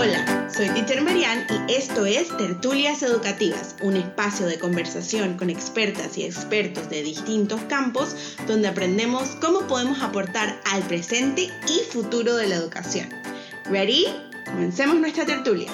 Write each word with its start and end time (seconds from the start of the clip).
Hola, 0.00 0.48
soy 0.48 0.68
Teacher 0.68 1.02
Marian 1.02 1.44
y 1.66 1.72
esto 1.72 2.06
es 2.06 2.28
Tertulias 2.36 3.02
Educativas, 3.02 3.74
un 3.82 3.96
espacio 3.96 4.46
de 4.46 4.56
conversación 4.56 5.36
con 5.36 5.50
expertas 5.50 6.16
y 6.16 6.22
expertos 6.22 6.88
de 6.88 7.02
distintos 7.02 7.60
campos 7.62 8.14
donde 8.46 8.68
aprendemos 8.68 9.30
cómo 9.40 9.66
podemos 9.66 10.00
aportar 10.00 10.60
al 10.66 10.84
presente 10.84 11.50
y 11.66 11.92
futuro 11.92 12.36
de 12.36 12.46
la 12.46 12.54
educación. 12.54 13.08
¿Ready? 13.64 14.06
Comencemos 14.46 15.00
nuestra 15.00 15.26
tertulia. 15.26 15.68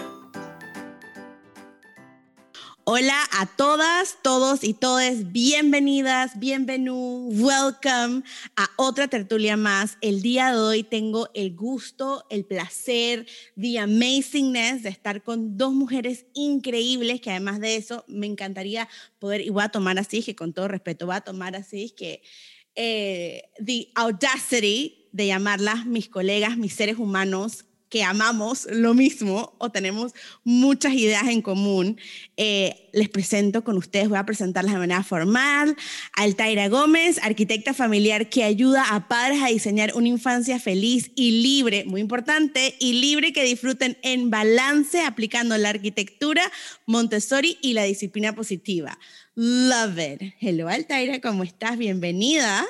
Hola 2.87 3.19
a 3.33 3.47
todas, 3.47 4.19
todos 4.21 4.63
y 4.63 4.75
todes, 4.75 5.33
bienvenidas, 5.33 6.39
bienvenido, 6.39 6.95
welcome 6.95 8.23
a 8.57 8.69
otra 8.77 9.09
tertulia 9.09 9.57
más. 9.57 9.97
El 10.03 10.21
día 10.21 10.53
de 10.53 10.59
hoy 10.59 10.83
tengo 10.83 11.31
el 11.33 11.57
gusto, 11.57 12.27
el 12.29 12.45
placer, 12.45 13.27
the 13.59 13.79
amazingness 13.79 14.83
de 14.83 14.91
estar 14.91 15.23
con 15.23 15.57
dos 15.57 15.73
mujeres 15.73 16.27
increíbles 16.35 17.23
que 17.23 17.31
además 17.31 17.59
de 17.59 17.77
eso 17.77 18.05
me 18.07 18.27
encantaría 18.27 18.87
poder, 19.19 19.41
y 19.41 19.49
voy 19.49 19.65
a 19.65 19.71
tomar 19.71 19.99
así, 19.99 20.23
que 20.23 20.37
con 20.37 20.53
todo 20.53 20.69
respeto, 20.69 21.07
voy 21.07 21.17
a 21.17 21.23
tomar 21.23 21.57
así, 21.57 21.89
que 21.89 22.23
eh, 22.75 23.45
the 23.65 23.89
audacity 23.95 25.09
de 25.11 25.29
llamarlas 25.29 25.87
mis 25.87 26.11
colegas, 26.11 26.59
mis 26.59 26.75
seres 26.75 26.99
humanos 26.99 27.65
que 27.95 28.03
amamos 28.03 28.67
lo 28.73 28.93
mismo 28.93 29.55
o 29.59 29.71
tenemos 29.71 30.15
muchas 30.43 30.95
ideas 30.95 31.29
en 31.29 31.41
común. 31.41 31.97
Eh, 32.37 32.89
les 32.93 33.09
presento 33.09 33.63
con 33.63 33.77
ustedes, 33.77 34.09
voy 34.09 34.19
a 34.19 34.27
presentarlas 34.27 34.73
de 34.73 34.81
manera 34.81 35.05
formal, 35.05 35.77
Altaira 36.15 36.69
Gómez, 36.69 37.21
arquitecta 37.23 37.73
familiar 37.73 38.29
que 38.29 38.43
ayuda 38.43 38.83
a 38.91 39.07
padres 39.07 39.41
a 39.45 39.47
diseñar 39.47 39.93
una 39.95 40.09
infancia 40.09 40.59
feliz 40.59 41.13
y 41.15 41.41
libre, 41.41 41.85
muy 41.85 42.01
importante, 42.01 42.75
y 42.81 42.95
libre 42.95 43.33
que 43.33 43.45
disfruten 43.45 43.97
en 44.03 44.29
balance 44.29 45.01
aplicando 45.01 45.57
la 45.57 45.69
arquitectura 45.69 46.43
Montessori 46.87 47.59
y 47.63 47.75
la 47.75 47.85
disciplina 47.85 48.35
positiva. 48.35 48.99
Love 49.37 49.99
it. 50.01 50.35
Hello 50.41 50.69
Altaira, 50.69 51.21
¿cómo 51.21 51.45
estás? 51.45 51.79
Bienvenida. 51.79 52.67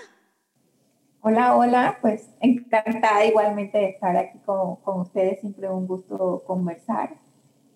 Hola, 1.27 1.57
hola, 1.57 1.99
pues 2.03 2.29
encantada 2.41 3.25
igualmente 3.25 3.79
de 3.79 3.89
estar 3.89 4.15
aquí 4.15 4.37
con, 4.41 4.77
con 4.77 5.01
ustedes, 5.01 5.41
siempre 5.41 5.71
un 5.71 5.87
gusto 5.87 6.45
conversar 6.47 7.17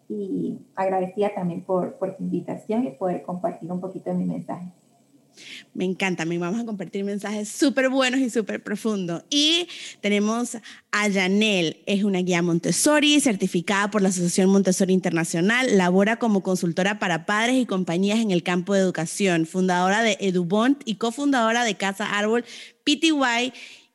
y 0.06 0.58
agradecida 0.76 1.30
también 1.34 1.64
por, 1.64 1.94
por 1.94 2.14
su 2.14 2.24
invitación 2.24 2.84
y 2.84 2.90
poder 2.90 3.22
compartir 3.22 3.72
un 3.72 3.80
poquito 3.80 4.10
de 4.10 4.16
mi 4.16 4.26
mensaje. 4.26 4.66
Me 5.74 5.84
encanta, 5.84 6.24
me 6.24 6.38
vamos 6.38 6.60
a 6.60 6.64
compartir 6.64 7.04
mensajes 7.04 7.48
súper 7.48 7.88
buenos 7.88 8.20
y 8.20 8.30
súper 8.30 8.62
profundos. 8.62 9.22
Y 9.30 9.68
tenemos 10.00 10.56
a 10.92 11.10
Janel, 11.10 11.78
es 11.86 12.04
una 12.04 12.20
guía 12.20 12.42
Montessori, 12.42 13.20
certificada 13.20 13.90
por 13.90 14.02
la 14.02 14.08
Asociación 14.08 14.50
Montessori 14.50 14.92
Internacional, 14.92 15.76
labora 15.76 16.18
como 16.18 16.42
consultora 16.42 16.98
para 16.98 17.26
padres 17.26 17.56
y 17.56 17.66
compañías 17.66 18.20
en 18.20 18.30
el 18.30 18.42
campo 18.42 18.74
de 18.74 18.80
educación, 18.80 19.46
fundadora 19.46 20.02
de 20.02 20.16
EduBond 20.20 20.76
y 20.84 20.96
cofundadora 20.96 21.64
de 21.64 21.76
Casa 21.76 22.18
Árbol 22.18 22.44
PTY 22.84 23.52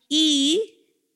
y 0.09 0.72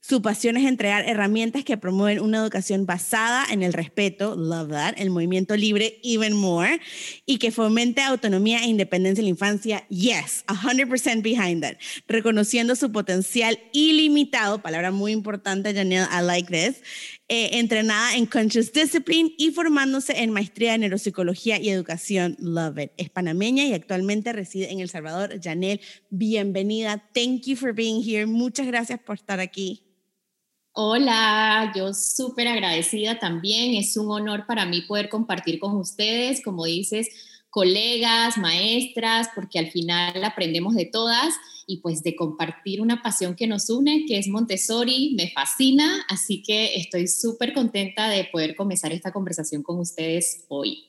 su 0.07 0.21
pasión 0.21 0.55
es 0.55 0.65
entregar 0.65 1.03
herramientas 1.05 1.65
que 1.65 1.75
promueven 1.75 2.21
una 2.21 2.37
educación 2.37 2.85
basada 2.85 3.45
en 3.51 3.61
el 3.61 3.73
respeto, 3.73 4.37
love 4.37 4.69
that, 4.69 4.93
el 4.95 5.09
movimiento 5.09 5.57
libre, 5.57 5.99
even 6.01 6.33
more, 6.33 6.79
y 7.25 7.39
que 7.39 7.51
fomente 7.51 8.01
autonomía 8.01 8.63
e 8.63 8.67
independencia 8.67 9.19
en 9.19 9.25
la 9.25 9.31
infancia, 9.31 9.85
yes, 9.89 10.45
100% 10.47 11.21
behind 11.21 11.61
that, 11.61 11.75
reconociendo 12.07 12.77
su 12.77 12.89
potencial 12.93 13.59
ilimitado, 13.73 14.61
palabra 14.61 14.91
muy 14.91 15.11
importante, 15.11 15.73
Janelle, 15.73 16.07
I 16.09 16.23
like 16.23 16.49
this, 16.49 16.81
eh, 17.27 17.59
entrenada 17.59 18.15
en 18.15 18.27
Conscious 18.27 18.71
Discipline 18.71 19.33
y 19.37 19.51
formándose 19.51 20.21
en 20.23 20.31
maestría 20.31 20.75
en 20.75 20.81
neuropsicología 20.81 21.59
y 21.59 21.67
educación, 21.67 22.37
love 22.39 22.77
it. 22.79 22.91
Es 22.95 23.09
panameña 23.09 23.65
y 23.65 23.73
actualmente 23.73 24.31
reside 24.31 24.71
en 24.71 24.79
El 24.79 24.87
Salvador. 24.87 25.37
Janelle, 25.43 25.81
bienvenida, 26.09 27.03
thank 27.13 27.41
you 27.41 27.57
for 27.57 27.73
being 27.73 28.01
here, 28.01 28.25
muchas 28.25 28.67
gracias 28.67 29.01
por 29.01 29.17
estar 29.17 29.41
aquí. 29.41 29.86
Hola, 30.79 31.73
yo 31.75 31.91
súper 31.91 32.47
agradecida 32.47 33.17
también. 33.17 33.73
Es 33.73 33.97
un 33.97 34.11
honor 34.11 34.45
para 34.45 34.67
mí 34.67 34.83
poder 34.83 35.09
compartir 35.09 35.57
con 35.57 35.75
ustedes, 35.75 36.43
como 36.43 36.65
dices, 36.65 37.07
colegas, 37.49 38.37
maestras, 38.37 39.27
porque 39.33 39.57
al 39.57 39.71
final 39.71 40.23
aprendemos 40.23 40.75
de 40.75 40.85
todas 40.85 41.33
y 41.65 41.77
pues 41.77 42.03
de 42.03 42.15
compartir 42.15 42.79
una 42.79 43.01
pasión 43.01 43.35
que 43.35 43.47
nos 43.47 43.71
une, 43.71 44.05
que 44.07 44.19
es 44.19 44.27
Montessori, 44.27 45.15
me 45.17 45.31
fascina, 45.31 46.05
así 46.09 46.43
que 46.43 46.75
estoy 46.75 47.07
súper 47.07 47.55
contenta 47.55 48.07
de 48.09 48.25
poder 48.25 48.55
comenzar 48.55 48.93
esta 48.93 49.11
conversación 49.11 49.63
con 49.63 49.79
ustedes 49.79 50.45
hoy. 50.47 50.83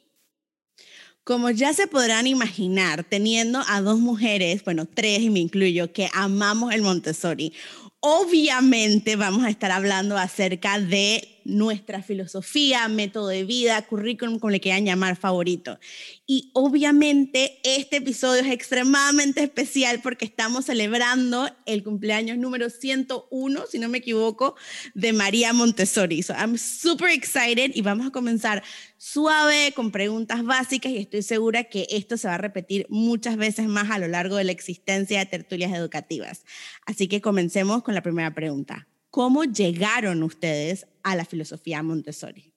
Como 1.25 1.51
ya 1.51 1.73
se 1.73 1.87
podrán 1.87 2.27
imaginar, 2.27 3.05
teniendo 3.05 3.63
a 3.69 3.81
dos 3.81 3.99
mujeres, 3.99 4.65
bueno, 4.65 4.87
tres 4.87 5.21
y 5.21 5.31
me 5.31 5.41
incluyo, 5.41 5.93
que 5.93 6.09
amamos 6.15 6.75
el 6.75 6.81
Montessori, 6.83 7.53
obviamente 8.01 9.17
vamos 9.17 9.45
a 9.45 9.51
estar 9.51 9.71
hablando 9.71 10.17
acerca 10.17 10.79
de 10.79 11.38
nuestra 11.49 12.03
filosofía, 12.03 12.87
método 12.89 13.29
de 13.29 13.45
vida, 13.45 13.81
currículum, 13.83 14.39
como 14.39 14.51
le 14.51 14.61
quieran 14.61 14.85
llamar, 14.85 15.17
favorito. 15.17 15.79
Y 16.27 16.51
obviamente 16.53 17.59
este 17.65 17.97
episodio 17.97 18.43
es 18.43 18.51
extremadamente 18.53 19.43
especial 19.43 20.01
porque 20.03 20.27
estamos 20.27 20.67
celebrando 20.67 21.51
el 21.65 21.83
cumpleaños 21.83 22.37
número 22.37 22.69
101, 22.69 23.65
si 23.67 23.79
no 23.79 23.89
me 23.89 23.99
equivoco, 23.99 24.57
de 24.95 25.13
María 25.13 25.53
Montessori. 25.53 26.23
So 26.23 26.35
I'm 26.35 26.59
super 26.59 27.09
excited 27.09 27.73
y 27.75 27.81
vamos 27.81 28.07
a 28.07 28.11
comenzar 28.11 28.63
suave 28.99 29.73
con 29.75 29.91
preguntas 29.91 30.45
básicas 30.45 30.93
y 30.93 30.99
estoy 30.99 31.23
segura 31.23 31.65
que 31.65 31.87
esto 31.91 32.19
se 32.19 32.29
va 32.29 32.35
a 32.35 32.39
repetir 32.39 32.87
muchas 32.91 33.37
veces 33.37 33.69
más 33.69 33.91
a 33.91 33.99
lo 33.99 34.09
largo 34.09 34.37
de 34.37 34.45
la 34.45 34.53
existencia 34.53 35.19
de 35.19 35.27
tertulias 35.27 35.73
educativas. 35.73 36.45
Así 36.85 37.09
que 37.09 37.23
comencemos 37.23 37.83
con 37.83 37.95
la 37.95 38.03
primera 38.03 38.35
pregunta. 38.35 38.87
¿Cómo 39.11 39.45
llegaron 39.45 40.23
ustedes 40.23 40.87
a 41.03 41.17
la 41.17 41.25
filosofía 41.25 41.83
Montessori? 41.83 42.53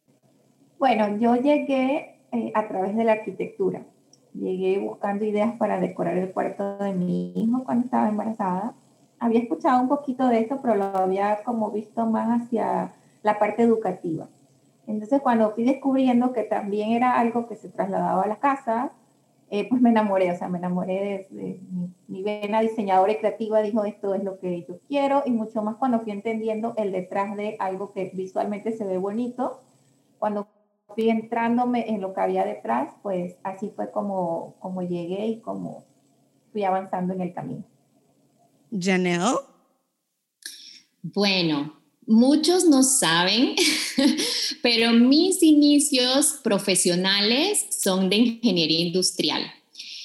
Bueno, 0.78 1.18
yo 1.18 1.36
llegué 1.36 2.20
eh, 2.34 2.52
a 2.54 2.68
través 2.68 2.96
de 2.98 3.06
la 3.06 3.14
arquitectura. 3.14 3.84
Llegué 4.34 4.80
buscando 4.80 5.24
ideas 5.24 5.56
para 5.58 5.80
decorar 5.80 6.18
el 6.18 6.32
cuarto 6.34 6.78
de 6.80 6.92
mi 6.92 7.32
hijo 7.36 7.64
cuando 7.64 7.86
estaba 7.86 8.10
embarazada. 8.10 8.74
Había 9.20 9.40
escuchado 9.40 9.82
un 9.82 9.88
poquito 9.88 10.28
de 10.28 10.40
esto, 10.40 10.60
pero 10.62 10.76
lo 10.76 10.86
había 10.86 11.42
como 11.44 11.72
visto 11.72 12.06
más 12.06 12.42
hacia 12.42 12.92
la 13.24 13.40
parte 13.40 13.64
educativa. 13.64 14.28
Entonces, 14.88 15.22
cuando 15.22 15.52
fui 15.52 15.64
descubriendo 15.64 16.34
que 16.34 16.44
también 16.44 16.92
era 16.92 17.18
algo 17.18 17.48
que 17.48 17.56
se 17.56 17.70
trasladaba 17.70 18.24
a 18.24 18.28
la 18.28 18.40
casa, 18.40 18.92
eh, 19.54 19.68
pues 19.68 19.82
me 19.82 19.90
enamoré, 19.90 20.32
o 20.32 20.38
sea, 20.38 20.48
me 20.48 20.60
enamoré 20.60 21.28
de, 21.30 21.60
mi, 22.08 22.24
vena 22.24 22.62
diseñadora 22.62 23.12
y 23.12 23.18
creativa, 23.18 23.62
dijo, 23.62 23.84
esto 23.84 24.16
es 24.16 24.24
lo 24.24 24.40
que 24.40 24.66
yo 24.66 24.80
quiero, 24.88 25.24
y 25.26 25.32
mucho 25.32 25.62
más 25.62 25.76
cuando 25.76 26.00
fui 26.00 26.14
entendiendo 26.14 26.74
el 26.78 26.94
detrás 26.94 27.36
de 27.36 27.58
algo 27.60 27.92
que 27.92 28.12
visualmente 28.14 28.72
se 28.72 28.86
ve 28.86 28.98
bonito, 28.98 29.60
cuando 30.20 30.48
fui 30.96 31.10
entrándome 31.10 31.90
en 31.90 32.00
lo 32.00 32.14
que 32.14 32.22
había 32.22 32.46
detrás, 32.46 32.94
pues 33.04 33.36
así 33.44 33.74
fue 33.76 33.92
como, 33.92 34.56
como 34.60 34.84
llegué 34.84 35.28
y 35.28 35.42
como 35.42 35.84
fui 36.54 36.64
avanzando 36.64 37.14
en 37.14 37.20
el 37.20 37.34
camino. 37.34 37.66
Janelle. 38.72 39.36
Bueno, 41.04 41.74
muchos 42.12 42.66
no 42.66 42.84
saben, 42.84 43.56
pero 44.62 44.92
mis 44.92 45.42
inicios 45.42 46.40
profesionales 46.44 47.66
son 47.70 48.10
de 48.10 48.18
ingeniería 48.18 48.80
industrial. 48.82 49.52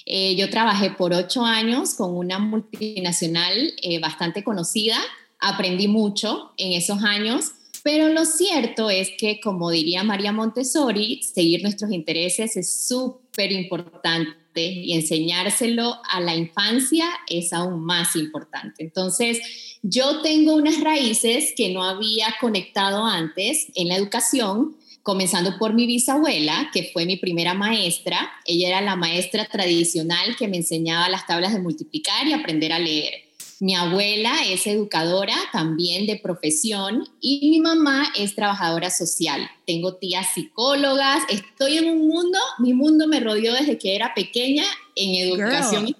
Eh, 0.06 0.36
yo 0.36 0.48
trabajé 0.48 0.90
por 0.90 1.12
ocho 1.12 1.44
años 1.44 1.94
con 1.94 2.16
una 2.16 2.38
multinacional 2.38 3.74
eh, 3.82 3.98
bastante 3.98 4.44
conocida, 4.44 4.96
aprendí 5.40 5.88
mucho 5.88 6.52
en 6.56 6.72
esos 6.72 7.02
años, 7.02 7.52
pero 7.82 8.08
lo 8.08 8.24
cierto 8.24 8.88
es 8.88 9.10
que, 9.18 9.40
como 9.40 9.70
diría 9.70 10.04
María 10.04 10.32
Montessori, 10.32 11.22
seguir 11.22 11.62
nuestros 11.62 11.90
intereses 11.92 12.56
es 12.56 12.86
súper 12.86 13.52
importante 13.52 14.45
y 14.62 14.92
enseñárselo 14.92 15.96
a 16.10 16.20
la 16.20 16.34
infancia 16.34 17.08
es 17.28 17.52
aún 17.52 17.84
más 17.84 18.16
importante. 18.16 18.82
Entonces, 18.82 19.40
yo 19.82 20.20
tengo 20.22 20.54
unas 20.54 20.80
raíces 20.80 21.52
que 21.56 21.72
no 21.72 21.84
había 21.84 22.34
conectado 22.40 23.04
antes 23.04 23.68
en 23.74 23.88
la 23.88 23.96
educación, 23.96 24.76
comenzando 25.02 25.58
por 25.58 25.74
mi 25.74 25.86
bisabuela, 25.86 26.70
que 26.72 26.90
fue 26.92 27.06
mi 27.06 27.16
primera 27.16 27.54
maestra. 27.54 28.30
Ella 28.44 28.68
era 28.68 28.80
la 28.80 28.96
maestra 28.96 29.46
tradicional 29.46 30.36
que 30.36 30.48
me 30.48 30.56
enseñaba 30.56 31.08
las 31.08 31.26
tablas 31.26 31.52
de 31.52 31.60
multiplicar 31.60 32.26
y 32.26 32.32
aprender 32.32 32.72
a 32.72 32.78
leer. 32.78 33.25
Mi 33.58 33.74
abuela 33.74 34.34
es 34.46 34.66
educadora 34.66 35.34
también 35.50 36.06
de 36.06 36.16
profesión 36.16 37.08
y 37.20 37.48
mi 37.48 37.60
mamá 37.60 38.12
es 38.18 38.34
trabajadora 38.34 38.90
social. 38.90 39.50
Tengo 39.66 39.96
tías 39.96 40.26
psicólogas, 40.34 41.22
estoy 41.30 41.78
en 41.78 41.88
un 41.88 42.06
mundo, 42.06 42.38
mi 42.58 42.74
mundo 42.74 43.08
me 43.08 43.18
rodeó 43.18 43.54
desde 43.54 43.78
que 43.78 43.96
era 43.96 44.12
pequeña 44.14 44.64
en 44.94 45.28
educación. 45.28 45.96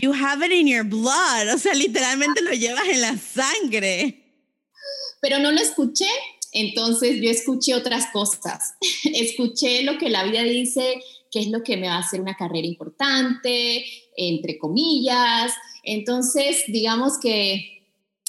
you 0.00 0.12
have 0.14 0.44
it 0.46 0.52
in 0.52 0.66
your 0.66 0.84
blood, 0.84 1.52
o 1.54 1.58
sea, 1.58 1.74
literalmente 1.74 2.40
lo 2.40 2.52
llevas 2.52 2.88
en 2.88 3.02
la 3.02 3.18
sangre. 3.18 4.24
Pero 5.20 5.38
no 5.40 5.50
lo 5.52 5.60
escuché, 5.60 6.08
Entonces 6.52 7.20
yo 7.20 7.30
escuché 7.30 7.74
otras 7.74 8.06
cosas. 8.06 8.76
escuché 9.04 9.82
lo 9.82 9.98
que 9.98 10.08
la 10.08 10.24
vida 10.24 10.42
dice, 10.42 11.02
qué 11.30 11.40
es 11.40 11.48
lo 11.48 11.62
que 11.62 11.76
me 11.76 11.88
va 11.88 11.96
a 11.96 11.98
hacer 11.98 12.22
una 12.22 12.36
carrera 12.36 12.66
importante, 12.66 13.84
entre 14.16 14.56
comillas. 14.56 15.52
Entonces, 15.88 16.64
digamos 16.68 17.18
que 17.18 17.78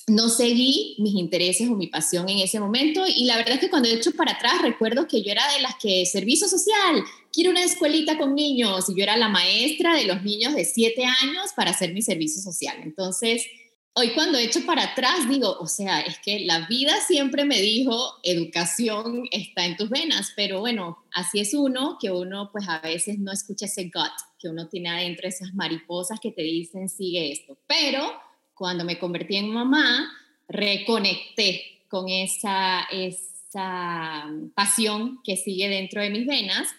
no 0.08 0.30
seguí 0.30 0.96
mis 1.00 1.14
intereses 1.16 1.70
o 1.70 1.76
mi 1.76 1.88
pasión 1.88 2.28
en 2.30 2.40
ese 2.40 2.60
momento 2.60 3.04
y 3.08 3.26
la 3.26 3.38
verdad 3.38 3.56
es 3.56 3.60
que 3.60 3.70
cuando 3.70 3.90
he 3.90 3.94
hecho 3.94 4.12
para 4.14 4.32
atrás 4.32 4.62
recuerdo 4.62 5.08
que 5.08 5.22
yo 5.22 5.32
era 5.32 5.44
de 5.54 5.62
las 5.62 5.76
que 5.76 6.06
servicio 6.06 6.48
social, 6.48 7.04
quiero 7.32 7.52
una 7.52 7.64
escuelita 7.64 8.18
con 8.18 8.34
niños 8.34 8.90
y 8.90 8.96
yo 8.98 9.04
era 9.04 9.18
la 9.18 9.30
maestra 9.30 9.96
de 9.96 10.06
los 10.06 10.24
niños 10.24 10.56
de 10.56 10.66
siete 10.66 11.04
años 11.06 11.52
para 11.56 11.72
hacer 11.72 11.94
mi 11.94 12.02
servicio 12.02 12.42
social. 12.42 12.78
Entonces, 12.82 13.46
hoy 13.94 14.12
cuando 14.12 14.38
he 14.38 14.44
hecho 14.44 14.66
para 14.66 14.84
atrás 14.84 15.28
digo, 15.30 15.58
o 15.60 15.68
sea, 15.68 16.02
es 16.02 16.20
que 16.20 16.42
la 16.42 16.68
vida 16.68 16.94
siempre 17.02 17.46
me 17.46 17.60
dijo, 17.60 18.14
educación 18.24 19.28
está 19.32 19.66
en 19.66 19.78
tus 19.78 19.90
venas, 19.90 20.34
pero 20.36 20.60
bueno, 20.60 21.04
así 21.12 21.40
es 21.40 21.54
uno, 21.54 21.98
que 22.00 22.12
uno 22.12 22.50
pues 22.52 22.68
a 22.68 22.80
veces 22.80 23.20
no 23.20 23.32
escucha 23.32 23.66
ese 23.66 23.86
gut 23.86 24.12
que 24.40 24.48
uno 24.48 24.68
tiene 24.70 24.90
adentro, 24.90 25.28
esas 25.28 25.54
mariposas 25.54 26.20
que 26.20 26.32
te 26.32 26.44
dicen, 26.44 26.88
sigue 26.88 27.32
esto, 27.32 27.58
pero 27.68 28.14
cuando 28.54 28.86
me 28.86 28.98
convertí 28.98 29.36
en 29.36 29.50
mamá, 29.50 30.10
reconecté 30.48 31.84
con 31.90 32.08
esa, 32.08 32.84
esa 32.92 34.30
pasión 34.56 35.20
que 35.24 35.36
sigue 35.36 35.68
dentro 35.68 36.02
de 36.02 36.10
mis 36.10 36.26
venas 36.26 36.70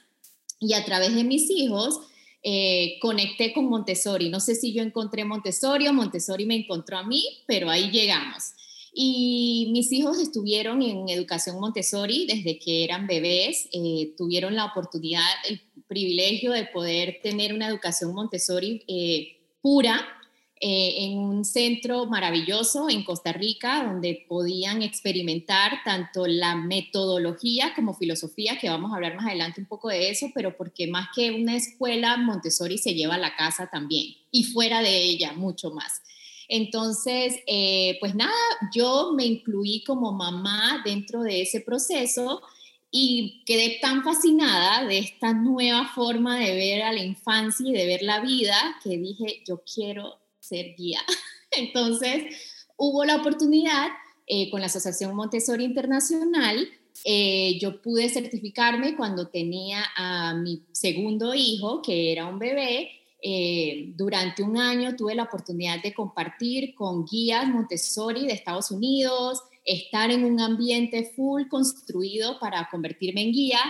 y 0.58 0.74
a 0.74 0.84
través 0.84 1.14
de 1.14 1.24
mis 1.24 1.50
hijos 1.50 2.00
eh, 2.42 2.98
conecté 3.00 3.52
con 3.52 3.66
Montessori. 3.66 4.30
No 4.30 4.40
sé 4.40 4.54
si 4.54 4.72
yo 4.72 4.82
encontré 4.82 5.24
Montessori 5.24 5.86
o 5.88 5.92
Montessori 5.92 6.46
me 6.46 6.56
encontró 6.56 6.98
a 6.98 7.04
mí, 7.04 7.22
pero 7.46 7.70
ahí 7.70 7.90
llegamos. 7.90 8.54
Y 8.92 9.68
mis 9.72 9.92
hijos 9.92 10.18
estuvieron 10.18 10.82
en 10.82 11.08
educación 11.08 11.60
Montessori 11.60 12.26
desde 12.26 12.58
que 12.58 12.84
eran 12.84 13.06
bebés, 13.06 13.68
eh, 13.72 14.14
tuvieron 14.16 14.56
la 14.56 14.64
oportunidad, 14.64 15.22
el 15.48 15.60
privilegio 15.86 16.52
de 16.52 16.66
poder 16.66 17.18
tener 17.22 17.54
una 17.54 17.68
educación 17.68 18.14
Montessori 18.14 18.82
eh, 18.88 19.36
pura, 19.60 20.06
eh, 20.62 21.06
en 21.06 21.18
un 21.18 21.46
centro 21.46 22.04
maravilloso 22.04 22.90
en 22.90 23.02
Costa 23.02 23.32
Rica 23.32 23.82
donde 23.82 24.26
podían 24.28 24.82
experimentar 24.82 25.82
tanto 25.86 26.26
la 26.26 26.54
metodología 26.54 27.72
como 27.74 27.94
filosofía, 27.94 28.58
que 28.58 28.68
vamos 28.68 28.92
a 28.92 28.96
hablar 28.96 29.16
más 29.16 29.26
adelante 29.26 29.62
un 29.62 29.66
poco 29.66 29.88
de 29.88 30.10
eso, 30.10 30.26
pero 30.34 30.58
porque 30.58 30.86
más 30.86 31.08
que 31.16 31.30
una 31.30 31.56
escuela, 31.56 32.18
Montessori 32.18 32.76
se 32.76 32.92
lleva 32.92 33.14
a 33.14 33.18
la 33.18 33.36
casa 33.36 33.70
también 33.72 34.14
y 34.30 34.44
fuera 34.44 34.82
de 34.82 35.02
ella 35.02 35.32
mucho 35.32 35.70
más. 35.70 36.02
Entonces, 36.46 37.40
eh, 37.46 37.96
pues 37.98 38.14
nada, 38.14 38.34
yo 38.74 39.12
me 39.16 39.24
incluí 39.24 39.82
como 39.82 40.12
mamá 40.12 40.82
dentro 40.84 41.22
de 41.22 41.40
ese 41.40 41.62
proceso 41.62 42.42
y 42.90 43.42
quedé 43.46 43.78
tan 43.80 44.04
fascinada 44.04 44.84
de 44.84 44.98
esta 44.98 45.32
nueva 45.32 45.88
forma 45.94 46.38
de 46.38 46.54
ver 46.54 46.82
a 46.82 46.92
la 46.92 47.02
infancia 47.02 47.66
y 47.66 47.72
de 47.72 47.86
ver 47.86 48.02
la 48.02 48.20
vida 48.20 48.56
que 48.84 48.98
dije, 48.98 49.42
yo 49.46 49.62
quiero 49.62 50.18
ser 50.50 50.74
guía. 50.76 51.00
Entonces, 51.50 52.24
hubo 52.76 53.04
la 53.04 53.16
oportunidad 53.16 53.88
eh, 54.26 54.50
con 54.50 54.60
la 54.60 54.66
Asociación 54.66 55.14
Montessori 55.14 55.64
Internacional. 55.64 56.68
Eh, 57.04 57.58
yo 57.60 57.80
pude 57.80 58.08
certificarme 58.08 58.96
cuando 58.96 59.28
tenía 59.28 59.84
a 59.96 60.34
mi 60.34 60.62
segundo 60.72 61.34
hijo, 61.34 61.80
que 61.82 62.12
era 62.12 62.26
un 62.26 62.38
bebé. 62.38 62.90
Eh, 63.22 63.92
durante 63.96 64.42
un 64.42 64.56
año 64.56 64.96
tuve 64.96 65.14
la 65.14 65.24
oportunidad 65.24 65.82
de 65.82 65.92
compartir 65.92 66.74
con 66.74 67.04
guías 67.04 67.46
Montessori 67.48 68.26
de 68.26 68.32
Estados 68.32 68.70
Unidos, 68.70 69.40
estar 69.64 70.10
en 70.10 70.24
un 70.24 70.40
ambiente 70.40 71.12
full 71.14 71.46
construido 71.48 72.38
para 72.38 72.68
convertirme 72.70 73.22
en 73.22 73.32
guía. 73.32 73.60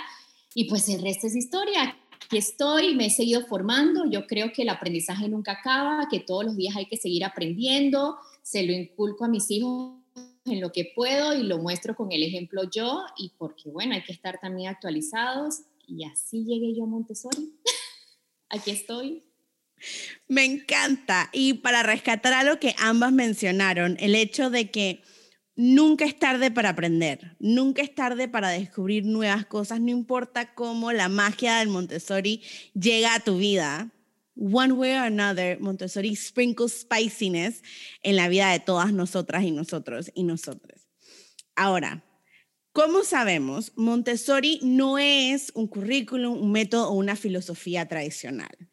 Y 0.54 0.64
pues 0.64 0.88
el 0.88 1.02
resto 1.02 1.26
es 1.26 1.36
historia 1.36 1.96
aquí 2.30 2.38
estoy, 2.38 2.94
me 2.94 3.06
he 3.06 3.10
seguido 3.10 3.44
formando, 3.44 4.08
yo 4.08 4.28
creo 4.28 4.52
que 4.52 4.62
el 4.62 4.68
aprendizaje 4.68 5.28
nunca 5.28 5.50
acaba, 5.50 6.06
que 6.08 6.20
todos 6.20 6.44
los 6.44 6.56
días 6.56 6.76
hay 6.76 6.86
que 6.86 6.96
seguir 6.96 7.24
aprendiendo, 7.24 8.18
se 8.40 8.62
lo 8.62 8.72
inculco 8.72 9.24
a 9.24 9.28
mis 9.28 9.50
hijos 9.50 9.96
en 10.44 10.60
lo 10.60 10.70
que 10.70 10.92
puedo 10.94 11.34
y 11.34 11.42
lo 11.42 11.58
muestro 11.58 11.96
con 11.96 12.12
el 12.12 12.22
ejemplo 12.22 12.70
yo 12.70 13.04
y 13.16 13.32
porque 13.36 13.68
bueno, 13.68 13.94
hay 13.94 14.04
que 14.04 14.12
estar 14.12 14.38
también 14.38 14.68
actualizados 14.68 15.62
y 15.88 16.04
así 16.04 16.44
llegué 16.44 16.72
yo 16.72 16.84
a 16.84 16.86
Montessori. 16.86 17.52
aquí 18.48 18.70
estoy. 18.70 19.24
Me 20.28 20.44
encanta. 20.44 21.30
Y 21.32 21.54
para 21.54 21.82
rescatar 21.82 22.32
algo 22.32 22.60
que 22.60 22.76
ambas 22.78 23.10
mencionaron, 23.10 23.96
el 23.98 24.14
hecho 24.14 24.50
de 24.50 24.70
que 24.70 25.02
nunca 25.56 26.04
es 26.04 26.18
tarde 26.18 26.50
para 26.50 26.70
aprender, 26.70 27.36
nunca 27.38 27.82
es 27.82 27.94
tarde 27.94 28.28
para 28.28 28.48
descubrir 28.50 29.04
nuevas 29.04 29.46
cosas, 29.46 29.80
no 29.80 29.90
importa 29.90 30.54
cómo 30.54 30.92
la 30.92 31.08
magia 31.08 31.58
del 31.58 31.68
Montessori 31.68 32.42
llega 32.74 33.14
a 33.14 33.20
tu 33.20 33.38
vida. 33.38 33.90
One 34.36 34.72
way 34.72 34.92
or 34.92 35.04
another, 35.04 35.60
Montessori 35.60 36.16
sprinkles 36.16 36.80
spiciness 36.80 37.62
en 38.02 38.16
la 38.16 38.28
vida 38.28 38.50
de 38.52 38.60
todas 38.60 38.92
nosotras 38.92 39.44
y 39.44 39.50
nosotros 39.50 40.10
y 40.14 40.22
nosotras. 40.22 40.88
Ahora, 41.56 42.04
¿cómo 42.72 43.02
sabemos? 43.04 43.72
Montessori 43.76 44.60
no 44.62 44.98
es 44.98 45.52
un 45.54 45.66
currículum, 45.66 46.40
un 46.40 46.52
método 46.52 46.88
o 46.88 46.94
una 46.94 47.16
filosofía 47.16 47.86
tradicional 47.86 48.70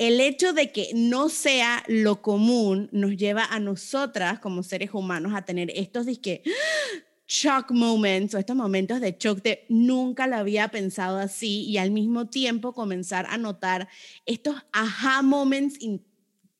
el 0.00 0.18
hecho 0.18 0.54
de 0.54 0.72
que 0.72 0.88
no 0.94 1.28
sea 1.28 1.84
lo 1.86 2.22
común 2.22 2.88
nos 2.90 3.18
lleva 3.18 3.44
a 3.44 3.60
nosotras 3.60 4.40
como 4.40 4.62
seres 4.62 4.94
humanos 4.94 5.34
a 5.34 5.42
tener 5.42 5.70
estos 5.74 6.06
disque 6.06 6.42
shock 7.28 7.70
moments 7.70 8.34
o 8.34 8.38
estos 8.38 8.56
momentos 8.56 9.02
de 9.02 9.14
shock 9.20 9.42
de 9.42 9.66
nunca 9.68 10.26
lo 10.26 10.36
había 10.36 10.68
pensado 10.68 11.18
así 11.18 11.64
y 11.64 11.76
al 11.76 11.90
mismo 11.90 12.30
tiempo 12.30 12.72
comenzar 12.72 13.26
a 13.28 13.36
notar 13.36 13.90
estos 14.24 14.56
aha 14.72 15.20
moments 15.20 15.78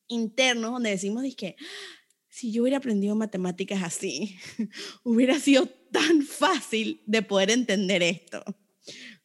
internos 0.07 0.73
donde 0.73 0.91
decimos 0.91 1.23
que 1.35 1.55
si 2.29 2.51
yo 2.51 2.61
hubiera 2.61 2.77
aprendido 2.77 3.15
matemáticas 3.15 3.81
así, 3.81 4.37
hubiera 5.03 5.39
sido 5.39 5.65
tan 5.91 6.21
fácil 6.21 7.01
de 7.07 7.23
poder 7.23 7.49
entender 7.49 8.03
esto. 8.03 8.43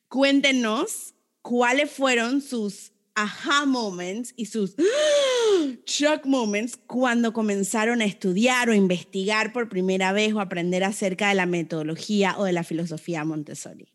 Cuéntenos 0.09 1.13
cuáles 1.43 1.91
fueron 1.91 2.41
sus 2.41 2.96
aha 3.17 3.65
moments 3.65 4.35
y 4.37 4.47
sus 4.47 4.77
shock 5.87 6.27
moments 6.27 6.77
cuando 6.77 7.33
comenzaron 7.33 8.03
a 8.03 8.05
estudiar 8.05 8.69
o 8.69 8.75
investigar 8.75 9.53
por 9.53 9.69
primera 9.71 10.13
vez 10.13 10.35
o 10.35 10.41
aprender 10.41 10.85
acerca 10.85 11.31
de 11.31 11.35
la 11.35 11.47
metodología 11.47 12.35
o 12.39 12.45
de 12.45 12.53
la 12.53 12.63
filosofía 12.63 13.25
Montessori? 13.25 13.89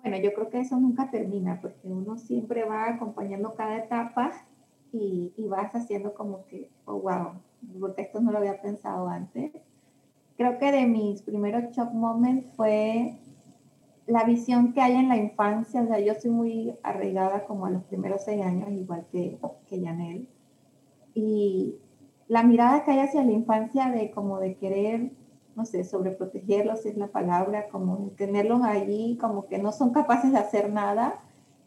Bueno, 0.00 0.18
yo 0.18 0.32
creo 0.32 0.48
que 0.48 0.60
eso 0.60 0.78
nunca 0.78 1.10
termina 1.10 1.60
porque 1.60 1.88
uno 1.88 2.16
siempre 2.16 2.64
va 2.64 2.88
acompañando 2.90 3.54
cada 3.54 3.78
etapa 3.78 4.32
y, 4.92 5.32
y 5.36 5.48
vas 5.48 5.74
haciendo 5.74 6.14
como 6.14 6.46
que, 6.46 6.70
oh, 6.84 7.00
wow, 7.00 7.32
porque 7.80 8.02
esto 8.02 8.20
no 8.20 8.30
lo 8.30 8.38
había 8.38 8.62
pensado 8.62 9.08
antes. 9.08 9.50
Creo 10.36 10.58
que 10.58 10.70
de 10.70 10.86
mis 10.86 11.22
primeros 11.22 11.74
shock 11.74 11.92
moments 11.92 12.46
fue 12.54 13.18
la 14.06 14.24
visión 14.24 14.72
que 14.72 14.80
hay 14.80 14.94
en 14.94 15.08
la 15.08 15.16
infancia, 15.16 15.82
o 15.82 15.86
sea, 15.86 15.98
yo 15.98 16.14
soy 16.14 16.30
muy 16.30 16.74
arraigada 16.82 17.44
como 17.44 17.66
a 17.66 17.70
los 17.70 17.82
primeros 17.84 18.22
seis 18.24 18.42
años, 18.42 18.70
igual 18.70 19.06
que, 19.10 19.38
que 19.66 19.80
Yanel, 19.80 20.28
y 21.14 21.76
la 22.28 22.42
mirada 22.42 22.84
que 22.84 22.92
hay 22.92 23.00
hacia 23.00 23.24
la 23.24 23.32
infancia 23.32 23.90
de 23.90 24.10
como 24.10 24.38
de 24.38 24.56
querer, 24.56 25.12
no 25.56 25.64
sé, 25.64 25.84
sobreprotegerlos 25.84 26.84
es 26.86 26.96
la 26.96 27.08
palabra, 27.08 27.68
como 27.68 28.10
tenerlos 28.16 28.62
allí, 28.62 29.16
como 29.20 29.46
que 29.46 29.58
no 29.58 29.72
son 29.72 29.90
capaces 29.90 30.30
de 30.30 30.38
hacer 30.38 30.70
nada 30.70 31.20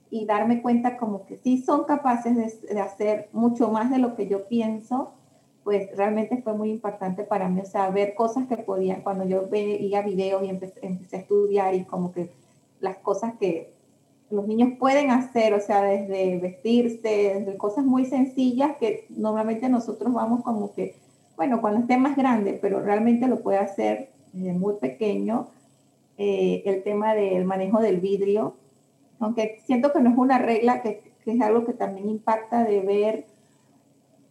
y 0.10 0.25
darme 0.25 0.62
cuenta 0.62 0.98
como 0.98 1.25
que 1.25 1.38
sí 1.38 1.62
son 1.62 1.86
capaces 1.86 2.36
de, 2.36 2.74
de 2.74 2.79
hacer 2.79 3.29
mucho 3.34 3.69
más 3.69 3.89
de 3.89 3.98
lo 3.98 4.15
que 4.15 4.27
yo 4.27 4.48
pienso, 4.48 5.13
pues 5.69 5.95
realmente 5.95 6.41
fue 6.41 6.53
muy 6.53 6.71
impactante 6.71 7.23
para 7.23 7.47
mí, 7.47 7.61
o 7.61 7.65
sea, 7.65 7.91
ver 7.91 8.15
cosas 8.15 8.47
que 8.47 8.57
podía, 8.57 9.03
cuando 9.03 9.23
yo 9.23 9.47
veía 9.49 10.01
videos 10.01 10.41
y 10.41 10.49
empecé, 10.49 10.79
a 10.83 11.15
estudiar 11.15 11.75
y 11.75 11.83
como 11.83 12.11
que 12.11 12.31
las 12.79 12.97
cosas 12.97 13.35
que 13.39 13.71
los 14.31 14.47
niños 14.47 14.79
pueden 14.79 15.11
hacer, 15.11 15.53
o 15.53 15.59
sea, 15.61 15.83
desde 15.83 16.39
vestirse, 16.39 17.35
desde 17.35 17.55
cosas 17.55 17.85
muy 17.85 18.05
sencillas 18.05 18.77
que 18.77 19.05
normalmente 19.09 19.69
nosotros 19.69 20.11
vamos 20.11 20.43
como 20.43 20.73
que, 20.73 20.95
bueno, 21.38 21.61
cuando 21.61 21.81
esté 21.81 21.97
más 21.97 22.17
grande, 22.17 22.57
pero 22.59 22.81
realmente 22.81 23.27
lo 23.27 23.43
puede 23.43 23.59
hacer 23.59 24.09
desde 24.33 24.53
muy 24.53 24.73
pequeño. 24.77 25.49
Eh, 26.17 26.63
el 26.65 26.81
tema 26.81 27.13
del 27.13 27.45
manejo 27.45 27.79
del 27.79 27.99
vidrio, 27.99 28.55
aunque 29.19 29.59
siento 29.67 29.93
que 29.93 29.99
no 29.99 30.09
es 30.09 30.17
una 30.17 30.39
regla, 30.39 30.81
que, 30.81 31.13
que 31.23 31.33
es 31.33 31.41
algo 31.41 31.63
que 31.63 31.73
también 31.73 32.09
impacta 32.09 32.63
de 32.63 32.79
ver 32.79 33.38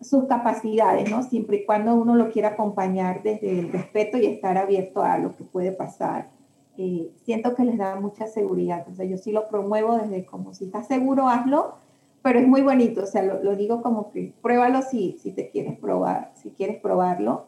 sus 0.00 0.24
capacidades, 0.24 1.10
¿no? 1.10 1.22
Siempre 1.22 1.58
y 1.58 1.64
cuando 1.64 1.94
uno 1.94 2.14
lo 2.14 2.30
quiera 2.30 2.50
acompañar 2.50 3.22
desde 3.22 3.58
el 3.58 3.72
respeto 3.72 4.16
y 4.16 4.26
estar 4.26 4.56
abierto 4.56 5.02
a 5.02 5.18
lo 5.18 5.36
que 5.36 5.44
puede 5.44 5.72
pasar. 5.72 6.30
Eh, 6.76 7.10
siento 7.24 7.56
que 7.56 7.64
les 7.64 7.76
da 7.76 7.96
mucha 7.96 8.28
seguridad. 8.28 8.86
O 8.88 8.94
sea, 8.94 9.04
yo 9.04 9.16
sí 9.16 9.32
lo 9.32 9.48
promuevo 9.48 9.96
desde 9.96 10.24
como 10.24 10.54
si 10.54 10.66
estás 10.66 10.86
seguro, 10.86 11.28
hazlo, 11.28 11.74
pero 12.22 12.38
es 12.38 12.46
muy 12.46 12.62
bonito. 12.62 13.02
O 13.02 13.06
sea, 13.06 13.22
lo, 13.22 13.56
digo 13.56 13.82
como 13.82 14.12
que 14.12 14.32
pruébalo 14.40 14.82
si, 14.82 15.18
si 15.20 15.32
te 15.32 15.50
quieres 15.50 15.76
probar, 15.78 16.30
si 16.34 16.50
quieres 16.50 16.80
probarlo. 16.80 17.46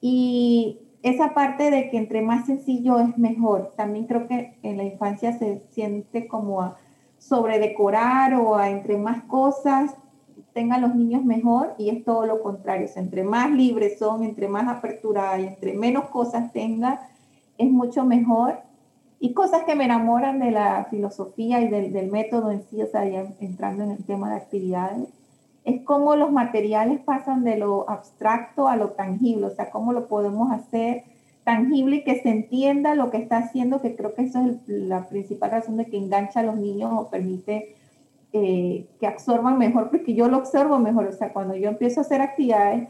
Y 0.00 0.80
esa 1.02 1.34
parte 1.34 1.70
de 1.70 1.90
que 1.90 1.98
entre 1.98 2.22
más 2.22 2.46
sencillo 2.46 2.98
es 2.98 3.16
mejor. 3.16 3.72
También 3.76 4.06
creo 4.06 4.26
que 4.26 4.58
en 4.62 4.76
la 4.76 4.84
infancia 4.84 5.38
se 5.38 5.62
siente 5.70 6.26
como 6.26 6.62
a 6.62 6.76
sobredecorar 7.18 8.34
o 8.34 8.56
a 8.56 8.70
entre 8.70 8.98
más 8.98 9.22
cosas 9.24 9.94
tengan 10.54 10.80
los 10.80 10.94
niños 10.94 11.24
mejor 11.24 11.74
y 11.76 11.90
es 11.90 12.04
todo 12.04 12.24
lo 12.24 12.40
contrario. 12.40 12.88
entre 12.96 13.24
más 13.24 13.50
libres 13.50 13.98
son, 13.98 14.22
entre 14.22 14.48
más 14.48 14.68
apertura 14.68 15.32
hay, 15.32 15.46
entre 15.46 15.74
menos 15.74 16.06
cosas 16.06 16.52
tenga, 16.52 17.08
es 17.58 17.70
mucho 17.70 18.04
mejor. 18.04 18.60
Y 19.20 19.32
cosas 19.32 19.64
que 19.64 19.74
me 19.74 19.84
enamoran 19.84 20.38
de 20.38 20.50
la 20.50 20.86
filosofía 20.90 21.60
y 21.60 21.68
del, 21.68 21.92
del 21.92 22.10
método 22.10 22.50
en 22.50 22.62
sí, 22.62 22.82
o 22.82 22.86
sea, 22.86 23.06
ya 23.08 23.26
entrando 23.40 23.82
en 23.82 23.90
el 23.92 24.04
tema 24.04 24.30
de 24.30 24.36
actividades, 24.36 25.08
es 25.64 25.82
cómo 25.82 26.14
los 26.14 26.30
materiales 26.30 27.00
pasan 27.00 27.42
de 27.42 27.56
lo 27.56 27.88
abstracto 27.88 28.68
a 28.68 28.76
lo 28.76 28.90
tangible, 28.90 29.46
o 29.46 29.50
sea, 29.50 29.70
cómo 29.70 29.92
lo 29.92 30.08
podemos 30.08 30.52
hacer 30.52 31.04
tangible 31.42 31.96
y 31.96 32.04
que 32.04 32.20
se 32.20 32.30
entienda 32.30 32.94
lo 32.94 33.10
que 33.10 33.18
está 33.18 33.38
haciendo, 33.38 33.80
que 33.80 33.96
creo 33.96 34.14
que 34.14 34.22
eso 34.22 34.40
es 34.40 34.56
la 34.66 35.08
principal 35.08 35.50
razón 35.50 35.76
de 35.76 35.86
que 35.86 35.98
engancha 35.98 36.40
a 36.40 36.44
los 36.44 36.56
niños 36.56 36.90
o 36.94 37.10
permite 37.10 37.76
eh, 38.36 38.88
que 38.98 39.06
absorban 39.06 39.58
mejor, 39.58 39.90
porque 39.90 40.12
yo 40.12 40.28
lo 40.28 40.38
observo 40.38 40.80
mejor, 40.80 41.06
o 41.06 41.12
sea, 41.12 41.32
cuando 41.32 41.54
yo 41.54 41.68
empiezo 41.68 42.00
a 42.00 42.02
hacer 42.02 42.20
actividades 42.20 42.88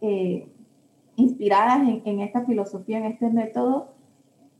eh, 0.00 0.48
inspiradas 1.16 1.86
en, 2.06 2.20
esta 2.20 2.46
filosofía, 2.46 2.96
en 2.96 3.04
este 3.04 3.28
método, 3.28 3.92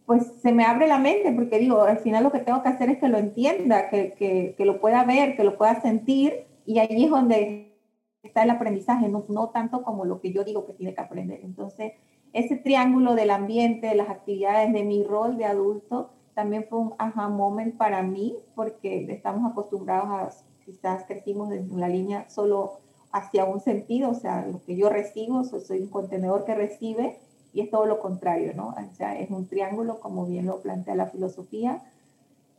pues 0.04 0.26
se 0.42 0.52
me 0.52 0.64
abre 0.64 0.88
la 0.88 0.98
mente, 0.98 1.32
porque 1.32 1.58
digo, 1.58 1.80
al 1.80 2.00
final 2.00 2.22
lo 2.22 2.32
que 2.32 2.40
tengo 2.40 2.62
que 2.62 2.68
hacer 2.68 2.90
es 2.90 2.98
que 2.98 3.08
lo 3.08 3.16
entienda, 3.16 3.88
que, 3.88 4.12
que, 4.12 4.54
que 4.58 4.66
lo 4.66 4.78
pueda 4.78 5.04
ver, 5.04 5.36
que 5.36 5.44
lo 5.44 5.56
pueda 5.56 5.80
sentir 5.80 6.44
y 6.66 6.80
ahí 6.80 7.04
es 7.04 7.10
donde 7.10 7.74
está 8.22 8.42
el 8.42 8.50
aprendizaje, 8.50 9.08
no, 9.08 9.24
no 9.30 9.48
tanto 9.48 9.82
como 9.82 10.04
lo 10.04 10.20
que 10.20 10.34
yo 10.34 10.44
digo 10.44 10.66
que 10.66 10.74
tiene 10.74 10.94
que 10.94 11.00
aprender. 11.00 11.40
Entonces, 11.44 11.94
ese 12.34 12.56
triángulo 12.56 13.14
del 13.14 13.30
ambiente, 13.30 13.86
de 13.86 13.94
las 13.94 14.10
actividades, 14.10 14.70
de 14.70 14.84
mi 14.84 15.02
rol 15.02 15.38
de 15.38 15.46
adulto, 15.46 16.10
también 16.36 16.66
fue 16.68 16.80
un 16.80 16.94
aha 16.98 17.30
moment 17.30 17.78
para 17.78 18.02
mí, 18.02 18.36
porque 18.54 19.10
estamos 19.10 19.50
acostumbrados 19.50 20.10
a, 20.10 20.30
quizás 20.66 21.04
crecimos 21.06 21.50
en 21.50 21.80
la 21.80 21.88
línea 21.88 22.28
solo 22.28 22.74
hacia 23.10 23.46
un 23.46 23.60
sentido, 23.60 24.10
o 24.10 24.14
sea, 24.14 24.46
lo 24.46 24.62
que 24.62 24.76
yo 24.76 24.90
recibo, 24.90 25.44
soy 25.44 25.80
un 25.80 25.88
contenedor 25.88 26.44
que 26.44 26.54
recibe, 26.54 27.18
y 27.54 27.62
es 27.62 27.70
todo 27.70 27.86
lo 27.86 28.00
contrario, 28.00 28.52
¿no? 28.54 28.68
O 28.68 28.94
sea, 28.94 29.18
es 29.18 29.30
un 29.30 29.46
triángulo, 29.48 29.98
como 29.98 30.26
bien 30.26 30.44
lo 30.44 30.60
plantea 30.60 30.94
la 30.94 31.06
filosofía, 31.06 31.82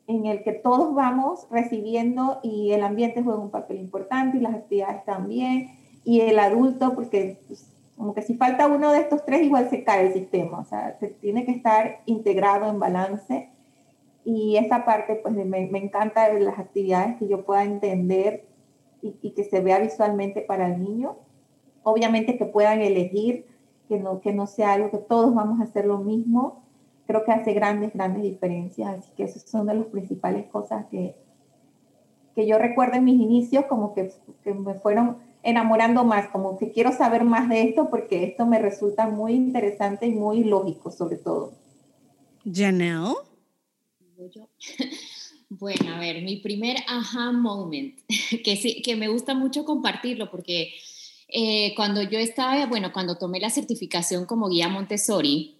en 0.07 0.25
el 0.25 0.41
que 0.41 0.53
todos 0.53 0.95
vamos 0.95 1.45
recibiendo 1.51 2.39
y 2.41 2.71
el 2.71 2.83
ambiente 2.83 3.21
juega 3.21 3.39
un 3.39 3.51
papel 3.51 3.77
importante 3.77 4.37
y 4.37 4.39
las 4.39 4.55
actividades 4.55 5.05
también, 5.05 5.69
y 6.03 6.21
el 6.21 6.39
adulto, 6.39 6.95
porque 6.95 7.37
pues, 7.45 7.71
como 7.95 8.15
que 8.15 8.23
si 8.23 8.37
falta 8.37 8.65
uno 8.65 8.91
de 8.91 9.01
estos 9.01 9.23
tres, 9.23 9.43
igual 9.43 9.69
se 9.69 9.83
cae 9.83 10.07
el 10.07 10.13
sistema, 10.13 10.61
o 10.61 10.65
sea, 10.65 10.97
se 10.99 11.09
tiene 11.09 11.45
que 11.45 11.51
estar 11.51 12.01
integrado 12.07 12.71
en 12.71 12.79
balance. 12.79 13.51
Y 14.29 14.57
esa 14.57 14.83
parte, 14.83 15.15
pues 15.15 15.33
me, 15.33 15.45
me 15.45 15.79
encanta 15.79 16.29
de 16.29 16.41
las 16.41 16.59
actividades 16.59 17.15
que 17.15 17.29
yo 17.29 17.45
pueda 17.45 17.63
entender 17.63 18.45
y, 19.01 19.15
y, 19.21 19.31
que 19.31 19.45
se 19.45 19.61
vea 19.61 19.79
visualmente 19.79 20.41
para 20.41 20.67
el 20.67 20.83
niño. 20.83 21.15
Obviamente 21.83 22.37
que 22.37 22.43
puedan 22.43 22.81
elegir, 22.81 23.45
que 23.87 23.97
no, 23.97 24.19
que 24.19 24.33
no 24.33 24.45
sea 24.45 24.73
algo 24.73 24.91
que 24.91 24.97
todos 24.97 25.33
vamos 25.33 25.61
a 25.61 25.63
hacer 25.63 25.85
lo 25.85 25.99
mismo, 25.99 26.61
creo 27.05 27.23
que 27.23 27.31
hace 27.31 27.53
grandes, 27.53 27.93
grandes 27.93 28.21
diferencias. 28.21 28.97
Así 28.97 29.09
que 29.15 29.23
esas 29.23 29.43
son 29.43 29.67
de 29.67 29.75
las 29.75 29.85
principales 29.85 30.45
cosas 30.47 30.87
que, 30.87 31.15
que 32.35 32.45
yo 32.45 32.57
recuerdo 32.57 32.97
en 32.97 33.05
mis 33.05 33.21
inicios, 33.21 33.63
como 33.67 33.93
que, 33.93 34.11
que 34.43 34.53
me 34.53 34.73
fueron 34.73 35.19
enamorando 35.41 36.03
más, 36.03 36.27
como 36.27 36.57
que 36.57 36.73
quiero 36.73 36.91
saber 36.91 37.23
más 37.23 37.47
de 37.47 37.61
esto 37.61 37.89
porque 37.89 38.25
esto 38.25 38.45
me 38.45 38.59
resulta 38.59 39.07
muy 39.07 39.35
interesante 39.35 40.05
y 40.05 40.11
muy 40.11 40.43
lógico 40.43 40.91
sobre 40.91 41.15
todo. 41.15 41.53
Janelle. 42.43 43.15
Bueno, 45.49 45.95
a 45.95 45.99
ver, 45.99 46.23
mi 46.23 46.37
primer 46.37 46.75
aha 46.87 47.31
moment, 47.31 47.97
que, 48.43 48.57
sí, 48.57 48.81
que 48.81 48.97
me 48.97 49.07
gusta 49.07 49.33
mucho 49.33 49.63
compartirlo 49.63 50.29
porque 50.29 50.73
eh, 51.29 51.73
cuando 51.73 52.01
yo 52.01 52.19
estaba, 52.19 52.65
bueno, 52.65 52.91
cuando 52.91 53.17
tomé 53.17 53.39
la 53.39 53.49
certificación 53.49 54.25
como 54.25 54.49
guía 54.49 54.67
Montessori, 54.67 55.55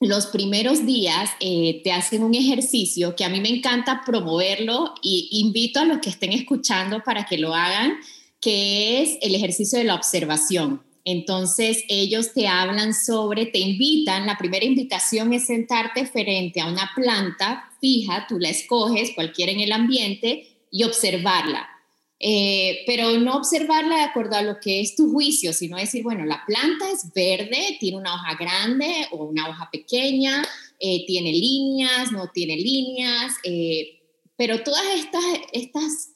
los 0.00 0.26
primeros 0.26 0.86
días 0.86 1.30
eh, 1.40 1.80
te 1.82 1.90
hacen 1.90 2.22
un 2.22 2.34
ejercicio 2.34 3.16
que 3.16 3.24
a 3.24 3.28
mí 3.28 3.40
me 3.40 3.48
encanta 3.48 4.02
promoverlo 4.06 4.94
y 5.02 5.28
invito 5.32 5.80
a 5.80 5.84
los 5.84 5.98
que 5.98 6.10
estén 6.10 6.32
escuchando 6.32 7.02
para 7.02 7.26
que 7.26 7.38
lo 7.38 7.54
hagan, 7.54 7.94
que 8.40 9.02
es 9.02 9.18
el 9.20 9.34
ejercicio 9.34 9.78
de 9.78 9.84
la 9.84 9.96
observación. 9.96 10.82
Entonces 11.04 11.84
ellos 11.88 12.32
te 12.32 12.48
hablan 12.48 12.94
sobre, 12.94 13.46
te 13.46 13.58
invitan, 13.58 14.26
la 14.26 14.38
primera 14.38 14.64
invitación 14.64 15.32
es 15.34 15.46
sentarte 15.46 16.06
frente 16.06 16.60
a 16.60 16.66
una 16.66 16.90
planta 16.94 17.70
fija, 17.80 18.26
tú 18.26 18.38
la 18.38 18.48
escoges, 18.48 19.12
cualquiera 19.14 19.52
en 19.52 19.60
el 19.60 19.72
ambiente, 19.72 20.48
y 20.70 20.82
observarla. 20.84 21.68
Eh, 22.18 22.84
pero 22.86 23.18
no 23.18 23.36
observarla 23.36 23.96
de 23.96 24.02
acuerdo 24.04 24.36
a 24.36 24.42
lo 24.42 24.58
que 24.58 24.80
es 24.80 24.96
tu 24.96 25.12
juicio, 25.12 25.52
sino 25.52 25.76
decir, 25.76 26.02
bueno, 26.02 26.24
la 26.24 26.42
planta 26.46 26.90
es 26.90 27.12
verde, 27.12 27.76
tiene 27.78 27.98
una 27.98 28.14
hoja 28.14 28.34
grande 28.34 29.06
o 29.10 29.24
una 29.24 29.50
hoja 29.50 29.68
pequeña, 29.70 30.42
eh, 30.80 31.04
tiene 31.06 31.32
líneas, 31.32 32.12
no 32.12 32.30
tiene 32.32 32.56
líneas, 32.56 33.34
eh, 33.44 34.00
pero 34.36 34.62
todas 34.62 34.82
estas, 34.96 35.24
estas 35.52 36.13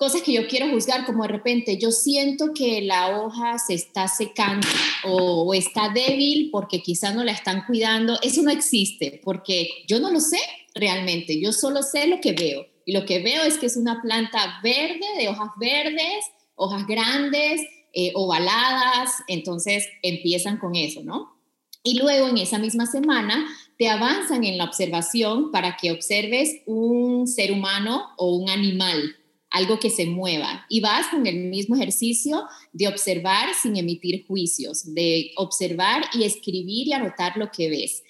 cosas 0.00 0.22
que 0.22 0.32
yo 0.32 0.48
quiero 0.48 0.70
juzgar, 0.70 1.04
como 1.04 1.24
de 1.24 1.28
repente 1.28 1.76
yo 1.76 1.90
siento 1.90 2.54
que 2.54 2.80
la 2.80 3.20
hoja 3.20 3.58
se 3.58 3.74
está 3.74 4.08
secando 4.08 4.66
o, 5.04 5.42
o 5.42 5.52
está 5.52 5.90
débil 5.90 6.48
porque 6.50 6.80
quizá 6.80 7.12
no 7.12 7.22
la 7.22 7.32
están 7.32 7.66
cuidando, 7.66 8.18
eso 8.22 8.40
no 8.40 8.50
existe, 8.50 9.20
porque 9.22 9.68
yo 9.86 10.00
no 10.00 10.10
lo 10.10 10.20
sé 10.20 10.38
realmente, 10.74 11.38
yo 11.38 11.52
solo 11.52 11.82
sé 11.82 12.06
lo 12.06 12.18
que 12.22 12.32
veo. 12.32 12.66
Y 12.86 12.92
lo 12.92 13.04
que 13.04 13.18
veo 13.18 13.42
es 13.42 13.58
que 13.58 13.66
es 13.66 13.76
una 13.76 14.00
planta 14.00 14.58
verde, 14.62 15.04
de 15.18 15.28
hojas 15.28 15.50
verdes, 15.58 16.24
hojas 16.54 16.86
grandes, 16.86 17.60
eh, 17.92 18.12
ovaladas, 18.14 19.10
entonces 19.28 19.86
empiezan 20.02 20.56
con 20.56 20.76
eso, 20.76 21.02
¿no? 21.04 21.36
Y 21.82 21.98
luego 21.98 22.28
en 22.28 22.38
esa 22.38 22.58
misma 22.58 22.86
semana 22.86 23.46
te 23.76 23.90
avanzan 23.90 24.44
en 24.44 24.56
la 24.56 24.64
observación 24.64 25.50
para 25.50 25.76
que 25.76 25.90
observes 25.90 26.62
un 26.64 27.26
ser 27.26 27.52
humano 27.52 28.08
o 28.16 28.34
un 28.36 28.48
animal, 28.48 29.16
algo 29.50 29.78
que 29.78 29.90
se 29.90 30.06
mueva. 30.06 30.64
Y 30.68 30.80
vas 30.80 31.08
con 31.08 31.26
el 31.26 31.36
mismo 31.36 31.76
ejercicio 31.76 32.44
de 32.72 32.88
observar 32.88 33.48
sin 33.60 33.76
emitir 33.76 34.26
juicios, 34.26 34.94
de 34.94 35.32
observar 35.36 36.04
y 36.14 36.24
escribir 36.24 36.88
y 36.88 36.92
anotar 36.92 37.36
lo 37.36 37.50
que 37.50 37.68
ves. 37.68 38.02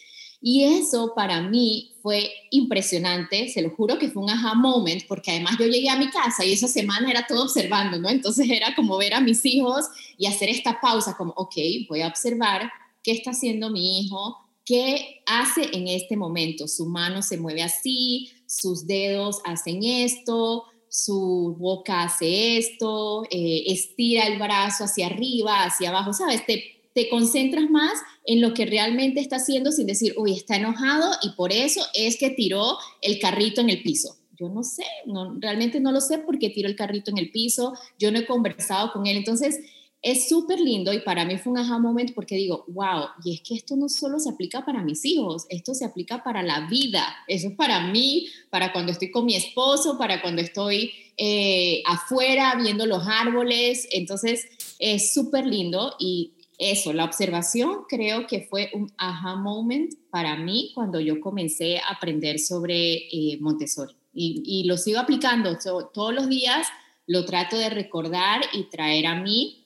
Y 0.43 0.65
eso 0.65 1.13
para 1.15 1.43
mí 1.43 1.93
fue 2.01 2.31
impresionante, 2.51 3.51
se 3.51 3.61
lo 3.61 3.71
juro 3.71 3.99
que 3.99 4.09
fue 4.09 4.23
un 4.23 4.31
aha 4.31 4.55
moment, 4.55 5.03
porque 5.07 5.33
además 5.33 5.57
yo 5.59 5.67
llegué 5.67 5.91
a 5.91 5.99
mi 5.99 6.09
casa 6.09 6.45
y 6.47 6.53
esa 6.53 6.67
semana 6.67 7.11
era 7.11 7.27
todo 7.27 7.43
observando, 7.43 7.99
¿no? 7.99 8.09
Entonces 8.09 8.49
era 8.49 8.75
como 8.75 8.97
ver 8.97 9.13
a 9.13 9.21
mis 9.21 9.45
hijos 9.45 9.85
y 10.17 10.27
hacer 10.27 10.49
esta 10.49 10.81
pausa, 10.81 11.15
como, 11.15 11.35
ok, 11.37 11.55
voy 11.91 12.01
a 12.01 12.09
observar 12.09 12.71
qué 13.03 13.13
está 13.13 13.33
haciendo 13.33 13.69
mi 13.69 14.01
hijo, 14.01 14.39
qué 14.65 15.23
hace 15.27 15.77
en 15.77 15.89
este 15.89 16.17
momento. 16.17 16.69
Su 16.69 16.87
mano 16.87 17.21
se 17.21 17.37
mueve 17.37 17.63
así, 17.63 18.31
sus 18.47 18.87
dedos 18.87 19.41
hacen 19.45 19.85
esto, 19.85 20.65
su 20.91 21.57
boca 21.59 22.03
hace 22.03 22.59
esto, 22.59 23.25
eh, 23.31 23.63
estira 23.69 24.27
el 24.27 24.39
brazo 24.39 24.85
hacia 24.85 25.07
arriba, 25.07 25.65
hacia 25.65 25.89
abajo, 25.89 26.13
¿sabes? 26.13 26.45
Te 26.45 26.81
te 26.95 27.09
concentras 27.09 27.71
más 27.71 27.93
en 28.25 28.41
lo 28.41 28.55
que 28.55 28.67
realmente 28.67 29.21
está 29.21 29.37
haciendo 29.37 29.73
sin 29.73 29.87
decir, 29.87 30.15
uy, 30.17 30.33
está 30.33 30.57
enojado 30.57 31.11
y 31.23 31.31
por 31.31 31.53
eso 31.53 31.83
es 31.95 32.19
que 32.19 32.31
tiró 32.31 32.79
el 33.01 33.19
carrito 33.19 33.61
en 33.61 33.71
el 33.71 33.83
piso. 33.83 34.17
Yo 34.39 34.49
no 34.49 34.63
sé, 34.63 34.85
no, 35.07 35.37
realmente 35.39 35.81
no 35.81 35.93
lo 35.93 36.01
sé 36.01 36.19
porque 36.19 36.49
tiró 36.49 36.69
el 36.69 36.77
carrito 36.77 37.11
en 37.11 37.19
el 37.19 37.31
piso, 37.31 37.75
yo 37.99 38.11
no 38.11 38.19
he 38.19 38.27
conversado 38.27 38.93
con 38.93 39.07
él. 39.07 39.19
Entonces, 39.19 39.61
es 40.03 40.29
súper 40.29 40.59
lindo 40.61 40.93
y 40.93 41.01
para 41.01 41.25
mí 41.27 41.37
fue 41.37 41.53
un 41.53 41.59
aha 41.59 41.79
moment 41.79 42.15
porque 42.15 42.37
digo, 42.37 42.65
wow, 42.69 43.09
y 43.23 43.35
es 43.35 43.43
que 43.43 43.55
esto 43.55 43.77
no 43.77 43.89
solo 43.89 44.19
se 44.19 44.31
aplica 44.31 44.65
para 44.65 44.83
mis 44.83 45.05
hijos, 45.05 45.47
esto 45.51 45.75
se 45.75 45.85
aplica 45.85 46.23
para 46.23 46.43
la 46.43 46.67
vida. 46.69 47.05
Eso 47.29 47.49
es 47.49 47.55
para 47.55 47.89
mí, 47.89 48.29
para 48.49 48.73
cuando 48.73 48.93
estoy 48.93 49.11
con 49.11 49.27
mi 49.27 49.37
esposo, 49.37 49.99
para 49.99 50.23
cuando 50.23 50.41
estoy 50.41 50.93
eh, 51.19 51.83
afuera 51.87 52.55
viendo 52.57 52.87
los 52.87 53.07
árboles. 53.07 53.87
Entonces, 53.93 54.47
es 54.79 55.13
súper 55.13 55.47
lindo 55.47 55.95
y 55.99 56.33
eso, 56.57 56.93
la 56.93 57.05
observación 57.05 57.85
creo 57.89 58.27
que 58.27 58.43
fue 58.43 58.71
un 58.75 58.93
aha 58.97 59.37
moment 59.37 59.95
para 60.11 60.37
mí 60.37 60.73
cuando 60.75 61.01
yo 61.01 61.21
comencé 61.21 61.79
a 61.79 61.89
aprender 61.91 62.39
sobre 62.39 62.95
eh, 62.95 63.39
Montessori. 63.41 63.95
Y, 64.13 64.65
lo 64.65 64.77
sigo 64.77 64.99
aplicando 64.99 65.57
todos 65.95 66.13
los 66.13 66.29
días, 66.29 66.67
lo 67.07 67.25
trato 67.25 67.57
de 67.57 67.71
recordar 67.71 68.43
y 68.53 68.65
traer 68.65 69.07
a 69.07 69.15
mí 69.15 69.60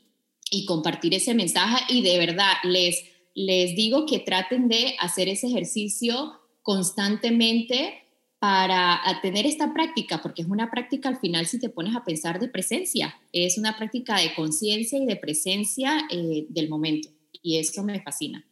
y 0.50 0.66
compartir 0.66 1.14
ese 1.14 1.34
mensaje. 1.34 1.84
Y 1.88 2.02
de 2.02 2.18
verdad, 2.18 2.52
les, 2.64 3.04
les 3.34 3.74
digo 3.74 4.06
que 4.06 4.20
traten 4.20 4.68
de 4.68 4.94
hacer 5.00 5.28
ese 5.28 5.48
ejercicio 5.48 6.32
constantemente 6.62 8.00
para 8.38 9.00
tener 9.22 9.46
esta 9.46 9.72
práctica, 9.72 10.20
porque 10.20 10.42
es 10.42 10.48
una 10.48 10.70
práctica 10.70 11.08
al 11.08 11.18
final 11.18 11.46
si 11.46 11.58
te 11.58 11.70
pones 11.70 11.96
a 11.96 12.04
pensar 12.04 12.38
de 12.40 12.48
presencia, 12.48 13.14
es 13.32 13.56
una 13.56 13.76
práctica 13.76 14.20
de 14.20 14.34
conciencia 14.34 14.98
y 14.98 15.06
de 15.06 15.16
presencia 15.16 16.06
eh, 16.10 16.44
del 16.50 16.68
momento 16.68 17.08
y 17.44 17.58
eso 17.58 17.84
me 17.84 18.02
fascina. 18.02 18.44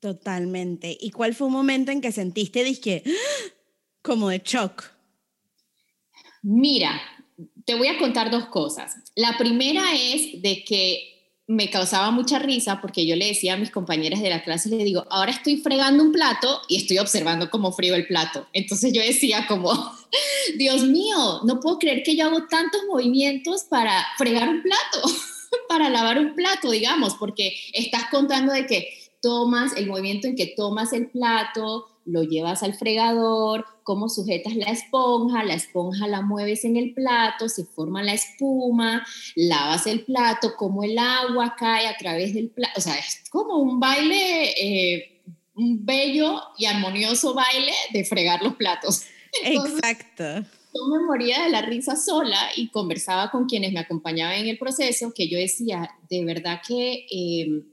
Totalmente. 0.00 0.96
¿Y 0.98 1.10
cuál 1.10 1.34
fue 1.34 1.48
un 1.48 1.52
momento 1.52 1.90
en 1.90 2.00
que 2.00 2.12
sentiste, 2.12 2.62
dije, 2.62 3.02
como 4.02 4.28
de 4.28 4.40
shock? 4.44 4.84
Mira, 6.42 7.00
te 7.64 7.74
voy 7.74 7.88
a 7.88 7.98
contar 7.98 8.30
dos 8.30 8.46
cosas. 8.46 8.96
La 9.14 9.36
primera 9.38 9.94
es 9.94 10.42
de 10.42 10.64
que 10.64 11.14
me 11.46 11.68
causaba 11.68 12.10
mucha 12.10 12.38
risa 12.38 12.80
porque 12.80 13.06
yo 13.06 13.16
le 13.16 13.26
decía 13.26 13.54
a 13.54 13.58
mis 13.58 13.70
compañeras 13.70 14.20
de 14.22 14.30
la 14.30 14.42
clase, 14.42 14.70
le 14.70 14.82
digo, 14.82 15.06
ahora 15.10 15.30
estoy 15.30 15.58
fregando 15.58 16.02
un 16.02 16.12
plato 16.12 16.62
y 16.68 16.76
estoy 16.76 16.98
observando 16.98 17.50
cómo 17.50 17.72
frío 17.72 17.94
el 17.94 18.06
plato. 18.06 18.46
Entonces 18.52 18.92
yo 18.92 19.02
decía 19.02 19.46
como, 19.46 19.72
Dios 20.56 20.84
mío, 20.84 21.40
no 21.44 21.60
puedo 21.60 21.78
creer 21.78 22.02
que 22.02 22.16
yo 22.16 22.26
hago 22.26 22.46
tantos 22.48 22.82
movimientos 22.88 23.64
para 23.64 24.06
fregar 24.16 24.48
un 24.48 24.62
plato, 24.62 25.02
para 25.68 25.90
lavar 25.90 26.18
un 26.18 26.34
plato, 26.34 26.70
digamos, 26.70 27.14
porque 27.14 27.54
estás 27.72 28.04
contando 28.10 28.52
de 28.52 28.66
que 28.66 28.88
tomas 29.20 29.76
el 29.76 29.86
movimiento 29.86 30.26
en 30.26 30.36
que 30.36 30.54
tomas 30.56 30.92
el 30.92 31.08
plato, 31.08 31.88
lo 32.06 32.22
llevas 32.22 32.62
al 32.62 32.74
fregador, 32.74 33.66
cómo 33.84 34.08
sujetas 34.08 34.56
la 34.56 34.66
esponja, 34.66 35.44
la 35.44 35.54
esponja 35.54 36.08
la 36.08 36.22
mueves 36.22 36.64
en 36.64 36.76
el 36.76 36.92
plato, 36.94 37.48
se 37.48 37.64
forma 37.64 38.02
la 38.02 38.14
espuma, 38.14 39.06
lavas 39.36 39.86
el 39.86 40.04
plato, 40.04 40.54
cómo 40.56 40.82
el 40.82 40.98
agua 40.98 41.54
cae 41.56 41.86
a 41.86 41.96
través 41.96 42.34
del 42.34 42.48
plato, 42.48 42.72
o 42.78 42.80
sea, 42.80 42.96
es 42.96 43.22
como 43.30 43.58
un 43.58 43.78
baile, 43.78 44.50
eh, 44.60 45.22
un 45.54 45.84
bello 45.84 46.40
y 46.58 46.64
armonioso 46.64 47.34
baile 47.34 47.72
de 47.92 48.04
fregar 48.04 48.42
los 48.42 48.56
platos. 48.56 49.02
Exacto. 49.44 50.24
Yo 50.74 50.86
me 50.90 51.04
moría 51.04 51.44
de 51.44 51.50
la 51.50 51.62
risa 51.62 51.94
sola 51.94 52.38
y 52.56 52.68
conversaba 52.70 53.30
con 53.30 53.46
quienes 53.46 53.72
me 53.72 53.78
acompañaban 53.78 54.38
en 54.38 54.48
el 54.48 54.58
proceso, 54.58 55.12
que 55.14 55.28
yo 55.28 55.38
decía, 55.38 55.90
de 56.10 56.24
verdad 56.24 56.60
que... 56.66 57.06
Eh, 57.10 57.64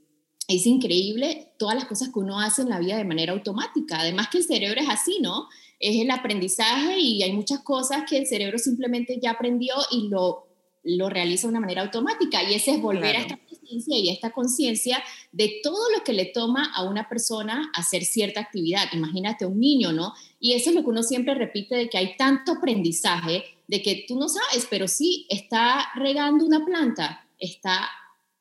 es 0.48 0.66
increíble 0.66 1.52
todas 1.58 1.74
las 1.76 1.84
cosas 1.84 2.10
que 2.12 2.18
uno 2.18 2.40
hace 2.40 2.62
en 2.62 2.68
la 2.68 2.78
vida 2.78 2.96
de 2.96 3.04
manera 3.04 3.32
automática. 3.32 4.00
Además 4.00 4.28
que 4.28 4.38
el 4.38 4.44
cerebro 4.44 4.80
es 4.80 4.88
así, 4.88 5.18
¿no? 5.20 5.48
Es 5.82 6.00
el 6.00 6.10
aprendizaje 6.10 6.98
y 6.98 7.22
hay 7.22 7.32
muchas 7.32 7.60
cosas 7.60 8.04
que 8.08 8.16
el 8.16 8.26
cerebro 8.26 8.56
simplemente 8.58 9.18
ya 9.20 9.32
aprendió 9.32 9.74
y 9.90 10.08
lo, 10.08 10.46
lo 10.84 11.08
realiza 11.08 11.48
de 11.48 11.50
una 11.50 11.60
manera 11.60 11.82
automática. 11.82 12.42
Y 12.42 12.54
ese 12.54 12.70
es 12.70 12.80
volver 12.80 13.16
a 13.16 13.20
esta 13.20 13.36
presencia 13.36 13.98
y 13.98 14.08
a 14.08 14.12
esta 14.12 14.30
conciencia 14.30 15.02
de 15.32 15.60
todo 15.60 15.90
lo 15.90 16.04
que 16.04 16.12
le 16.12 16.26
toma 16.26 16.72
a 16.74 16.84
una 16.84 17.08
persona 17.08 17.70
hacer 17.74 18.04
cierta 18.04 18.40
actividad. 18.40 18.84
Imagínate 18.92 19.44
un 19.44 19.58
niño, 19.58 19.92
¿no? 19.92 20.14
Y 20.38 20.52
eso 20.52 20.70
es 20.70 20.76
lo 20.76 20.82
que 20.82 20.90
uno 20.90 21.02
siempre 21.02 21.34
repite 21.34 21.74
de 21.74 21.88
que 21.90 21.98
hay 21.98 22.16
tanto 22.16 22.52
aprendizaje 22.52 23.44
de 23.66 23.82
que 23.82 24.04
tú 24.06 24.16
no 24.16 24.28
sabes, 24.28 24.68
pero 24.70 24.86
sí 24.86 25.26
está 25.28 25.88
regando 25.96 26.44
una 26.44 26.64
planta, 26.64 27.26
está 27.38 27.88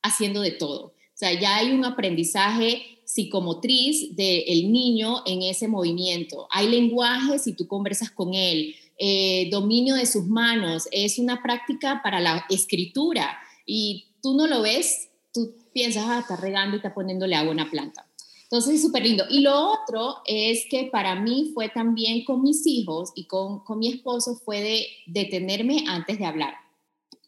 haciendo 0.04 0.42
de 0.42 0.52
todo. 0.52 0.86
O 0.88 0.94
sea, 1.14 1.40
ya 1.40 1.58
hay 1.58 1.72
un 1.72 1.86
aprendizaje 1.86 2.91
psicomotriz 3.12 4.16
del 4.16 4.72
niño 4.72 5.24
en 5.26 5.44
ese 5.44 5.68
movimiento. 5.68 6.48
Hay 6.50 6.70
lenguaje 6.70 7.40
si 7.40 7.54
tú 7.54 7.68
conversas 7.68 8.10
con 8.12 8.34
él, 8.34 8.76
eh, 8.98 9.50
dominio 9.52 9.96
de 9.96 10.06
sus 10.06 10.26
manos, 10.28 10.88
es 10.92 11.20
una 11.20 11.42
práctica 11.42 12.02
para 12.04 12.20
la 12.20 12.46
escritura 12.50 13.38
y 13.66 14.06
tú 14.22 14.36
no 14.36 14.48
lo 14.48 14.62
ves, 14.62 15.10
tú 15.34 15.54
piensas, 15.74 16.06
ah, 16.08 16.20
está 16.20 16.38
regando 16.38 16.76
y 16.76 16.78
está 16.78 16.94
poniéndole 16.94 17.36
agua 17.36 17.52
a 17.52 17.54
una 17.54 17.70
planta. 17.70 18.08
Entonces 18.44 18.76
es 18.76 18.82
súper 18.82 19.04
lindo. 19.04 19.26
Y 19.30 19.40
lo 19.42 19.72
otro 19.72 20.18
es 20.26 20.66
que 20.70 20.86
para 20.86 21.16
mí 21.16 21.52
fue 21.54 21.70
también 21.70 22.24
con 22.24 22.42
mis 22.42 22.66
hijos 22.68 23.12
y 23.16 23.26
con, 23.26 23.64
con 23.64 23.80
mi 23.80 23.88
esposo 23.90 24.36
fue 24.36 24.62
de 24.62 24.88
detenerme 25.08 25.86
antes 25.88 26.20
de 26.20 26.26
hablar. 26.26 26.56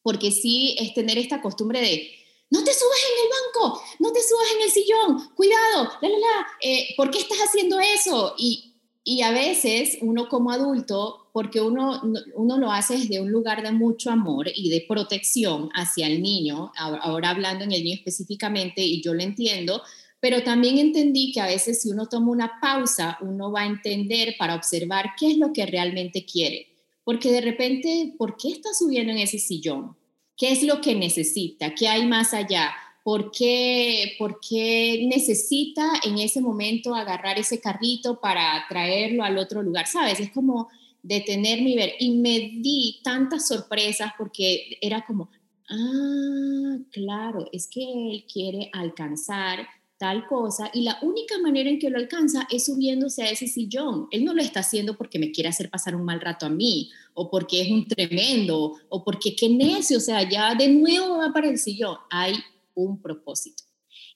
Porque 0.01 0.31
sí 0.31 0.75
es 0.79 0.93
tener 0.93 1.17
esta 1.17 1.41
costumbre 1.41 1.81
de, 1.81 2.11
no 2.53 2.63
te 2.63 2.71
subas 2.71 2.99
en 3.09 3.25
el 3.25 3.31
banco, 3.33 3.81
no 3.97 4.11
te 4.11 4.19
subas 4.21 4.45
en 4.55 4.61
el 4.61 4.69
sillón, 4.69 5.35
cuidado, 5.35 5.89
la, 6.01 6.09
la, 6.09 6.17
la, 6.19 6.47
eh, 6.61 6.89
¿por 6.95 7.09
qué 7.09 7.17
estás 7.17 7.39
haciendo 7.39 7.79
eso? 7.79 8.35
Y, 8.37 8.75
y 9.03 9.23
a 9.23 9.31
veces 9.31 9.97
uno 10.01 10.29
como 10.29 10.51
adulto, 10.51 11.29
porque 11.33 11.61
uno, 11.61 11.99
uno 12.35 12.57
lo 12.59 12.71
hace 12.71 12.99
desde 12.99 13.19
un 13.19 13.31
lugar 13.31 13.63
de 13.63 13.71
mucho 13.71 14.11
amor 14.11 14.51
y 14.53 14.69
de 14.69 14.85
protección 14.87 15.71
hacia 15.73 16.05
el 16.05 16.21
niño, 16.21 16.71
ahora 16.77 17.31
hablando 17.31 17.63
en 17.63 17.71
el 17.71 17.83
niño 17.83 17.95
específicamente, 17.95 18.83
y 18.83 19.01
yo 19.01 19.15
lo 19.15 19.23
entiendo, 19.23 19.81
pero 20.19 20.43
también 20.43 20.77
entendí 20.77 21.31
que 21.31 21.41
a 21.41 21.47
veces 21.47 21.81
si 21.81 21.89
uno 21.89 22.07
toma 22.07 22.31
una 22.31 22.59
pausa, 22.61 23.17
uno 23.21 23.51
va 23.51 23.61
a 23.61 23.65
entender 23.65 24.35
para 24.37 24.53
observar 24.53 25.13
qué 25.19 25.31
es 25.31 25.37
lo 25.39 25.51
que 25.53 25.65
realmente 25.65 26.23
quiere. 26.23 26.67
Porque 27.03 27.31
de 27.31 27.41
repente, 27.41 28.13
¿por 28.15 28.37
qué 28.37 28.49
está 28.49 28.75
subiendo 28.75 29.11
en 29.11 29.17
ese 29.17 29.39
sillón? 29.39 29.97
¿Qué 30.37 30.51
es 30.51 30.63
lo 30.63 30.81
que 30.81 30.95
necesita? 30.95 31.75
¿Qué 31.75 31.87
hay 31.87 32.05
más 32.05 32.33
allá? 32.33 32.71
¿Por 33.03 33.31
qué, 33.31 34.15
¿Por 34.17 34.39
qué 34.39 35.05
necesita 35.07 35.85
en 36.03 36.17
ese 36.19 36.41
momento 36.41 36.95
agarrar 36.95 37.37
ese 37.37 37.59
carrito 37.59 38.19
para 38.19 38.65
traerlo 38.69 39.23
al 39.23 39.37
otro 39.37 39.61
lugar? 39.61 39.87
¿Sabes? 39.87 40.19
Es 40.19 40.31
como 40.31 40.69
detenerme 41.01 41.71
y 41.71 41.75
ver. 41.75 41.93
Y 41.99 42.11
me 42.11 42.39
di 42.39 43.01
tantas 43.03 43.47
sorpresas 43.47 44.13
porque 44.17 44.77
era 44.81 45.05
como, 45.05 45.29
ah, 45.69 46.77
claro, 46.91 47.49
es 47.51 47.67
que 47.67 47.83
él 47.83 48.25
quiere 48.31 48.69
alcanzar 48.73 49.67
tal 50.03 50.27
cosa 50.27 50.69
y 50.73 50.81
la 50.81 50.99
única 51.01 51.39
manera 51.39 51.69
en 51.69 51.79
que 51.79 51.89
lo 51.89 51.97
alcanza 51.97 52.45
es 52.51 52.65
subiéndose 52.65 53.23
a 53.23 53.29
ese 53.29 53.47
sillón. 53.47 54.09
Él 54.11 54.25
no 54.25 54.33
lo 54.33 54.41
está 54.41 54.59
haciendo 54.59 54.97
porque 54.97 55.17
me 55.17 55.31
quiere 55.31 55.47
hacer 55.47 55.69
pasar 55.69 55.95
un 55.95 56.03
mal 56.03 56.19
rato 56.19 56.45
a 56.45 56.49
mí 56.49 56.91
o 57.13 57.29
porque 57.29 57.61
es 57.61 57.71
un 57.71 57.87
tremendo 57.87 58.75
o 58.89 59.03
porque 59.05 59.33
qué 59.33 59.47
necio, 59.47 59.99
o 59.99 60.01
sea, 60.01 60.29
ya 60.29 60.55
de 60.55 60.67
nuevo 60.67 61.19
va 61.19 61.31
para 61.31 61.47
el 61.47 61.57
sillón. 61.57 61.95
Hay 62.09 62.33
un 62.75 63.01
propósito. 63.01 63.63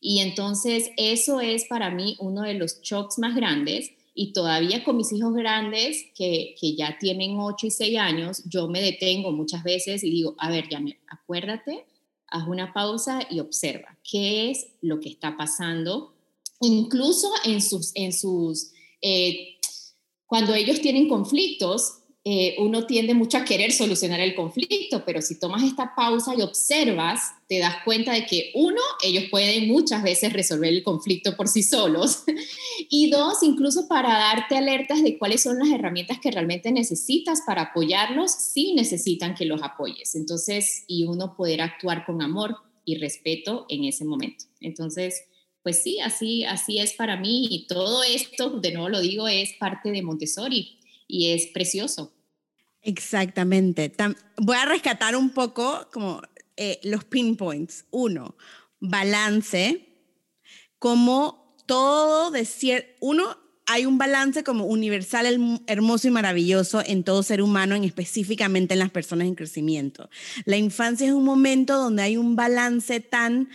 Y 0.02 0.20
entonces 0.20 0.92
eso 0.98 1.40
es 1.40 1.64
para 1.64 1.90
mí 1.90 2.18
uno 2.20 2.42
de 2.42 2.56
los 2.56 2.82
shocks 2.82 3.18
más 3.18 3.34
grandes 3.34 3.94
y 4.14 4.34
todavía 4.34 4.84
con 4.84 4.98
mis 4.98 5.14
hijos 5.14 5.34
grandes 5.36 6.04
que, 6.16 6.54
que 6.60 6.76
ya 6.76 6.98
tienen 7.00 7.40
8 7.40 7.66
y 7.66 7.72
6 7.72 7.98
años, 7.98 8.44
yo 8.44 8.68
me 8.68 8.82
detengo 8.82 9.32
muchas 9.32 9.64
veces 9.64 10.04
y 10.04 10.10
digo, 10.10 10.36
a 10.38 10.50
ver, 10.50 10.68
ya 10.70 10.84
acuérdate 11.08 11.86
haz 12.30 12.48
una 12.48 12.74
pausa 12.74 13.20
y 13.30 13.40
observa 13.40 13.98
qué 14.04 14.52
es 14.52 14.68
lo 14.82 15.00
que 15.00 15.10
está 15.10 15.38
pasando, 15.38 16.14
incluso 16.62 17.32
en 17.46 17.62
sus, 17.62 17.92
en 17.96 18.14
sus 18.14 18.72
eh, 19.02 19.58
cuando 20.26 20.54
ellos 20.54 20.82
tienen 20.82 21.08
conflictos, 21.08 21.97
eh, 22.30 22.56
uno 22.58 22.86
tiende 22.86 23.14
mucho 23.14 23.38
a 23.38 23.46
querer 23.46 23.72
solucionar 23.72 24.20
el 24.20 24.36
conflicto, 24.36 25.06
pero 25.06 25.22
si 25.22 25.40
tomas 25.40 25.64
esta 25.64 25.96
pausa 25.96 26.36
y 26.38 26.42
observas, 26.42 27.22
te 27.48 27.60
das 27.60 27.78
cuenta 27.86 28.12
de 28.12 28.26
que 28.26 28.52
uno, 28.54 28.82
ellos 29.02 29.24
pueden 29.32 29.70
muchas 29.70 30.04
veces 30.04 30.34
resolver 30.34 30.74
el 30.74 30.84
conflicto 30.84 31.38
por 31.38 31.48
sí 31.48 31.64
solos, 31.64 32.26
y 32.90 33.10
dos, 33.10 33.44
incluso 33.44 33.88
para 33.88 34.10
darte 34.10 34.58
alertas 34.58 35.04
de 35.04 35.18
cuáles 35.18 35.42
son 35.42 35.58
las 35.58 35.70
herramientas 35.70 36.20
que 36.20 36.30
realmente 36.30 36.70
necesitas 36.74 37.44
para 37.48 37.62
apoyarlos 37.62 38.34
si 38.34 38.74
necesitan 38.74 39.34
que 39.34 39.46
los 39.46 39.64
apoyes. 39.64 40.14
Entonces, 40.14 40.84
y 40.86 41.06
uno 41.06 41.34
poder 41.38 41.62
actuar 41.62 42.06
con 42.06 42.22
amor 42.22 42.58
y 42.84 42.98
respeto 42.98 43.68
en 43.70 43.86
ese 43.86 44.04
momento. 44.04 44.44
Entonces, 44.60 45.24
pues 45.64 45.82
sí, 45.82 46.02
así, 46.02 46.44
así 46.44 46.80
es 46.80 46.92
para 46.92 47.16
mí 47.16 47.48
y 47.50 47.68
todo 47.68 48.04
esto, 48.04 48.50
de 48.60 48.74
nuevo 48.74 48.90
lo 48.90 49.00
digo, 49.00 49.30
es 49.30 49.54
parte 49.58 49.92
de 49.92 50.02
Montessori 50.02 50.78
y 51.08 51.32
es 51.32 51.48
precioso. 51.54 52.17
Exactamente. 52.88 53.94
voy 54.38 54.56
a 54.56 54.64
rescatar 54.64 55.18
un 55.18 55.32
poco 55.32 55.90
como 55.92 56.22
eh, 56.56 56.80
los 56.84 57.04
pinpoints. 57.04 57.84
Uno, 57.92 58.38
balance, 58.80 59.86
como 60.80 61.54
todo 61.66 62.32
de 62.32 62.48
uno, 63.02 63.38
hay 63.66 63.86
un 63.86 63.98
balance 63.98 64.46
como 64.46 64.64
universal, 64.64 65.60
hermoso 65.68 66.08
y 66.08 66.12
maravilloso 66.12 66.82
en 66.86 67.04
todo 67.04 67.24
ser 67.24 67.42
humano, 67.42 67.76
en 67.76 67.84
específicamente 67.84 68.76
en 68.76 68.80
las 68.80 68.92
personas 68.92 69.28
en 69.28 69.36
crecimiento. 69.36 70.10
La 70.46 70.56
infancia 70.56 71.08
es 71.08 71.14
un 71.14 71.26
momento 71.26 71.76
donde 71.76 72.04
hay 72.04 72.16
un 72.16 72.38
balance 72.38 73.02
tan 73.02 73.50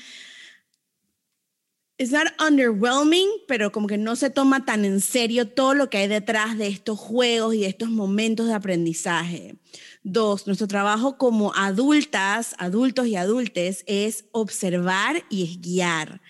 es 2.02 2.10
not 2.10 2.26
underwhelming, 2.44 3.28
pero 3.46 3.70
como 3.70 3.86
que 3.86 3.96
no 3.96 4.16
se 4.16 4.28
toma 4.28 4.64
tan 4.64 4.84
en 4.84 5.00
serio 5.00 5.46
todo 5.48 5.72
lo 5.74 5.88
que 5.88 5.98
hay 5.98 6.08
detrás 6.08 6.58
de 6.58 6.66
estos 6.66 6.98
juegos 6.98 7.54
y 7.54 7.60
de 7.60 7.68
estos 7.68 7.90
momentos 7.90 8.48
de 8.48 8.54
aprendizaje. 8.54 9.54
Dos, 10.02 10.48
nuestro 10.48 10.66
trabajo 10.66 11.16
como 11.16 11.54
adultas, 11.54 12.56
adultos 12.58 13.06
y 13.06 13.14
adultes 13.14 13.84
es 13.86 14.24
observar 14.32 15.24
y 15.30 15.44
es 15.44 15.60
guiar. 15.60 16.20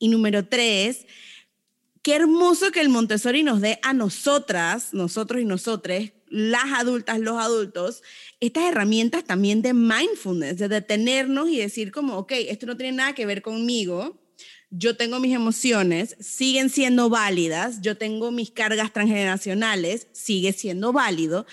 Y 0.00 0.08
número 0.08 0.46
tres, 0.46 1.06
qué 2.02 2.16
hermoso 2.16 2.72
que 2.72 2.80
el 2.80 2.88
Montessori 2.88 3.44
nos 3.44 3.60
dé 3.60 3.78
a 3.82 3.92
nosotras, 3.92 4.92
nosotros 4.92 5.40
y 5.40 5.44
nosotres, 5.44 6.12
las 6.28 6.72
adultas, 6.74 7.20
los 7.20 7.38
adultos, 7.38 8.02
estas 8.40 8.64
herramientas 8.64 9.22
también 9.24 9.62
de 9.62 9.74
mindfulness, 9.74 10.58
de 10.58 10.68
detenernos 10.68 11.48
y 11.48 11.58
decir 11.58 11.92
como, 11.92 12.16
ok, 12.16 12.32
esto 12.32 12.66
no 12.66 12.76
tiene 12.76 12.96
nada 12.96 13.14
que 13.14 13.26
ver 13.26 13.42
conmigo, 13.42 14.19
yo 14.70 14.96
tengo 14.96 15.18
mis 15.18 15.34
emociones, 15.34 16.16
siguen 16.20 16.70
siendo 16.70 17.08
válidas, 17.08 17.80
yo 17.80 17.96
tengo 17.96 18.30
mis 18.30 18.52
cargas 18.52 18.92
transgeneracionales, 18.92 20.06
sigue 20.12 20.52
siendo 20.52 20.92
válido, 20.92 21.44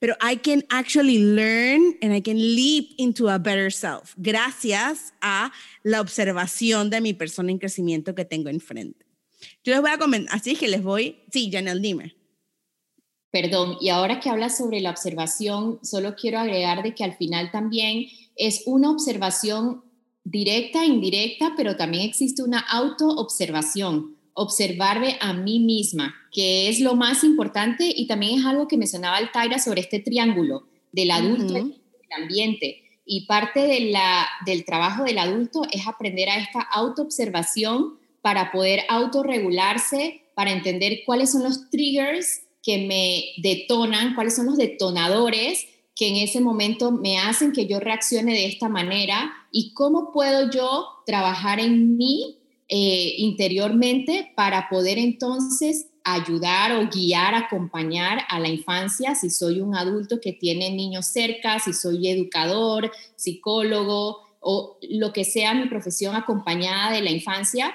pero 0.00 0.16
I 0.20 0.36
can 0.36 0.64
actually 0.70 1.18
learn 1.18 1.96
and 2.02 2.14
I 2.14 2.20
can 2.20 2.36
leap 2.36 2.90
into 2.96 3.30
a 3.30 3.38
better 3.38 3.72
self 3.72 4.14
gracias 4.16 5.14
a 5.20 5.52
la 5.84 6.00
observación 6.00 6.90
de 6.90 7.00
mi 7.00 7.14
persona 7.14 7.52
en 7.52 7.58
crecimiento 7.58 8.14
que 8.14 8.24
tengo 8.24 8.48
enfrente. 8.48 9.06
Yo 9.62 9.72
les 9.72 9.80
voy 9.80 9.90
a 9.90 9.98
comentar, 9.98 10.34
así 10.34 10.56
que 10.56 10.66
les 10.66 10.82
voy, 10.82 11.22
sí, 11.30 11.50
Janelle, 11.52 11.80
dime. 11.80 12.16
Perdón, 13.30 13.76
y 13.80 13.88
ahora 13.88 14.20
que 14.20 14.30
hablas 14.30 14.56
sobre 14.56 14.80
la 14.80 14.90
observación, 14.90 15.78
solo 15.82 16.14
quiero 16.14 16.38
agregar 16.38 16.82
de 16.82 16.94
que 16.94 17.04
al 17.04 17.16
final 17.16 17.50
también 17.50 18.06
es 18.36 18.62
una 18.66 18.90
observación 18.90 19.84
directa, 20.24 20.84
indirecta, 20.84 21.52
pero 21.56 21.76
también 21.76 22.08
existe 22.08 22.42
una 22.42 22.58
autoobservación, 22.58 24.16
observarme 24.32 25.16
a 25.20 25.32
mí 25.34 25.60
misma, 25.60 26.14
que 26.32 26.68
es 26.68 26.80
lo 26.80 26.96
más 26.96 27.22
importante 27.22 27.92
y 27.94 28.06
también 28.06 28.40
es 28.40 28.46
algo 28.46 28.66
que 28.66 28.78
mencionaba 28.78 29.18
Altaira 29.18 29.58
sobre 29.58 29.82
este 29.82 30.00
triángulo 30.00 30.66
del 30.90 31.10
adulto 31.10 31.58
y 31.58 31.62
del 31.62 32.22
ambiente. 32.22 32.80
Y 33.06 33.26
parte 33.26 33.60
de 33.60 33.80
la, 33.90 34.26
del 34.46 34.64
trabajo 34.64 35.04
del 35.04 35.18
adulto 35.18 35.62
es 35.70 35.86
aprender 35.86 36.30
a 36.30 36.38
esta 36.38 36.60
autoobservación 36.60 37.98
para 38.22 38.50
poder 38.50 38.80
autorregularse, 38.88 40.22
para 40.34 40.52
entender 40.52 41.00
cuáles 41.04 41.30
son 41.30 41.44
los 41.44 41.68
triggers 41.68 42.44
que 42.62 42.78
me 42.78 43.24
detonan, 43.42 44.14
cuáles 44.14 44.34
son 44.34 44.46
los 44.46 44.56
detonadores 44.56 45.66
que 45.94 46.08
en 46.08 46.16
ese 46.16 46.40
momento 46.40 46.90
me 46.90 47.18
hacen 47.18 47.52
que 47.52 47.66
yo 47.66 47.80
reaccione 47.80 48.32
de 48.32 48.46
esta 48.46 48.68
manera 48.68 49.32
y 49.52 49.72
cómo 49.74 50.10
puedo 50.12 50.50
yo 50.50 50.86
trabajar 51.06 51.60
en 51.60 51.96
mí 51.96 52.38
eh, 52.68 53.14
interiormente 53.18 54.32
para 54.34 54.68
poder 54.68 54.98
entonces 54.98 55.86
ayudar 56.02 56.72
o 56.72 56.88
guiar, 56.90 57.34
acompañar 57.34 58.20
a 58.28 58.38
la 58.38 58.48
infancia 58.48 59.14
si 59.14 59.30
soy 59.30 59.60
un 59.60 59.74
adulto 59.74 60.20
que 60.20 60.32
tiene 60.32 60.70
niños 60.70 61.06
cerca, 61.06 61.58
si 61.58 61.72
soy 61.72 62.08
educador, 62.08 62.90
psicólogo 63.16 64.18
o 64.40 64.78
lo 64.82 65.12
que 65.12 65.24
sea 65.24 65.54
mi 65.54 65.68
profesión 65.68 66.14
acompañada 66.14 66.92
de 66.92 67.00
la 67.00 67.10
infancia, 67.10 67.74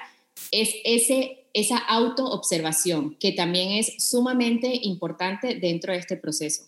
es 0.52 0.70
ese, 0.84 1.46
esa 1.52 1.78
autoobservación 1.78 3.16
que 3.18 3.32
también 3.32 3.72
es 3.72 3.94
sumamente 3.98 4.78
importante 4.82 5.56
dentro 5.56 5.92
de 5.92 5.98
este 5.98 6.16
proceso. 6.16 6.62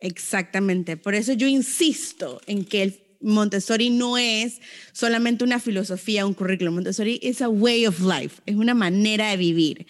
Exactamente, 0.00 0.96
por 0.96 1.14
eso 1.14 1.32
yo 1.32 1.46
insisto 1.46 2.40
en 2.46 2.64
que 2.64 2.82
el 2.82 3.06
Montessori 3.20 3.90
no 3.90 4.18
es 4.18 4.60
solamente 4.92 5.44
una 5.44 5.58
filosofía, 5.58 6.26
un 6.26 6.34
currículum. 6.34 6.74
Montessori 6.74 7.18
es 7.22 7.42
a 7.42 7.48
way 7.48 7.86
of 7.86 8.00
life, 8.00 8.42
es 8.46 8.56
una 8.56 8.74
manera 8.74 9.30
de 9.30 9.36
vivir. 9.36 9.86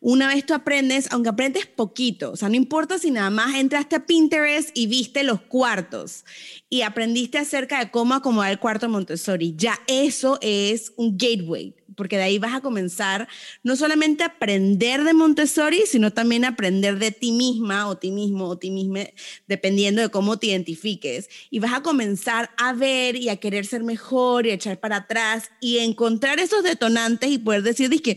Una 0.00 0.28
vez 0.28 0.44
tú 0.44 0.54
aprendes, 0.54 1.08
aunque 1.10 1.30
aprendes 1.30 1.66
poquito, 1.66 2.30
o 2.32 2.36
sea, 2.36 2.48
no 2.48 2.54
importa 2.54 2.98
si 2.98 3.10
nada 3.10 3.30
más 3.30 3.56
entraste 3.56 3.96
a 3.96 4.06
Pinterest 4.06 4.70
y 4.74 4.86
viste 4.86 5.24
los 5.24 5.40
cuartos 5.40 6.24
y 6.68 6.82
aprendiste 6.82 7.38
acerca 7.38 7.78
de 7.78 7.90
cómo 7.90 8.14
acomodar 8.14 8.52
el 8.52 8.58
cuarto 8.58 8.88
Montessori, 8.88 9.54
ya 9.56 9.80
eso 9.88 10.38
es 10.42 10.92
un 10.96 11.16
gateway 11.16 11.74
porque 11.96 12.16
de 12.16 12.24
ahí 12.24 12.38
vas 12.38 12.54
a 12.54 12.60
comenzar 12.60 13.28
no 13.62 13.74
solamente 13.74 14.22
a 14.22 14.26
aprender 14.26 15.02
de 15.04 15.14
Montessori, 15.14 15.82
sino 15.86 16.12
también 16.12 16.44
a 16.44 16.48
aprender 16.48 16.98
de 16.98 17.10
ti 17.10 17.32
misma 17.32 17.88
o 17.88 17.96
ti 17.96 18.10
mismo 18.10 18.46
o 18.46 18.58
ti 18.58 18.70
misma, 18.70 19.00
dependiendo 19.46 20.02
de 20.02 20.10
cómo 20.10 20.38
te 20.38 20.48
identifiques. 20.48 21.28
Y 21.50 21.58
vas 21.58 21.72
a 21.72 21.82
comenzar 21.82 22.50
a 22.56 22.72
ver 22.72 23.16
y 23.16 23.28
a 23.28 23.36
querer 23.36 23.66
ser 23.66 23.82
mejor 23.82 24.46
y 24.46 24.50
a 24.50 24.54
echar 24.54 24.78
para 24.78 24.96
atrás 24.96 25.50
y 25.60 25.78
encontrar 25.78 26.38
esos 26.38 26.62
detonantes 26.62 27.30
y 27.30 27.38
poder 27.38 27.62
decir, 27.62 27.90
que, 28.02 28.16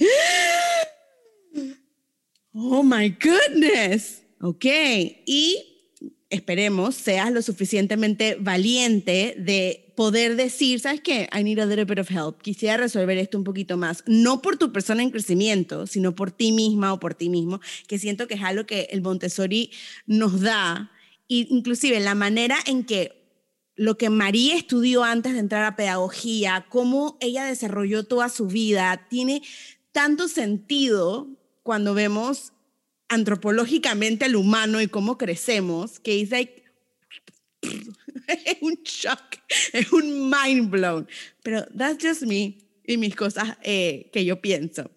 oh 2.53 2.83
my 2.83 3.09
goodness, 3.09 4.23
ok, 4.41 4.65
y 5.25 5.69
esperemos, 6.29 6.95
seas 6.95 7.31
lo 7.31 7.41
suficientemente 7.41 8.37
valiente 8.39 9.35
de 9.37 9.88
poder 9.99 10.37
decir, 10.37 10.79
¿sabes 10.79 11.01
qué? 11.01 11.27
I 11.37 11.43
need 11.43 11.59
a 11.59 11.65
little 11.65 11.83
bit 11.83 11.99
of 11.99 12.09
help. 12.09 12.41
Quisiera 12.41 12.77
resolver 12.77 13.17
esto 13.17 13.37
un 13.37 13.43
poquito 13.43 13.75
más. 13.75 14.01
No 14.07 14.41
por 14.41 14.55
tu 14.55 14.71
persona 14.71 15.03
en 15.03 15.11
crecimiento, 15.11 15.87
sino 15.87 16.15
por 16.15 16.31
ti 16.31 16.53
misma 16.53 16.93
o 16.93 17.01
por 17.01 17.15
ti 17.15 17.27
mismo, 17.27 17.59
que 17.85 17.99
siento 17.99 18.25
que 18.25 18.35
es 18.35 18.41
algo 18.41 18.65
que 18.65 18.87
el 18.91 19.01
Montessori 19.01 19.71
nos 20.05 20.39
da. 20.39 20.89
Y 21.27 21.53
inclusive 21.53 21.99
la 21.99 22.15
manera 22.15 22.55
en 22.65 22.85
que 22.85 23.11
lo 23.75 23.97
que 23.97 24.09
María 24.09 24.55
estudió 24.55 25.03
antes 25.03 25.33
de 25.33 25.39
entrar 25.39 25.65
a 25.65 25.75
pedagogía, 25.75 26.65
cómo 26.69 27.17
ella 27.19 27.43
desarrolló 27.43 28.05
toda 28.05 28.29
su 28.29 28.47
vida, 28.47 29.05
tiene 29.09 29.41
tanto 29.91 30.29
sentido 30.29 31.27
cuando 31.61 31.93
vemos 31.93 32.53
antropológicamente 33.09 34.23
al 34.23 34.37
humano 34.37 34.79
y 34.79 34.87
cómo 34.87 35.17
crecemos, 35.17 35.99
que 35.99 36.21
es 36.21 36.29
like, 36.29 36.68
es 38.45 38.57
un 38.61 38.75
shock, 38.83 39.37
es 39.73 39.91
un 39.91 40.29
mind 40.29 40.69
blown. 40.69 41.07
Pero 41.43 41.65
that's 41.75 42.03
just 42.03 42.23
me 42.23 42.57
y 42.89 42.97
mis 42.97 43.15
cosas 43.15 43.57
eh, 43.61 44.09
que 44.11 44.25
yo 44.25 44.41
pienso. 44.41 44.89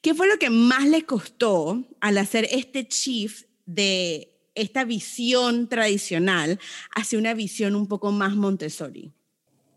¿Qué 0.00 0.14
fue 0.14 0.28
lo 0.28 0.38
que 0.38 0.50
más 0.50 0.86
le 0.86 1.04
costó 1.04 1.82
al 2.00 2.18
hacer 2.18 2.46
este 2.52 2.84
shift 2.84 3.48
de 3.66 4.30
esta 4.54 4.84
visión 4.84 5.68
tradicional 5.68 6.60
hacia 6.94 7.18
una 7.18 7.34
visión 7.34 7.74
un 7.74 7.88
poco 7.88 8.12
más 8.12 8.36
Montessori? 8.36 9.12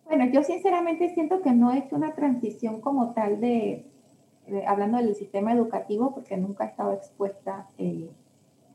Bueno, 0.06 0.32
yo 0.32 0.44
sinceramente 0.44 1.12
siento 1.16 1.42
que 1.42 1.52
no 1.52 1.74
he 1.74 1.80
hecho 1.80 1.96
una 1.96 2.14
transición 2.14 2.80
como 2.80 3.14
tal 3.14 3.42
de, 3.42 3.88
hablando 4.68 5.00
del 5.00 5.16
sistema 5.16 5.52
educativo, 5.52 6.14
porque 6.14 6.38
nunca 6.38 6.66
he 6.66 6.68
estado 6.68 6.94
expuesta 6.94 7.68
eh, 7.80 8.08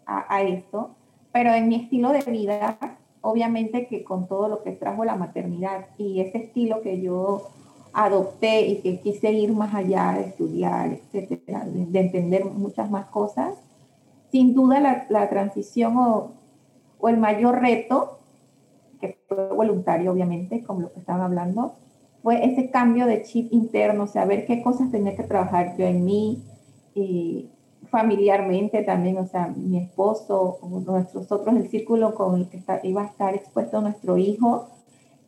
a, 0.06 0.34
a, 0.34 0.42
esto, 0.42 0.96
pero 1.32 1.54
en 1.54 1.68
mi 1.68 1.76
estilo 1.76 2.10
de 2.10 2.20
vida 2.30 2.98
obviamente 3.22 3.86
que 3.86 4.04
con 4.04 4.26
todo 4.26 4.48
lo 4.48 4.62
que 4.62 4.72
trajo 4.72 5.04
la 5.04 5.16
maternidad 5.16 5.86
y 5.96 6.20
ese 6.20 6.38
estilo 6.38 6.82
que 6.82 7.00
yo 7.00 7.48
adopté 7.92 8.66
y 8.66 8.76
que 8.80 9.00
quise 9.00 9.32
ir 9.32 9.52
más 9.52 9.74
allá 9.74 10.14
de 10.16 10.22
estudiar, 10.22 10.98
etcétera, 11.12 11.64
de, 11.66 12.00
entender 12.00 12.44
muchas 12.44 12.90
más 12.90 13.06
cosas, 13.06 13.54
sin 14.30 14.54
duda 14.54 14.80
la, 14.80 15.06
la 15.08 15.28
transición 15.28 15.96
o, 15.96 16.32
o, 16.98 17.08
el 17.08 17.18
mayor 17.18 17.60
reto, 17.60 18.18
que 19.00 19.18
fue 19.28 19.48
voluntario 19.52 20.12
obviamente, 20.12 20.62
como 20.64 20.80
lo 20.80 20.92
que 20.92 21.00
estaban 21.00 21.22
hablando, 21.22 21.74
fue 22.22 22.44
ese 22.44 22.70
cambio 22.70 23.06
de 23.06 23.22
chip 23.22 23.52
interno, 23.52 24.06
saber 24.06 24.46
qué 24.46 24.62
cosas 24.62 24.90
tenía 24.90 25.16
que 25.16 25.24
trabajar 25.24 25.76
yo 25.76 25.86
en 25.86 26.04
mí, 26.04 26.42
y 26.94 27.50
familiarmente 27.92 28.82
también, 28.82 29.18
o 29.18 29.26
sea, 29.26 29.52
mi 29.54 29.76
esposo, 29.76 30.58
o 30.62 30.80
nuestros 30.80 31.30
otros, 31.30 31.54
el 31.54 31.68
círculo 31.68 32.14
con 32.14 32.40
el 32.40 32.48
que 32.48 32.60
iba 32.84 33.02
a 33.02 33.06
estar 33.06 33.34
expuesto 33.34 33.82
nuestro 33.82 34.16
hijo, 34.16 34.70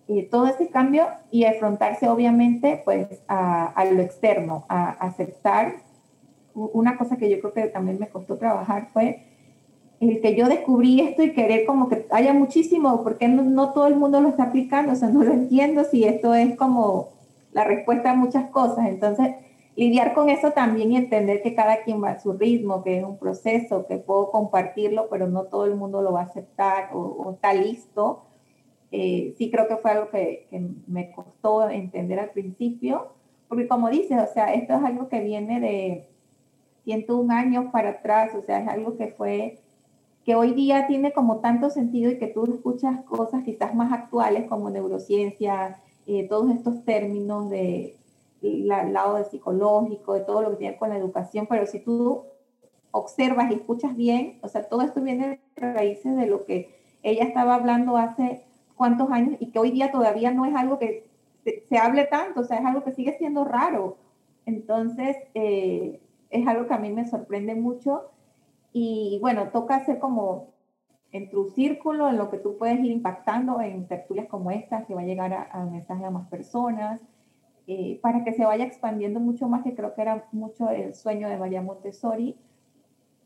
y 0.08 0.22
todo 0.24 0.46
ese 0.46 0.68
cambio 0.68 1.06
y 1.30 1.44
afrontarse 1.44 2.08
obviamente 2.08 2.80
pues 2.84 3.06
a, 3.28 3.66
a 3.66 3.84
lo 3.84 4.02
externo, 4.02 4.64
a, 4.68 4.90
aceptar. 4.90 5.76
Una 6.54 6.96
cosa 6.96 7.16
que 7.16 7.28
yo 7.28 7.40
creo 7.40 7.52
que 7.52 7.66
también 7.66 7.98
me 7.98 8.08
costó 8.08 8.36
trabajar 8.36 8.88
fue 8.92 9.26
el 10.00 10.20
que 10.20 10.34
yo 10.34 10.48
descubrí 10.48 11.00
esto 11.00 11.22
y 11.22 11.32
querer 11.32 11.66
como 11.66 11.88
que 11.88 12.06
haya 12.10 12.32
muchísimo, 12.32 13.02
porque 13.02 13.28
no, 13.28 13.42
no 13.42 13.72
todo 13.72 13.86
el 13.88 13.96
mundo 13.96 14.20
lo 14.20 14.28
está 14.28 14.44
aplicando, 14.44 14.92
o 14.92 14.96
sea, 14.96 15.08
no 15.08 15.22
lo 15.22 15.32
entiendo 15.32 15.84
si 15.84 16.04
esto 16.04 16.34
es 16.34 16.56
como 16.56 17.08
la 17.52 17.64
respuesta 17.64 18.12
a 18.12 18.14
muchas 18.14 18.50
cosas. 18.50 18.86
Entonces, 18.86 19.34
lidiar 19.76 20.14
con 20.14 20.28
eso 20.28 20.52
también 20.52 20.92
y 20.92 20.96
entender 20.96 21.42
que 21.42 21.54
cada 21.54 21.82
quien 21.82 22.02
va 22.02 22.10
a 22.10 22.20
su 22.20 22.32
ritmo, 22.32 22.82
que 22.82 22.98
es 22.98 23.04
un 23.04 23.18
proceso, 23.18 23.86
que 23.86 23.96
puedo 23.96 24.30
compartirlo, 24.30 25.08
pero 25.10 25.28
no 25.28 25.44
todo 25.44 25.66
el 25.66 25.74
mundo 25.74 26.02
lo 26.02 26.12
va 26.12 26.20
a 26.20 26.24
aceptar 26.24 26.90
o, 26.92 27.32
está 27.32 27.52
listo. 27.52 28.22
Eh, 28.92 29.34
sí 29.36 29.50
creo 29.50 29.66
que 29.66 29.76
fue 29.76 29.90
algo 29.90 30.10
que, 30.10 30.46
que, 30.50 30.62
me 30.86 31.10
costó 31.10 31.68
entender 31.68 32.20
al 32.20 32.30
principio, 32.30 33.08
porque 33.48 33.66
como 33.66 33.90
dices, 33.90 34.18
o 34.22 34.32
sea, 34.32 34.54
esto 34.54 34.74
es 34.74 34.84
algo 34.84 35.08
que 35.08 35.20
viene 35.20 35.60
de 35.60 36.08
101 36.84 37.32
años 37.32 37.66
para 37.72 37.90
atrás, 37.90 38.34
o 38.34 38.42
sea, 38.42 38.60
es 38.60 38.68
algo 38.68 38.96
que 38.96 39.08
fue, 39.08 39.58
que 40.24 40.36
hoy 40.36 40.52
día 40.52 40.86
tiene 40.86 41.12
como 41.12 41.40
tanto 41.40 41.70
sentido 41.70 42.10
y 42.10 42.18
que 42.18 42.28
tú 42.28 42.44
escuchas 42.44 43.02
cosas 43.04 43.42
quizás 43.44 43.74
más 43.74 43.92
actuales 43.92 44.46
como 44.48 44.70
neurociencia, 44.70 45.80
eh, 46.06 46.28
todos 46.28 46.54
estos 46.54 46.84
términos 46.84 47.50
de 47.50 47.96
el 48.48 48.68
lado 48.68 49.16
de 49.16 49.24
psicológico, 49.24 50.14
de 50.14 50.20
todo 50.20 50.42
lo 50.42 50.50
que 50.50 50.56
tiene 50.56 50.76
con 50.76 50.90
la 50.90 50.98
educación, 50.98 51.46
pero 51.48 51.66
si 51.66 51.80
tú 51.80 52.24
observas 52.90 53.50
y 53.50 53.54
escuchas 53.54 53.96
bien, 53.96 54.38
o 54.42 54.48
sea, 54.48 54.68
todo 54.68 54.82
esto 54.82 55.00
viene 55.00 55.28
de 55.28 55.40
raíces 55.56 56.16
de 56.16 56.26
lo 56.26 56.44
que 56.44 56.74
ella 57.02 57.24
estaba 57.24 57.56
hablando 57.56 57.96
hace 57.96 58.44
cuántos 58.76 59.10
años 59.10 59.36
y 59.40 59.50
que 59.50 59.58
hoy 59.58 59.70
día 59.70 59.90
todavía 59.90 60.30
no 60.30 60.46
es 60.46 60.54
algo 60.54 60.78
que 60.78 61.08
se, 61.68 61.76
hable 61.76 62.06
tanto, 62.06 62.40
o 62.40 62.44
sea, 62.44 62.58
es 62.58 62.64
algo 62.64 62.84
que 62.84 62.92
sigue 62.92 63.16
siendo 63.18 63.44
raro. 63.44 63.98
Entonces, 64.46 65.16
eh, 65.34 66.00
es 66.30 66.46
algo 66.46 66.66
que 66.66 66.74
a 66.74 66.78
mí 66.78 66.90
me 66.90 67.06
sorprende 67.06 67.54
mucho 67.54 68.10
y 68.72 69.18
bueno, 69.20 69.48
toca 69.48 69.76
hacer 69.76 69.98
como 69.98 70.54
en 71.12 71.30
tu 71.30 71.48
círculo, 71.50 72.08
en 72.08 72.16
lo 72.16 72.30
que 72.30 72.38
tú 72.38 72.56
puedes 72.56 72.80
ir 72.80 72.90
impactando 72.90 73.60
en 73.60 73.86
tertulias 73.86 74.26
como 74.28 74.50
estas, 74.50 74.84
que 74.86 74.94
va 74.94 75.02
a 75.02 75.04
llegar 75.04 75.32
a, 75.32 75.48
a 75.52 75.64
mensajes 75.64 76.04
a 76.04 76.10
más 76.10 76.28
personas, 76.28 77.00
eh, 77.66 77.98
para 78.02 78.24
que 78.24 78.32
se 78.32 78.44
vaya 78.44 78.64
expandiendo 78.64 79.20
mucho 79.20 79.48
más, 79.48 79.62
que 79.62 79.74
creo 79.74 79.94
que 79.94 80.02
era 80.02 80.26
mucho 80.32 80.68
el 80.70 80.94
sueño 80.94 81.28
de 81.28 81.38
María 81.38 81.62
Montessori, 81.62 82.36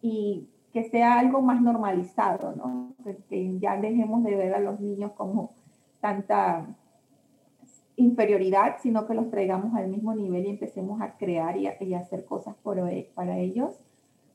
y 0.01 0.49
que 0.73 0.85
sea 0.91 1.19
algo 1.19 1.43
más 1.43 1.61
normalizado, 1.61 2.55
¿no? 2.55 2.95
Que, 3.29 3.59
ya 3.59 3.77
dejemos 3.77 4.23
de 4.23 4.37
ver 4.37 4.55
a 4.55 4.61
los 4.61 4.81
niños 4.81 5.13
como 5.13 5.53
tanta, 6.01 6.67
inferioridad, 7.99 8.77
sino 8.81 9.07
que 9.07 9.15
los 9.15 9.29
traigamos 9.29 9.75
al 9.75 9.89
mismo 9.89 10.15
nivel 10.15 10.47
y 10.47 10.51
empecemos 10.51 11.01
a 11.03 11.17
crear 11.17 11.57
y, 11.57 11.67
a, 11.67 11.99
hacer 11.99 12.25
cosas 12.25 12.55
por, 12.63 12.79
para 13.15 13.39
ellos, 13.39 13.77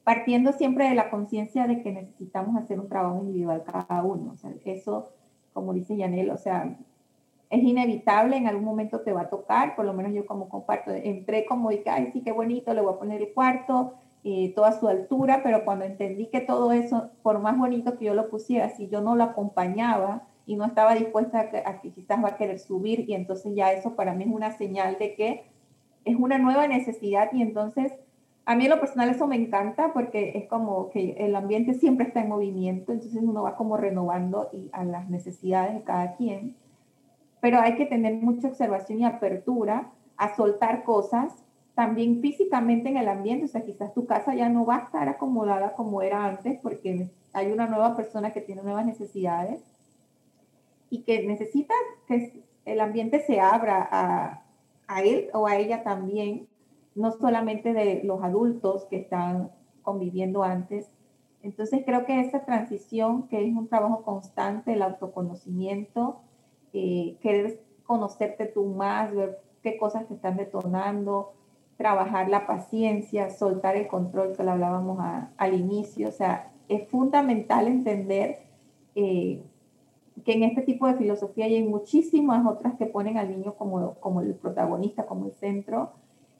partiendo 0.03 0.51
siempre 0.51 0.89
de 0.89 0.95
la 0.95 1.09
conciencia 1.09 1.65
de 1.65 1.81
que 1.81 1.93
necesitamos 1.93 2.57
hacer 2.57 2.79
un 2.79 2.89
trabajo 2.89 3.21
individual 3.23 3.63
cada 3.63 4.03
uno. 4.03 4.33
O 4.33 4.37
sea, 4.37 4.53
eso, 4.65 5.11
como 5.53 5.73
dice 5.73 5.95
Yanel, 5.95 6.29
o 6.31 6.37
sea, 6.37 6.77
es 7.53 7.63
inevitable, 7.63 8.35
en 8.35 8.47
algún 8.47 8.65
momento 8.65 9.01
te 9.01 9.13
va 9.13 9.21
a 9.21 9.29
tocar, 9.29 9.75
por 9.75 9.85
lo 9.85 9.93
menos 9.93 10.11
yo 10.11 10.25
como 10.25 10.49
comparto, 10.49 10.89
entré 10.89 11.45
como 11.45 11.69
dije, 11.69 11.87
ay, 11.87 12.09
sí, 12.11 12.21
qué 12.21 12.31
bonito, 12.31 12.73
le 12.73 12.81
voy 12.81 12.95
a 12.95 12.97
poner 12.97 13.21
el 13.21 13.31
cuarto, 13.31 13.93
eh, 14.23 14.53
toda 14.55 14.71
su 14.79 14.87
altura, 14.87 15.41
pero 15.43 15.63
cuando 15.63 15.85
entendí 15.85 16.27
que 16.27 16.41
todo 16.41 16.71
eso, 16.71 17.11
por 17.21 17.37
más 17.39 17.55
bonito 17.55 17.95
que 17.95 18.05
yo 18.05 18.15
lo 18.15 18.31
pusiera, 18.31 18.69
si 18.69 18.87
yo 18.89 19.01
no 19.01 19.15
lo 19.15 19.23
acompañaba 19.23 20.23
y 20.47 20.55
no 20.55 20.65
estaba 20.65 20.95
dispuesta 20.95 21.51
a 21.63 21.79
que, 21.79 21.91
quizás 21.91 22.23
va 22.23 22.29
a 22.29 22.37
querer 22.37 22.57
subir, 22.57 23.07
y 23.07 23.13
entonces 23.13 23.53
ya 23.53 23.71
eso 23.71 23.95
para 23.95 24.15
mí 24.15 24.23
es 24.23 24.31
una 24.31 24.57
señal 24.57 24.97
de 24.97 25.13
que 25.13 25.45
es 26.05 26.15
una 26.15 26.39
nueva 26.39 26.67
necesidad 26.67 27.29
y 27.33 27.43
entonces 27.43 27.93
a 28.45 28.55
mí 28.55 28.65
en 28.65 28.71
lo 28.71 28.79
personal 28.79 29.09
eso 29.09 29.27
me 29.27 29.35
encanta 29.35 29.93
porque 29.93 30.31
es 30.35 30.47
como 30.47 30.89
que 30.89 31.11
el 31.19 31.35
ambiente 31.35 31.75
siempre 31.75 32.07
está 32.07 32.21
en 32.21 32.29
movimiento, 32.29 32.93
entonces 32.93 33.21
uno 33.21 33.43
va 33.43 33.55
como 33.55 33.77
renovando 33.77 34.49
y 34.51 34.69
a 34.73 34.83
las 34.83 35.07
necesidades 35.07 35.75
de 35.75 35.83
cada 35.83 36.15
quien 36.15 36.62
pero 37.43 37.59
hay 37.59 37.75
que 37.75 37.85
tener 37.85 38.13
mucha 38.13 38.47
observación 38.47 39.01
y 39.01 39.03
apertura 39.03 39.91
a 40.15 40.33
soltar 40.33 40.85
cosas, 40.85 41.33
también 41.75 42.21
físicamente 42.21 42.87
en 42.87 42.95
el 42.95 43.09
ambiente, 43.09 43.43
o 43.43 43.47
sea, 43.49 43.65
quizás 43.65 43.93
tu 43.93 44.05
casa 44.05 44.33
ya 44.33 44.47
no 44.47 44.65
va 44.65 44.77
a 44.77 44.83
estar 44.83 45.09
acomodada 45.09 45.73
como 45.73 46.01
era 46.01 46.23
antes 46.23 46.57
porque 46.61 47.09
hay 47.33 47.51
una 47.51 47.67
nueva 47.67 47.97
persona 47.97 48.31
que 48.31 48.39
tiene 48.39 48.63
nuevas 48.63 48.85
necesidades 48.85 49.61
y 50.89 50.99
que 50.99 51.27
necesita 51.27 51.73
que 52.07 52.45
el 52.63 52.79
ambiente 52.79 53.19
se 53.19 53.41
abra 53.41 53.89
a, 53.91 54.45
a 54.87 55.01
él 55.01 55.27
o 55.33 55.45
a 55.45 55.57
ella 55.57 55.83
también, 55.83 56.47
no 56.95 57.11
solamente 57.11 57.73
de 57.73 58.03
los 58.05 58.23
adultos 58.23 58.85
que 58.85 58.99
están 58.99 59.51
conviviendo 59.81 60.43
antes. 60.43 60.87
Entonces 61.41 61.81
creo 61.85 62.05
que 62.05 62.21
esa 62.21 62.45
transición, 62.45 63.27
que 63.27 63.45
es 63.45 63.53
un 63.53 63.67
trabajo 63.67 64.03
constante, 64.03 64.71
el 64.71 64.81
autoconocimiento, 64.81 66.21
eh, 66.73 67.17
querer 67.21 67.61
conocerte 67.85 68.45
tú 68.45 68.65
más, 68.65 69.13
ver 69.13 69.39
qué 69.61 69.77
cosas 69.77 70.07
te 70.07 70.15
están 70.15 70.37
detonando, 70.37 71.33
trabajar 71.77 72.29
la 72.29 72.45
paciencia, 72.47 73.29
soltar 73.29 73.75
el 73.75 73.87
control 73.87 74.35
que 74.35 74.43
le 74.43 74.51
hablábamos 74.51 74.99
al 75.37 75.53
inicio. 75.53 76.09
O 76.09 76.11
sea, 76.11 76.51
es 76.67 76.87
fundamental 76.89 77.67
entender 77.67 78.39
eh, 78.95 79.41
que 80.25 80.33
en 80.33 80.43
este 80.43 80.61
tipo 80.61 80.87
de 80.87 80.95
filosofía 80.95 81.47
y 81.47 81.55
hay 81.55 81.63
muchísimas 81.63 82.45
otras 82.45 82.75
que 82.75 82.85
ponen 82.85 83.17
al 83.17 83.29
niño 83.29 83.55
como, 83.55 83.95
como 83.95 84.21
el 84.21 84.35
protagonista, 84.35 85.05
como 85.05 85.25
el 85.25 85.33
centro, 85.33 85.91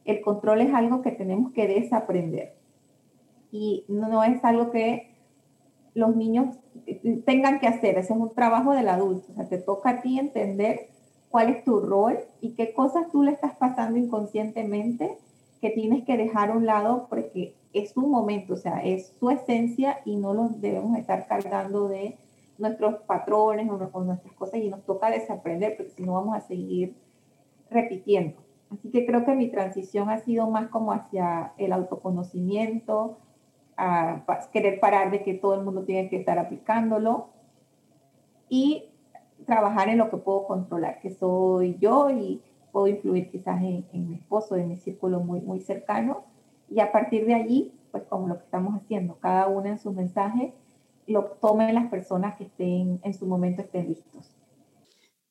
el 0.05 0.21
control 0.21 0.61
es 0.61 0.73
algo 0.73 1.01
que 1.01 1.11
tenemos 1.11 1.51
que 1.51 1.67
desaprender. 1.67 2.55
Y 3.51 3.85
no 3.87 4.23
es 4.23 4.43
algo 4.43 4.71
que 4.71 5.12
los 5.93 6.15
niños 6.15 6.56
tengan 7.25 7.60
que 7.60 7.67
hacer. 7.67 7.97
Ese 7.97 8.13
es 8.13 8.19
un 8.19 8.34
trabajo 8.34 8.73
del 8.73 8.89
adulto. 8.89 9.32
O 9.32 9.36
sea, 9.36 9.47
te 9.47 9.58
toca 9.58 9.89
a 9.89 10.01
ti 10.01 10.19
entender 10.19 10.88
cuál 11.29 11.49
es 11.49 11.63
tu 11.63 11.79
rol 11.79 12.19
y 12.41 12.53
qué 12.53 12.73
cosas 12.73 13.10
tú 13.12 13.23
le 13.23 13.32
estás 13.32 13.56
pasando 13.56 13.97
inconscientemente 13.97 15.17
que 15.62 15.69
tienes 15.69 16.03
que 16.03 16.17
dejar 16.17 16.51
a 16.51 16.56
un 16.56 16.65
lado 16.65 17.08
porque 17.10 17.56
es 17.73 17.91
su 17.91 18.01
momento, 18.01 18.53
o 18.53 18.58
sea, 18.58 18.84
es 18.84 19.13
su 19.19 19.29
esencia 19.29 19.99
y 20.06 20.15
no 20.15 20.34
los 20.34 20.62
debemos 20.62 20.97
estar 20.97 21.25
cargando 21.25 21.88
de 21.88 22.17
nuestros 22.58 22.95
patrones 23.03 23.69
o, 23.69 24.03
nuestras 24.03 24.34
cosas 24.36 24.60
y 24.60 24.69
nos 24.69 24.84
toca 24.86 25.10
desaprender 25.10 25.75
porque 25.77 25.91
si 25.91 26.03
no 26.03 26.13
vamos 26.13 26.36
a 26.36 26.41
seguir 26.41 26.95
repitiendo. 27.69 28.36
Así 28.71 28.89
que 28.89 29.06
creo 29.06 29.25
que 29.25 29.36
mi 29.36 29.49
transición 29.49 30.10
ha 30.10 30.19
sido 30.19 30.49
más 30.49 30.69
como 30.69 30.91
hacia 30.91 31.53
el 31.58 31.73
autoconocimiento, 31.73 33.17
a 33.77 34.23
querer 34.51 34.79
parar 34.79 35.12
de 35.12 35.23
que 35.23 35.33
todo 35.33 35.55
el 35.55 35.63
mundo 35.63 35.83
tiene 35.83 36.09
que 36.09 36.17
estar 36.17 36.38
aplicándolo 36.39 37.29
y 38.49 38.86
trabajar 39.45 39.89
en 39.89 39.97
lo 39.97 40.09
que 40.09 40.17
puedo 40.17 40.45
controlar, 40.45 40.99
que 41.01 41.09
soy 41.09 41.77
yo 41.79 42.09
y 42.09 42.41
puedo 42.71 42.88
influir 42.88 43.29
quizás 43.29 43.62
en, 43.62 44.09
mi 44.09 44.15
esposo, 44.15 44.55
en 44.55 44.69
mi 44.69 44.77
círculo 44.77 45.19
muy, 45.19 45.41
muy 45.41 45.59
cercano. 45.59 46.25
Y 46.69 46.79
a 46.79 46.91
partir 46.91 47.25
de 47.25 47.36
allí, 47.36 47.71
pues 47.91 48.03
como 48.03 48.27
lo 48.27 48.38
que 48.38 48.45
estamos 48.45 48.81
haciendo, 48.81 49.19
cada 49.19 49.47
una 49.47 49.69
en 49.69 49.79
su 49.79 49.91
mensaje, 49.91 50.53
lo 51.05 51.25
tomen 51.41 51.75
las 51.75 51.89
personas 51.89 52.36
que 52.36 52.45
estén 52.45 52.99
en 53.03 53.13
su 53.13 53.25
momento 53.25 53.62
estén 53.62 53.89
listos. 53.89 54.31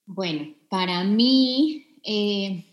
Bueno, 0.06 0.54
para 0.68 1.04
mí, 1.04 1.86
eh, 2.04 2.64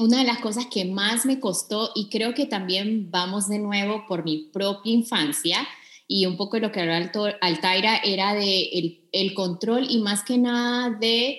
una 0.00 0.18
de 0.18 0.24
las 0.24 0.38
cosas 0.38 0.66
que 0.66 0.84
más 0.84 1.26
me 1.26 1.40
costó, 1.40 1.90
y 1.94 2.08
creo 2.08 2.34
que 2.34 2.46
también 2.46 3.10
vamos 3.10 3.48
de 3.48 3.58
nuevo 3.58 4.04
por 4.08 4.24
mi 4.24 4.48
propia 4.52 4.92
infancia, 4.92 5.66
y 6.08 6.26
un 6.26 6.36
poco 6.36 6.58
lo 6.58 6.72
que 6.72 6.80
hablaba 6.80 7.10
Altaira 7.40 7.98
era 7.98 8.34
de 8.34 8.62
el, 8.62 9.08
el, 9.12 9.32
control 9.32 9.86
y 9.88 9.98
más 9.98 10.24
que 10.24 10.38
nada 10.38 10.90
de 10.90 11.38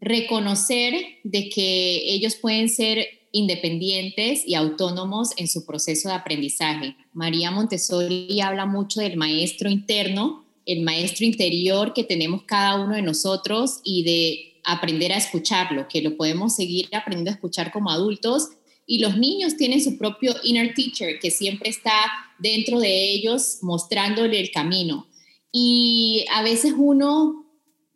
reconocer 0.00 0.94
de 1.24 1.48
que 1.48 2.14
ellos 2.14 2.36
pueden 2.36 2.68
ser 2.68 3.08
independientes 3.32 4.46
y 4.46 4.54
autónomos 4.54 5.30
en 5.36 5.48
su 5.48 5.66
proceso 5.66 6.08
de 6.08 6.14
aprendizaje. 6.14 6.94
María 7.12 7.50
Montessori 7.50 8.40
habla 8.40 8.66
mucho 8.66 9.00
del 9.00 9.16
maestro 9.16 9.68
interno, 9.68 10.44
el 10.66 10.82
maestro 10.82 11.26
interior 11.26 11.92
que 11.92 12.04
tenemos 12.04 12.44
cada 12.44 12.76
uno 12.76 12.94
de 12.94 13.02
nosotros 13.02 13.80
y 13.82 14.04
de 14.04 14.53
aprender 14.64 15.12
a 15.12 15.18
escucharlo, 15.18 15.86
que 15.88 16.02
lo 16.02 16.16
podemos 16.16 16.56
seguir 16.56 16.88
aprendiendo 16.92 17.30
a 17.30 17.34
escuchar 17.34 17.72
como 17.72 17.90
adultos. 17.90 18.48
Y 18.86 18.98
los 18.98 19.16
niños 19.16 19.56
tienen 19.56 19.82
su 19.82 19.96
propio 19.96 20.34
inner 20.42 20.74
teacher 20.74 21.18
que 21.18 21.30
siempre 21.30 21.70
está 21.70 21.92
dentro 22.38 22.80
de 22.80 23.12
ellos 23.12 23.58
mostrándole 23.62 24.40
el 24.40 24.50
camino. 24.50 25.06
Y 25.52 26.26
a 26.32 26.42
veces 26.42 26.74
uno 26.76 27.46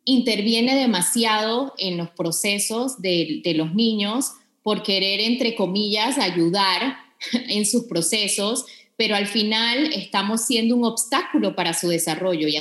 interviene 0.05 0.75
demasiado 0.75 1.73
en 1.77 1.97
los 1.97 2.09
procesos 2.09 3.01
de, 3.01 3.41
de 3.43 3.53
los 3.53 3.75
niños 3.75 4.31
por 4.63 4.83
querer, 4.83 5.19
entre 5.19 5.55
comillas, 5.55 6.17
ayudar 6.17 6.97
en 7.49 7.65
sus 7.65 7.83
procesos, 7.83 8.65
pero 8.97 9.15
al 9.15 9.27
final 9.27 9.93
estamos 9.93 10.45
siendo 10.45 10.75
un 10.75 10.85
obstáculo 10.85 11.55
para 11.55 11.73
su 11.73 11.87
desarrollo 11.89 12.47
y 12.47 12.57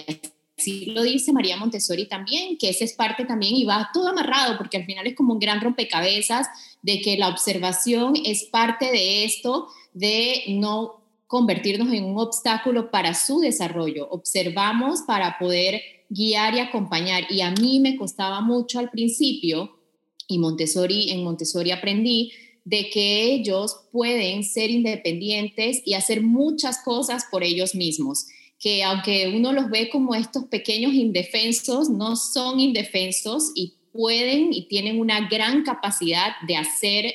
así 0.58 0.86
lo 0.86 1.02
dice 1.02 1.32
María 1.32 1.56
Montessori 1.56 2.06
también, 2.06 2.58
que 2.58 2.70
ese 2.70 2.84
es 2.84 2.92
parte 2.92 3.24
también 3.24 3.54
y 3.54 3.64
va 3.64 3.90
todo 3.92 4.08
amarrado, 4.08 4.58
porque 4.58 4.76
al 4.76 4.84
final 4.84 5.06
es 5.06 5.14
como 5.14 5.34
un 5.34 5.38
gran 5.38 5.60
rompecabezas 5.60 6.48
de 6.82 7.00
que 7.00 7.16
la 7.16 7.28
observación 7.28 8.14
es 8.24 8.44
parte 8.44 8.90
de 8.90 9.24
esto, 9.24 9.68
de 9.92 10.44
no 10.48 11.02
convertirnos 11.26 11.92
en 11.92 12.04
un 12.04 12.18
obstáculo 12.18 12.90
para 12.90 13.14
su 13.14 13.40
desarrollo. 13.40 14.08
Observamos 14.10 15.02
para 15.02 15.38
poder 15.38 15.82
guiar 16.08 16.54
y 16.54 16.60
acompañar. 16.60 17.24
Y 17.30 17.42
a 17.42 17.50
mí 17.50 17.80
me 17.80 17.96
costaba 17.96 18.40
mucho 18.40 18.78
al 18.78 18.90
principio, 18.90 19.76
y 20.26 20.38
Montessori, 20.38 21.10
en 21.10 21.24
Montessori 21.24 21.70
aprendí, 21.70 22.32
de 22.64 22.90
que 22.90 23.32
ellos 23.32 23.80
pueden 23.92 24.44
ser 24.44 24.70
independientes 24.70 25.80
y 25.86 25.94
hacer 25.94 26.22
muchas 26.22 26.82
cosas 26.82 27.24
por 27.30 27.42
ellos 27.42 27.74
mismos 27.74 28.26
que 28.58 28.82
aunque 28.82 29.32
uno 29.34 29.52
los 29.52 29.70
ve 29.70 29.88
como 29.88 30.14
estos 30.14 30.44
pequeños 30.46 30.92
indefensos, 30.92 31.88
no 31.88 32.16
son 32.16 32.58
indefensos 32.58 33.52
y 33.54 33.74
pueden 33.92 34.52
y 34.52 34.66
tienen 34.68 34.98
una 34.98 35.28
gran 35.28 35.62
capacidad 35.62 36.32
de 36.46 36.56
hacer 36.56 37.14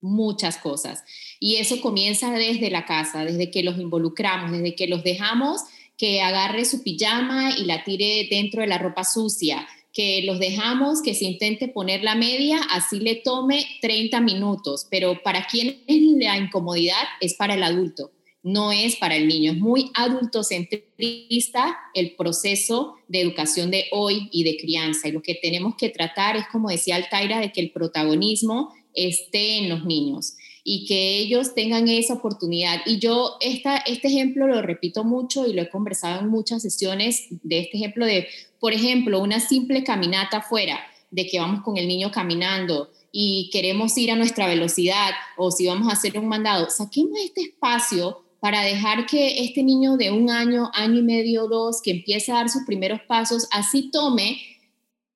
muchas 0.00 0.58
cosas. 0.58 1.02
Y 1.40 1.56
eso 1.56 1.80
comienza 1.80 2.30
desde 2.32 2.70
la 2.70 2.84
casa, 2.84 3.24
desde 3.24 3.50
que 3.50 3.62
los 3.62 3.78
involucramos, 3.78 4.52
desde 4.52 4.74
que 4.74 4.86
los 4.86 5.02
dejamos 5.02 5.62
que 5.96 6.20
agarre 6.22 6.64
su 6.64 6.82
pijama 6.82 7.56
y 7.56 7.64
la 7.64 7.84
tire 7.84 8.26
dentro 8.30 8.60
de 8.60 8.66
la 8.66 8.78
ropa 8.78 9.04
sucia, 9.04 9.66
que 9.92 10.22
los 10.24 10.40
dejamos 10.40 11.02
que 11.02 11.14
se 11.14 11.24
intente 11.24 11.68
poner 11.68 12.02
la 12.02 12.16
media, 12.16 12.60
así 12.70 12.98
le 12.98 13.14
tome 13.14 13.64
30 13.80 14.20
minutos, 14.20 14.88
pero 14.90 15.22
para 15.22 15.46
quien 15.46 15.82
es 15.86 16.02
la 16.18 16.36
incomodidad 16.36 17.04
es 17.20 17.34
para 17.34 17.54
el 17.54 17.62
adulto 17.62 18.10
no 18.44 18.72
es 18.72 18.96
para 18.96 19.16
el 19.16 19.26
niño. 19.26 19.52
Es 19.52 19.58
muy 19.58 19.90
adultocentrista 19.94 21.76
el 21.94 22.14
proceso 22.14 22.94
de 23.08 23.22
educación 23.22 23.70
de 23.70 23.86
hoy 23.90 24.28
y 24.30 24.44
de 24.44 24.58
crianza. 24.58 25.08
Y 25.08 25.12
lo 25.12 25.22
que 25.22 25.34
tenemos 25.34 25.74
que 25.76 25.88
tratar 25.88 26.36
es, 26.36 26.44
como 26.52 26.68
decía 26.68 26.96
Altaira, 26.96 27.40
de 27.40 27.50
que 27.52 27.62
el 27.62 27.72
protagonismo 27.72 28.72
esté 28.92 29.58
en 29.58 29.70
los 29.70 29.84
niños 29.84 30.36
y 30.62 30.86
que 30.86 31.18
ellos 31.18 31.54
tengan 31.54 31.88
esa 31.88 32.14
oportunidad. 32.14 32.82
Y 32.84 32.98
yo 32.98 33.36
esta, 33.40 33.78
este 33.78 34.08
ejemplo 34.08 34.46
lo 34.46 34.60
repito 34.60 35.04
mucho 35.04 35.46
y 35.46 35.54
lo 35.54 35.62
he 35.62 35.70
conversado 35.70 36.20
en 36.20 36.28
muchas 36.28 36.62
sesiones 36.62 37.26
de 37.30 37.60
este 37.60 37.78
ejemplo 37.78 38.04
de, 38.04 38.28
por 38.60 38.74
ejemplo, 38.74 39.20
una 39.20 39.40
simple 39.40 39.84
caminata 39.84 40.38
afuera, 40.38 40.80
de 41.10 41.26
que 41.26 41.38
vamos 41.38 41.62
con 41.62 41.78
el 41.78 41.88
niño 41.88 42.10
caminando 42.10 42.90
y 43.10 43.48
queremos 43.52 43.96
ir 43.96 44.10
a 44.10 44.16
nuestra 44.16 44.48
velocidad 44.48 45.12
o 45.36 45.50
si 45.50 45.66
vamos 45.66 45.88
a 45.88 45.92
hacer 45.92 46.18
un 46.18 46.26
mandado, 46.26 46.68
saquemos 46.68 47.20
este 47.20 47.42
espacio 47.42 48.23
para 48.44 48.60
dejar 48.60 49.06
que 49.06 49.42
este 49.42 49.62
niño 49.62 49.96
de 49.96 50.10
un 50.10 50.28
año, 50.28 50.70
año 50.74 50.98
y 50.98 51.02
medio, 51.02 51.48
dos, 51.48 51.80
que 51.82 51.92
empiece 51.92 52.30
a 52.30 52.34
dar 52.34 52.50
sus 52.50 52.64
primeros 52.66 53.00
pasos, 53.08 53.48
así 53.50 53.90
tome, 53.90 54.38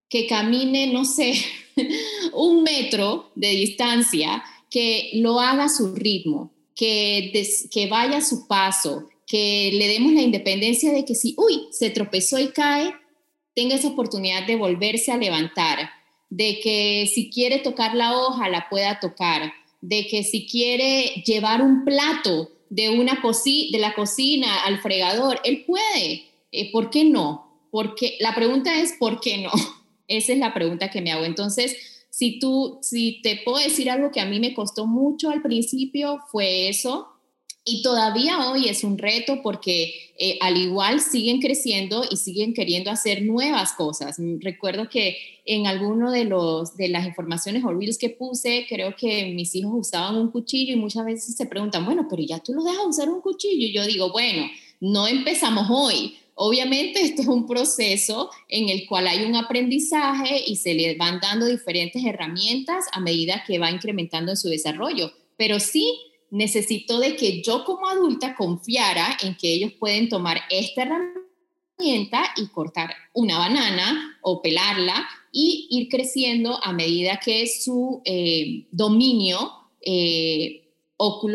que 0.08 0.26
camine, 0.26 0.86
no 0.94 1.04
sé, 1.04 1.34
un 2.32 2.62
metro 2.62 3.30
de 3.34 3.50
distancia, 3.50 4.42
que 4.70 5.10
lo 5.16 5.40
haga 5.40 5.64
a 5.64 5.68
su 5.68 5.94
ritmo, 5.94 6.54
que, 6.74 7.30
que 7.70 7.86
vaya 7.86 8.16
a 8.16 8.24
su 8.24 8.48
paso, 8.48 9.10
que 9.26 9.72
le 9.74 9.88
demos 9.88 10.14
la 10.14 10.22
independencia 10.22 10.90
de 10.90 11.04
que 11.04 11.14
si, 11.14 11.34
uy, 11.36 11.66
se 11.70 11.90
tropezó 11.90 12.38
y 12.38 12.48
cae, 12.48 12.94
tenga 13.54 13.74
esa 13.74 13.88
oportunidad 13.88 14.46
de 14.46 14.56
volverse 14.56 15.12
a 15.12 15.18
levantar, 15.18 15.90
de 16.30 16.60
que 16.60 17.06
si 17.12 17.28
quiere 17.28 17.58
tocar 17.58 17.94
la 17.94 18.16
hoja, 18.16 18.48
la 18.48 18.70
pueda 18.70 19.00
tocar, 19.00 19.52
de 19.82 20.06
que 20.06 20.24
si 20.24 20.46
quiere 20.46 21.22
llevar 21.26 21.60
un 21.60 21.84
plato 21.84 22.52
de, 22.70 22.90
una 22.90 23.20
de 23.22 23.78
la 23.78 23.94
cocina 23.94 24.64
al 24.64 24.80
fregador, 24.80 25.40
él 25.44 25.64
puede. 25.66 26.24
Eh, 26.52 26.70
¿Por 26.72 26.90
qué 26.90 27.04
no? 27.04 27.48
Porque 27.70 28.16
la 28.20 28.34
pregunta 28.34 28.80
es, 28.80 28.94
¿por 28.98 29.20
qué 29.20 29.38
no? 29.38 29.50
Esa 30.08 30.32
es 30.32 30.38
la 30.38 30.54
pregunta 30.54 30.90
que 30.90 31.02
me 31.02 31.12
hago. 31.12 31.24
Entonces, 31.24 31.76
si 32.10 32.38
tú, 32.38 32.78
si 32.82 33.20
te 33.22 33.40
puedo 33.44 33.58
decir 33.58 33.90
algo 33.90 34.10
que 34.10 34.20
a 34.20 34.26
mí 34.26 34.40
me 34.40 34.54
costó 34.54 34.86
mucho 34.86 35.30
al 35.30 35.42
principio, 35.42 36.20
fue 36.30 36.68
eso, 36.68 37.08
y 37.68 37.82
todavía 37.82 38.50
hoy 38.50 38.68
es 38.68 38.82
un 38.82 38.96
reto 38.96 39.40
porque 39.42 39.92
eh, 40.18 40.38
al 40.40 40.56
igual 40.56 41.00
siguen 41.00 41.38
creciendo 41.38 42.02
y 42.10 42.16
siguen 42.16 42.54
queriendo 42.54 42.90
hacer 42.90 43.22
nuevas 43.22 43.74
cosas. 43.74 44.18
Mm, 44.18 44.40
recuerdo 44.40 44.88
que 44.88 45.18
en 45.44 45.66
alguno 45.66 46.10
de, 46.10 46.24
los, 46.24 46.76
de 46.78 46.88
las 46.88 47.06
informaciones 47.06 47.62
o 47.64 47.72
reels 47.74 47.98
que 47.98 48.08
puse, 48.08 48.64
creo 48.68 48.96
que 48.96 49.32
mis 49.34 49.54
hijos 49.54 49.72
usaban 49.74 50.16
un 50.16 50.30
cuchillo 50.30 50.72
y 50.72 50.76
muchas 50.76 51.04
veces 51.04 51.36
se 51.36 51.44
preguntan, 51.44 51.84
bueno, 51.84 52.06
pero 52.08 52.22
ya 52.22 52.38
tú 52.38 52.54
los 52.54 52.64
dejas 52.64 52.86
usar 52.86 53.10
un 53.10 53.20
cuchillo. 53.20 53.66
Y 53.66 53.72
yo 53.72 53.84
digo, 53.84 54.12
bueno, 54.12 54.48
no 54.80 55.06
empezamos 55.06 55.66
hoy. 55.70 56.16
Obviamente 56.36 57.00
esto 57.02 57.20
es 57.20 57.28
un 57.28 57.46
proceso 57.46 58.30
en 58.48 58.70
el 58.70 58.86
cual 58.86 59.08
hay 59.08 59.26
un 59.26 59.36
aprendizaje 59.36 60.42
y 60.46 60.56
se 60.56 60.72
le 60.72 60.94
van 60.94 61.20
dando 61.20 61.44
diferentes 61.44 62.02
herramientas 62.02 62.86
a 62.92 63.00
medida 63.00 63.44
que 63.46 63.58
va 63.58 63.70
incrementando 63.70 64.32
en 64.32 64.38
su 64.38 64.48
desarrollo. 64.48 65.12
Pero 65.36 65.60
sí 65.60 66.07
necesito 66.30 66.98
de 66.98 67.16
que 67.16 67.42
yo 67.42 67.64
como 67.64 67.88
adulta 67.88 68.34
confiara 68.34 69.16
en 69.22 69.36
que 69.36 69.52
ellos 69.52 69.72
pueden 69.72 70.08
tomar 70.08 70.40
esta 70.50 70.82
herramienta 70.82 72.32
y 72.36 72.48
cortar 72.48 72.94
una 73.14 73.38
banana 73.38 74.18
o 74.22 74.42
pelarla 74.42 75.08
y 75.32 75.68
ir 75.70 75.88
creciendo 75.88 76.58
a 76.62 76.72
medida 76.72 77.20
que 77.22 77.46
su 77.46 78.02
eh, 78.04 78.66
dominio 78.70 79.52
eh, 79.80 80.64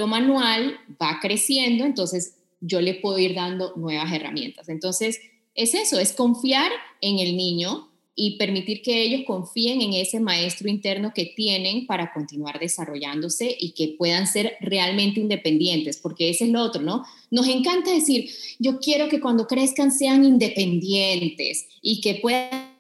manual 0.08 0.77
va 1.01 1.19
creciendo, 1.21 1.86
entonces 1.86 2.38
yo 2.60 2.82
le 2.82 2.95
puedo 2.95 3.17
ir 3.17 3.36
dando 3.36 3.73
nuevas 3.75 4.12
herramientas. 4.12 4.69
Entonces, 4.69 5.19
es 5.56 5.73
eso, 5.73 5.99
es 5.99 6.13
confiar 6.13 6.71
en 7.01 7.19
el 7.19 7.38
niño, 7.38 7.89
y 8.15 8.38
permitir 8.38 8.82
que 8.82 9.02
ellos 9.02 9.21
confíen 9.26 9.82
en 9.82 9.93
ese 9.93 10.19
maestro 10.19 10.69
interno 10.69 11.13
que 11.15 11.34
tienen 11.36 11.88
para 11.88 12.13
continuar 12.13 12.60
desarrollándose 12.60 13.56
y 13.60 13.71
que 13.71 13.95
puedan 13.97 14.28
ser 14.28 14.54
realmente 14.62 15.19
independientes, 15.19 15.97
porque 15.97 16.30
ese 16.30 16.45
es 16.45 16.52
lo 16.52 16.62
otro, 16.62 16.82
¿no? 16.82 17.04
Nos 17.32 17.47
encanta 17.47 17.91
decir, 17.91 18.30
yo 18.60 18.80
quiero 18.80 19.10
que 19.10 19.19
cuando 19.19 19.47
crezcan 19.47 19.91
sean 19.91 20.23
independientes 20.23 21.67
y 21.82 22.02
que 22.02 22.15
puedan 22.15 22.73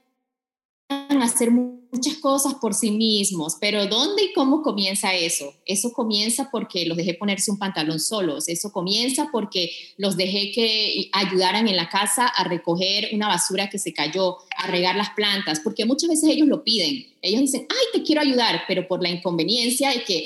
hacer 1.21 1.49
muchas 1.93 2.15
cosas 2.15 2.55
por 2.55 2.73
sí 2.73 2.91
mismos, 2.91 3.57
pero 3.61 3.85
¿dónde 3.85 4.23
y 4.23 4.33
cómo 4.33 4.63
comienza 4.63 5.13
eso? 5.13 5.53
Eso 5.65 5.93
comienza 5.93 6.49
porque 6.51 6.85
los 6.85 6.97
dejé 6.97 7.13
ponerse 7.13 7.51
un 7.51 7.59
pantalón 7.59 7.99
solos, 7.99 8.49
eso 8.49 8.71
comienza 8.71 9.29
porque 9.31 9.71
los 9.97 10.17
dejé 10.17 10.51
que 10.51 11.09
ayudaran 11.13 11.67
en 11.67 11.75
la 11.75 11.89
casa 11.89 12.27
a 12.27 12.43
recoger 12.45 13.09
una 13.13 13.27
basura 13.27 13.69
que 13.69 13.77
se 13.77 13.93
cayó, 13.93 14.37
a 14.57 14.67
regar 14.67 14.95
las 14.95 15.11
plantas, 15.11 15.59
porque 15.59 15.85
muchas 15.85 16.09
veces 16.09 16.29
ellos 16.29 16.47
lo 16.47 16.63
piden. 16.63 17.07
Ellos 17.21 17.41
dicen, 17.41 17.67
ay, 17.69 17.85
te 17.93 18.03
quiero 18.03 18.21
ayudar, 18.21 18.63
pero 18.67 18.87
por 18.87 19.01
la 19.01 19.09
inconveniencia 19.09 19.91
de 19.91 20.03
que 20.03 20.25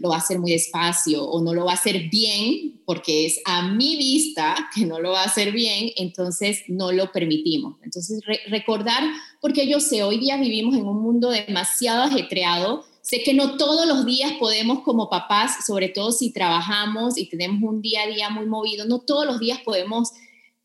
lo 0.00 0.08
va 0.08 0.16
a 0.16 0.18
hacer 0.18 0.40
muy 0.40 0.50
despacio 0.50 1.22
o 1.22 1.42
no 1.42 1.54
lo 1.54 1.66
va 1.66 1.72
a 1.72 1.74
hacer 1.74 2.08
bien, 2.08 2.80
porque 2.84 3.26
es 3.26 3.40
a 3.44 3.68
mi 3.68 3.96
vista 3.96 4.56
que 4.74 4.86
no 4.86 4.98
lo 4.98 5.12
va 5.12 5.22
a 5.22 5.26
hacer 5.26 5.52
bien, 5.52 5.90
entonces 5.96 6.62
no 6.68 6.90
lo 6.90 7.12
permitimos. 7.12 7.76
Entonces, 7.82 8.20
recordar, 8.48 9.04
porque 9.40 9.68
yo 9.68 9.78
sé, 9.78 10.02
hoy 10.02 10.18
día 10.18 10.38
vivimos 10.38 10.74
en 10.74 10.86
un 10.86 11.02
mundo 11.02 11.30
demasiado 11.30 12.02
ajetreado, 12.02 12.84
Sé 13.02 13.22
que 13.22 13.32
no 13.32 13.56
todos 13.56 13.88
los 13.88 14.04
días 14.04 14.32
podemos 14.38 14.80
como 14.80 15.08
papás, 15.08 15.64
sobre 15.66 15.88
todo 15.88 16.12
si 16.12 16.32
trabajamos 16.32 17.16
y 17.16 17.28
tenemos 17.28 17.62
un 17.62 17.80
día 17.80 18.02
a 18.02 18.06
día 18.06 18.28
muy 18.28 18.46
movido, 18.46 18.84
no 18.84 19.00
todos 19.00 19.24
los 19.24 19.40
días 19.40 19.58
podemos 19.64 20.12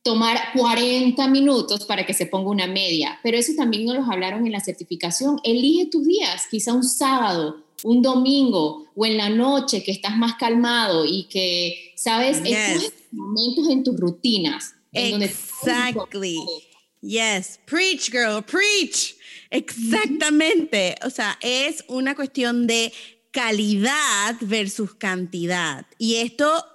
tomar 0.04 0.38
40 0.54 1.28
minutos 1.30 1.86
para 1.86 2.06
que 2.06 2.14
se 2.14 2.28
ponga 2.28 2.52
una 2.52 2.68
media, 2.68 3.20
pero 3.24 3.38
eso 3.38 3.54
también 3.58 3.86
nos 3.86 3.96
lo 3.96 4.04
hablaron 4.04 4.46
en 4.46 4.52
la 4.52 4.60
certificación. 4.60 5.40
Elige 5.44 5.88
tus 5.88 6.06
días, 6.06 6.44
quizá 6.52 6.74
un 6.74 6.84
sábado, 6.84 7.65
un 7.86 8.02
domingo 8.02 8.88
o 8.96 9.06
en 9.06 9.16
la 9.16 9.30
noche 9.30 9.84
que 9.84 9.92
estás 9.92 10.18
más 10.18 10.36
calmado 10.36 11.06
y 11.06 11.26
que, 11.26 11.94
sabes, 11.96 12.42
estos 12.44 12.94
momentos 13.12 13.70
en 13.70 13.84
tus 13.84 14.00
rutinas. 14.00 14.74
exactly. 14.92 16.40
yes, 17.02 17.60
preach 17.66 18.10
girl, 18.10 18.42
preach. 18.44 19.16
Exactamente. 19.52 20.96
O 21.06 21.12
sea, 21.12 21.38
es 21.42 21.86
una 21.88 22.16
cuestión 22.16 22.66
de 22.66 22.92
calidad 23.30 24.36
versus 24.42 24.96
cantidad. 24.96 25.86
Y 26.00 26.16
esto 26.16 26.66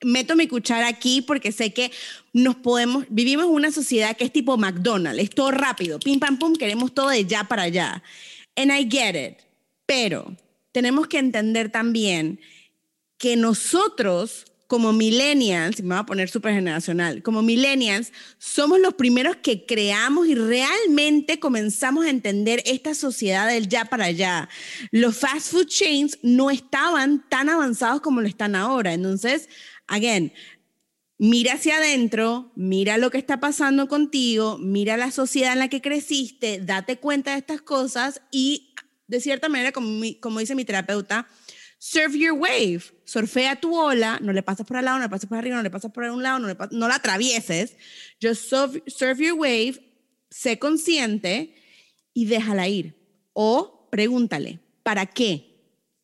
meto 0.00 0.34
mi 0.34 0.48
cuchara 0.48 0.88
aquí 0.88 1.20
porque 1.20 1.52
sé 1.52 1.74
que 1.74 1.90
nos 2.32 2.56
podemos, 2.56 3.04
vivimos 3.10 3.44
en 3.44 3.52
una 3.52 3.70
sociedad 3.70 4.16
que 4.16 4.24
es 4.24 4.32
tipo 4.32 4.56
McDonald's, 4.56 5.22
es 5.22 5.30
todo 5.30 5.50
rápido, 5.50 5.98
pim, 5.98 6.18
pam, 6.18 6.38
pum, 6.38 6.54
queremos 6.54 6.94
todo 6.94 7.10
de 7.10 7.26
ya 7.26 7.44
para 7.44 7.64
allá. 7.64 8.02
And 8.56 8.72
I 8.72 8.88
get 8.90 9.14
it. 9.14 9.44
Pero 9.86 10.34
tenemos 10.74 11.06
que 11.06 11.18
entender 11.18 11.70
también 11.70 12.40
que 13.16 13.36
nosotros 13.36 14.46
como 14.66 14.92
millennials, 14.92 15.80
me 15.82 15.94
voy 15.94 15.98
a 15.98 16.06
poner 16.06 16.28
súper 16.28 16.54
generacional, 16.54 17.22
como 17.22 17.42
millennials, 17.42 18.12
somos 18.38 18.80
los 18.80 18.94
primeros 18.94 19.36
que 19.36 19.66
creamos 19.66 20.26
y 20.26 20.34
realmente 20.34 21.38
comenzamos 21.38 22.06
a 22.06 22.10
entender 22.10 22.60
esta 22.66 22.94
sociedad 22.94 23.46
del 23.46 23.68
ya 23.68 23.84
para 23.84 24.06
allá. 24.06 24.48
Los 24.90 25.16
fast 25.16 25.52
food 25.52 25.66
chains 25.66 26.18
no 26.22 26.50
estaban 26.50 27.24
tan 27.28 27.48
avanzados 27.50 28.00
como 28.00 28.20
lo 28.20 28.26
están 28.26 28.56
ahora. 28.56 28.94
Entonces, 28.94 29.48
again, 29.86 30.32
mira 31.18 31.52
hacia 31.52 31.76
adentro, 31.76 32.50
mira 32.56 32.98
lo 32.98 33.12
que 33.12 33.18
está 33.18 33.38
pasando 33.38 33.86
contigo, 33.86 34.58
mira 34.58 34.96
la 34.96 35.12
sociedad 35.12 35.52
en 35.52 35.60
la 35.60 35.68
que 35.68 35.82
creciste, 35.82 36.58
date 36.60 36.96
cuenta 36.96 37.32
de 37.32 37.38
estas 37.38 37.62
cosas 37.62 38.22
y 38.32 38.73
de 39.06 39.20
cierta 39.20 39.48
manera, 39.48 39.72
como, 39.72 40.02
como 40.20 40.40
dice 40.40 40.54
mi 40.54 40.64
terapeuta, 40.64 41.28
surf 41.78 42.14
your 42.14 42.32
wave, 42.32 42.82
surfea 43.04 43.56
tu 43.56 43.76
ola, 43.76 44.18
no 44.22 44.32
le 44.32 44.42
pasas 44.42 44.66
por 44.66 44.76
al 44.76 44.86
lado, 44.86 44.98
no 44.98 45.04
le 45.04 45.10
pasas 45.10 45.28
por 45.28 45.38
arriba, 45.38 45.56
no 45.56 45.62
le 45.62 45.70
pasas 45.70 45.92
por 45.92 46.04
un 46.04 46.22
lado, 46.22 46.38
no, 46.38 46.48
le 46.48 46.56
no 46.70 46.88
la 46.88 46.94
atravieses, 46.94 47.76
just 48.22 48.48
surf, 48.48 48.76
surf 48.86 49.18
your 49.18 49.34
wave, 49.34 49.80
sé 50.30 50.58
consciente 50.58 51.54
y 52.14 52.26
déjala 52.26 52.68
ir. 52.68 52.94
O 53.34 53.88
pregúntale, 53.90 54.60
¿para 54.82 55.06
qué? 55.06 55.54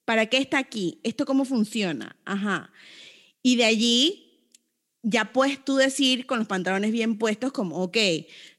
¿Para 0.04 0.26
qué 0.26 0.38
está 0.38 0.58
aquí? 0.58 1.00
¿Esto 1.02 1.24
cómo 1.24 1.44
funciona? 1.44 2.16
Ajá. 2.24 2.72
Y 3.42 3.56
de 3.56 3.64
allí 3.64 4.30
ya 5.02 5.32
puedes 5.32 5.64
tú 5.64 5.76
decir 5.76 6.26
con 6.26 6.38
los 6.38 6.48
pantalones 6.48 6.92
bien 6.92 7.16
puestos 7.16 7.52
como, 7.52 7.82
ok, 7.82 7.96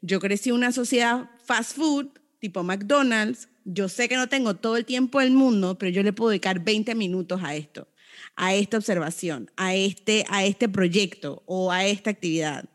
yo 0.02 0.20
crecí 0.20 0.50
en 0.50 0.56
una 0.56 0.72
sociedad 0.72 1.30
fast 1.46 1.76
food, 1.76 2.08
tipo 2.40 2.64
McDonald's, 2.64 3.48
yo 3.66 3.90
sé 3.90 4.10
que 4.10 4.16
no 4.16 4.28
tengo 4.28 4.56
todo 4.56 4.78
el 4.78 4.86
tiempo 4.86 5.20
del 5.20 5.32
mundo, 5.32 5.78
pero 5.78 5.92
yo 5.92 6.04
le 6.04 6.14
puedo 6.14 6.30
dedicar 6.30 6.64
20 6.64 6.96
minutos 6.96 7.42
a 7.44 7.56
esto, 7.56 7.88
a 8.36 8.54
esta 8.54 8.78
observación, 8.78 9.50
a 9.58 9.76
este, 9.76 10.26
a 10.30 10.44
este 10.44 10.70
proyecto 10.70 11.44
o 11.46 11.72
a 11.72 11.86
esta 11.86 12.10
actividad. 12.10 12.66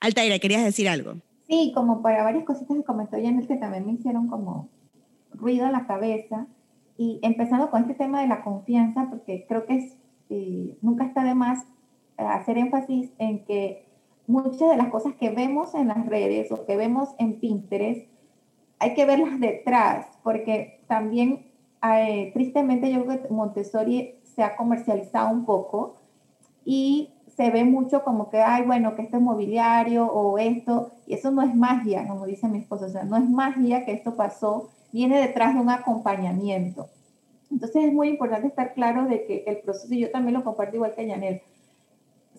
Altaira, 0.00 0.38
¿querías 0.38 0.64
decir 0.64 0.88
algo? 0.88 1.16
Sí, 1.48 1.72
como 1.74 2.02
para 2.02 2.24
varias 2.24 2.44
cositas 2.44 2.76
que 2.76 2.84
comentó 2.84 3.16
Janet 3.16 3.46
que 3.46 3.56
también 3.56 3.86
me 3.86 3.92
hicieron 3.92 4.28
como 4.28 4.70
ruido 5.32 5.66
en 5.66 5.72
la 5.72 5.86
cabeza. 5.86 6.46
Y 6.98 7.18
empezando 7.22 7.70
con 7.70 7.82
este 7.82 7.94
tema 7.94 8.20
de 8.20 8.28
la 8.28 8.44
confianza, 8.44 9.08
porque 9.10 9.46
creo 9.48 9.66
que 9.66 9.76
es 9.76 9.96
nunca 10.80 11.04
está 11.04 11.24
de 11.24 11.34
más 11.34 11.64
eh, 12.18 12.24
hacer 12.24 12.58
énfasis 12.58 13.10
en 13.18 13.44
que 13.44 13.86
muchas 14.26 14.70
de 14.70 14.76
las 14.76 14.88
cosas 14.88 15.14
que 15.14 15.30
vemos 15.30 15.74
en 15.74 15.88
las 15.88 16.06
redes 16.06 16.50
o 16.52 16.64
que 16.64 16.76
vemos 16.76 17.10
en 17.18 17.40
Pinterest, 17.40 18.08
hay 18.82 18.94
que 18.94 19.06
verlas 19.06 19.38
detrás, 19.40 20.06
porque 20.22 20.80
también, 20.88 21.46
eh, 21.82 22.30
tristemente, 22.34 22.92
yo 22.92 23.04
creo 23.04 23.22
que 23.22 23.32
Montessori 23.32 24.16
se 24.34 24.42
ha 24.42 24.56
comercializado 24.56 25.30
un 25.30 25.44
poco 25.44 25.96
y 26.64 27.10
se 27.36 27.50
ve 27.50 27.64
mucho 27.64 28.02
como 28.02 28.28
que, 28.28 28.40
ay, 28.40 28.64
bueno, 28.64 28.94
que 28.94 29.02
esto 29.02 29.16
es 29.16 29.22
mobiliario 29.22 30.06
o 30.06 30.38
esto, 30.38 30.90
y 31.06 31.14
eso 31.14 31.30
no 31.30 31.42
es 31.42 31.54
magia, 31.54 32.06
como 32.06 32.26
dice 32.26 32.48
mi 32.48 32.58
esposo, 32.58 32.86
o 32.86 32.88
sea, 32.88 33.04
no 33.04 33.16
es 33.16 33.28
magia 33.28 33.84
que 33.84 33.92
esto 33.92 34.16
pasó, 34.16 34.68
viene 34.92 35.18
detrás 35.18 35.54
de 35.54 35.60
un 35.60 35.70
acompañamiento. 35.70 36.88
Entonces 37.50 37.84
es 37.84 37.92
muy 37.92 38.08
importante 38.08 38.48
estar 38.48 38.74
claro 38.74 39.06
de 39.06 39.24
que 39.24 39.44
el 39.46 39.58
proceso, 39.58 39.92
y 39.94 40.00
yo 40.00 40.10
también 40.10 40.34
lo 40.34 40.44
comparto 40.44 40.76
igual 40.76 40.94
que 40.94 41.06
Yanel, 41.06 41.42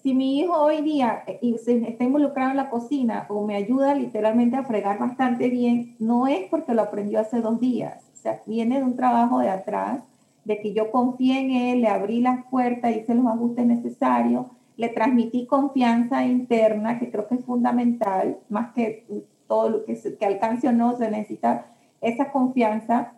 si 0.03 0.13
mi 0.13 0.39
hijo 0.39 0.53
hoy 0.61 0.81
día 0.81 1.23
eh, 1.25 1.39
está 1.41 2.03
involucrado 2.03 2.51
en 2.51 2.57
la 2.57 2.69
cocina 2.69 3.25
o 3.29 3.45
me 3.47 3.55
ayuda 3.55 3.95
literalmente 3.95 4.57
a 4.57 4.65
fregar 4.65 4.99
bastante 4.99 5.49
bien, 5.49 5.95
no 5.97 6.27
es 6.27 6.49
porque 6.49 6.73
lo 6.73 6.83
aprendió 6.83 7.19
hace 7.19 7.39
dos 7.41 7.59
días, 7.59 8.03
sea, 8.23 8.41
viene 8.47 8.79
de 8.79 8.83
un 8.83 8.95
trabajo 8.95 9.39
de 9.39 9.49
atrás, 9.49 9.99
de 10.45 10.59
que 10.59 10.73
yo 10.73 10.91
confié 10.91 11.39
en 11.39 11.51
él, 11.51 11.81
le 11.81 11.87
abrí 11.87 12.21
las 12.21 12.45
puertas, 12.47 12.95
hice 12.95 13.13
los 13.13 13.27
ajustes 13.27 13.65
necesarios, 13.65 14.47
le 14.75 14.89
transmití 14.89 15.45
confianza 15.45 16.25
interna, 16.25 16.99
que 16.99 17.11
creo 17.11 17.27
que 17.27 17.35
es 17.35 17.45
fundamental, 17.45 18.39
más 18.49 18.73
que 18.73 19.05
todo 19.47 19.69
lo 19.69 19.85
que, 19.85 19.95
que 20.19 20.25
alcance 20.25 20.67
o 20.67 20.71
no, 20.71 20.97
se 20.97 21.11
necesita 21.11 21.67
esa 22.01 22.31
confianza 22.31 23.13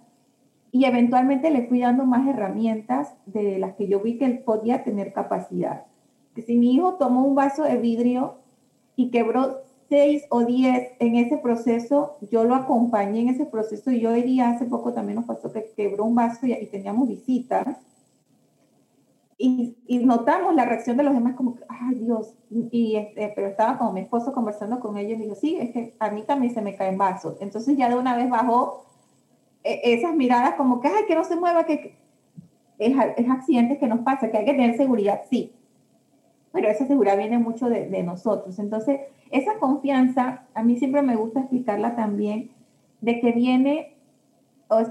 y 0.71 0.85
eventualmente 0.85 1.49
le 1.49 1.67
fui 1.67 1.79
dando 1.79 2.05
más 2.05 2.27
herramientas 2.27 3.15
de 3.25 3.57
las 3.57 3.75
que 3.75 3.87
yo 3.87 4.01
vi 4.01 4.17
que 4.17 4.25
él 4.25 4.39
podía 4.39 4.83
tener 4.83 5.13
capacidad. 5.13 5.85
Que 6.35 6.41
si 6.41 6.55
mi 6.55 6.73
hijo 6.73 6.95
tomó 6.95 7.23
un 7.23 7.33
vaso 7.33 7.63
de 7.63 7.77
vidrio 7.77 8.35
y 8.95 9.09
quebró 9.09 9.61
seis 9.89 10.23
o 10.29 10.43
diez 10.43 10.91
en 10.99 11.15
ese 11.15 11.37
proceso, 11.37 12.17
yo 12.29 12.43
lo 12.43 12.55
acompañé 12.55 13.21
en 13.21 13.29
ese 13.29 13.45
proceso 13.45 13.91
y 13.91 14.01
yo 14.01 14.11
diría, 14.11 14.49
hace 14.49 14.65
poco 14.65 14.93
también 14.93 15.15
nos 15.15 15.25
pasó 15.25 15.51
que 15.51 15.71
quebró 15.75 16.05
un 16.05 16.15
vaso 16.15 16.45
y, 16.45 16.53
y 16.53 16.65
teníamos 16.67 17.07
visitas 17.07 17.77
y, 19.37 19.75
y, 19.85 19.99
notamos 20.05 20.55
la 20.55 20.63
reacción 20.65 20.95
de 20.95 21.03
los 21.03 21.13
demás 21.13 21.35
como, 21.35 21.57
ay 21.67 21.95
Dios, 21.95 22.33
y 22.71 22.95
este, 22.95 23.33
pero 23.35 23.47
estaba 23.47 23.77
con 23.77 23.93
mi 23.93 24.01
esposo 24.01 24.31
conversando 24.31 24.79
con 24.79 24.97
ellos 24.97 25.19
y 25.19 25.23
dijo, 25.23 25.35
sí, 25.35 25.57
es 25.59 25.71
que 25.71 25.93
a 25.99 26.09
mí 26.09 26.23
también 26.23 26.53
se 26.53 26.61
me 26.61 26.75
caen 26.75 26.97
vasos. 26.97 27.35
Entonces 27.41 27.75
ya 27.75 27.89
de 27.89 27.95
una 27.95 28.15
vez 28.15 28.29
bajó 28.29 28.85
e, 29.63 29.81
esas 29.83 30.15
miradas 30.15 30.55
como 30.55 30.79
que, 30.79 30.87
ay, 30.87 31.03
que 31.05 31.15
no 31.15 31.25
se 31.25 31.35
mueva, 31.35 31.65
que 31.65 31.97
es, 32.79 32.95
es 33.17 33.29
accidentes 33.29 33.77
que 33.77 33.87
nos 33.87 33.99
pasa, 33.99 34.31
que 34.31 34.37
hay 34.37 34.45
que 34.45 34.53
tener 34.53 34.77
seguridad, 34.77 35.21
sí. 35.29 35.51
Pero 36.55 36.69
esa 36.69 36.87
seguridad 36.87 37.17
viene 37.17 37.37
mucho 37.37 37.67
de, 37.67 38.01
nosotros. 38.03 38.57
Entonces, 38.59 39.01
esa 39.29 39.59
confianza, 39.59 40.45
a 40.53 40.63
mí 40.63 40.77
siempre 40.77 41.01
me 41.01 41.17
gusta 41.17 41.41
explicarla 41.41 41.97
también, 41.97 42.51
de 43.01 43.19
que 43.19 43.33
viene 43.33 43.91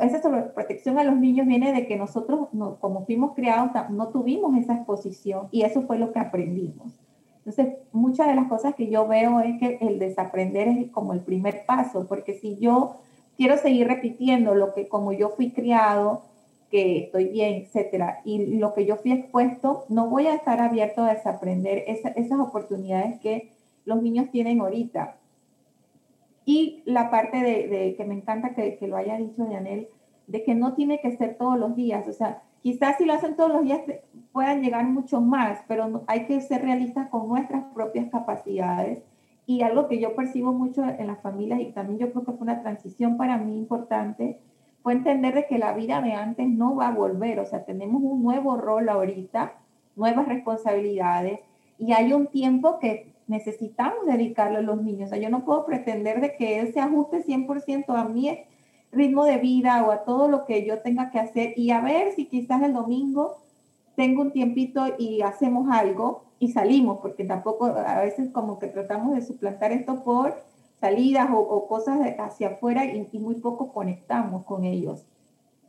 esa 0.03 0.21
sobreprotección 0.21 0.99
a 0.99 1.05
los 1.05 1.17
niños 1.17 1.47
viene 1.47 1.73
de 1.73 1.87
que 1.87 1.97
nosotros, 1.97 2.49
no, 2.53 2.77
como 2.77 3.07
fuimos 3.07 3.35
criados, 3.35 3.71
no 3.91 4.09
tuvimos 4.09 4.57
esa 4.59 4.75
exposición 4.75 5.49
y 5.51 5.63
eso 5.63 5.83
fue 5.83 5.99
lo 5.99 6.13
que 6.13 6.19
aprendimos. 6.19 7.01
Entonces, 7.39 7.75
muchas 7.93 8.27
de 8.27 8.35
las 8.35 8.47
cosas 8.47 8.75
que 8.75 8.91
yo 8.91 9.09
veo 9.09 9.41
es 9.41 9.59
que 9.59 9.79
el 9.81 9.99
desaprender 9.99 10.69
es 10.69 10.91
como 10.91 11.15
el 11.15 11.21
primer 11.21 11.65
paso, 11.65 12.07
porque 12.07 12.35
si 12.35 12.59
yo 12.59 12.97
quiero 13.39 13.57
seguir 13.57 13.89
repitiendo 13.89 14.55
lo 14.55 14.75
que 14.75 14.87
como 14.87 15.13
yo 15.13 15.31
fui 15.31 15.51
criado, 15.51 16.23
que 16.75 17.05
estoy 17.05 17.29
bien, 17.29 17.63
etcétera, 17.63 18.21
y 18.25 18.57
lo 18.57 18.75
que 18.75 18.85
yo 18.85 18.97
fui 18.97 19.13
expuesto, 19.13 19.85
no 19.89 20.11
voy 20.11 20.27
a 20.27 20.35
estar 20.35 20.59
abierto 20.61 21.05
a 21.05 21.15
desaprender 21.15 21.85
esas 21.87 22.41
oportunidades 22.41 23.21
que 23.21 23.53
los 23.85 24.03
niños 24.03 24.29
tienen 24.33 24.61
ahorita. 24.61 25.15
Y 26.45 26.83
la 26.85 27.13
parte 27.13 27.37
de, 27.37 27.95
que 27.97 28.05
me 28.05 28.15
encanta 28.15 28.57
que, 28.57 28.77
que, 28.77 28.89
lo 28.89 28.97
haya 28.97 29.17
dicho 29.19 29.45
Daniel, 29.45 29.87
de 30.27 30.43
que 30.43 30.57
no 30.57 30.75
tiene 30.75 31.01
que 31.01 31.17
ser 31.17 31.37
todos 31.37 31.57
los 31.57 31.77
días. 31.77 32.09
O 32.09 32.13
sea, 32.13 32.43
quizás 32.61 32.97
si 32.99 33.05
lo 33.05 33.13
hacen 33.13 33.37
todos 33.37 33.53
los 33.53 33.63
días 33.63 33.83
puedan 34.33 34.61
llegar 34.61 34.85
mucho 34.85 35.21
más, 35.21 35.61
pero 35.69 36.03
hay 36.09 36.27
que 36.27 36.41
ser 36.41 36.63
realistas 36.63 37.09
con 37.09 37.29
nuestras 37.29 37.67
propias 37.73 38.11
capacidades. 38.11 38.99
Y 39.47 39.63
algo 39.63 39.87
que 39.87 40.01
yo 40.01 40.17
percibo 40.17 40.53
mucho 40.53 40.83
en 40.83 41.07
las 41.07 41.21
familias 41.21 41.61
y 41.61 41.71
también 41.71 42.01
yo 42.01 42.11
creo 42.11 42.25
que 42.25 42.33
fue 42.33 42.43
una 42.43 42.63
transición 42.63 43.17
para 43.17 43.39
mí 43.39 43.57
importante, 43.57 44.41
fue 44.85 44.93
entender 44.93 45.35
de 45.35 45.47
que 45.47 45.59
la 45.59 45.73
vida 45.73 46.03
de 46.03 46.13
antes 46.13 46.47
no 46.47 46.77
va 46.77 46.89
a 46.89 46.95
volver. 46.95 47.41
O 47.41 47.47
sea, 47.47 47.65
tenemos 47.65 48.03
un 48.03 48.23
nuevo 48.23 48.59
rol 48.59 48.87
ahorita, 48.91 49.55
nuevas 49.97 50.29
responsabilidades 50.29 51.41
y 51.79 51.93
hay 51.93 52.13
un 52.13 52.27
tiempo 52.27 52.79
que 52.79 53.15
necesitamos 53.27 54.05
dedicarle 54.07 54.59
a 54.59 54.61
los 54.61 54.83
niños. 54.83 55.07
O 55.07 55.15
sea, 55.15 55.19
yo 55.19 55.31
no 55.31 55.47
puedo 55.47 55.65
pretender 55.65 56.21
de 56.21 56.37
que 56.37 56.59
él 56.61 56.75
se 56.75 56.81
ajuste 56.81 57.25
100% 57.25 57.85
a 57.97 58.05
mi 58.05 58.39
ritmo 58.93 59.25
de 59.25 59.39
vida 59.39 59.83
o 59.87 59.91
a 59.91 60.05
todo 60.05 60.29
lo 60.29 60.45
que 60.45 60.67
yo 60.67 60.81
tenga 60.81 61.11
que 61.11 61.19
hacer 61.19 61.55
y 61.57 61.71
a 61.71 61.81
ver 61.81 62.13
si 62.13 62.27
quizás 62.27 62.63
el 62.63 62.75
domingo 62.75 63.39
tengo 63.97 64.21
un 64.21 64.33
tiempito 64.33 64.85
y 64.99 65.23
hacemos 65.23 65.67
algo 65.71 66.25
y 66.39 66.53
salimos, 66.53 66.99
porque 67.01 67.25
tampoco 67.25 67.65
a 67.65 68.01
veces 68.03 68.29
como 68.33 68.59
que 68.59 68.67
tratamos 68.67 69.15
de 69.15 69.23
suplantar 69.23 69.73
esto 69.73 70.05
por 70.05 70.35
salidas 70.85 71.31
o, 71.33 71.67
cosas 71.67 71.99
hacia 72.19 72.49
afuera 72.49 72.85
y, 72.85 73.19
muy 73.19 73.37
poco 73.37 73.73
conectamos 73.73 74.45
con 74.45 74.65
ellos. 74.65 75.07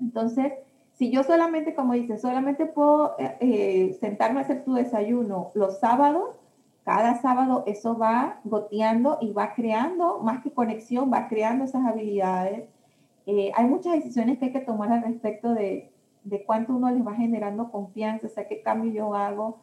Entonces, 0.01 0.51
si 0.91 1.09
yo 1.09 1.23
solamente, 1.23 1.73
como 1.73 1.93
dice, 1.93 2.17
solamente 2.17 2.65
puedo 2.65 3.15
eh, 3.17 3.37
eh, 3.39 3.97
sentarme 4.01 4.41
a 4.41 4.43
hacer 4.43 4.65
tu 4.65 4.73
desayuno 4.73 5.51
los 5.53 5.79
sábados, 5.79 6.31
cada 6.83 7.21
sábado 7.21 7.63
eso 7.65 7.97
va 7.97 8.41
goteando 8.43 9.17
y 9.21 9.31
va 9.31 9.53
creando, 9.53 10.19
más 10.19 10.43
que 10.43 10.51
conexión, 10.51 11.09
va 11.13 11.29
creando 11.29 11.63
esas 11.63 11.85
habilidades. 11.85 12.67
Eh, 13.25 13.53
hay 13.55 13.65
muchas 13.67 13.93
decisiones 13.93 14.37
que 14.37 14.47
hay 14.47 14.51
que 14.51 14.59
tomar 14.59 14.91
al 14.91 15.03
respecto 15.03 15.53
de, 15.53 15.93
de 16.25 16.43
cuánto 16.43 16.75
uno 16.75 16.91
les 16.91 17.07
va 17.07 17.15
generando 17.15 17.71
confianza, 17.71 18.27
o 18.27 18.29
sea, 18.29 18.49
qué 18.49 18.61
cambio 18.61 18.91
yo 18.91 19.13
hago, 19.15 19.61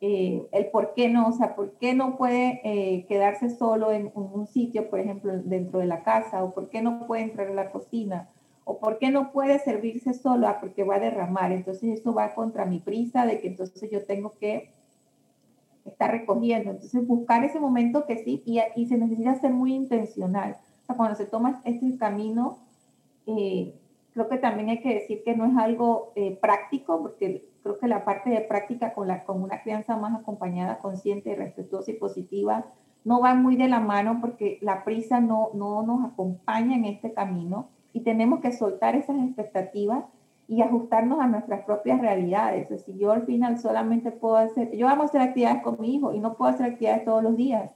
eh, 0.00 0.46
el 0.52 0.66
por 0.66 0.94
qué 0.94 1.08
no, 1.08 1.28
o 1.28 1.32
sea, 1.32 1.54
por 1.54 1.72
qué 1.78 1.94
no 1.94 2.16
puede 2.16 2.60
eh, 2.64 3.06
quedarse 3.06 3.50
solo 3.50 3.92
en, 3.92 4.10
un 4.14 4.46
sitio, 4.46 4.90
por 4.90 5.00
ejemplo, 5.00 5.32
dentro 5.44 5.80
de 5.80 5.86
la 5.86 6.02
casa, 6.02 6.44
o 6.44 6.52
por 6.52 6.68
qué 6.68 6.82
no 6.82 7.06
puede 7.06 7.22
entrar 7.22 7.48
a 7.48 7.54
la 7.54 7.70
cocina, 7.70 8.28
o 8.64 8.78
por 8.78 8.98
qué 8.98 9.10
no 9.10 9.32
puede 9.32 9.58
servirse 9.58 10.14
solo, 10.14 10.48
ah, 10.48 10.58
porque 10.60 10.84
va 10.84 10.96
a 10.96 11.00
derramar. 11.00 11.52
Entonces 11.52 12.00
eso 12.00 12.12
va 12.14 12.34
contra 12.34 12.66
mi 12.66 12.80
prisa 12.80 13.26
de 13.26 13.40
que 13.40 13.48
entonces 13.48 13.90
yo 13.90 14.04
tengo 14.04 14.32
que 14.38 14.70
está 15.84 16.08
recogiendo. 16.08 16.70
Entonces, 16.70 17.06
buscar 17.06 17.44
ese 17.44 17.60
momento 17.60 18.06
que 18.06 18.24
sí, 18.24 18.42
y, 18.44 18.60
y 18.76 18.86
se 18.86 18.96
necesita 18.96 19.34
ser 19.36 19.52
muy 19.52 19.74
intencional. 19.74 20.56
O 20.82 20.86
sea, 20.86 20.96
cuando 20.96 21.16
se 21.16 21.26
toma 21.26 21.62
este 21.64 21.96
camino, 21.98 22.58
eh, 23.26 23.74
creo 24.12 24.28
que 24.28 24.38
también 24.38 24.68
hay 24.68 24.80
que 24.80 24.94
decir 24.94 25.22
que 25.24 25.36
no 25.36 25.46
es 25.46 25.56
algo 25.56 26.12
eh, 26.14 26.36
práctico, 26.40 27.00
porque 27.00 27.48
creo 27.64 27.78
que 27.78 27.88
la 27.88 28.04
parte 28.04 28.28
de 28.28 28.42
práctica 28.42 28.92
con, 28.92 29.08
la, 29.08 29.24
con 29.24 29.42
una 29.42 29.62
crianza 29.62 29.96
más 29.96 30.14
acompañada, 30.14 30.78
consciente, 30.78 31.34
respetuosa 31.34 31.90
y 31.90 31.94
positiva, 31.94 32.66
no 33.04 33.20
va 33.20 33.34
muy 33.34 33.56
de 33.56 33.68
la 33.68 33.80
mano 33.80 34.18
porque 34.20 34.58
la 34.60 34.84
prisa 34.84 35.20
no, 35.20 35.48
no 35.54 35.82
nos 35.82 36.04
acompaña 36.04 36.76
en 36.76 36.84
este 36.84 37.14
camino 37.14 37.70
y 37.94 38.00
tenemos 38.00 38.40
que 38.40 38.52
soltar 38.52 38.94
esas 38.96 39.16
expectativas 39.16 40.04
y 40.46 40.60
ajustarnos 40.60 41.20
a 41.20 41.26
nuestras 41.26 41.64
propias 41.64 42.02
realidades. 42.02 42.70
O 42.70 42.76
si 42.76 42.98
yo 42.98 43.12
al 43.12 43.24
final 43.24 43.58
solamente 43.58 44.10
puedo 44.10 44.36
hacer, 44.36 44.76
yo 44.76 44.86
amo 44.86 45.04
hacer 45.04 45.22
actividades 45.22 45.62
con 45.62 45.80
mi 45.80 45.94
hijo 45.94 46.12
y 46.12 46.20
no 46.20 46.34
puedo 46.34 46.52
hacer 46.52 46.66
actividades 46.66 47.06
todos 47.06 47.22
los 47.22 47.34
días. 47.34 47.70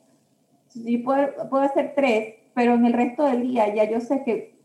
Si 0.69 0.99
puedo, 0.99 1.49
puedo 1.49 1.63
hacer 1.63 1.95
tres, 1.97 2.35
pero 2.53 2.75
en 2.75 2.85
el 2.85 2.93
resto 2.93 3.25
del 3.25 3.41
día 3.41 3.75
ya 3.75 3.89
yo 3.89 4.01
sé 4.01 4.23
que 4.23 4.59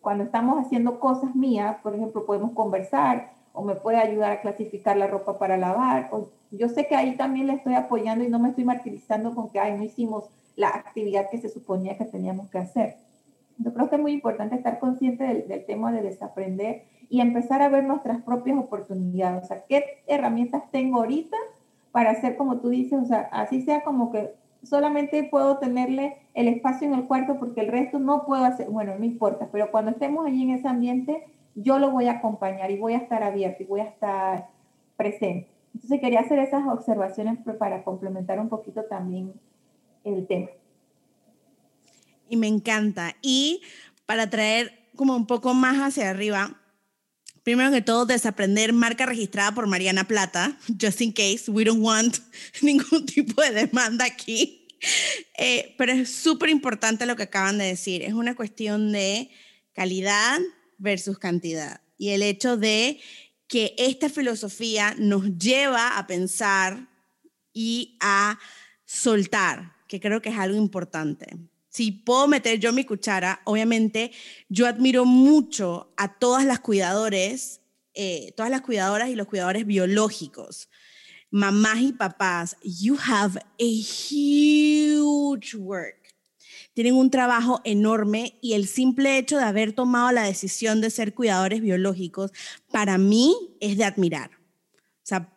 cuando 0.00 0.22
estamos 0.22 0.64
haciendo 0.64 1.00
cosas 1.00 1.34
mías, 1.34 1.78
por 1.82 1.96
ejemplo, 1.96 2.24
podemos 2.24 2.52
conversar 2.52 3.41
o 3.52 3.62
me 3.62 3.74
puede 3.74 3.98
ayudar 3.98 4.32
a 4.32 4.40
clasificar 4.40 4.96
la 4.96 5.06
ropa 5.06 5.38
para 5.38 5.56
lavar. 5.56 6.08
O 6.12 6.28
yo 6.50 6.68
sé 6.68 6.86
que 6.86 6.96
ahí 6.96 7.16
también 7.16 7.46
le 7.46 7.54
estoy 7.54 7.74
apoyando 7.74 8.24
y 8.24 8.28
no 8.28 8.38
me 8.38 8.50
estoy 8.50 8.64
martirizando 8.64 9.34
con 9.34 9.50
que, 9.50 9.58
ay, 9.58 9.76
no 9.76 9.84
hicimos 9.84 10.24
la 10.56 10.68
actividad 10.68 11.30
que 11.30 11.38
se 11.38 11.48
suponía 11.48 11.96
que 11.96 12.04
teníamos 12.04 12.48
que 12.50 12.58
hacer. 12.58 12.96
Yo 13.58 13.72
creo 13.72 13.88
que 13.88 13.96
es 13.96 14.02
muy 14.02 14.12
importante 14.12 14.56
estar 14.56 14.78
consciente 14.78 15.24
del, 15.24 15.48
del 15.48 15.64
tema 15.64 15.92
de 15.92 16.02
desaprender 16.02 16.84
y 17.08 17.20
empezar 17.20 17.62
a 17.62 17.68
ver 17.68 17.84
nuestras 17.84 18.22
propias 18.22 18.58
oportunidades. 18.58 19.44
O 19.44 19.46
sea, 19.46 19.64
¿qué 19.68 20.02
herramientas 20.06 20.64
tengo 20.70 20.98
ahorita 20.98 21.36
para 21.92 22.10
hacer 22.10 22.36
como 22.36 22.58
tú 22.58 22.70
dices? 22.70 22.98
O 23.02 23.04
sea, 23.04 23.28
así 23.32 23.62
sea 23.62 23.84
como 23.84 24.10
que 24.10 24.34
solamente 24.62 25.24
puedo 25.24 25.58
tenerle 25.58 26.16
el 26.34 26.48
espacio 26.48 26.86
en 26.86 26.94
el 26.94 27.06
cuarto 27.06 27.38
porque 27.38 27.60
el 27.60 27.68
resto 27.68 27.98
no 27.98 28.24
puedo 28.24 28.44
hacer. 28.44 28.70
Bueno, 28.70 28.94
no 28.98 29.04
importa, 29.04 29.48
pero 29.52 29.70
cuando 29.70 29.90
estemos 29.90 30.26
allí 30.26 30.42
en 30.42 30.50
ese 30.50 30.68
ambiente, 30.68 31.24
yo 31.54 31.78
lo 31.78 31.90
voy 31.90 32.08
a 32.08 32.12
acompañar 32.12 32.70
y 32.70 32.78
voy 32.78 32.94
a 32.94 32.98
estar 32.98 33.22
abierto 33.22 33.62
y 33.62 33.66
voy 33.66 33.80
a 33.80 33.84
estar 33.84 34.48
presente. 34.96 35.48
Entonces 35.74 36.00
quería 36.00 36.20
hacer 36.20 36.38
esas 36.38 36.66
observaciones 36.66 37.38
para 37.58 37.82
complementar 37.82 38.38
un 38.38 38.48
poquito 38.48 38.84
también 38.84 39.32
el 40.04 40.26
tema. 40.26 40.48
Y 42.28 42.36
me 42.36 42.46
encanta. 42.46 43.14
Y 43.22 43.62
para 44.06 44.28
traer 44.28 44.72
como 44.96 45.16
un 45.16 45.26
poco 45.26 45.54
más 45.54 45.76
hacia 45.76 46.10
arriba, 46.10 46.58
Primero 47.42 47.72
que 47.72 47.82
todo, 47.82 48.06
desaprender 48.06 48.72
marca 48.72 49.04
registrada 49.04 49.52
por 49.52 49.66
Mariana 49.66 50.04
Plata, 50.04 50.56
just 50.80 51.00
in 51.00 51.12
case, 51.12 51.50
we 51.50 51.64
don't 51.64 51.82
want 51.82 52.18
ningún 52.62 53.04
tipo 53.04 53.42
de 53.42 53.50
demanda 53.50 54.04
aquí. 54.04 54.68
Eh, 55.38 55.74
pero 55.76 55.92
es 55.92 56.12
súper 56.12 56.50
importante 56.50 57.04
lo 57.04 57.16
que 57.16 57.24
acaban 57.24 57.58
de 57.58 57.64
decir. 57.64 58.02
Es 58.02 58.14
una 58.14 58.36
cuestión 58.36 58.92
de 58.92 59.30
calidad 59.72 60.38
versus 60.82 61.18
cantidad. 61.18 61.80
Y 61.96 62.10
el 62.10 62.22
hecho 62.22 62.56
de 62.56 63.00
que 63.48 63.74
esta 63.78 64.08
filosofía 64.08 64.94
nos 64.98 65.38
lleva 65.38 65.98
a 65.98 66.06
pensar 66.06 66.88
y 67.52 67.96
a 68.00 68.38
soltar, 68.84 69.72
que 69.88 70.00
creo 70.00 70.20
que 70.20 70.30
es 70.30 70.38
algo 70.38 70.56
importante 70.56 71.38
si 71.72 71.90
puedo 71.90 72.28
meter 72.28 72.58
yo 72.60 72.70
mi 72.72 72.84
cuchara, 72.84 73.40
obviamente 73.44 74.12
yo 74.50 74.66
admiro 74.66 75.06
mucho 75.06 75.90
a 75.96 76.18
todas 76.18 76.44
las 76.44 76.60
cuidadores, 76.60 77.62
eh, 77.94 78.34
todas 78.36 78.50
las 78.50 78.60
cuidadoras 78.60 79.08
y 79.08 79.14
los 79.14 79.26
cuidadores 79.26 79.64
biológicos. 79.64 80.68
Mamás 81.30 81.80
y 81.80 81.92
papás, 81.92 82.58
you 82.62 82.98
have 82.98 83.38
a 83.38 83.64
huge 83.64 85.56
work. 85.56 86.01
Tienen 86.74 86.94
un 86.94 87.10
trabajo 87.10 87.60
enorme 87.64 88.38
y 88.40 88.54
el 88.54 88.66
simple 88.66 89.18
hecho 89.18 89.36
de 89.36 89.44
haber 89.44 89.72
tomado 89.72 90.10
la 90.12 90.22
decisión 90.22 90.80
de 90.80 90.90
ser 90.90 91.14
cuidadores 91.14 91.60
biológicos, 91.60 92.32
para 92.70 92.98
mí 92.98 93.34
es 93.60 93.76
de 93.76 93.84
admirar. 93.84 94.30
O 94.74 95.04
sea, 95.04 95.32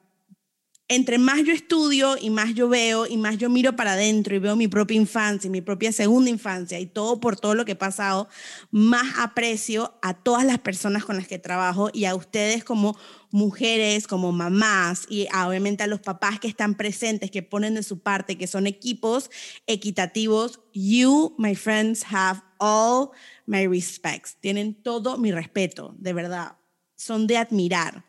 entre 0.88 1.18
más 1.18 1.44
yo 1.44 1.52
estudio 1.52 2.16
y 2.20 2.30
más 2.30 2.54
yo 2.54 2.70
veo 2.70 3.08
y 3.08 3.18
más 3.18 3.40
yo 3.40 3.50
miro 3.50 3.76
para 3.76 3.94
adentro 3.94 4.36
y 4.36 4.40
veo 4.40 4.56
mi 4.56 4.68
propia 4.68 4.98
infancia 4.98 5.48
y 5.48 5.52
mi 5.52 5.62
propia 5.62 5.92
segunda 5.92 6.30
infancia 6.30 6.80
y 6.80 6.86
todo 6.86 7.20
por 7.20 7.40
todo 7.40 7.56
lo 7.56 7.66
que 7.66 7.72
he 7.72 7.76
pasado, 7.76 8.30
más 8.70 9.18
aprecio 9.18 9.98
a 10.04 10.14
todas 10.14 10.46
las 10.46 10.60
personas 10.60 11.04
con 11.04 11.16
las 11.16 11.28
que 11.28 11.40
trabajo 11.40 11.90
y 11.92 12.06
a 12.06 12.14
ustedes 12.14 12.64
como 12.64 12.96
mujeres, 13.36 14.08
como 14.08 14.32
mamás 14.32 15.06
y 15.10 15.28
obviamente 15.28 15.84
a 15.84 15.88
los 15.88 16.00
papás 16.00 16.40
que 16.40 16.48
están 16.48 16.76
presentes, 16.76 17.30
que 17.30 17.44
ponen 17.44 17.76
de 17.76 17.84
su 17.84 18.00
parte, 18.00 18.38
que 18.38 18.48
son 18.48 18.66
equipos 18.66 19.30
equitativos. 19.68 20.62
You, 20.74 21.36
my 21.38 21.54
friends, 21.54 22.06
have 22.10 22.42
all 22.58 23.12
my 23.46 23.68
respects. 23.68 24.38
Tienen 24.40 24.74
todo 24.74 25.18
mi 25.18 25.32
respeto, 25.32 25.94
de 25.98 26.14
verdad. 26.14 26.56
Son 26.96 27.28
de 27.28 27.38
admirar. 27.38 28.06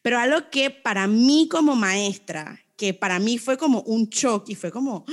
Pero 0.00 0.18
algo 0.18 0.48
que 0.50 0.70
para 0.70 1.08
mí 1.08 1.48
como 1.50 1.74
maestra, 1.74 2.60
que 2.76 2.94
para 2.94 3.18
mí 3.18 3.38
fue 3.38 3.58
como 3.58 3.82
un 3.82 4.10
shock 4.10 4.48
y 4.48 4.54
fue 4.54 4.70
como 4.70 5.04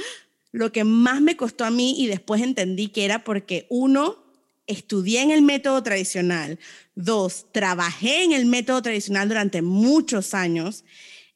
lo 0.52 0.72
que 0.72 0.84
más 0.84 1.22
me 1.22 1.36
costó 1.36 1.66
a 1.66 1.72
mí 1.72 1.96
y 1.98 2.06
después 2.06 2.42
entendí 2.42 2.90
que 2.90 3.06
era 3.06 3.24
porque 3.24 3.66
uno, 3.70 4.29
estudié 4.70 5.22
en 5.22 5.32
el 5.32 5.42
método 5.42 5.84
tradicional, 5.84 6.60
dos, 6.96 7.48
trabajé 7.52 8.24
en 8.24 8.32
el 8.32 8.46
método 8.46 8.82
tradicional 8.82 9.28
durante 9.28 9.62
muchos 9.62 10.34
años, 10.34 10.86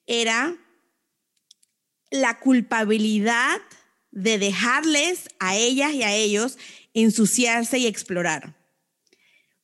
era 0.08 0.56
la 2.12 2.40
culpabilidad 2.40 3.60
de 4.12 4.38
dejarles 4.38 5.28
a 5.40 5.56
ellas 5.56 5.94
y 5.94 6.04
a 6.04 6.14
ellos 6.14 6.58
ensuciarse 6.94 7.80
y 7.80 7.88
explorar. 7.88 8.56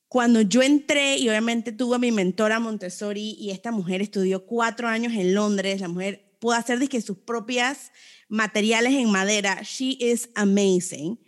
Cuando 0.08 0.40
yo 0.40 0.60
entré 0.60 1.18
y 1.18 1.28
obviamente 1.28 1.70
tuve 1.70 1.94
a 1.94 2.00
mi 2.00 2.10
mentora 2.10 2.58
Montessori 2.58 3.36
y 3.38 3.50
esta 3.50 3.70
mujer 3.70 4.02
estudió 4.02 4.44
cuatro 4.44 4.88
años 4.88 5.12
en 5.12 5.34
Londres, 5.34 5.80
la 5.80 5.86
mujer 5.86 6.34
pudo 6.40 6.54
hacer 6.54 6.88
que 6.88 7.00
sus 7.00 7.18
propias 7.18 7.92
materiales 8.28 8.94
en 8.94 9.12
madera, 9.12 9.62
she 9.62 9.96
is 10.00 10.28
amazing. 10.34 11.20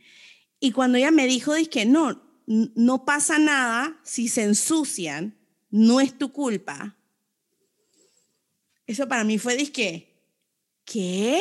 Y 0.58 0.72
cuando 0.72 0.98
ella 0.98 1.12
me 1.12 1.26
dijo, 1.26 1.52
que 1.70 1.86
no, 1.86 2.31
no 2.46 3.04
pasa 3.04 3.38
nada 3.38 4.00
si 4.02 4.28
se 4.28 4.42
ensucian, 4.42 5.38
no 5.70 6.00
es 6.00 6.16
tu 6.16 6.32
culpa. 6.32 6.96
Eso 8.86 9.08
para 9.08 9.24
mí 9.24 9.38
fue 9.38 9.56
disque, 9.56 10.20
¿qué? 10.84 11.40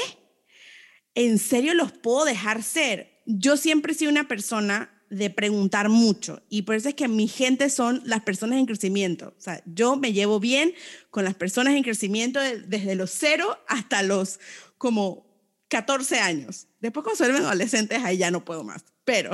¿En 1.15 1.37
serio 1.37 1.73
los 1.73 1.91
puedo 1.91 2.25
dejar 2.25 2.63
ser? 2.63 3.21
Yo 3.25 3.57
siempre 3.57 3.93
he 3.93 3.95
sido 3.95 4.11
una 4.11 4.27
persona 4.27 5.01
de 5.11 5.29
preguntar 5.29 5.89
mucho. 5.89 6.41
Y 6.49 6.61
por 6.61 6.75
eso 6.75 6.89
es 6.89 6.95
que 6.95 7.09
mi 7.09 7.27
gente 7.27 7.69
son 7.69 8.01
las 8.05 8.21
personas 8.21 8.57
en 8.57 8.65
crecimiento. 8.65 9.35
O 9.37 9.41
sea, 9.41 9.61
yo 9.65 9.97
me 9.97 10.13
llevo 10.13 10.39
bien 10.39 10.73
con 11.09 11.25
las 11.25 11.35
personas 11.35 11.75
en 11.75 11.83
crecimiento 11.83 12.39
desde 12.39 12.95
los 12.95 13.11
cero 13.11 13.59
hasta 13.67 14.03
los 14.03 14.39
como 14.77 15.30
14 15.71 16.19
años. 16.19 16.67
Después 16.81 17.03
cuando 17.05 17.25
se 17.25 17.31
adolescentes, 17.31 18.03
ahí 18.03 18.17
ya 18.17 18.29
no 18.29 18.43
puedo 18.43 18.65
más. 18.65 18.83
Pero, 19.05 19.31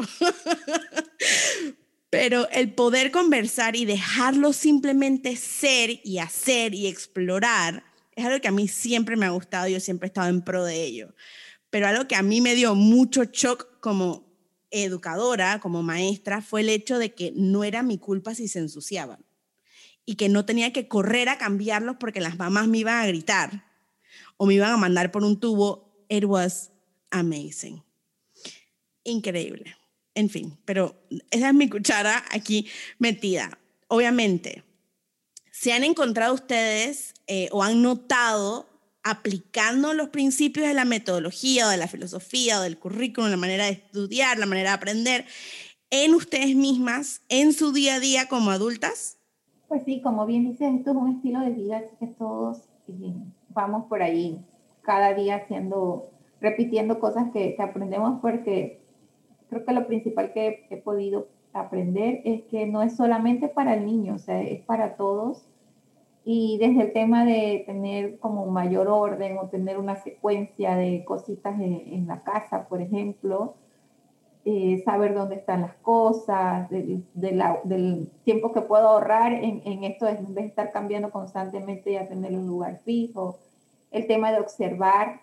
pero 2.12 2.48
el 2.52 2.74
poder 2.76 3.10
conversar 3.12 3.76
y 3.76 3.86
dejarlo 3.86 4.54
simplemente 4.54 5.36
ser 5.36 6.00
y 6.04 6.20
hacer 6.20 6.76
y 6.76 6.86
explorar 6.86 7.84
es 8.16 8.24
algo 8.24 8.40
que 8.40 8.48
a 8.48 8.52
mí 8.52 8.68
siempre 8.68 9.16
me 9.16 9.26
ha 9.26 9.32
gustado. 9.32 9.68
Yo 9.68 9.80
siempre 9.80 10.06
he 10.06 10.10
estado 10.10 10.30
en 10.30 10.44
pro 10.44 10.64
de 10.64 10.84
ello. 10.84 11.16
Pero 11.72 11.88
algo 11.88 12.08
que 12.08 12.16
a 12.16 12.22
mí 12.22 12.40
me 12.40 12.54
dio 12.54 12.76
mucho 12.76 13.24
shock 13.26 13.80
como 13.80 14.28
educadora, 14.70 15.60
como 15.60 15.82
maestra, 15.82 16.42
fue 16.42 16.62
el 16.62 16.70
hecho 16.70 17.00
de 17.00 17.16
que 17.16 17.34
no 17.36 17.64
era 17.64 17.82
mi 17.82 17.98
culpa 17.98 18.36
si 18.36 18.48
se 18.48 18.60
ensuciaban 18.60 19.26
y 20.06 20.16
que 20.16 20.30
no 20.30 20.46
tenía 20.46 20.72
que 20.72 20.88
correr 20.88 21.30
a 21.30 21.40
cambiarlos 21.40 21.98
porque 22.00 22.22
las 22.22 22.38
mamás 22.38 22.68
me 22.68 22.78
iban 22.78 23.02
a 23.02 23.08
gritar 23.08 23.66
o 24.38 24.46
me 24.46 24.54
iban 24.54 24.72
a 24.72 24.78
mandar 24.78 25.12
por 25.12 25.24
un 25.24 25.40
tubo. 25.40 25.87
It 26.10 26.26
was 26.26 26.72
amazing. 27.12 27.84
Increíble. 29.04 29.76
En 30.16 30.30
fin, 30.30 30.58
pero 30.66 30.96
esa 31.30 31.50
es 31.50 31.54
mi 31.54 31.70
cuchara 31.70 32.24
aquí 32.32 32.68
metida. 32.98 33.58
Obviamente, 33.88 34.64
se 35.52 35.74
han 35.74 35.84
encontrado 35.84 36.34
ustedes 36.34 37.14
eh, 37.28 37.50
o 37.52 37.64
han 37.64 37.82
notado 37.82 38.68
aplicando 39.04 39.94
los 39.94 40.10
principios 40.10 40.68
de 40.68 40.74
la 40.74 40.86
metodología 40.86 41.68
o 41.68 41.70
de 41.70 41.78
la 41.78 41.88
filosofía 41.88 42.60
o 42.60 42.64
del 42.64 42.78
currículum, 42.78 43.30
la 43.30 43.38
manera 43.38 43.66
de 43.66 43.72
estudiar, 43.72 44.38
la 44.38 44.46
manera 44.46 44.72
de 44.72 44.76
aprender 44.76 45.26
en 45.90 46.14
ustedes 46.14 46.56
mismas, 46.56 47.22
en 47.30 47.54
su 47.54 47.72
día 47.72 47.96
a 47.96 48.00
día 48.00 48.28
como 48.28 48.52
adultas? 48.52 49.18
Pues 49.68 49.84
sí, 49.86 50.02
como 50.02 50.26
bien 50.26 50.50
dices, 50.50 50.74
esto 50.76 50.92
es 50.92 50.98
un 50.98 51.16
estilo 51.16 51.40
de 51.42 51.52
vida 51.52 51.82
que 52.00 52.08
todos 52.08 52.58
eh, 52.88 53.14
vamos 53.50 53.86
por 53.88 54.02
ahí 54.02 54.44
cada 54.88 55.14
día 55.14 55.36
haciendo, 55.36 56.12
repitiendo 56.40 57.02
cosas 57.02 57.30
que, 57.34 57.56
que 57.56 57.62
aprendemos 57.62 58.22
porque 58.22 58.80
creo 59.50 59.66
que 59.66 59.74
lo 59.74 59.86
principal 59.86 60.32
que 60.32 60.66
he 60.70 60.78
podido 60.78 61.28
aprender 61.52 62.22
es 62.24 62.44
que 62.44 62.66
no 62.68 62.82
es 62.82 62.96
solamente 62.96 63.50
para 63.50 63.74
el 63.74 63.86
niño, 63.86 64.16
o 64.16 64.20
sea, 64.20 64.42
es 64.42 64.62
para 64.62 64.96
todos. 64.96 65.46
Y 66.24 66.58
desde 66.58 66.84
el 66.84 66.94
tema 66.94 67.26
de 67.26 67.64
tener 67.66 68.18
como 68.20 68.46
mayor 68.48 68.88
orden 68.88 69.38
o 69.38 69.50
tener 69.50 69.78
una 69.78 69.98
secuencia 69.98 70.78
de 70.78 71.04
cositas 71.04 71.60
en, 71.60 72.08
la 72.08 72.22
casa, 72.22 72.70
por 72.70 72.82
ejemplo, 72.82 73.56
eh, 74.46 74.82
saber 74.86 75.14
dónde 75.14 75.36
están 75.36 75.62
las 75.62 75.76
cosas, 75.76 76.70
del 76.70 78.10
tiempo 78.24 78.54
que 78.54 78.62
puedo 78.62 78.88
ahorrar 78.88 79.34
en, 79.34 79.62
en 79.66 79.84
esto 79.84 80.06
de 80.06 80.42
estar 80.46 80.72
cambiando 80.72 81.12
constantemente 81.12 81.92
y 81.92 81.98
a 81.98 82.08
tener 82.08 82.34
un 82.34 82.48
lugar 82.48 82.80
fijo, 82.86 83.38
el 83.98 84.08
tema 84.08 84.32
de 84.32 84.40
observar. 84.40 85.22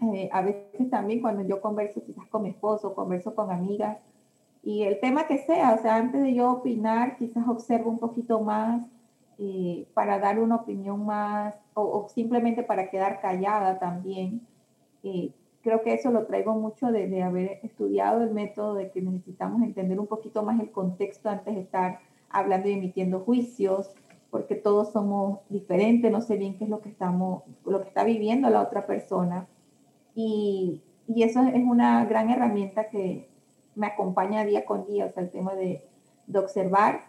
Eh, 0.00 0.28
a 0.32 0.42
veces 0.42 0.90
también 0.90 1.20
cuando 1.20 1.42
yo 1.42 1.60
converso 1.60 2.02
quizás 2.04 2.26
con 2.28 2.42
mi 2.42 2.50
esposo, 2.50 2.94
converso 2.94 3.34
con 3.34 3.50
amigas, 3.50 3.98
y 4.62 4.82
el 4.84 4.98
tema 4.98 5.26
que 5.26 5.38
sea, 5.38 5.74
o 5.74 5.82
sea, 5.82 5.96
antes 5.96 6.22
de 6.22 6.34
yo 6.34 6.50
opinar, 6.50 7.16
quizás 7.16 7.46
observo 7.46 7.90
un 7.90 7.98
poquito 7.98 8.40
más 8.40 8.82
eh, 9.38 9.86
para 9.92 10.18
dar 10.18 10.38
una 10.38 10.56
opinión 10.56 11.04
más 11.04 11.54
o, 11.74 12.08
simplemente 12.08 12.62
para 12.62 12.88
quedar 12.88 13.20
callada 13.20 13.78
también. 13.78 14.40
Eh, 15.02 15.32
creo 15.62 15.82
que 15.82 15.92
eso 15.92 16.10
lo 16.10 16.26
traigo 16.26 16.54
mucho 16.54 16.92
de, 16.92 17.22
haber 17.22 17.60
estudiado 17.62 18.22
el 18.22 18.30
método 18.30 18.74
de 18.74 18.90
que 18.90 19.02
necesitamos 19.02 19.62
entender 19.62 20.00
un 20.00 20.06
poquito 20.06 20.42
más 20.42 20.58
el 20.60 20.70
contexto 20.70 21.28
antes 21.28 21.54
de 21.54 21.60
estar 21.60 22.00
hablando 22.30 22.68
y 22.68 22.72
emitiendo 22.72 23.20
juicios, 23.20 23.90
porque 24.34 24.56
todos 24.56 24.90
somos 24.90 25.38
diferentes, 25.48 26.10
no 26.10 26.20
sé 26.20 26.36
bien 26.36 26.58
qué 26.58 26.64
es 26.64 26.70
lo 26.70 26.80
que 26.80 26.88
estamos, 26.88 27.44
lo 27.64 27.80
que 27.80 27.86
está 27.86 28.02
viviendo 28.02 28.50
la 28.50 28.62
otra 28.62 28.84
persona. 28.84 29.46
Y, 30.16 30.82
y 31.06 31.22
eso 31.22 31.40
es 31.44 31.62
una 31.64 32.04
gran 32.06 32.30
herramienta 32.30 32.88
que 32.88 33.28
me 33.76 33.86
acompaña 33.86 34.44
día 34.44 34.64
con 34.64 34.88
día, 34.88 35.06
o 35.06 35.12
sea, 35.12 35.22
el 35.22 35.30
tema 35.30 35.54
de, 35.54 35.84
de 36.26 36.38
observar 36.40 37.02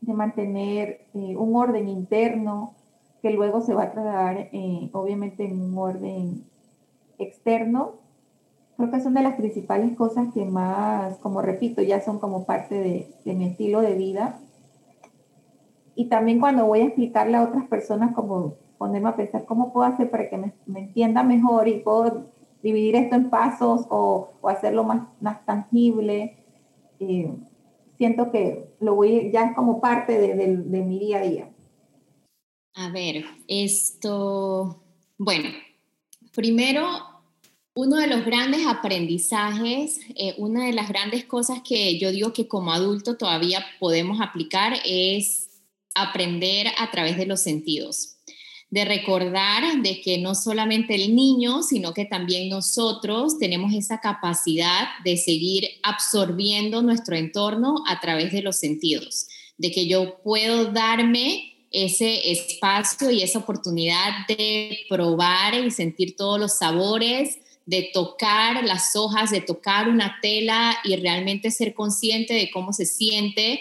de 0.00 0.14
mantener 0.14 1.02
eh, 1.12 1.36
un 1.36 1.54
orden 1.54 1.86
interno 1.86 2.72
que 3.20 3.28
luego 3.28 3.60
se 3.60 3.74
va 3.74 3.82
a 3.82 3.92
trasladar 3.92 4.48
eh, 4.50 4.88
obviamente 4.94 5.44
en 5.44 5.60
un 5.60 5.76
orden 5.76 6.44
externo. 7.18 7.96
Creo 8.78 8.90
que 8.90 9.02
son 9.02 9.12
de 9.12 9.20
las 9.20 9.34
principales 9.34 9.94
cosas 9.98 10.32
que 10.32 10.46
más, 10.46 11.18
como 11.18 11.42
repito, 11.42 11.82
ya 11.82 12.00
son 12.00 12.18
como 12.18 12.46
parte 12.46 12.74
de, 12.74 13.14
de 13.26 13.34
mi 13.34 13.48
estilo 13.48 13.82
de 13.82 13.96
vida. 13.96 14.40
Y 15.98 16.04
también 16.04 16.38
cuando 16.38 16.64
voy 16.64 16.82
a 16.82 16.84
explicarle 16.84 17.36
a 17.36 17.42
otras 17.42 17.66
personas, 17.66 18.14
como 18.14 18.54
ponerme 18.78 19.08
a 19.08 19.16
pensar 19.16 19.44
cómo 19.44 19.72
puedo 19.72 19.84
hacer 19.84 20.08
para 20.08 20.30
que 20.30 20.38
me, 20.38 20.52
me 20.64 20.78
entienda 20.78 21.24
mejor 21.24 21.66
y 21.66 21.80
puedo 21.80 22.30
dividir 22.62 22.94
esto 22.94 23.16
en 23.16 23.30
pasos 23.30 23.84
o, 23.90 24.30
o 24.40 24.48
hacerlo 24.48 24.84
más, 24.84 25.08
más 25.20 25.44
tangible. 25.44 26.36
Eh, 27.00 27.34
siento 27.96 28.30
que 28.30 28.76
lo 28.78 28.94
voy, 28.94 29.32
ya 29.32 29.46
es 29.46 29.56
como 29.56 29.80
parte 29.80 30.16
de, 30.20 30.36
de, 30.36 30.82
mi 30.82 31.00
día 31.00 31.18
a 31.18 31.22
día. 31.22 31.50
A 32.74 32.90
ver, 32.92 33.24
esto, 33.48 34.80
bueno, 35.18 35.48
primero, 36.32 36.86
uno 37.74 37.96
de 37.96 38.06
los 38.06 38.24
grandes 38.24 38.64
aprendizajes, 38.68 39.98
eh, 40.14 40.36
una 40.38 40.64
de 40.66 40.74
las 40.74 40.88
grandes 40.88 41.24
cosas 41.24 41.60
que 41.68 41.98
yo 41.98 42.12
digo 42.12 42.32
que 42.32 42.46
como 42.46 42.72
adulto 42.72 43.16
todavía 43.16 43.64
podemos 43.80 44.20
aplicar 44.20 44.74
es 44.84 45.47
aprender 46.02 46.68
a 46.78 46.90
través 46.90 47.16
de 47.16 47.26
los 47.26 47.40
sentidos 47.40 48.18
de 48.70 48.84
recordar 48.84 49.82
de 49.82 50.00
que 50.00 50.18
no 50.18 50.34
solamente 50.34 50.94
el 50.94 51.14
niño, 51.14 51.62
sino 51.62 51.94
que 51.94 52.04
también 52.04 52.50
nosotros 52.50 53.38
tenemos 53.38 53.72
esa 53.72 54.00
capacidad 54.00 54.88
de 55.04 55.16
seguir 55.16 55.68
absorbiendo 55.82 56.82
nuestro 56.82 57.16
entorno 57.16 57.82
a 57.86 58.00
través 58.00 58.32
de 58.32 58.42
los 58.42 58.58
sentidos, 58.58 59.28
de 59.56 59.70
que 59.70 59.86
yo 59.88 60.18
puedo 60.22 60.66
darme 60.66 61.54
ese 61.70 62.30
espacio 62.30 63.10
y 63.10 63.22
esa 63.22 63.38
oportunidad 63.38 64.26
de 64.26 64.80
probar 64.88 65.54
y 65.54 65.70
sentir 65.70 66.16
todos 66.16 66.38
los 66.38 66.58
sabores, 66.58 67.38
de 67.64 67.90
tocar 67.92 68.64
las 68.64 68.96
hojas, 68.96 69.30
de 69.30 69.42
tocar 69.42 69.88
una 69.88 70.18
tela 70.22 70.76
y 70.84 70.96
realmente 70.96 71.50
ser 71.50 71.74
consciente 71.74 72.34
de 72.34 72.50
cómo 72.50 72.72
se 72.72 72.86
siente. 72.86 73.60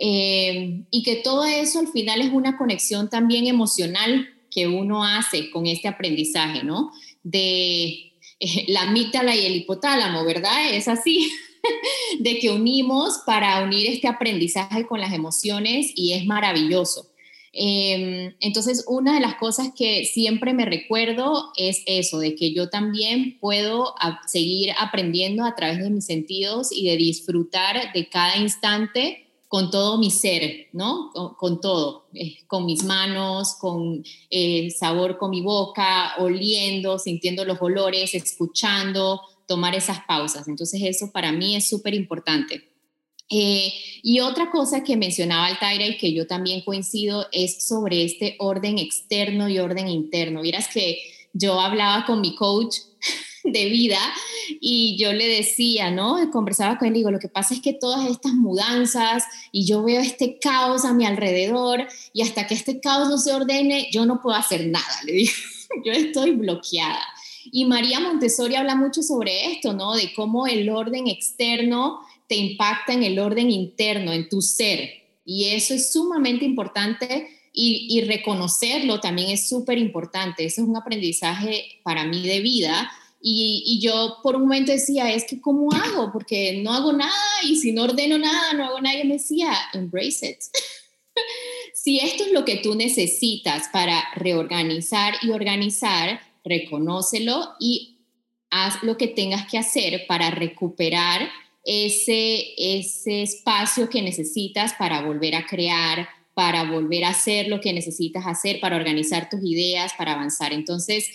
Eh, 0.00 0.84
y 0.90 1.02
que 1.02 1.16
todo 1.16 1.44
eso 1.44 1.80
al 1.80 1.88
final 1.88 2.20
es 2.20 2.30
una 2.32 2.56
conexión 2.56 3.10
también 3.10 3.46
emocional 3.46 4.28
que 4.50 4.68
uno 4.68 5.04
hace 5.04 5.50
con 5.50 5.66
este 5.66 5.88
aprendizaje, 5.88 6.62
¿no? 6.62 6.92
De 7.24 8.12
eh, 8.40 8.64
la 8.68 8.82
amígdala 8.82 9.34
y 9.34 9.44
el 9.44 9.56
hipotálamo, 9.56 10.24
¿verdad? 10.24 10.72
Es 10.72 10.86
así, 10.86 11.30
de 12.20 12.38
que 12.38 12.50
unimos 12.50 13.22
para 13.26 13.62
unir 13.64 13.88
este 13.88 14.06
aprendizaje 14.06 14.86
con 14.86 15.00
las 15.00 15.12
emociones 15.12 15.92
y 15.94 16.12
es 16.12 16.24
maravilloso. 16.24 17.10
Em, 17.52 18.34
entonces, 18.40 18.84
una 18.86 19.14
de 19.14 19.20
las 19.20 19.34
cosas 19.34 19.70
que 19.76 20.04
siempre 20.04 20.52
me 20.52 20.64
recuerdo 20.64 21.50
es 21.56 21.82
eso, 21.86 22.20
de 22.20 22.36
que 22.36 22.52
yo 22.52 22.68
también 22.68 23.38
puedo 23.40 23.94
seguir 24.26 24.70
aprendiendo 24.78 25.44
a 25.44 25.56
través 25.56 25.78
de 25.78 25.90
mis 25.90 26.06
sentidos 26.06 26.68
y 26.70 26.88
de 26.88 26.96
disfrutar 26.96 27.92
de 27.92 28.08
cada 28.08 28.36
instante 28.36 29.27
con 29.48 29.70
todo 29.70 29.96
mi 29.98 30.10
ser, 30.10 30.68
¿no? 30.72 31.10
Con, 31.38 31.60
todo, 31.60 32.06
eh, 32.12 32.36
con 32.46 32.66
mis 32.66 32.84
manos, 32.84 33.54
con 33.58 34.04
eh, 34.30 34.70
sabor 34.70 35.16
con 35.16 35.30
mi 35.30 35.40
boca, 35.40 36.14
oliendo, 36.18 36.98
sintiendo 36.98 37.46
los 37.46 37.60
olores, 37.60 38.14
escuchando, 38.14 39.22
tomar 39.46 39.74
esas 39.74 40.00
pausas. 40.06 40.46
Entonces 40.48 40.82
eso 40.84 41.10
para 41.10 41.32
mí 41.32 41.56
es 41.56 41.68
súper 41.68 41.94
importante. 41.94 42.68
Eh, 43.30 43.72
y 44.02 44.20
otra 44.20 44.50
cosa 44.50 44.84
que 44.84 44.96
mencionaba 44.96 45.46
Altaira 45.46 45.86
y 45.86 45.98
que 45.98 46.12
yo 46.12 46.26
también 46.26 46.62
coincido 46.62 47.26
es 47.32 47.66
sobre 47.66 48.04
este 48.04 48.36
orden 48.38 48.78
externo 48.78 49.48
y 49.48 49.58
orden 49.58 49.88
interno. 49.88 50.42
Vieras 50.42 50.68
que 50.68 50.98
yo 51.32 51.60
hablaba 51.60 52.04
con 52.06 52.20
mi 52.20 52.34
coach 52.34 52.76
de 53.52 53.66
vida 53.66 53.98
y 54.60 54.96
yo 54.98 55.12
le 55.12 55.26
decía, 55.28 55.90
¿no? 55.90 56.16
Conversaba 56.30 56.78
con 56.78 56.88
él 56.88 56.94
y 56.94 56.98
digo, 56.98 57.10
lo 57.10 57.18
que 57.18 57.28
pasa 57.28 57.54
es 57.54 57.60
que 57.60 57.72
todas 57.72 58.08
estas 58.08 58.32
mudanzas 58.32 59.24
y 59.52 59.66
yo 59.66 59.82
veo 59.82 60.00
este 60.00 60.38
caos 60.38 60.84
a 60.84 60.94
mi 60.94 61.06
alrededor 61.06 61.86
y 62.12 62.22
hasta 62.22 62.46
que 62.46 62.54
este 62.54 62.80
caos 62.80 63.08
no 63.08 63.18
se 63.18 63.32
ordene, 63.32 63.88
yo 63.92 64.06
no 64.06 64.20
puedo 64.20 64.36
hacer 64.36 64.66
nada, 64.66 65.02
le 65.04 65.12
digo, 65.12 65.32
yo 65.84 65.92
estoy 65.92 66.32
bloqueada. 66.32 67.02
Y 67.50 67.64
María 67.64 68.00
Montessori 68.00 68.56
habla 68.56 68.74
mucho 68.74 69.02
sobre 69.02 69.52
esto, 69.52 69.72
¿no? 69.72 69.94
De 69.94 70.12
cómo 70.14 70.46
el 70.46 70.68
orden 70.68 71.06
externo 71.06 72.00
te 72.26 72.36
impacta 72.36 72.92
en 72.92 73.02
el 73.02 73.18
orden 73.18 73.50
interno, 73.50 74.12
en 74.12 74.28
tu 74.28 74.42
ser. 74.42 74.90
Y 75.24 75.46
eso 75.46 75.74
es 75.74 75.92
sumamente 75.92 76.44
importante 76.44 77.28
y, 77.60 78.02
reconocerlo 78.02 79.00
también 79.00 79.30
es 79.30 79.48
súper 79.48 79.78
importante. 79.78 80.44
Eso 80.44 80.62
es 80.62 80.68
un 80.68 80.76
aprendizaje 80.76 81.80
para 81.82 82.04
mí 82.04 82.22
de 82.22 82.38
vida. 82.40 82.90
Y, 83.30 83.78
yo 83.80 84.18
por 84.22 84.36
un 84.36 84.42
momento 84.42 84.72
decía, 84.72 85.12
es 85.12 85.24
que 85.24 85.40
¿cómo 85.40 85.70
hago? 85.72 86.10
Porque 86.12 86.60
no 86.62 86.72
hago 86.72 86.92
nada 86.92 87.12
y 87.42 87.56
si 87.56 87.72
no 87.72 87.84
ordeno 87.84 88.16
nada, 88.16 88.54
no 88.54 88.64
hago 88.64 88.80
nada. 88.80 88.98
Y 88.98 89.06
me 89.06 89.14
decía, 89.14 89.54
embrace 89.74 90.30
it. 90.30 90.38
si 91.74 91.98
esto 91.98 92.24
es 92.24 92.32
lo 92.32 92.44
que 92.44 92.56
tú 92.56 92.74
necesitas 92.74 93.68
para 93.70 94.02
reorganizar 94.14 95.14
y 95.20 95.30
organizar, 95.30 96.20
reconócelo 96.42 97.54
y 97.60 97.98
haz 98.50 98.82
lo 98.82 98.96
que 98.96 99.08
tengas 99.08 99.46
que 99.50 99.58
hacer 99.58 100.06
para 100.06 100.30
recuperar 100.30 101.28
ese, 101.64 102.54
ese 102.56 103.22
espacio 103.22 103.90
que 103.90 104.00
necesitas 104.00 104.72
para 104.72 105.02
volver 105.02 105.34
a 105.34 105.44
crear, 105.44 106.08
para 106.32 106.64
volver 106.64 107.04
a 107.04 107.10
hacer 107.10 107.48
lo 107.48 107.60
que 107.60 107.74
necesitas 107.74 108.26
hacer, 108.26 108.58
para 108.60 108.76
organizar 108.76 109.28
tus 109.28 109.40
ideas, 109.44 109.92
para 109.98 110.12
avanzar. 110.12 110.54
Entonces, 110.54 111.10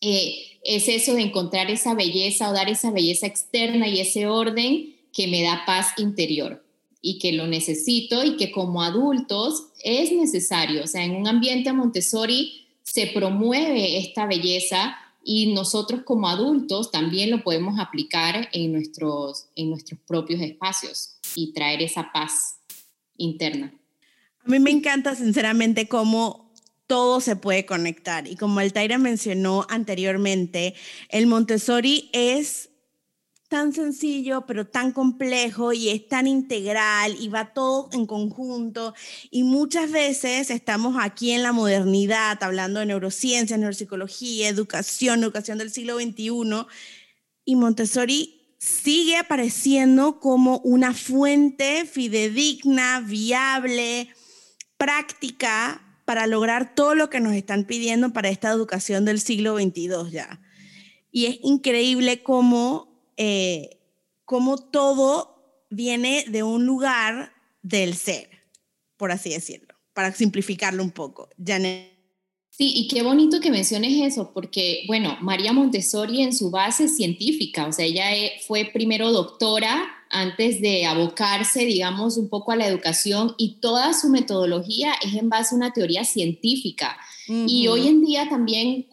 eh, 0.00 0.58
es 0.64 0.88
eso 0.88 1.14
de 1.14 1.22
encontrar 1.22 1.70
esa 1.70 1.94
belleza 1.94 2.50
o 2.50 2.52
dar 2.52 2.68
esa 2.68 2.90
belleza 2.90 3.26
externa 3.26 3.88
y 3.88 4.00
ese 4.00 4.26
orden 4.26 4.94
que 5.12 5.26
me 5.26 5.42
da 5.42 5.64
paz 5.66 5.88
interior 5.98 6.64
y 7.02 7.18
que 7.18 7.32
lo 7.32 7.46
necesito 7.46 8.24
y 8.24 8.36
que 8.36 8.50
como 8.50 8.82
adultos 8.82 9.68
es 9.82 10.12
necesario. 10.12 10.84
O 10.84 10.86
sea, 10.86 11.04
en 11.04 11.16
un 11.16 11.26
ambiente 11.26 11.72
Montessori 11.72 12.66
se 12.82 13.06
promueve 13.06 13.98
esta 13.98 14.26
belleza 14.26 14.96
y 15.24 15.52
nosotros 15.52 16.02
como 16.04 16.28
adultos 16.28 16.90
también 16.90 17.30
lo 17.30 17.42
podemos 17.42 17.78
aplicar 17.78 18.48
en 18.52 18.72
nuestros, 18.72 19.46
en 19.56 19.70
nuestros 19.70 20.00
propios 20.06 20.40
espacios 20.40 21.16
y 21.34 21.52
traer 21.52 21.82
esa 21.82 22.10
paz 22.12 22.56
interna. 23.16 23.72
A 24.44 24.48
mí 24.48 24.58
me 24.58 24.70
encanta 24.70 25.14
sinceramente 25.14 25.88
cómo 25.88 26.49
todo 26.90 27.20
se 27.20 27.36
puede 27.36 27.66
conectar 27.66 28.26
y 28.26 28.34
como 28.34 28.58
Altaira 28.58 28.98
mencionó 28.98 29.64
anteriormente, 29.70 30.74
el 31.08 31.28
Montessori 31.28 32.10
es 32.12 32.70
tan 33.48 33.72
sencillo, 33.72 34.44
pero 34.44 34.66
tan 34.66 34.90
complejo 34.90 35.72
y 35.72 35.90
es 35.90 36.08
tan 36.08 36.26
integral 36.26 37.14
y 37.20 37.28
va 37.28 37.52
todo 37.52 37.90
en 37.92 38.06
conjunto. 38.06 38.92
Y 39.30 39.44
muchas 39.44 39.92
veces 39.92 40.50
estamos 40.50 40.96
aquí 40.98 41.30
en 41.30 41.44
la 41.44 41.52
modernidad 41.52 42.42
hablando 42.42 42.80
de 42.80 42.86
neurociencia, 42.86 43.56
neuropsicología, 43.56 44.48
educación, 44.48 45.22
educación 45.22 45.58
del 45.58 45.70
siglo 45.70 45.94
XXI, 45.94 46.66
y 47.44 47.54
Montessori 47.54 48.56
sigue 48.58 49.16
apareciendo 49.16 50.18
como 50.18 50.58
una 50.64 50.92
fuente 50.92 51.86
fidedigna, 51.86 52.98
viable, 52.98 54.08
práctica 54.76 55.86
para 56.10 56.26
lograr 56.26 56.74
todo 56.74 56.96
lo 56.96 57.08
que 57.08 57.20
nos 57.20 57.34
están 57.34 57.66
pidiendo 57.66 58.12
para 58.12 58.30
esta 58.30 58.50
educación 58.50 59.04
del 59.04 59.20
siglo 59.20 59.56
XXII 59.56 60.10
ya. 60.10 60.40
Y 61.12 61.26
es 61.26 61.38
increíble 61.44 62.24
cómo 62.24 62.88
eh, 63.16 63.78
cómo 64.24 64.56
todo 64.58 65.66
viene 65.70 66.24
de 66.26 66.42
un 66.42 66.66
lugar 66.66 67.32
del 67.62 67.94
ser, 67.94 68.28
por 68.96 69.12
así 69.12 69.30
decirlo, 69.30 69.72
para 69.94 70.12
simplificarlo 70.12 70.82
un 70.82 70.90
poco. 70.90 71.28
Janet. 71.38 71.92
Sí, 72.50 72.72
y 72.74 72.88
qué 72.88 73.04
bonito 73.04 73.38
que 73.38 73.52
menciones 73.52 73.92
eso, 74.02 74.32
porque, 74.34 74.82
bueno, 74.88 75.16
María 75.20 75.52
Montessori 75.52 76.22
en 76.22 76.34
su 76.34 76.50
base 76.50 76.88
científica, 76.88 77.68
o 77.68 77.72
sea, 77.72 77.84
ella 77.84 78.16
eh, 78.16 78.32
fue 78.48 78.68
primero 78.72 79.12
doctora 79.12 79.80
antes 80.10 80.60
de 80.60 80.84
abocarse, 80.86 81.64
digamos, 81.64 82.16
un 82.16 82.28
poco 82.28 82.52
a 82.52 82.56
la 82.56 82.66
educación 82.66 83.34
y 83.38 83.60
toda 83.60 83.94
su 83.94 84.08
metodología 84.08 84.92
es 85.04 85.14
en 85.14 85.28
base 85.28 85.54
a 85.54 85.56
una 85.56 85.72
teoría 85.72 86.04
científica. 86.04 86.96
Y 87.28 87.68
hoy 87.68 87.86
en 87.86 88.04
día 88.04 88.28
también 88.28 88.88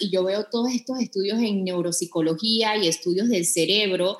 y 0.00 0.10
yo 0.10 0.24
veo 0.24 0.44
todos 0.50 0.72
estos 0.72 1.00
estudios 1.00 1.38
en 1.40 1.64
neuropsicología 1.64 2.76
y 2.76 2.86
estudios 2.86 3.28
del 3.28 3.44
cerebro, 3.44 4.18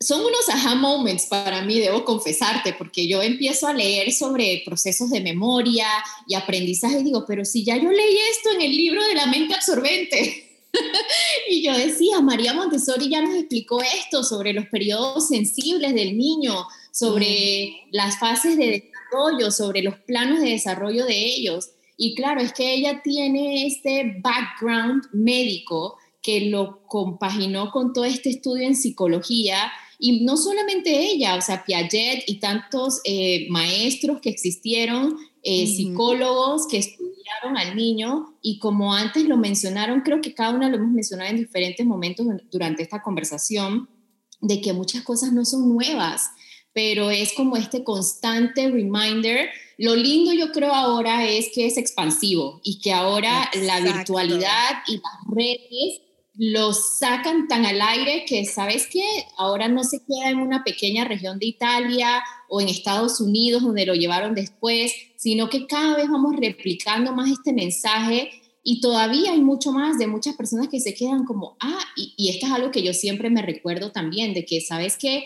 son 0.00 0.20
unos 0.20 0.48
aha 0.48 0.76
moments 0.76 1.26
para 1.26 1.62
mí, 1.62 1.80
debo 1.80 2.04
confesarte, 2.04 2.72
porque 2.72 3.08
yo 3.08 3.20
empiezo 3.20 3.66
a 3.66 3.72
leer 3.72 4.12
sobre 4.12 4.62
procesos 4.64 5.10
de 5.10 5.20
memoria 5.20 5.88
y 6.28 6.34
aprendizaje 6.34 7.00
y 7.00 7.04
digo, 7.04 7.24
pero 7.26 7.44
si 7.44 7.64
ya 7.64 7.76
yo 7.76 7.90
leí 7.90 8.16
esto 8.30 8.52
en 8.54 8.62
el 8.62 8.76
libro 8.76 9.02
de 9.02 9.14
la 9.14 9.26
mente 9.26 9.54
absorbente. 9.54 10.47
y 11.50 11.62
yo 11.62 11.76
decía, 11.76 12.20
María 12.20 12.54
Montessori 12.54 13.08
ya 13.08 13.22
nos 13.22 13.34
explicó 13.34 13.80
esto 13.82 14.22
sobre 14.22 14.52
los 14.52 14.66
periodos 14.66 15.28
sensibles 15.28 15.94
del 15.94 16.16
niño, 16.16 16.66
sobre 16.92 17.70
mm. 17.70 17.88
las 17.92 18.18
fases 18.18 18.56
de 18.56 18.82
desarrollo, 19.10 19.50
sobre 19.50 19.82
los 19.82 19.96
planos 20.00 20.40
de 20.40 20.50
desarrollo 20.50 21.06
de 21.06 21.16
ellos. 21.16 21.70
Y 21.96 22.14
claro, 22.14 22.40
es 22.40 22.52
que 22.52 22.74
ella 22.74 23.00
tiene 23.02 23.66
este 23.66 24.20
background 24.22 25.04
médico 25.12 25.96
que 26.22 26.42
lo 26.42 26.82
compaginó 26.86 27.70
con 27.70 27.92
todo 27.92 28.04
este 28.04 28.30
estudio 28.30 28.66
en 28.66 28.76
psicología 28.76 29.72
y 29.98 30.24
no 30.24 30.36
solamente 30.36 30.90
ella, 30.90 31.34
o 31.34 31.40
sea, 31.40 31.64
Piaget 31.64 32.22
y 32.26 32.38
tantos 32.38 33.00
eh, 33.04 33.46
maestros 33.50 34.20
que 34.20 34.30
existieron, 34.30 35.16
eh, 35.42 35.66
psicólogos 35.66 36.66
que 36.66 36.78
estudiaron 36.78 37.56
al 37.56 37.76
niño 37.76 38.38
y 38.42 38.58
como 38.58 38.94
antes 38.94 39.24
lo 39.24 39.36
mencionaron, 39.36 40.00
creo 40.00 40.20
que 40.20 40.34
cada 40.34 40.50
uno 40.50 40.68
lo 40.68 40.76
hemos 40.76 40.90
mencionado 40.90 41.30
en 41.30 41.36
diferentes 41.36 41.86
momentos 41.86 42.26
durante 42.50 42.82
esta 42.82 43.02
conversación, 43.02 43.88
de 44.40 44.60
que 44.60 44.72
muchas 44.72 45.02
cosas 45.02 45.32
no 45.32 45.44
son 45.44 45.68
nuevas, 45.68 46.30
pero 46.72 47.10
es 47.10 47.32
como 47.32 47.56
este 47.56 47.82
constante 47.82 48.70
reminder. 48.70 49.48
Lo 49.78 49.96
lindo 49.96 50.32
yo 50.32 50.52
creo 50.52 50.72
ahora 50.72 51.26
es 51.26 51.50
que 51.54 51.66
es 51.66 51.76
expansivo 51.76 52.60
y 52.62 52.80
que 52.80 52.92
ahora 52.92 53.50
la 53.54 53.80
virtualidad 53.80 54.82
y 54.86 54.94
las 54.94 55.36
redes 55.36 56.00
lo 56.34 56.72
sacan 56.72 57.48
tan 57.48 57.66
al 57.66 57.82
aire 57.82 58.24
que, 58.24 58.44
¿sabes 58.44 58.86
qué? 58.86 59.02
Ahora 59.36 59.66
no 59.66 59.82
se 59.82 59.98
queda 60.04 60.30
en 60.30 60.38
una 60.38 60.62
pequeña 60.62 61.04
región 61.04 61.40
de 61.40 61.46
Italia 61.46 62.22
o 62.48 62.60
en 62.60 62.68
Estados 62.68 63.20
Unidos 63.20 63.62
donde 63.62 63.86
lo 63.86 63.94
llevaron 63.94 64.36
después, 64.36 64.92
sino 65.18 65.50
que 65.50 65.66
cada 65.66 65.96
vez 65.96 66.08
vamos 66.08 66.36
replicando 66.36 67.12
más 67.12 67.28
este 67.28 67.52
mensaje 67.52 68.30
y 68.62 68.80
todavía 68.80 69.32
hay 69.32 69.40
mucho 69.40 69.72
más 69.72 69.98
de 69.98 70.06
muchas 70.06 70.36
personas 70.36 70.68
que 70.68 70.78
se 70.78 70.94
quedan 70.94 71.24
como, 71.24 71.56
ah, 71.58 71.80
y, 71.96 72.14
y 72.16 72.28
esto 72.28 72.46
es 72.46 72.52
algo 72.52 72.70
que 72.70 72.84
yo 72.84 72.94
siempre 72.94 73.28
me 73.28 73.42
recuerdo 73.42 73.90
también, 73.90 74.32
de 74.32 74.44
que, 74.44 74.60
¿sabes 74.60 74.96
qué? 74.96 75.24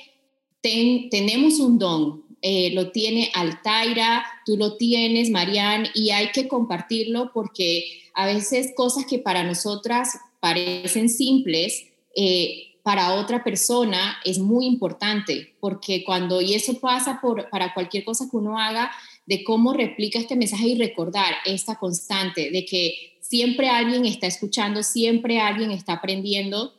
tenemos 0.62 1.58
un 1.58 1.78
don, 1.78 2.22
eh, 2.40 2.70
lo 2.72 2.92
tiene 2.92 3.30
Altaira, 3.34 4.24
tú 4.46 4.56
lo 4.56 4.76
tienes, 4.76 5.28
Marianne, 5.30 5.90
y 5.92 6.10
hay 6.10 6.30
que 6.30 6.48
compartirlo 6.48 7.32
porque 7.34 7.84
a 8.14 8.26
veces 8.26 8.72
cosas 8.76 9.04
que 9.04 9.18
para 9.18 9.42
nosotras 9.42 10.18
parecen 10.40 11.08
simples, 11.08 11.84
eh, 12.14 12.68
para 12.82 13.14
otra 13.14 13.44
persona 13.44 14.18
es 14.24 14.38
muy 14.38 14.66
importante, 14.66 15.54
porque 15.60 16.04
cuando, 16.04 16.40
y 16.40 16.54
eso 16.54 16.78
pasa 16.80 17.20
por, 17.20 17.48
para 17.50 17.74
cualquier 17.74 18.04
cosa 18.04 18.28
que 18.30 18.36
uno 18.36 18.58
haga, 18.58 18.90
de 19.26 19.44
cómo 19.44 19.72
replica 19.72 20.18
este 20.18 20.36
mensaje 20.36 20.68
y 20.68 20.74
recordar 20.74 21.34
esta 21.44 21.76
constante 21.76 22.50
de 22.50 22.64
que 22.64 23.18
siempre 23.20 23.68
alguien 23.68 24.04
está 24.04 24.26
escuchando, 24.26 24.82
siempre 24.82 25.40
alguien 25.40 25.70
está 25.70 25.94
aprendiendo 25.94 26.74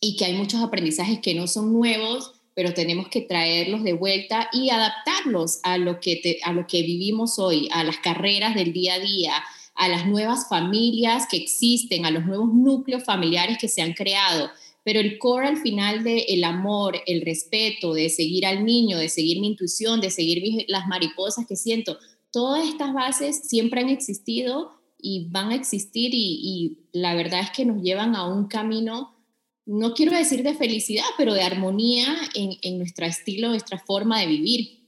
y 0.00 0.16
que 0.16 0.24
hay 0.26 0.34
muchos 0.34 0.62
aprendizajes 0.62 1.20
que 1.20 1.34
no 1.34 1.46
son 1.46 1.72
nuevos, 1.72 2.32
pero 2.54 2.74
tenemos 2.74 3.08
que 3.08 3.20
traerlos 3.20 3.82
de 3.82 3.92
vuelta 3.92 4.48
y 4.52 4.70
adaptarlos 4.70 5.60
a 5.62 5.78
lo 5.78 6.00
que, 6.00 6.38
a 6.42 6.52
lo 6.52 6.66
que 6.66 6.82
vivimos 6.82 7.38
hoy, 7.38 7.68
a 7.72 7.84
las 7.84 7.98
carreras 7.98 8.54
del 8.54 8.72
día 8.72 8.94
a 8.94 8.98
día, 8.98 9.44
a 9.74 9.88
las 9.88 10.06
nuevas 10.06 10.48
familias 10.48 11.26
que 11.30 11.36
existen, 11.36 12.06
a 12.06 12.10
los 12.10 12.24
nuevos 12.24 12.52
núcleos 12.52 13.04
familiares 13.04 13.58
que 13.58 13.68
se 13.68 13.82
han 13.82 13.92
creado. 13.92 14.50
Pero 14.86 15.00
el 15.00 15.18
core 15.18 15.48
al 15.48 15.56
final 15.56 16.04
de 16.04 16.26
el 16.28 16.44
amor, 16.44 17.02
el 17.06 17.22
respeto, 17.22 17.92
de 17.92 18.08
seguir 18.08 18.46
al 18.46 18.64
niño, 18.64 18.98
de 18.98 19.08
seguir 19.08 19.40
mi 19.40 19.48
intuición, 19.48 20.00
de 20.00 20.10
seguir 20.10 20.64
las 20.68 20.86
mariposas 20.86 21.44
que 21.44 21.56
siento, 21.56 21.98
todas 22.30 22.68
estas 22.68 22.94
bases 22.94 23.48
siempre 23.48 23.80
han 23.80 23.88
existido 23.88 24.74
y 24.96 25.26
van 25.28 25.50
a 25.50 25.56
existir 25.56 26.12
y, 26.14 26.78
la 26.92 27.16
verdad 27.16 27.40
es 27.40 27.50
que 27.50 27.64
nos 27.64 27.82
llevan 27.82 28.14
a 28.14 28.28
un 28.28 28.46
camino 28.46 29.12
no 29.68 29.94
quiero 29.94 30.16
decir 30.16 30.44
de 30.44 30.54
felicidad, 30.54 31.02
pero 31.18 31.34
de 31.34 31.42
armonía 31.42 32.06
en, 32.36 32.52
en 32.62 32.78
nuestro 32.78 33.06
estilo, 33.06 33.48
nuestra 33.48 33.80
forma 33.80 34.20
de 34.20 34.28
vivir. 34.28 34.85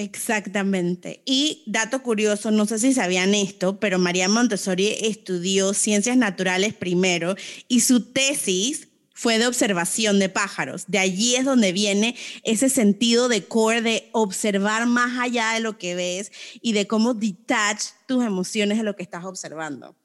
Exactamente. 0.00 1.20
Y 1.26 1.62
dato 1.66 2.02
curioso, 2.02 2.50
no 2.50 2.64
sé 2.64 2.78
si 2.78 2.94
sabían 2.94 3.34
esto, 3.34 3.78
pero 3.78 3.98
María 3.98 4.30
Montessori 4.30 4.96
estudió 5.02 5.74
ciencias 5.74 6.16
naturales 6.16 6.72
primero 6.72 7.34
y 7.68 7.80
su 7.80 8.10
tesis 8.10 8.88
fue 9.12 9.38
de 9.38 9.46
observación 9.46 10.18
de 10.18 10.30
pájaros. 10.30 10.86
De 10.88 10.98
allí 10.98 11.36
es 11.36 11.44
donde 11.44 11.72
viene 11.72 12.16
ese 12.44 12.70
sentido 12.70 13.28
de 13.28 13.44
core 13.44 13.82
de 13.82 14.08
observar 14.12 14.86
más 14.86 15.18
allá 15.20 15.52
de 15.52 15.60
lo 15.60 15.76
que 15.76 15.94
ves 15.94 16.32
y 16.62 16.72
de 16.72 16.86
cómo 16.86 17.12
detach 17.12 17.82
tus 18.06 18.24
emociones 18.24 18.78
de 18.78 18.84
lo 18.84 18.96
que 18.96 19.02
estás 19.02 19.26
observando. 19.26 19.96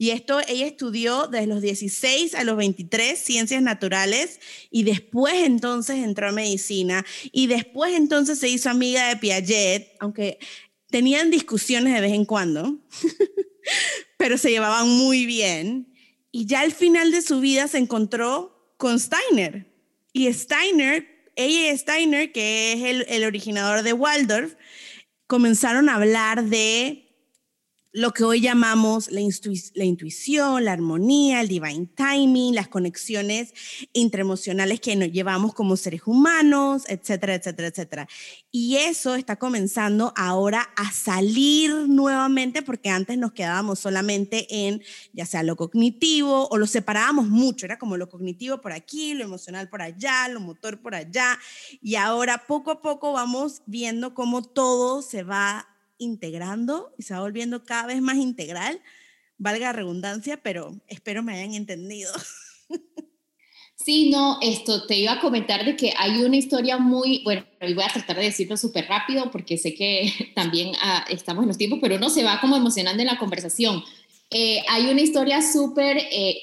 Y 0.00 0.12
esto 0.12 0.40
ella 0.48 0.66
estudió 0.66 1.26
desde 1.26 1.46
los 1.46 1.60
16 1.60 2.34
a 2.34 2.42
los 2.44 2.56
23 2.56 3.18
ciencias 3.18 3.60
naturales 3.60 4.40
y 4.70 4.84
después 4.84 5.34
entonces 5.44 5.98
entró 5.98 6.26
a 6.26 6.32
medicina 6.32 7.04
y 7.32 7.48
después 7.48 7.92
entonces 7.92 8.38
se 8.38 8.48
hizo 8.48 8.70
amiga 8.70 9.08
de 9.08 9.18
Piaget, 9.18 9.92
aunque 10.00 10.38
tenían 10.88 11.30
discusiones 11.30 11.92
de 11.92 12.00
vez 12.00 12.14
en 12.14 12.24
cuando, 12.24 12.78
pero 14.16 14.38
se 14.38 14.48
llevaban 14.48 14.88
muy 14.88 15.26
bien. 15.26 15.92
Y 16.32 16.46
ya 16.46 16.60
al 16.60 16.72
final 16.72 17.10
de 17.10 17.20
su 17.20 17.40
vida 17.40 17.68
se 17.68 17.76
encontró 17.76 18.74
con 18.78 18.98
Steiner. 18.98 19.70
Y 20.14 20.32
Steiner, 20.32 21.30
ella 21.36 21.74
y 21.74 21.76
Steiner, 21.76 22.32
que 22.32 22.72
es 22.72 22.84
el, 22.84 23.04
el 23.06 23.24
originador 23.24 23.82
de 23.82 23.92
Waldorf, 23.92 24.54
comenzaron 25.26 25.90
a 25.90 25.96
hablar 25.96 26.44
de 26.44 27.09
lo 27.92 28.12
que 28.12 28.22
hoy 28.22 28.40
llamamos 28.40 29.10
la, 29.10 29.20
intuición, 29.20 30.64
la 30.64 30.72
armonía, 30.72 31.40
el 31.40 31.48
divine 31.48 31.88
timing, 31.96 32.54
las 32.54 32.68
conexiones 32.68 33.52
intraemocionales 33.92 34.80
que 34.80 34.94
nos 34.94 35.10
llevamos 35.10 35.54
como 35.54 35.76
seres 35.76 36.02
humanos, 36.06 36.84
etcétera, 36.88 37.34
etcétera, 37.34 37.68
etcétera. 37.68 38.08
Y 38.52 38.76
eso 38.76 39.16
está 39.16 39.36
comenzando 39.36 40.12
ahora 40.16 40.70
a 40.76 40.92
salir 40.92 41.72
nuevamente 41.88 42.62
porque 42.62 42.90
antes 42.90 43.18
nos 43.18 43.32
quedábamos 43.32 43.80
solamente 43.80 44.46
en 44.68 44.82
ya 45.12 45.26
sea 45.26 45.42
lo 45.42 45.56
cognitivo 45.56 46.48
o 46.48 46.58
lo 46.58 46.66
separábamos 46.66 47.28
mucho, 47.28 47.66
era 47.66 47.78
como 47.78 47.96
lo 47.96 48.08
cognitivo 48.08 48.60
por 48.60 48.72
aquí, 48.72 49.14
lo 49.14 49.24
emocional 49.24 49.68
por 49.68 49.82
allá, 49.82 50.28
lo 50.28 50.40
motor 50.40 50.80
por 50.80 50.94
allá. 50.94 51.38
Y 51.82 51.96
ahora 51.96 52.44
poco 52.46 52.70
a 52.70 52.82
poco 52.82 53.12
vamos 53.12 53.62
viendo 53.66 54.14
cómo 54.14 54.42
todo 54.42 55.02
se 55.02 55.24
va 55.24 55.69
integrando 56.00 56.92
y 56.98 57.04
se 57.04 57.14
va 57.14 57.20
volviendo 57.20 57.64
cada 57.64 57.86
vez 57.86 58.02
más 58.02 58.16
integral, 58.16 58.80
valga 59.38 59.66
la 59.66 59.72
redundancia, 59.74 60.42
pero 60.42 60.74
espero 60.88 61.22
me 61.22 61.34
hayan 61.34 61.54
entendido. 61.54 62.12
Sí, 63.82 64.10
no, 64.10 64.38
esto 64.42 64.86
te 64.86 64.98
iba 64.98 65.12
a 65.12 65.20
comentar 65.20 65.64
de 65.64 65.74
que 65.74 65.94
hay 65.96 66.22
una 66.22 66.36
historia 66.36 66.76
muy, 66.76 67.22
bueno, 67.24 67.46
voy 67.60 67.82
a 67.82 67.90
tratar 67.90 68.16
de 68.16 68.24
decirlo 68.24 68.58
súper 68.58 68.86
rápido 68.86 69.30
porque 69.30 69.56
sé 69.56 69.74
que 69.74 70.12
también 70.34 70.72
ah, 70.82 71.06
estamos 71.08 71.44
en 71.44 71.48
los 71.48 71.56
tiempos, 71.56 71.78
pero 71.80 71.96
uno 71.96 72.10
se 72.10 72.22
va 72.22 72.42
como 72.42 72.56
emocionando 72.56 73.00
en 73.00 73.06
la 73.06 73.18
conversación. 73.18 73.82
Eh, 74.30 74.62
hay 74.68 74.90
una 74.90 75.00
historia 75.00 75.40
súper 75.40 75.96
eh, 75.96 76.36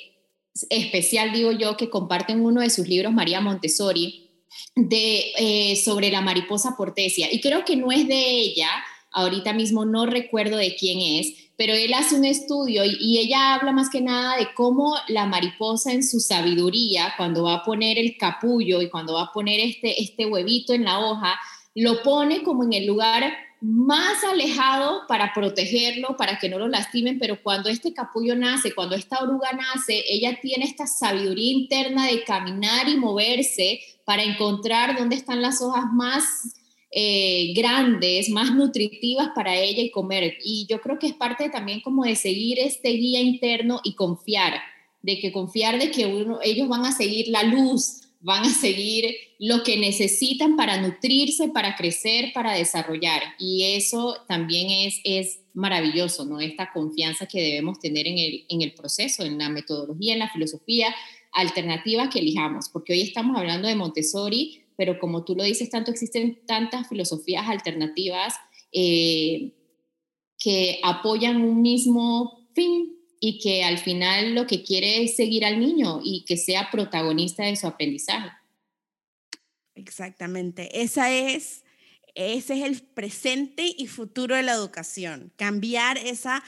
especial, 0.72 1.32
digo 1.32 1.52
yo, 1.52 1.78
que 1.78 1.92
comparte 1.92 2.34
en 2.34 2.44
uno 2.44 2.62
de 2.62 2.72
sus 2.72 2.88
libros 2.88 3.14
María 3.14 3.40
Montessori, 3.40 4.32
de, 4.76 5.32
eh, 5.38 5.76
sobre 5.76 6.10
la 6.10 6.22
mariposa 6.22 6.76
portesia. 6.76 7.32
Y 7.32 7.40
creo 7.40 7.64
que 7.66 7.76
no 7.76 7.92
es 7.92 8.08
de 8.08 8.30
ella, 8.30 8.70
ahorita 9.12 9.54
mismo 9.54 9.86
no 9.86 10.06
recuerdo 10.06 10.58
de 10.58 10.76
quién 10.76 11.00
es, 11.00 11.34
pero 11.58 11.74
él 11.74 11.94
hace 11.94 12.16
un 12.16 12.26
estudio 12.26 12.84
y, 12.86 13.18
ella 13.18 13.56
habla 13.56 13.72
más 13.72 13.90
que 13.90 14.02
nada 14.02 14.38
de 14.38 14.54
cómo 14.54 14.96
la 15.08 15.26
mariposa 15.26 15.92
en 15.92 16.04
su 16.04 16.20
sabiduría, 16.20 17.14
cuando 17.18 17.44
va 17.44 17.56
a 17.56 17.64
poner 17.64 17.98
el 17.98 18.16
capullo 18.18 18.82
y 18.82 18.90
cuando 18.90 19.16
va 19.16 19.24
a 19.24 19.34
poner 19.34 19.60
este, 19.60 20.02
este 20.02 20.26
huevito 20.26 20.74
en 20.74 20.84
la 20.84 21.00
hoja, 21.00 21.36
lo 21.74 22.04
pone 22.04 22.44
como 22.44 22.64
en 22.64 22.74
el 22.74 22.86
lugar 22.86 23.34
más 23.60 24.24
alejado 24.24 25.02
para 25.08 25.34
protegerlo, 25.34 26.16
para 26.16 26.38
que 26.38 26.48
no 26.48 26.60
lo 26.60 26.68
lastimen, 26.68 27.18
pero 27.18 27.42
cuando 27.42 27.70
este 27.70 27.92
capullo 27.92 28.36
nace, 28.36 28.76
cuando 28.76 28.96
esta 28.96 29.20
oruga 29.20 29.52
nace, 29.54 30.04
ella 30.08 30.38
tiene 30.40 30.66
esta 30.66 30.86
sabiduría 30.86 31.54
interna 31.54 32.06
de 32.06 32.24
caminar 32.24 32.88
y 32.88 32.98
moverse 32.98 33.80
para 34.06 34.24
encontrar 34.24 34.96
dónde 34.98 35.16
están 35.16 35.42
las 35.42 35.62
hojas 35.62 35.86
más 35.92 36.24
eh, 36.92 37.54
grandes, 37.54 38.30
más 38.30 38.54
nutritivas 38.56 39.30
para 39.36 39.56
ella 39.58 39.84
y 39.84 39.92
comer. 39.92 40.38
Y 40.44 40.66
yo 40.70 40.80
creo 40.80 40.98
que 41.00 41.08
es 41.08 41.14
parte 41.14 41.50
también 41.50 41.82
como 41.82 42.04
de 42.04 42.16
seguir 42.16 42.60
este 42.60 42.90
guía 42.90 43.20
interno 43.20 43.82
y 43.84 43.96
confiar, 43.96 44.54
de 45.02 45.20
que 45.20 45.32
confiar 45.32 45.80
de 45.80 45.92
que 45.92 46.06
uno, 46.06 46.40
ellos 46.42 46.68
van 46.68 46.86
a 46.86 46.92
seguir 46.92 47.28
la 47.28 47.44
luz, 47.44 48.02
van 48.22 48.44
a 48.44 48.54
seguir 48.54 49.16
lo 49.40 49.64
que 49.64 49.78
necesitan 49.78 50.56
para 50.56 50.82
nutrirse, 50.82 51.50
para 51.50 51.76
crecer, 51.76 52.32
para 52.34 52.54
desarrollar. 52.54 53.22
Y 53.38 53.76
eso 53.76 54.18
también 54.28 54.70
es, 54.70 55.00
es 55.04 55.42
maravilloso, 55.54 56.26
¿no? 56.26 56.40
Esta 56.40 56.72
confianza 56.72 57.28
que 57.28 57.42
debemos 57.42 57.80
tener 57.80 58.08
en 58.08 58.18
el, 58.18 58.46
en 58.50 58.62
el 58.62 58.74
proceso, 58.74 59.24
en 59.24 59.38
la 59.38 59.50
metodología, 59.50 60.14
en 60.14 60.20
la 60.20 60.30
filosofía 60.30 60.96
alternativa 61.34 62.10
que 62.10 62.20
elijamos, 62.20 62.70
porque 62.70 62.94
hoy 62.94 63.02
estamos 63.02 63.38
hablando 63.38 63.68
de 63.68 63.76
Montessori, 63.76 64.67
pero 64.78 65.00
como 65.00 65.26
tú 65.26 65.36
lo 65.36 65.44
dices, 65.44 65.70
tanto 65.70 65.92
existen 65.92 66.46
tantas 66.46 66.88
filosofías 66.88 67.48
alternativas 67.50 68.36
eh, 68.72 69.54
que 70.40 70.80
apoyan 70.84 71.42
un 71.42 71.62
mismo 71.62 72.48
fin 72.54 72.96
y 73.20 73.40
que 73.40 73.64
al 73.64 73.80
final 73.80 74.36
lo 74.36 74.46
que 74.46 74.64
quiere 74.64 75.04
es 75.04 75.16
seguir 75.16 75.44
al 75.44 75.60
niño 75.60 76.00
y 76.04 76.24
que 76.26 76.38
sea 76.38 76.70
protagonista 76.72 77.44
de 77.44 77.56
su 77.56 77.66
aprendizaje. 77.66 78.30
Exactamente, 79.74 80.82
esa 80.82 81.12
es, 81.12 81.64
ese 82.14 82.60
es 82.60 82.66
el 82.66 82.82
presente 82.82 83.74
y 83.78 83.88
futuro 83.88 84.36
de 84.36 84.44
la 84.44 84.54
educación, 84.54 85.34
cambiar 85.36 85.98
esa 85.98 86.44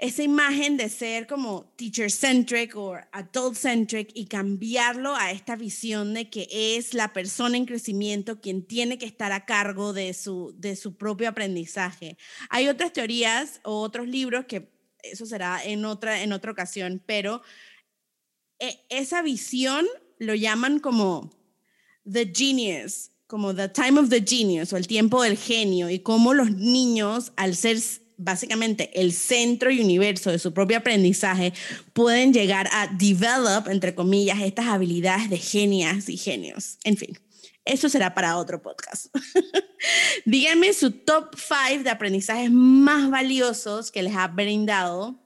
esa 0.00 0.22
imagen 0.22 0.78
de 0.78 0.88
ser 0.88 1.26
como 1.26 1.74
teacher-centric 1.76 2.74
o 2.74 2.96
adult-centric 3.12 4.10
y 4.14 4.24
cambiarlo 4.28 5.14
a 5.14 5.30
esta 5.30 5.56
visión 5.56 6.14
de 6.14 6.30
que 6.30 6.48
es 6.50 6.94
la 6.94 7.12
persona 7.12 7.58
en 7.58 7.66
crecimiento 7.66 8.40
quien 8.40 8.64
tiene 8.64 8.96
que 8.96 9.04
estar 9.04 9.30
a 9.30 9.44
cargo 9.44 9.92
de 9.92 10.14
su, 10.14 10.54
de 10.56 10.74
su 10.74 10.96
propio 10.96 11.28
aprendizaje. 11.28 12.16
Hay 12.48 12.68
otras 12.68 12.94
teorías 12.94 13.60
o 13.62 13.82
otros 13.82 14.08
libros 14.08 14.46
que 14.46 14.70
eso 15.02 15.26
será 15.26 15.62
en 15.62 15.84
otra, 15.84 16.22
en 16.22 16.32
otra 16.32 16.50
ocasión, 16.50 17.02
pero 17.04 17.42
e, 18.58 18.80
esa 18.88 19.20
visión 19.20 19.86
lo 20.18 20.34
llaman 20.34 20.80
como 20.80 21.30
the 22.10 22.32
genius, 22.34 23.10
como 23.26 23.54
the 23.54 23.68
time 23.68 24.00
of 24.00 24.08
the 24.08 24.24
genius 24.26 24.72
o 24.72 24.78
el 24.78 24.86
tiempo 24.86 25.22
del 25.22 25.36
genio 25.36 25.90
y 25.90 25.98
cómo 25.98 26.32
los 26.32 26.52
niños 26.52 27.34
al 27.36 27.54
ser 27.54 27.78
básicamente 28.20 28.90
el 29.00 29.12
centro 29.12 29.70
y 29.70 29.80
universo 29.80 30.30
de 30.30 30.38
su 30.38 30.52
propio 30.52 30.78
aprendizaje, 30.78 31.52
pueden 31.92 32.32
llegar 32.32 32.68
a 32.72 32.86
develop, 32.86 33.68
entre 33.68 33.94
comillas, 33.94 34.40
estas 34.40 34.66
habilidades 34.66 35.30
de 35.30 35.38
genias 35.38 36.08
y 36.08 36.16
genios. 36.16 36.78
En 36.84 36.96
fin, 36.96 37.18
eso 37.64 37.88
será 37.88 38.14
para 38.14 38.36
otro 38.36 38.60
podcast. 38.60 39.06
Díganme 40.24 40.72
su 40.72 40.92
top 40.92 41.34
5 41.36 41.84
de 41.84 41.90
aprendizajes 41.90 42.50
más 42.50 43.10
valiosos 43.10 43.90
que 43.90 44.02
les 44.02 44.14
ha 44.14 44.28
brindado 44.28 45.18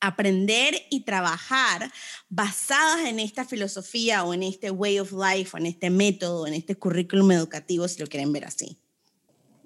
aprender 0.00 0.74
y 0.90 1.04
trabajar 1.04 1.90
basadas 2.28 3.06
en 3.06 3.18
esta 3.18 3.44
filosofía 3.44 4.24
o 4.24 4.34
en 4.34 4.42
este 4.42 4.70
way 4.70 4.98
of 4.98 5.12
life 5.12 5.50
o 5.54 5.58
en 5.58 5.66
este 5.66 5.90
método, 5.90 6.46
en 6.46 6.54
este 6.54 6.76
currículum 6.76 7.32
educativo, 7.32 7.88
si 7.88 8.00
lo 8.00 8.06
quieren 8.06 8.32
ver 8.32 8.44
así. 8.44 8.78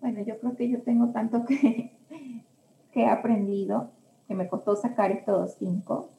Bueno, 0.00 0.24
yo 0.26 0.38
creo 0.38 0.56
que 0.56 0.70
yo 0.70 0.80
tengo 0.82 1.12
tanto 1.12 1.44
que, 1.44 1.99
que 2.92 3.02
he 3.02 3.08
aprendido, 3.08 3.90
que 4.26 4.34
me 4.34 4.48
costó 4.48 4.76
sacar 4.76 5.10
estos 5.10 5.54
cinco. 5.58 6.10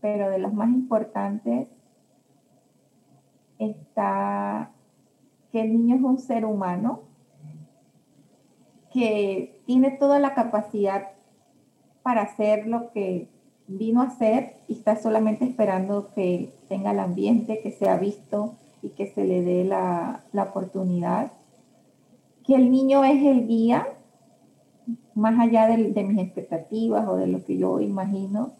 pero 0.00 0.30
de 0.30 0.38
las 0.38 0.52
más 0.52 0.68
importantes 0.68 1.68
está 3.58 4.72
que 5.52 5.60
el 5.60 5.72
niño 5.72 5.96
es 5.96 6.02
un 6.02 6.18
ser 6.18 6.44
humano 6.44 7.02
que 8.92 9.62
tiene 9.66 9.92
toda 9.92 10.18
la 10.18 10.34
capacidad 10.34 11.10
para 12.02 12.22
hacer 12.22 12.66
lo 12.66 12.90
que 12.90 13.28
vino 13.66 14.02
a 14.02 14.06
hacer 14.06 14.56
y 14.68 14.74
está 14.74 14.96
solamente 14.96 15.44
esperando 15.44 16.10
que 16.14 16.52
tenga 16.68 16.90
el 16.90 16.98
ambiente, 16.98 17.60
que 17.62 17.70
sea 17.70 17.96
visto 17.96 18.54
y 18.82 18.90
que 18.90 19.06
se 19.06 19.24
le 19.24 19.42
dé 19.42 19.64
la, 19.64 20.24
oportunidad. 20.34 21.32
Que 22.44 22.56
el 22.56 22.70
niño 22.70 23.04
es 23.04 23.24
el 23.24 23.46
guía, 23.46 23.86
más 25.14 25.38
allá 25.38 25.66
de, 25.68 25.76
mis 25.76 26.18
expectativas 26.18 27.06
o 27.08 27.16
de 27.16 27.26
lo 27.26 27.44
que 27.44 27.58
yo 27.58 27.80
imagino. 27.80 28.52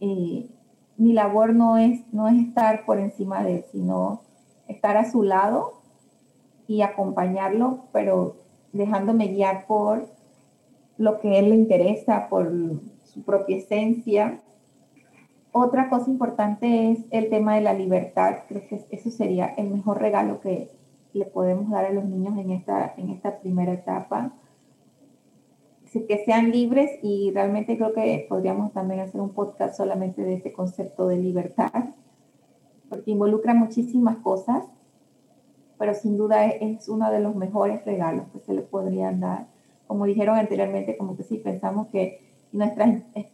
Eh, 0.00 0.48
mi 0.96 1.12
labor 1.12 1.54
no 1.54 1.78
es, 1.78 2.00
no 2.12 2.28
es 2.28 2.40
estar 2.40 2.84
por 2.84 2.98
encima 2.98 3.42
de 3.42 3.56
él, 3.56 3.64
sino 3.72 4.22
estar 4.68 4.96
a 4.96 5.10
su 5.10 5.22
lado 5.22 5.80
y 6.66 6.82
acompañarlo, 6.82 7.84
pero 7.92 8.36
dejándome 8.72 9.28
guiar 9.28 9.66
por 9.66 10.08
lo 10.98 11.20
que 11.20 11.38
él 11.38 11.50
le 11.50 11.56
interesa, 11.56 12.28
por 12.28 12.50
su 13.04 13.22
propia 13.24 13.56
esencia. 13.56 14.40
Otra 15.52 15.90
cosa 15.90 16.10
importante 16.10 16.92
es 16.92 17.00
el 17.10 17.28
tema 17.28 17.54
de 17.54 17.60
la 17.60 17.74
libertad. 17.74 18.38
Creo 18.48 18.66
que 18.68 18.84
eso 18.90 19.10
sería 19.10 19.46
el 19.46 19.68
mejor 19.68 20.00
regalo 20.00 20.40
que 20.40 20.70
le 21.12 21.26
podemos 21.26 21.70
dar 21.70 21.84
a 21.84 21.92
los 21.92 22.04
niños 22.04 22.38
en 22.38 22.50
esta, 22.52 22.94
en 22.96 23.10
esta 23.10 23.38
primera 23.40 23.72
etapa. 23.72 24.32
Que 25.92 26.24
sean 26.24 26.50
libres 26.50 26.90
y 27.02 27.32
realmente 27.34 27.76
creo 27.76 27.92
que 27.92 28.24
podríamos 28.26 28.72
también 28.72 29.00
hacer 29.00 29.20
un 29.20 29.34
podcast 29.34 29.76
solamente 29.76 30.22
de 30.22 30.34
este 30.34 30.50
concepto 30.50 31.06
de 31.06 31.18
libertad, 31.18 31.90
porque 32.88 33.10
involucra 33.10 33.52
muchísimas 33.52 34.16
cosas, 34.16 34.64
pero 35.78 35.92
sin 35.92 36.16
duda 36.16 36.46
es 36.46 36.88
uno 36.88 37.10
de 37.10 37.20
los 37.20 37.34
mejores 37.34 37.84
regalos 37.84 38.24
que 38.32 38.40
se 38.40 38.54
le 38.54 38.62
podrían 38.62 39.20
dar. 39.20 39.48
Como 39.86 40.06
dijeron 40.06 40.38
anteriormente, 40.38 40.96
como 40.96 41.14
que 41.14 41.24
sí 41.24 41.36
pensamos 41.36 41.88
que 41.88 42.22
nuestras 42.52 43.02
eh, 43.14 43.30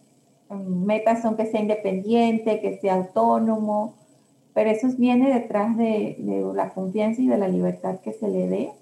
metas 0.50 1.22
son 1.22 1.36
que 1.36 1.46
sea 1.46 1.61
independiente, 1.61 2.61
que 2.61 2.78
sea 2.78 2.94
autónomo, 2.94 3.94
pero 4.52 4.70
eso 4.70 4.88
viene 4.98 5.32
detrás 5.32 5.76
de, 5.76 6.16
la 6.54 6.70
confianza 6.70 7.22
y 7.22 7.28
de 7.28 7.38
la 7.38 7.46
libertad 7.46 8.00
que 8.00 8.12
se 8.12 8.26
le 8.26 8.48
dé. 8.48 8.72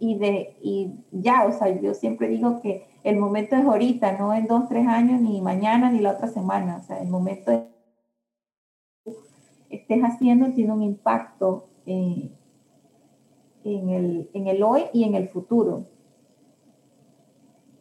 Y, 0.00 0.18
de, 0.18 0.56
y 0.60 0.90
ya, 1.12 1.44
o 1.46 1.52
sea, 1.52 1.68
yo 1.80 1.94
siempre 1.94 2.26
digo 2.26 2.60
que 2.60 2.92
el 3.04 3.18
momento 3.18 3.54
es 3.54 3.64
ahorita, 3.64 4.18
no 4.18 4.32
en 4.32 4.46
dos, 4.46 4.66
tres 4.68 4.86
años, 4.86 5.20
ni 5.20 5.42
mañana, 5.42 5.92
ni 5.92 6.00
la 6.00 6.12
otra 6.12 6.26
semana. 6.26 6.78
O 6.78 6.82
sea, 6.82 7.02
el 7.02 7.08
momento 7.08 7.52
es, 7.52 7.62
estés 9.68 10.02
haciendo 10.02 10.52
tiene 10.54 10.72
un 10.72 10.82
impacto 10.82 11.68
en, 11.84 12.30
el, 13.62 14.30
en 14.32 14.46
el 14.46 14.62
hoy 14.62 14.84
y 14.94 15.04
en 15.04 15.14
el 15.14 15.28
futuro. 15.28 15.84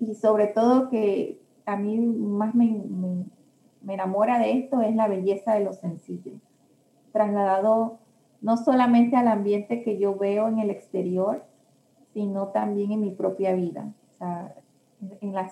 Y 0.02 0.14
sobre 0.16 0.48
todo 0.48 0.90
que 0.90 1.42
a 1.66 1.78
mí 1.78 1.98
más 2.00 2.54
me, 2.54 2.84
me, 3.82 3.94
enamora 3.94 4.40
de 4.40 4.52
esto 4.52 4.82
es 4.82 4.94
la 4.94 5.08
belleza 5.08 5.54
de 5.54 5.64
lo 5.64 5.72
sencillo, 5.72 6.34
trasladado 7.14 8.00
no 8.42 8.58
solamente 8.58 9.16
al 9.16 9.30
ambiente 9.30 9.84
que 9.84 9.98
yo 9.98 10.18
veo 10.18 10.50
en 10.50 10.60
el 10.60 10.70
exterior, 10.70 11.46
sino 12.14 12.50
también 12.50 12.92
en 12.92 13.00
mi 13.00 13.12
propia 13.12 13.54
vida. 13.54 13.94
O 14.10 14.18
sea, 14.18 14.54
en 15.22 15.34
la 15.34 15.52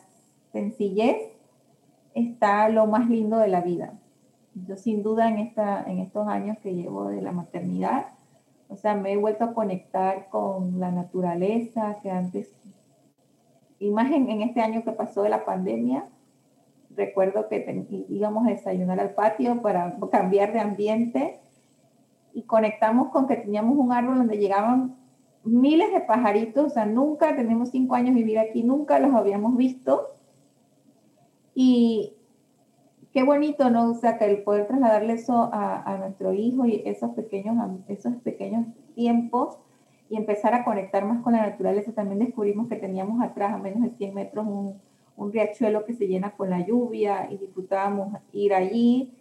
sencillez 0.51 1.17
está 2.13 2.69
lo 2.69 2.87
más 2.87 3.09
lindo 3.09 3.37
de 3.37 3.47
la 3.47 3.61
vida. 3.61 3.93
Yo 4.67 4.75
sin 4.75 5.01
duda 5.01 5.29
en, 5.29 5.37
esta, 5.37 5.83
en 5.83 5.99
estos 5.99 6.27
años 6.27 6.57
que 6.59 6.73
llevo 6.73 7.05
de 7.05 7.21
la 7.21 7.31
maternidad, 7.31 8.07
o 8.67 8.75
sea, 8.75 8.95
me 8.95 9.13
he 9.13 9.17
vuelto 9.17 9.43
a 9.45 9.53
conectar 9.53 10.29
con 10.29 10.79
la 10.79 10.91
naturaleza 10.91 11.97
que 12.01 12.09
antes 12.09 12.53
y 13.81 13.89
más 13.89 14.11
en, 14.11 14.29
este 14.43 14.61
año 14.61 14.83
que 14.83 14.91
pasó 14.91 15.23
de 15.23 15.29
la 15.29 15.43
pandemia, 15.43 16.05
recuerdo 16.95 17.49
que 17.49 18.05
íbamos 18.09 18.45
a 18.45 18.51
desayunar 18.51 18.99
al 18.99 19.15
patio 19.15 19.59
para 19.63 19.97
cambiar 20.11 20.53
de 20.53 20.59
ambiente 20.59 21.39
y 22.31 22.43
conectamos 22.43 23.09
con 23.09 23.27
que 23.27 23.37
teníamos 23.37 23.75
un 23.75 23.91
árbol 23.91 24.19
donde 24.19 24.37
llegaban 24.37 24.97
miles 25.43 25.91
de 25.91 26.01
pajaritos, 26.01 26.65
o 26.65 26.69
sea, 26.69 26.85
nunca, 26.85 27.35
tenemos 27.35 27.69
cinco 27.69 27.95
años 27.95 28.15
vivir 28.15 28.39
aquí, 28.39 28.63
nunca 28.63 28.99
los 28.99 29.13
habíamos 29.13 29.57
visto. 29.57 30.15
Y 31.53 32.13
qué 33.13 33.23
bonito, 33.23 33.69
¿no? 33.69 33.91
O 33.91 33.95
sea, 33.95 34.17
que 34.17 34.25
el 34.25 34.43
poder 34.43 34.67
trasladarle 34.67 35.13
eso 35.13 35.49
a, 35.53 35.81
a 35.81 35.97
nuestro 35.97 36.33
hijo 36.33 36.65
y 36.65 36.81
esos 36.85 37.11
pequeños, 37.11 37.55
esos 37.87 38.15
pequeños 38.17 38.67
tiempos 38.95 39.57
y 40.09 40.17
empezar 40.17 40.53
a 40.53 40.65
conectar 40.65 41.05
más 41.05 41.23
con 41.23 41.33
la 41.33 41.47
naturaleza, 41.47 41.93
también 41.93 42.19
descubrimos 42.19 42.67
que 42.67 42.75
teníamos 42.75 43.21
atrás, 43.21 43.53
a 43.53 43.57
menos 43.57 43.81
de 43.81 43.91
100 43.91 44.13
metros, 44.13 44.45
un, 44.45 44.81
un 45.15 45.31
riachuelo 45.31 45.85
que 45.85 45.93
se 45.93 46.07
llena 46.07 46.31
con 46.31 46.49
la 46.49 46.65
lluvia 46.65 47.29
y 47.31 47.37
disfrutábamos 47.37 48.17
ir 48.33 48.53
allí. 48.53 49.13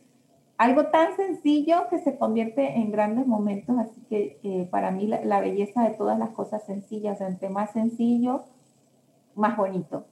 Algo 0.60 0.88
tan 0.88 1.16
sencillo 1.16 1.86
que 1.88 2.00
se 2.00 2.18
convierte 2.18 2.76
en 2.76 2.92
grandes 2.92 3.26
momentos, 3.26 3.74
así 3.78 4.02
que 4.10 4.38
eh, 4.44 4.68
para 4.70 4.90
mí 4.90 5.06
la, 5.06 5.24
la, 5.24 5.40
belleza 5.40 5.84
de 5.84 5.96
todas 5.96 6.18
las 6.18 6.32
cosas 6.32 6.66
sencillas, 6.66 7.18
entre 7.22 7.48
más 7.48 7.72
sencillo, 7.72 8.44
más 9.34 9.56
bonito. 9.56 10.06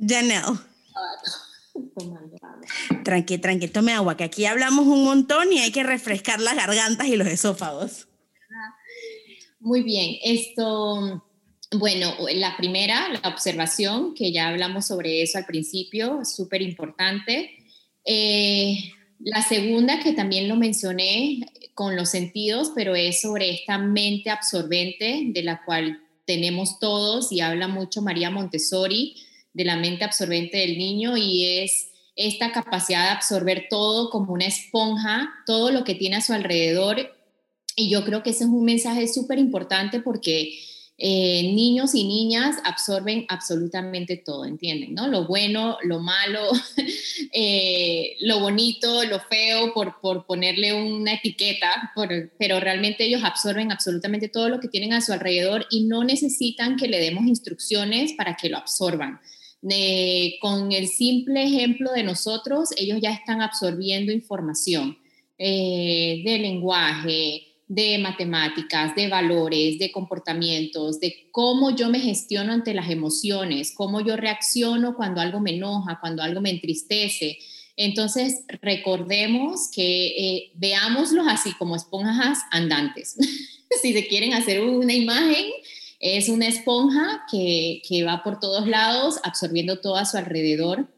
Janelle. 0.00 0.44
Tranqui, 3.04 3.36
tranqui, 3.36 3.68
tome 3.68 3.92
agua, 3.92 4.16
que 4.16 4.24
aquí 4.24 4.46
hablamos 4.46 4.86
un 4.86 5.04
montón 5.04 5.52
y 5.52 5.58
hay 5.58 5.72
que 5.72 5.82
refrescar 5.82 6.40
las 6.40 6.56
gargantas 6.56 7.06
y 7.08 7.16
los 7.16 7.28
esófagos. 7.28 8.08
Muy 9.60 9.82
bien, 9.82 10.16
esto, 10.24 11.22
bueno, 11.76 12.14
la 12.32 12.56
primera, 12.56 13.10
la 13.10 13.28
observación, 13.28 14.14
que 14.14 14.32
ya 14.32 14.48
hablamos 14.48 14.86
sobre 14.86 15.20
eso 15.20 15.36
al 15.36 15.44
principio, 15.44 16.24
súper 16.24 16.62
importante. 16.62 17.50
Eh, 18.06 18.94
la 19.20 19.42
segunda, 19.42 20.00
que 20.00 20.12
también 20.12 20.48
lo 20.48 20.56
mencioné 20.56 21.40
con 21.74 21.96
los 21.96 22.10
sentidos, 22.10 22.72
pero 22.74 22.94
es 22.94 23.20
sobre 23.20 23.50
esta 23.50 23.78
mente 23.78 24.30
absorbente 24.30 25.22
de 25.26 25.42
la 25.42 25.64
cual 25.64 26.00
tenemos 26.24 26.78
todos 26.78 27.32
y 27.32 27.40
habla 27.40 27.68
mucho 27.68 28.02
María 28.02 28.30
Montessori 28.30 29.16
de 29.52 29.64
la 29.64 29.76
mente 29.76 30.04
absorbente 30.04 30.58
del 30.58 30.78
niño 30.78 31.16
y 31.16 31.60
es 31.60 31.88
esta 32.16 32.52
capacidad 32.52 33.04
de 33.04 33.10
absorber 33.10 33.66
todo 33.70 34.10
como 34.10 34.32
una 34.32 34.46
esponja, 34.46 35.30
todo 35.46 35.70
lo 35.70 35.84
que 35.84 35.94
tiene 35.94 36.16
a 36.16 36.20
su 36.20 36.32
alrededor. 36.32 37.14
Y 37.76 37.90
yo 37.90 38.04
creo 38.04 38.22
que 38.22 38.30
ese 38.30 38.44
es 38.44 38.50
un 38.50 38.64
mensaje 38.64 39.06
súper 39.08 39.38
importante 39.38 40.00
porque 40.00 40.58
eh, 41.00 41.52
niños 41.54 41.94
y 41.94 42.02
niñas 42.02 42.56
absorben 42.64 43.24
absolutamente 43.28 44.16
todo, 44.16 44.44
¿entienden? 44.44 44.94
¿no? 44.94 45.06
Lo 45.06 45.28
bueno, 45.28 45.78
lo 45.84 46.00
malo, 46.00 46.50
eh, 47.32 48.16
lo 48.20 48.40
bonito, 48.40 49.04
lo 49.04 49.20
feo, 49.20 49.72
por, 49.72 50.00
por 50.00 50.26
ponerle 50.26 50.72
una 50.74 51.14
etiqueta, 51.14 51.92
pero 52.36 52.58
realmente 52.58 53.04
ellos 53.04 53.22
absorben 53.22 53.70
absolutamente 53.70 54.28
todo 54.28 54.48
lo 54.48 54.58
que 54.58 54.66
tienen 54.66 54.92
a 54.92 55.00
su 55.00 55.12
alrededor 55.12 55.66
y 55.70 55.84
no 55.84 56.02
necesitan 56.02 56.76
que 56.76 56.88
le 56.88 56.98
demos 56.98 57.26
instrucciones 57.26 58.14
para 58.14 58.34
que 58.34 58.48
lo 58.48 58.56
absorban. 58.56 59.20
con 60.40 60.72
el 60.72 60.88
simple 60.88 61.44
ejemplo 61.44 61.92
de 61.92 62.02
nosotros, 62.02 62.70
ellos 62.76 62.98
ya 63.00 63.12
están 63.12 63.40
absorbiendo 63.40 64.10
información 64.10 64.98
eh, 65.40 66.22
de 66.24 66.38
lenguaje, 66.38 67.47
de 67.68 67.98
matemáticas, 67.98 68.94
de 68.94 69.08
valores, 69.08 69.78
de 69.78 69.92
comportamientos, 69.92 70.98
de 71.00 71.28
cómo 71.30 71.76
yo 71.76 71.90
me 71.90 72.00
gestiono 72.00 72.52
ante 72.52 72.72
las 72.72 72.88
emociones, 72.88 73.74
cómo 73.74 74.00
yo 74.00 74.16
reacciono 74.16 74.96
cuando 74.96 75.20
algo 75.20 75.38
me 75.40 75.54
enoja, 75.54 75.98
cuando 76.00 76.22
algo 76.22 76.40
me 76.40 76.50
entristece. 76.50 77.38
Entonces, 77.76 78.42
recordemos 78.62 79.70
que 79.70 80.06
eh, 80.06 80.50
veámoslos 80.54 81.26
así 81.28 81.52
como 81.52 81.76
esponjas 81.76 82.38
andantes. 82.50 83.16
si 83.82 83.92
se 83.92 84.06
quieren 84.08 84.32
hacer 84.32 84.62
una 84.62 84.94
imagen, 84.94 85.44
es 86.00 86.30
una 86.30 86.48
esponja 86.48 87.26
que, 87.30 87.82
que 87.86 88.02
va 88.02 88.22
por 88.22 88.40
todos 88.40 88.66
lados, 88.66 89.20
absorbiendo 89.24 89.80
todo 89.80 89.96
a 89.96 90.06
su 90.06 90.16
alrededor. 90.16 90.88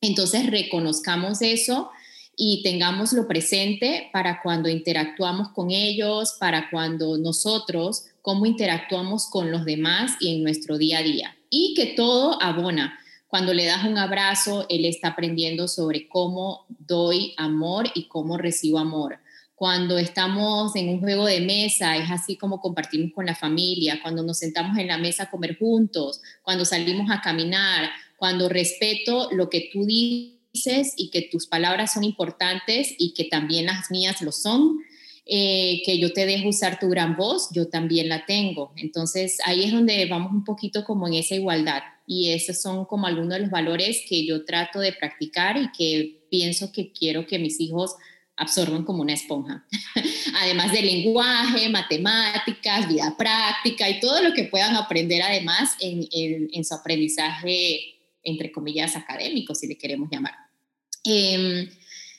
Entonces, 0.00 0.46
reconozcamos 0.46 1.42
eso 1.42 1.90
y 2.36 2.62
tengámoslo 2.62 3.28
presente 3.28 4.08
para 4.12 4.40
cuando 4.42 4.68
interactuamos 4.68 5.50
con 5.50 5.70
ellos, 5.70 6.36
para 6.40 6.70
cuando 6.70 7.18
nosotros, 7.18 8.06
cómo 8.22 8.46
interactuamos 8.46 9.28
con 9.28 9.50
los 9.50 9.64
demás 9.64 10.12
y 10.20 10.34
en 10.34 10.42
nuestro 10.42 10.78
día 10.78 10.98
a 10.98 11.02
día. 11.02 11.36
Y 11.50 11.74
que 11.74 11.86
todo 11.86 12.42
abona. 12.42 12.98
Cuando 13.28 13.54
le 13.54 13.64
das 13.64 13.84
un 13.84 13.98
abrazo, 13.98 14.66
él 14.68 14.84
está 14.84 15.08
aprendiendo 15.08 15.68
sobre 15.68 16.08
cómo 16.08 16.66
doy 16.68 17.34
amor 17.36 17.86
y 17.94 18.04
cómo 18.04 18.36
recibo 18.38 18.78
amor. 18.78 19.18
Cuando 19.54 19.96
estamos 19.98 20.74
en 20.74 20.88
un 20.88 21.00
juego 21.00 21.24
de 21.24 21.40
mesa, 21.40 21.96
es 21.96 22.10
así 22.10 22.36
como 22.36 22.60
compartimos 22.60 23.12
con 23.14 23.26
la 23.26 23.34
familia. 23.34 24.00
Cuando 24.02 24.22
nos 24.22 24.38
sentamos 24.38 24.76
en 24.76 24.88
la 24.88 24.98
mesa 24.98 25.24
a 25.24 25.30
comer 25.30 25.56
juntos, 25.58 26.20
cuando 26.42 26.64
salimos 26.64 27.10
a 27.10 27.20
caminar, 27.20 27.90
cuando 28.16 28.48
respeto 28.48 29.28
lo 29.32 29.48
que 29.48 29.70
tú 29.72 29.84
dices 29.84 30.41
dices 30.52 30.94
y 30.96 31.10
que 31.10 31.22
tus 31.22 31.46
palabras 31.46 31.94
son 31.94 32.04
importantes 32.04 32.94
y 32.98 33.14
que 33.14 33.24
también 33.24 33.66
las 33.66 33.90
mías 33.90 34.22
lo 34.22 34.32
son. 34.32 34.78
Eh, 35.24 35.82
que 35.86 36.00
yo 36.00 36.12
te 36.12 36.26
dejo 36.26 36.48
usar 36.48 36.80
tu 36.80 36.88
gran 36.88 37.16
voz, 37.16 37.50
yo 37.52 37.68
también 37.68 38.08
la 38.08 38.26
tengo. 38.26 38.72
Entonces 38.76 39.38
ahí 39.44 39.62
es 39.64 39.72
donde 39.72 40.04
vamos 40.06 40.32
un 40.32 40.42
poquito 40.44 40.84
como 40.84 41.06
en 41.06 41.14
esa 41.14 41.36
igualdad 41.36 41.82
y 42.08 42.30
esos 42.30 42.60
son 42.60 42.84
como 42.86 43.06
algunos 43.06 43.34
de 43.34 43.40
los 43.40 43.50
valores 43.50 44.02
que 44.08 44.26
yo 44.26 44.44
trato 44.44 44.80
de 44.80 44.92
practicar 44.92 45.56
y 45.56 45.70
que 45.70 46.26
pienso 46.28 46.72
que 46.72 46.90
quiero 46.90 47.24
que 47.26 47.38
mis 47.38 47.60
hijos 47.60 47.94
absorban 48.36 48.84
como 48.84 49.02
una 49.02 49.12
esponja. 49.12 49.64
además 50.42 50.72
de 50.72 50.82
lenguaje, 50.82 51.68
matemáticas, 51.68 52.88
vida 52.88 53.14
práctica 53.16 53.88
y 53.88 54.00
todo 54.00 54.22
lo 54.22 54.32
que 54.32 54.44
puedan 54.44 54.74
aprender 54.76 55.22
además 55.22 55.76
en, 55.80 56.06
en, 56.10 56.64
su 56.64 56.74
aprendizaje, 56.74 57.80
entre 58.22 58.50
comillas, 58.50 58.96
académico, 58.96 59.54
si 59.54 59.66
le 59.66 59.78
queremos 59.78 60.08
llamar. 60.10 60.34
Em, 61.04 61.68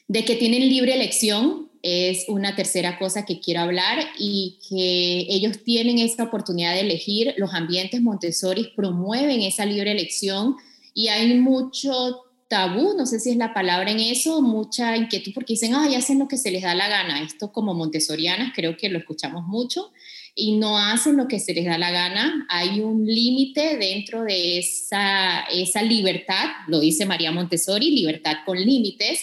de 0.08 0.26
que 0.26 0.36
tienen 0.36 0.68
libre 0.68 0.94
elección 0.94 1.70
es 1.82 2.26
una 2.28 2.56
tercera 2.56 2.98
cosa 2.98 3.26
que 3.26 3.40
quiero 3.40 3.62
hablar 3.62 4.06
y 4.18 4.60
que 4.70 5.26
ellos 5.30 5.64
tienen 5.64 6.00
esta 6.00 6.24
oportunidad 6.24 6.74
de 6.74 6.82
elegir. 6.82 7.34
Los 7.38 7.54
ambientes 7.54 8.02
Montessori 8.02 8.72
promueven 8.76 9.42
esa 9.42 9.66
libre 9.66 9.92
elección 9.92 10.56
y 10.94 11.10
hay 11.10 11.34
mucho 11.36 12.22
tabú, 12.48 12.96
no 12.96 13.06
sé 13.06 13.20
si 13.20 13.32
es 13.32 13.38
la 13.38 13.54
palabra 13.54 13.92
en 13.92 14.00
eso, 14.00 14.42
mucha 14.42 14.96
inquietud 14.96 15.34
porque 15.34 15.54
dicen, 15.54 15.74
ay, 15.76 15.96
hacen 15.96 16.20
lo 16.20 16.28
que 16.28 16.38
se 16.38 16.52
les 16.52 16.62
da 16.62 16.76
la 16.76 16.88
gana. 16.88 17.24
Esto 17.24 17.52
como 17.52 17.74
montessorianas 17.74 18.54
creo 18.56 18.78
que 18.78 18.90
lo 18.90 19.00
escuchamos 19.00 19.44
mucho 19.46 19.92
y 20.36 20.58
no 20.58 20.78
hacen 20.78 21.18
lo 21.18 21.28
que 21.28 21.40
se 21.40 21.54
les 21.54 21.66
da 21.66 21.78
la 21.78 21.92
gana. 21.92 22.46
Hay 22.50 22.82
un 22.82 23.06
límite 23.06 23.78
dentro 23.78 24.24
de 24.24 24.58
esa, 24.60 25.42
esa 25.52 25.82
libertad, 25.82 26.50
lo 26.68 26.80
dice 26.80 27.06
María 27.06 27.32
Montessori, 27.32 27.92
libertad 27.92 28.38
con 28.46 28.60
límites, 28.60 29.22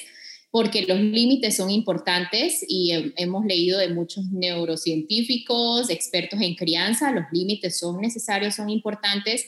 porque 0.50 0.82
los 0.82 0.98
límites 0.98 1.56
son 1.56 1.70
importantes 1.70 2.64
y 2.68 3.12
hemos 3.16 3.44
leído 3.44 3.78
de 3.78 3.88
muchos 3.88 4.24
neurocientíficos, 4.32 5.90
expertos 5.90 6.40
en 6.40 6.54
crianza, 6.54 7.12
los 7.12 7.24
límites 7.32 7.78
son 7.78 8.00
necesarios, 8.00 8.56
son 8.56 8.68
importantes 8.68 9.46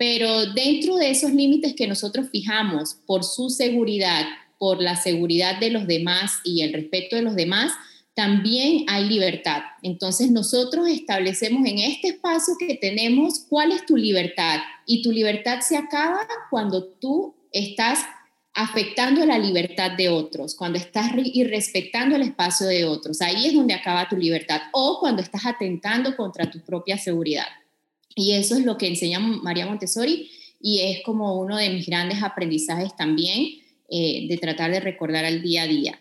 pero 0.00 0.46
dentro 0.46 0.96
de 0.96 1.10
esos 1.10 1.30
límites 1.30 1.74
que 1.74 1.86
nosotros 1.86 2.28
fijamos 2.32 2.96
por 3.06 3.22
su 3.22 3.50
seguridad, 3.50 4.24
por 4.58 4.80
la 4.80 4.96
seguridad 4.96 5.60
de 5.60 5.68
los 5.68 5.86
demás 5.86 6.38
y 6.42 6.62
el 6.62 6.72
respeto 6.72 7.16
de 7.16 7.22
los 7.22 7.36
demás, 7.36 7.74
también 8.20 8.84
hay 8.86 9.06
libertad. 9.06 9.62
Entonces 9.82 10.30
nosotros 10.30 10.86
establecemos 10.88 11.66
en 11.66 11.78
este 11.78 12.08
espacio 12.08 12.52
que 12.58 12.74
tenemos 12.74 13.46
cuál 13.48 13.72
es 13.72 13.86
tu 13.86 13.96
libertad 13.96 14.60
y 14.84 15.00
tu 15.00 15.10
libertad 15.10 15.60
se 15.62 15.78
acaba 15.78 16.28
cuando 16.50 16.84
tú 16.84 17.34
estás 17.50 18.00
afectando 18.52 19.24
la 19.24 19.38
libertad 19.38 19.92
de 19.92 20.10
otros, 20.10 20.54
cuando 20.54 20.78
estás 20.78 21.12
irrespetando 21.32 22.14
el 22.14 22.20
espacio 22.20 22.66
de 22.66 22.84
otros. 22.84 23.22
Ahí 23.22 23.46
es 23.46 23.54
donde 23.54 23.72
acaba 23.72 24.06
tu 24.06 24.18
libertad 24.18 24.60
o 24.72 24.98
cuando 25.00 25.22
estás 25.22 25.46
atentando 25.46 26.14
contra 26.14 26.50
tu 26.50 26.60
propia 26.60 26.98
seguridad. 26.98 27.46
Y 28.14 28.32
eso 28.32 28.54
es 28.54 28.66
lo 28.66 28.76
que 28.76 28.88
enseña 28.88 29.18
María 29.18 29.64
Montessori 29.64 30.30
y 30.60 30.80
es 30.80 31.02
como 31.04 31.40
uno 31.40 31.56
de 31.56 31.70
mis 31.70 31.86
grandes 31.86 32.22
aprendizajes 32.22 32.94
también 32.94 33.46
eh, 33.88 34.26
de 34.28 34.36
tratar 34.36 34.72
de 34.72 34.80
recordar 34.80 35.24
al 35.24 35.40
día 35.40 35.62
a 35.62 35.66
día. 35.66 35.98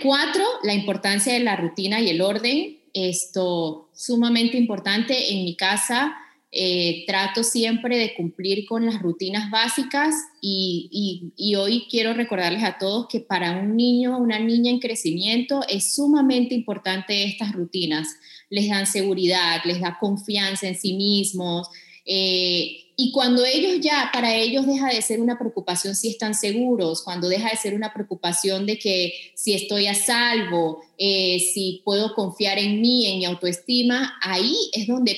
Cuatro, 0.00 0.44
la 0.62 0.74
importancia 0.74 1.32
de 1.32 1.40
la 1.40 1.56
rutina 1.56 2.00
y 2.00 2.08
el 2.08 2.20
orden. 2.20 2.78
Esto 2.94 3.90
sumamente 3.94 4.56
importante 4.56 5.32
en 5.32 5.44
mi 5.44 5.56
casa. 5.56 6.16
Eh, 6.54 7.04
trato 7.06 7.42
siempre 7.42 7.96
de 7.96 8.14
cumplir 8.14 8.66
con 8.66 8.84
las 8.84 9.00
rutinas 9.00 9.50
básicas 9.50 10.14
y, 10.42 11.32
y, 11.34 11.54
hoy 11.54 11.86
quiero 11.90 12.12
recordarles 12.12 12.62
a 12.62 12.76
todos 12.76 13.06
que 13.08 13.20
para 13.20 13.52
un 13.52 13.74
niño, 13.74 14.18
una 14.18 14.38
niña 14.38 14.70
en 14.70 14.78
crecimiento, 14.78 15.62
es 15.66 15.94
sumamente 15.94 16.54
importante 16.54 17.24
estas 17.24 17.52
rutinas 17.52 18.18
les 18.52 18.68
dan 18.68 18.86
seguridad, 18.86 19.62
les 19.64 19.80
da 19.80 19.96
confianza 19.98 20.68
en 20.68 20.74
sí 20.74 20.92
mismos. 20.92 21.70
Eh, 22.04 22.92
y 22.96 23.10
cuando 23.12 23.44
ellos 23.44 23.80
ya, 23.80 24.10
para 24.12 24.34
ellos 24.34 24.66
deja 24.66 24.88
de 24.88 25.00
ser 25.02 25.20
una 25.20 25.38
preocupación 25.38 25.94
si 25.94 26.10
están 26.10 26.34
seguros, 26.34 27.02
cuando 27.02 27.28
deja 27.28 27.50
de 27.50 27.56
ser 27.56 27.74
una 27.74 27.92
preocupación 27.92 28.66
de 28.66 28.78
que 28.78 29.12
si 29.34 29.54
estoy 29.54 29.86
a 29.86 29.94
salvo, 29.94 30.82
eh, 30.98 31.38
si 31.52 31.82
puedo 31.84 32.14
confiar 32.14 32.58
en 32.58 32.80
mí, 32.80 33.06
en 33.06 33.18
mi 33.18 33.24
autoestima, 33.24 34.18
ahí 34.22 34.54
es 34.72 34.86
donde 34.86 35.16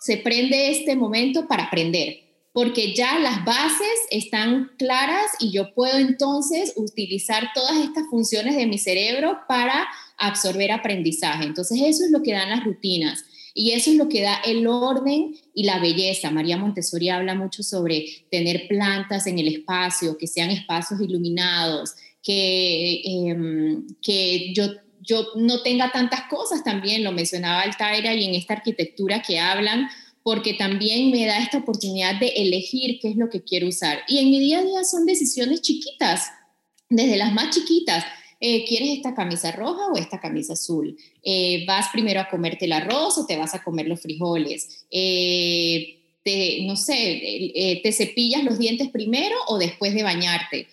se 0.00 0.16
prende 0.16 0.70
este 0.70 0.96
momento 0.96 1.46
para 1.46 1.64
aprender, 1.64 2.20
porque 2.52 2.94
ya 2.94 3.18
las 3.18 3.44
bases 3.44 3.98
están 4.10 4.70
claras 4.78 5.30
y 5.38 5.52
yo 5.52 5.74
puedo 5.74 5.98
entonces 5.98 6.72
utilizar 6.76 7.50
todas 7.54 7.76
estas 7.76 8.08
funciones 8.10 8.56
de 8.56 8.66
mi 8.66 8.78
cerebro 8.78 9.38
para 9.46 9.86
absorber 10.18 10.72
aprendizaje. 10.72 11.44
Entonces 11.44 11.78
eso 11.80 12.04
es 12.04 12.10
lo 12.10 12.22
que 12.22 12.32
dan 12.32 12.50
las 12.50 12.64
rutinas 12.64 13.24
y 13.54 13.72
eso 13.72 13.90
es 13.90 13.96
lo 13.96 14.08
que 14.08 14.22
da 14.22 14.36
el 14.44 14.66
orden 14.66 15.36
y 15.54 15.64
la 15.64 15.78
belleza. 15.78 16.30
María 16.30 16.56
Montessori 16.56 17.08
habla 17.08 17.34
mucho 17.34 17.62
sobre 17.62 18.06
tener 18.30 18.66
plantas 18.68 19.26
en 19.26 19.38
el 19.38 19.48
espacio, 19.48 20.16
que 20.16 20.26
sean 20.26 20.50
espacios 20.50 21.00
iluminados, 21.00 21.94
que, 22.22 23.02
em, 23.04 23.86
que 24.00 24.52
yo, 24.54 24.68
yo 25.00 25.26
no 25.36 25.62
tenga 25.62 25.90
tantas 25.92 26.22
cosas 26.30 26.64
también, 26.64 27.04
lo 27.04 27.12
mencionaba 27.12 27.62
Altaira 27.62 28.14
y 28.14 28.24
en 28.24 28.34
esta 28.34 28.54
arquitectura 28.54 29.22
que 29.22 29.38
hablan, 29.38 29.88
porque 30.22 30.54
también 30.54 31.10
me 31.10 31.26
da 31.26 31.38
esta 31.38 31.58
oportunidad 31.58 32.18
de 32.20 32.28
elegir 32.28 33.00
qué 33.00 33.08
es 33.08 33.16
lo 33.16 33.28
que 33.28 33.42
quiero 33.42 33.68
usar. 33.68 34.00
Y 34.06 34.18
en 34.18 34.30
mi 34.30 34.38
día 34.38 34.60
a 34.60 34.64
día 34.64 34.84
son 34.84 35.04
decisiones 35.04 35.62
chiquitas, 35.62 36.30
desde 36.88 37.16
las 37.16 37.32
más 37.32 37.50
chiquitas 37.54 38.04
eh, 38.44 38.64
¿quieres 38.66 38.90
esta 38.90 39.14
camisa 39.14 39.52
roja 39.52 39.86
o 39.86 39.96
esta 39.96 40.18
camisa 40.18 40.54
azul? 40.54 40.98
Eh, 41.22 41.64
¿Vas 41.64 41.86
primero 41.92 42.18
a 42.18 42.28
comerte 42.28 42.64
el 42.64 42.72
arroz 42.72 43.16
o 43.16 43.24
te 43.24 43.36
vas 43.36 43.54
a 43.54 43.62
comer 43.62 43.86
los 43.86 44.00
frijoles? 44.00 44.84
Eh, 44.90 46.00
no 46.66 46.74
sé, 46.74 47.80
¿te 47.84 47.92
cepillas 47.92 48.42
los 48.42 48.58
dientes 48.58 48.90
primero 48.90 49.36
o 49.46 49.58
después 49.58 49.94
de 49.94 50.02
bañarte? 50.02 50.66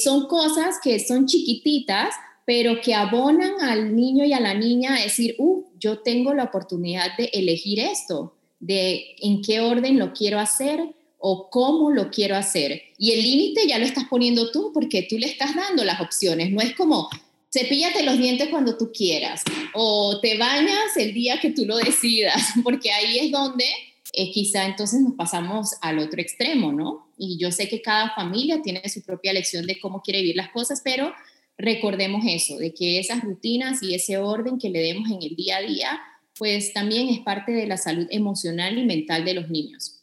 son 0.00 0.28
cosas 0.28 0.76
que 0.82 1.00
son 1.00 1.26
chiquititas, 1.26 2.14
pero 2.44 2.80
que 2.80 2.94
abonan 2.94 3.60
al 3.60 3.96
niño 3.96 4.24
y 4.24 4.32
a 4.32 4.40
la 4.40 4.54
niña 4.54 4.94
a 4.94 5.02
decir, 5.02 5.34
uh, 5.38 5.64
yo 5.80 5.98
tengo 5.98 6.32
la 6.32 6.44
oportunidad 6.44 7.16
de 7.16 7.30
elegir 7.32 7.80
esto, 7.80 8.36
de 8.60 9.16
en 9.20 9.42
qué 9.42 9.60
orden 9.60 9.98
lo 9.98 10.12
quiero 10.12 10.38
hacer, 10.38 10.94
o 11.26 11.48
cómo 11.48 11.90
lo 11.90 12.10
quiero 12.10 12.36
hacer. 12.36 12.82
Y 12.98 13.12
el 13.12 13.22
límite 13.22 13.66
ya 13.66 13.78
lo 13.78 13.86
estás 13.86 14.04
poniendo 14.10 14.50
tú 14.50 14.72
porque 14.74 15.06
tú 15.08 15.16
le 15.16 15.26
estás 15.26 15.56
dando 15.56 15.82
las 15.82 16.02
opciones. 16.02 16.50
No 16.50 16.60
es 16.60 16.74
como 16.74 17.08
cepíllate 17.50 18.02
los 18.02 18.18
dientes 18.18 18.48
cuando 18.48 18.76
tú 18.76 18.92
quieras 18.92 19.42
o 19.72 20.20
te 20.20 20.36
bañas 20.36 20.94
el 20.98 21.14
día 21.14 21.40
que 21.40 21.50
tú 21.50 21.64
lo 21.64 21.78
decidas, 21.78 22.42
porque 22.62 22.90
ahí 22.90 23.20
es 23.20 23.30
donde 23.30 23.64
eh, 24.12 24.32
quizá 24.32 24.66
entonces 24.66 25.00
nos 25.00 25.14
pasamos 25.14 25.70
al 25.80 25.98
otro 25.98 26.20
extremo, 26.20 26.72
¿no? 26.72 27.08
Y 27.16 27.38
yo 27.38 27.50
sé 27.50 27.70
que 27.70 27.80
cada 27.80 28.14
familia 28.14 28.60
tiene 28.60 28.86
su 28.90 29.02
propia 29.02 29.32
lección 29.32 29.66
de 29.66 29.80
cómo 29.80 30.02
quiere 30.02 30.20
vivir 30.20 30.36
las 30.36 30.50
cosas, 30.50 30.82
pero 30.84 31.14
recordemos 31.56 32.22
eso, 32.28 32.58
de 32.58 32.74
que 32.74 32.98
esas 32.98 33.22
rutinas 33.22 33.82
y 33.82 33.94
ese 33.94 34.18
orden 34.18 34.58
que 34.58 34.68
le 34.68 34.80
demos 34.80 35.10
en 35.10 35.22
el 35.22 35.34
día 35.36 35.56
a 35.56 35.62
día, 35.62 36.00
pues 36.36 36.74
también 36.74 37.08
es 37.08 37.20
parte 37.20 37.52
de 37.52 37.66
la 37.66 37.78
salud 37.78 38.08
emocional 38.10 38.76
y 38.76 38.84
mental 38.84 39.24
de 39.24 39.32
los 39.32 39.48
niños. 39.48 39.94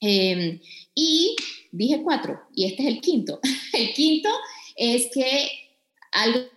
Em, 0.00 0.60
y 0.94 1.36
dije 1.72 2.00
cuatro, 2.02 2.40
y 2.54 2.66
este 2.66 2.82
es 2.82 2.88
el 2.88 3.00
quinto. 3.00 3.40
El 3.72 3.92
quinto 3.92 4.28
es 4.76 5.08
que 5.14 5.48
algo 6.12 6.48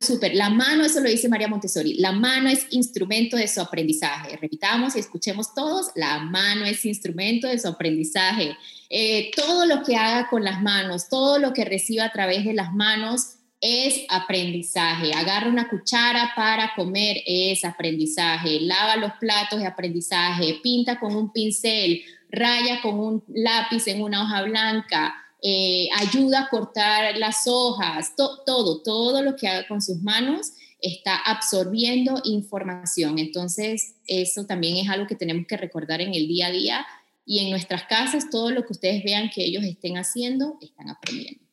súper, 0.00 0.34
la 0.34 0.50
mano, 0.50 0.84
eso 0.84 1.00
lo 1.00 1.08
dice 1.08 1.28
María 1.28 1.48
Montessori, 1.48 1.94
la 1.94 2.12
mano 2.12 2.48
es 2.48 2.66
instrumento 2.70 3.36
de 3.36 3.48
su 3.48 3.60
aprendizaje. 3.60 4.36
Repitamos 4.36 4.96
y 4.96 5.00
escuchemos 5.00 5.54
todos, 5.54 5.88
la 5.94 6.20
mano 6.20 6.64
es 6.64 6.84
instrumento 6.84 7.48
de 7.48 7.58
su 7.58 7.68
aprendizaje. 7.68 8.56
Eh, 8.88 9.30
todo 9.34 9.66
lo 9.66 9.82
que 9.82 9.96
haga 9.96 10.28
con 10.28 10.44
las 10.44 10.62
manos, 10.62 11.08
todo 11.08 11.38
lo 11.38 11.52
que 11.52 11.64
reciba 11.64 12.04
a 12.04 12.12
través 12.12 12.44
de 12.44 12.54
las 12.54 12.72
manos 12.72 13.36
es 13.60 14.04
aprendizaje. 14.08 15.12
Agarra 15.12 15.48
una 15.48 15.68
cuchara 15.68 16.32
para 16.36 16.72
comer 16.76 17.22
es 17.26 17.64
aprendizaje. 17.64 18.60
Lava 18.60 18.96
los 18.96 19.12
platos 19.18 19.60
es 19.60 19.66
aprendizaje. 19.66 20.60
Pinta 20.62 21.00
con 21.00 21.16
un 21.16 21.32
pincel 21.32 22.02
raya 22.36 22.80
con 22.82 22.98
un 23.00 23.24
lápiz 23.28 23.88
en 23.88 24.02
una 24.02 24.22
hoja 24.22 24.42
blanca, 24.42 25.14
eh, 25.42 25.88
ayuda 25.96 26.42
a 26.42 26.48
cortar 26.48 27.16
las 27.18 27.46
hojas, 27.46 28.14
todo, 28.16 28.82
todo 28.82 29.22
lo 29.22 29.36
que 29.36 29.48
haga 29.48 29.68
con 29.68 29.82
sus 29.82 30.02
manos 30.02 30.52
está 30.80 31.16
absorbiendo 31.16 32.20
información. 32.24 33.18
Entonces, 33.18 33.96
eso 34.06 34.46
también 34.46 34.76
es 34.76 34.88
algo 34.88 35.06
que 35.06 35.14
tenemos 35.14 35.46
que 35.46 35.56
recordar 35.56 36.00
en 36.00 36.14
el 36.14 36.28
día 36.28 36.46
a 36.46 36.50
día 36.50 36.86
y 37.24 37.40
en 37.40 37.50
nuestras 37.50 37.84
casas, 37.84 38.30
todo 38.30 38.50
lo 38.50 38.64
que 38.64 38.72
ustedes 38.72 39.02
vean 39.02 39.30
que 39.34 39.44
ellos 39.44 39.64
estén 39.64 39.96
haciendo, 39.96 40.58
están 40.60 40.90
aprendiendo. 40.90 41.44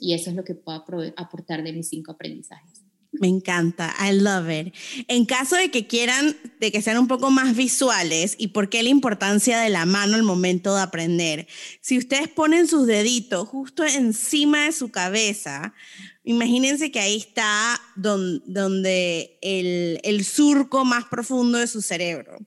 Y 0.00 0.14
eso 0.14 0.30
es 0.30 0.36
lo 0.36 0.44
que 0.44 0.54
puedo 0.54 0.84
aportar 1.16 1.62
de 1.62 1.72
mis 1.72 1.88
cinco 1.88 2.12
aprendizajes. 2.12 2.83
Me 3.20 3.28
encanta, 3.28 3.94
I 4.00 4.12
love 4.12 4.50
it. 4.50 4.74
En 5.06 5.24
caso 5.24 5.54
de 5.54 5.70
que 5.70 5.86
quieran, 5.86 6.36
de 6.58 6.72
que 6.72 6.82
sean 6.82 6.98
un 6.98 7.06
poco 7.06 7.30
más 7.30 7.54
visuales, 7.54 8.34
y 8.38 8.48
por 8.48 8.68
qué 8.68 8.82
la 8.82 8.88
importancia 8.88 9.60
de 9.60 9.68
la 9.68 9.86
mano 9.86 10.16
al 10.16 10.24
momento 10.24 10.74
de 10.74 10.82
aprender, 10.82 11.46
si 11.80 11.96
ustedes 11.96 12.28
ponen 12.28 12.66
sus 12.66 12.86
deditos 12.86 13.48
justo 13.48 13.84
encima 13.84 14.64
de 14.64 14.72
su 14.72 14.90
cabeza, 14.90 15.74
imagínense 16.24 16.90
que 16.90 16.98
ahí 17.00 17.16
está 17.16 17.80
donde, 17.94 19.38
el, 19.42 20.00
el 20.02 20.24
surco 20.24 20.84
más 20.84 21.04
profundo 21.04 21.58
de 21.58 21.68
su 21.68 21.82
cerebro. 21.82 22.38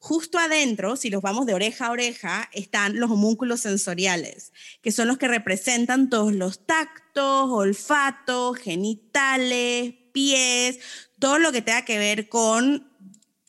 Justo 0.00 0.38
adentro, 0.38 0.96
si 0.96 1.10
los 1.10 1.20
vamos 1.20 1.44
de 1.44 1.54
oreja 1.54 1.86
a 1.86 1.90
oreja, 1.90 2.48
están 2.52 3.00
los 3.00 3.10
homúnculos 3.10 3.60
sensoriales, 3.60 4.52
que 4.80 4.92
son 4.92 5.08
los 5.08 5.18
que 5.18 5.26
representan 5.26 6.08
todos 6.08 6.32
los 6.32 6.64
tactos, 6.66 7.50
olfatos, 7.50 8.56
genitales, 8.58 9.96
pies, 10.12 10.78
todo 11.18 11.38
lo 11.38 11.52
que 11.52 11.62
tenga 11.62 11.84
que 11.84 11.98
ver 11.98 12.28
con 12.28 12.92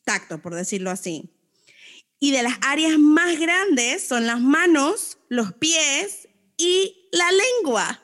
tacto, 0.04 0.42
por 0.42 0.56
decirlo 0.56 0.92
así. 0.92 1.30
Y 2.20 2.32
de 2.32 2.44
las 2.44 2.58
áreas 2.62 2.98
más 2.98 3.40
grandes 3.40 4.06
son 4.06 4.26
las 4.28 4.42
manos, 4.42 5.18
los 5.30 5.54
pies 5.54 6.28
y 6.58 7.08
la 7.12 7.30
lengua. 7.32 8.04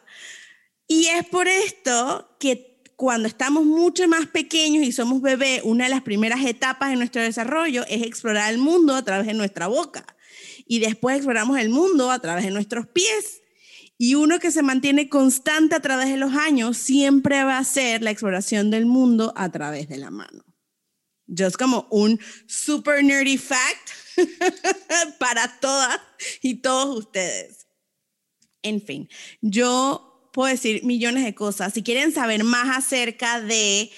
Y 0.88 1.08
es 1.08 1.26
por 1.28 1.48
esto 1.48 2.36
que 2.40 2.82
cuando 2.96 3.28
estamos 3.28 3.66
mucho 3.66 4.08
más 4.08 4.28
pequeños 4.28 4.84
y 4.86 4.92
somos 4.92 5.22
bebés, 5.22 5.62
una 5.64 5.86
de 5.86 5.90
las 5.90 6.02
primeras 6.02 6.46
etapas 6.46 6.90
de 6.90 6.96
nuestro 6.96 7.22
desarrollo 7.22 7.84
es 7.90 8.04
explorar 8.04 8.54
el 8.54 8.58
mundo 8.58 8.96
a 8.96 9.04
través 9.04 9.28
de 9.28 9.34
nuestra 9.34 9.68
boca. 9.68 10.06
Y 10.66 10.80
después 10.80 11.18
exploramos 11.18 11.60
el 11.60 11.70
mundo 11.70 12.10
a 12.10 12.20
través 12.20 12.46
de 12.46 12.52
nuestros 12.52 12.88
pies. 12.88 13.42
Y 13.98 14.16
uno 14.16 14.40
que 14.40 14.52
se 14.52 14.62
mantiene 14.62 15.08
constante 15.08 15.76
a 15.76 15.80
través 15.80 16.10
de 16.10 16.18
los 16.18 16.34
años 16.34 16.78
siempre 16.78 17.44
va 17.44 17.58
a 17.58 17.64
ser 17.64 18.02
la 18.02 18.12
exploración 18.12 18.70
del 18.70 18.86
mundo 18.86 19.34
a 19.36 19.50
través 19.52 19.88
de 19.88 19.98
la 19.98 20.12
mano. 20.12 20.44
Just 21.28 21.56
como 21.56 21.88
un 21.90 22.20
super 22.48 23.04
nerdy 23.04 23.38
fact 23.38 23.90
para 25.20 25.60
todas 25.60 26.00
y 26.42 26.56
todos 26.56 26.98
ustedes. 26.98 27.68
En 28.62 28.82
fin, 28.82 29.10
yo 29.42 30.30
puedo 30.34 30.50
decir 30.50 30.84
millones 30.84 31.24
de 31.24 31.34
cosas. 31.34 31.74
Si 31.74 31.82
quieren 31.82 32.12
saber 32.12 32.44
más 32.44 32.78
acerca 32.78 33.40
de 33.40 33.90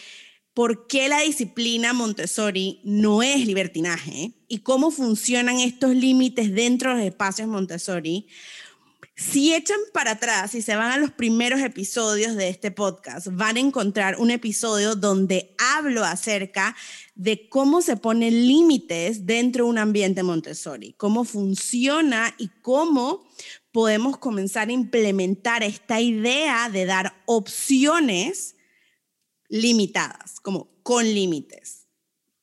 por 0.53 0.87
qué 0.87 1.07
la 1.09 1.21
disciplina 1.21 1.93
Montessori 1.93 2.81
no 2.83 3.23
es 3.23 3.45
libertinaje 3.45 4.33
y 4.47 4.59
cómo 4.59 4.91
funcionan 4.91 5.59
estos 5.59 5.95
límites 5.95 6.53
dentro 6.53 6.91
de 6.91 6.97
los 6.97 7.05
espacios 7.05 7.47
Montessori, 7.47 8.27
si 9.17 9.55
echan 9.55 9.79
para 9.93 10.11
atrás 10.11 10.53
y 10.53 10.61
se 10.61 10.75
van 10.75 10.91
a 10.91 10.97
los 10.97 11.09
primeros 11.09 11.59
episodios 11.61 12.35
de 12.35 12.49
este 12.49 12.69
podcast, 12.69 13.29
van 13.31 13.57
a 13.57 13.59
encontrar 13.59 14.19
un 14.19 14.29
episodio 14.29 14.93
donde 14.93 15.55
hablo 15.57 16.03
acerca 16.03 16.75
de 17.15 17.49
cómo 17.49 17.81
se 17.81 17.97
ponen 17.97 18.47
límites 18.47 19.25
dentro 19.25 19.65
de 19.65 19.71
un 19.71 19.79
ambiente 19.79 20.21
Montessori, 20.21 20.93
cómo 20.93 21.23
funciona 21.23 22.35
y 22.37 22.49
cómo 22.61 23.27
podemos 23.71 24.19
comenzar 24.19 24.69
a 24.69 24.73
implementar 24.73 25.63
esta 25.63 25.99
idea 25.99 26.69
de 26.69 26.85
dar 26.85 27.23
opciones 27.25 28.55
limitadas, 29.49 30.39
como 30.39 30.69
con 30.83 31.03
límites, 31.03 31.86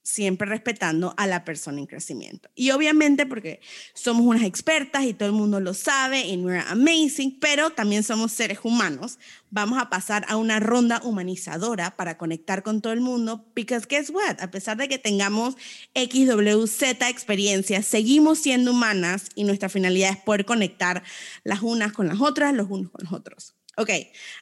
siempre 0.04 0.46
respetando 0.46 1.14
a 1.16 1.26
la 1.26 1.44
persona 1.44 1.80
en 1.80 1.86
crecimiento. 1.86 2.50
Y 2.54 2.70
obviamente 2.72 3.24
porque 3.24 3.60
somos 3.94 4.24
unas 4.26 4.44
expertas 4.44 5.04
y 5.04 5.14
todo 5.14 5.30
el 5.30 5.34
mundo 5.34 5.60
lo 5.60 5.72
sabe, 5.72 6.20
y 6.26 6.36
we're 6.36 6.62
amazing, 6.68 7.40
pero 7.40 7.70
también 7.70 8.02
somos 8.02 8.30
seres 8.30 8.58
humanos. 8.62 9.18
Vamos 9.50 9.80
a 9.80 9.88
pasar 9.88 10.26
a 10.28 10.36
una 10.36 10.60
ronda 10.60 11.00
humanizadora 11.02 11.96
para 11.96 12.18
conectar 12.18 12.62
con 12.62 12.82
todo 12.82 12.92
el 12.92 13.00
mundo, 13.00 13.46
because 13.54 13.86
guess 13.88 14.10
what? 14.10 14.40
A 14.40 14.50
pesar 14.50 14.76
de 14.76 14.88
que 14.88 14.98
tengamos 14.98 15.56
XWZ 15.94 16.82
experiencias, 17.08 17.86
seguimos 17.86 18.38
siendo 18.38 18.72
humanas 18.72 19.30
y 19.34 19.44
nuestra 19.44 19.70
finalidad 19.70 20.10
es 20.10 20.18
poder 20.18 20.44
conectar 20.44 21.02
las 21.44 21.62
unas 21.62 21.92
con 21.92 22.08
las 22.08 22.20
otras, 22.20 22.52
los 22.52 22.70
unos 22.70 22.90
con 22.90 23.04
los 23.04 23.12
otros. 23.14 23.54
Ok, 23.78 23.90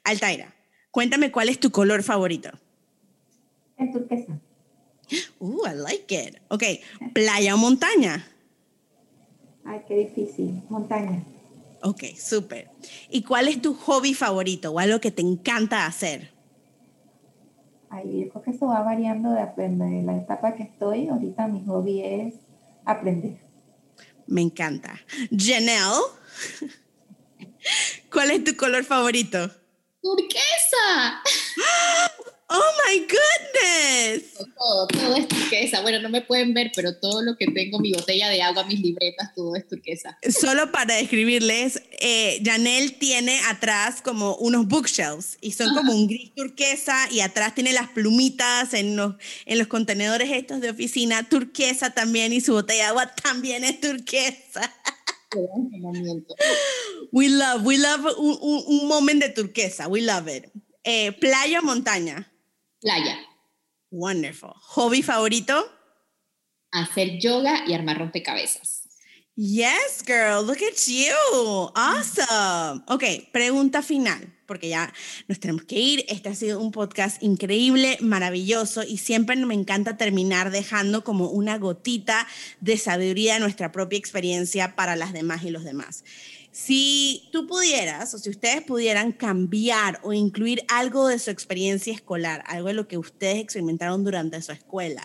Altaira, 0.02 0.56
cuéntame 0.90 1.30
cuál 1.30 1.48
es 1.48 1.60
tu 1.60 1.70
color 1.70 2.02
favorito. 2.02 2.50
El 3.78 3.92
turquesa. 3.92 4.40
Uh, 5.40 5.66
I 5.66 5.74
like 5.74 6.14
it. 6.14 6.38
Ok, 6.48 6.62
playa 7.12 7.54
o 7.54 7.58
montaña. 7.58 8.26
Ay, 9.64 9.80
qué 9.86 9.96
difícil. 9.96 10.62
Montaña. 10.68 11.24
Ok, 11.82 12.04
súper. 12.16 12.70
¿Y 13.10 13.22
cuál 13.22 13.48
es 13.48 13.60
tu 13.60 13.74
hobby 13.74 14.14
favorito 14.14 14.70
o 14.70 14.78
algo 14.78 15.00
que 15.00 15.10
te 15.10 15.22
encanta 15.22 15.86
hacer? 15.86 16.30
Ay, 17.90 18.22
yo 18.24 18.28
creo 18.30 18.42
que 18.42 18.50
eso 18.52 18.66
va 18.66 18.82
variando 18.82 19.32
de 19.32 19.40
aprender. 19.40 19.88
En 19.88 20.06
la 20.06 20.16
etapa 20.16 20.54
que 20.54 20.62
estoy, 20.62 21.08
ahorita 21.08 21.48
mi 21.48 21.64
hobby 21.66 22.00
es 22.00 22.34
aprender. 22.84 23.38
Me 24.26 24.40
encanta. 24.40 25.00
Janelle, 25.30 26.00
¿cuál 28.12 28.30
es 28.30 28.44
tu 28.44 28.56
color 28.56 28.84
favorito? 28.84 29.50
Turquesa. 30.00 31.22
Oh 32.54 32.72
my 32.86 32.98
goodness. 33.00 34.34
Todo, 34.34 34.86
todo 34.88 35.16
es 35.16 35.26
turquesa. 35.26 35.80
Bueno, 35.80 36.00
no 36.00 36.10
me 36.10 36.20
pueden 36.20 36.52
ver, 36.52 36.70
pero 36.74 36.94
todo 36.98 37.22
lo 37.22 37.36
que 37.38 37.46
tengo, 37.46 37.78
mi 37.78 37.92
botella 37.92 38.28
de 38.28 38.42
agua, 38.42 38.64
mis 38.64 38.78
libretas, 38.80 39.34
todo 39.34 39.56
es 39.56 39.66
turquesa. 39.66 40.18
Solo 40.38 40.70
para 40.70 40.96
describirles, 40.96 41.82
eh, 41.98 42.42
Janelle 42.44 42.90
tiene 42.90 43.40
atrás 43.48 44.02
como 44.02 44.36
unos 44.36 44.68
bookshelves 44.68 45.38
y 45.40 45.52
son 45.52 45.74
como 45.74 45.92
un 45.92 46.06
gris 46.06 46.34
turquesa 46.34 47.08
y 47.10 47.20
atrás 47.20 47.54
tiene 47.54 47.72
las 47.72 47.88
plumitas 47.88 48.74
en 48.74 48.96
los, 48.96 49.14
en 49.46 49.58
los 49.58 49.68
contenedores 49.68 50.30
estos 50.30 50.60
de 50.60 50.70
oficina, 50.70 51.26
turquesa 51.28 51.94
también 51.94 52.34
y 52.34 52.42
su 52.42 52.52
botella 52.52 52.82
de 52.82 52.88
agua 52.88 53.14
también 53.14 53.64
es 53.64 53.80
turquesa. 53.80 54.70
We 57.12 57.30
love, 57.30 57.64
we 57.64 57.78
love 57.78 58.04
un, 58.18 58.36
un, 58.42 58.64
un 58.66 58.88
moment 58.88 59.22
de 59.22 59.30
turquesa, 59.30 59.88
we 59.88 60.02
love 60.02 60.28
it. 60.28 60.50
Eh, 60.84 61.12
playa 61.12 61.60
o 61.60 61.62
montaña. 61.62 62.28
Playa. 62.82 63.16
Wonderful. 63.92 64.52
¿Hobby 64.74 65.02
favorito? 65.02 65.70
Hacer 66.72 67.20
yoga 67.20 67.64
y 67.66 67.74
armar 67.74 67.98
rompecabezas. 67.98 68.82
Yes, 69.36 70.02
girl, 70.04 70.44
look 70.44 70.58
at 70.62 70.76
you. 70.88 71.70
Awesome. 71.74 72.82
Ok, 72.88 73.30
pregunta 73.32 73.80
final, 73.80 74.30
porque 74.46 74.68
ya 74.68 74.92
nos 75.26 75.40
tenemos 75.40 75.62
que 75.64 75.78
ir. 75.78 76.04
Este 76.08 76.28
ha 76.28 76.34
sido 76.34 76.60
un 76.60 76.70
podcast 76.70 77.22
increíble, 77.22 77.96
maravilloso 78.00 78.82
y 78.82 78.98
siempre 78.98 79.36
me 79.36 79.54
encanta 79.54 79.96
terminar 79.96 80.50
dejando 80.50 81.02
como 81.02 81.30
una 81.30 81.56
gotita 81.56 82.26
de 82.60 82.76
sabiduría 82.76 83.34
de 83.34 83.40
nuestra 83.40 83.72
propia 83.72 83.98
experiencia 83.98 84.76
para 84.76 84.96
las 84.96 85.14
demás 85.14 85.44
y 85.44 85.50
los 85.50 85.64
demás. 85.64 86.04
Si 86.52 87.30
tú 87.32 87.46
pudieras, 87.46 88.12
o 88.12 88.18
si 88.18 88.28
ustedes 88.28 88.62
pudieran 88.62 89.12
cambiar 89.12 90.00
o 90.02 90.12
incluir 90.12 90.62
algo 90.68 91.08
de 91.08 91.18
su 91.18 91.30
experiencia 91.30 91.94
escolar, 91.94 92.44
algo 92.46 92.68
de 92.68 92.74
lo 92.74 92.86
que 92.86 92.98
ustedes 92.98 93.38
experimentaron 93.38 94.04
durante 94.04 94.42
su 94.42 94.52
escuela, 94.52 95.02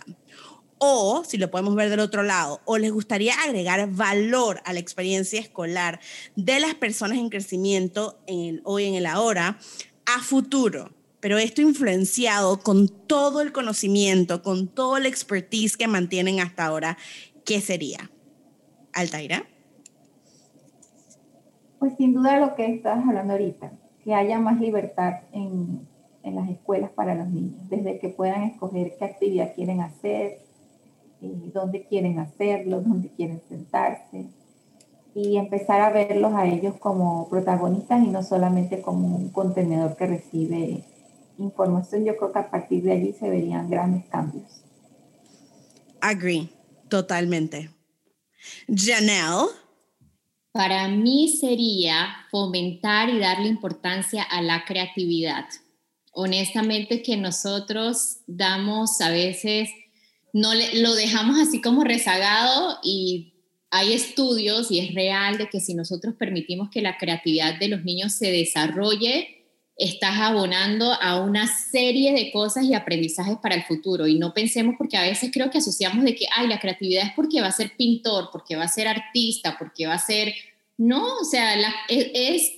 o 0.78 1.24
si 1.26 1.38
lo 1.38 1.50
podemos 1.50 1.74
ver 1.76 1.90
del 1.90 2.02
otro 2.02 2.22
lado, 2.22 2.62
o 2.66 2.78
les 2.78 2.92
gustaría 2.92 3.34
agregar 3.42 3.90
valor 3.90 4.62
a 4.66 4.74
la 4.74 4.80
experiencia 4.80 5.40
escolar 5.40 6.02
de 6.36 6.60
las 6.60 6.76
personas 6.76 7.18
en 7.18 7.30
crecimiento 7.30 8.20
hoy 8.66 8.84
en 8.84 8.96
el 8.96 9.06
ahora 9.06 9.58
a 10.06 10.22
futuro, 10.22 10.92
pero 11.22 11.38
esto 11.38 11.62
influenciado 11.62 12.60
con 12.60 12.90
todo 12.90 13.40
el 13.40 13.54
conocimiento, 13.54 14.44
con 14.44 14.68
todo 14.68 14.98
el 14.98 15.06
expertise 15.06 15.78
que 15.78 15.88
mantienen 15.88 16.42
hasta 16.42 16.66
ahora, 16.66 16.98
¿qué 17.46 17.62
sería? 17.62 18.12
Altaira. 18.92 19.48
Pues 21.80 21.94
sin 21.98 22.14
duda 22.14 22.40
lo 22.40 22.56
que 22.56 22.66
estás 22.66 23.06
hablando 23.08 23.34
ahorita, 23.34 23.72
que 24.04 24.14
haya 24.14 24.40
más 24.40 24.60
libertad 24.60 25.22
en, 25.32 25.88
en 26.24 26.36
las 26.36 26.50
escuelas 26.50 26.92
para 26.92 27.16
los 27.16 27.28
niños, 27.30 27.70
desde 27.70 28.00
que 28.00 28.10
puedan 28.10 28.44
escoger 28.44 28.96
qué 28.98 29.06
actividad 29.06 29.54
quieren 29.56 29.82
hacer, 29.82 30.40
eh, 31.22 31.52
dónde 31.54 31.86
quieren 31.86 32.20
hacerlo, 32.20 32.82
dónde 32.82 33.10
quieren 33.10 33.42
sentarse, 33.48 34.28
y 35.16 35.38
empezar 35.38 35.82
a 35.82 35.90
verlos 35.90 36.34
a 36.34 36.46
ellos 36.46 36.76
como 36.80 37.28
protagonistas 37.28 38.04
y 38.04 38.08
no 38.08 38.22
solamente 38.22 38.82
como 38.82 39.16
un 39.16 39.30
contenedor 39.30 39.96
que 39.96 40.06
recibe 40.06 40.84
información. 41.40 42.06
Yo 42.06 42.16
creo 42.18 42.32
que 42.32 42.40
a 42.40 42.52
partir 42.52 42.84
de 42.84 42.92
allí 42.92 43.14
se 43.14 43.30
verían 43.30 43.70
grandes 43.70 44.06
cambios. 44.06 44.64
Agree, 46.02 46.50
totalmente. 46.88 47.72
Janelle. 48.68 49.67
Para 50.52 50.88
mí 50.88 51.38
sería 51.40 52.26
fomentar 52.32 53.10
y 53.10 53.20
darle 53.20 53.48
importancia 53.48 54.24
a 54.24 54.42
la 54.42 54.66
creatividad. 54.66 55.46
Honestamente 56.12 57.04
que 57.04 57.16
nosotros 57.18 58.18
damos 58.26 59.00
a 59.02 59.12
veces, 59.12 59.70
no 60.34 60.52
lo 60.54 60.96
dejamos 60.96 61.40
así 61.40 61.62
como 61.62 61.84
rezagado 61.84 62.80
y 62.84 63.34
hay 63.70 63.94
estudios 63.94 64.72
y 64.72 64.80
es 64.80 64.96
real 64.96 65.38
de 65.38 65.50
que 65.50 65.60
si 65.60 65.74
nosotros 65.74 66.16
permitimos 66.16 66.70
que 66.70 66.82
la 66.82 66.98
creatividad 66.98 67.60
de 67.60 67.68
los 67.68 67.84
niños 67.84 68.14
se 68.14 68.32
desarrolle, 68.32 69.37
estás 69.78 70.18
abonando 70.18 70.92
a 70.92 71.22
una 71.22 71.48
serie 71.48 72.12
de 72.14 72.32
cosas 72.32 72.66
y 72.66 72.74
aprendizajes 72.74 73.38
para 73.38 73.56
el 73.56 73.64
futuro. 73.64 74.08
Y 74.08 74.18
no 74.18 74.34
pensemos, 74.34 74.76
porque 74.78 74.98
a 74.98 75.04
veces 75.04 75.30
creo 75.32 75.52
que 75.52 75.60
asociamos 75.60 76.04
de 76.04 76.16
que, 76.16 76.26
ay, 76.36 76.48
la 76.48 76.60
creatividad 76.60 77.06
es 77.06 77.14
porque 77.16 77.42
va 77.42 77.48
a 77.48 77.52
ser 77.52 77.76
pintor, 77.78 78.30
porque 78.32 78.56
va 78.56 78.64
a 78.64 78.70
ser 78.70 78.88
artista, 78.88 79.56
porque 79.58 79.88
va 79.88 79.94
a 79.94 80.00
ser... 80.00 80.34
No, 80.78 81.18
o 81.18 81.24
sea, 81.24 81.56
es, 81.90 82.08
es 82.14 82.54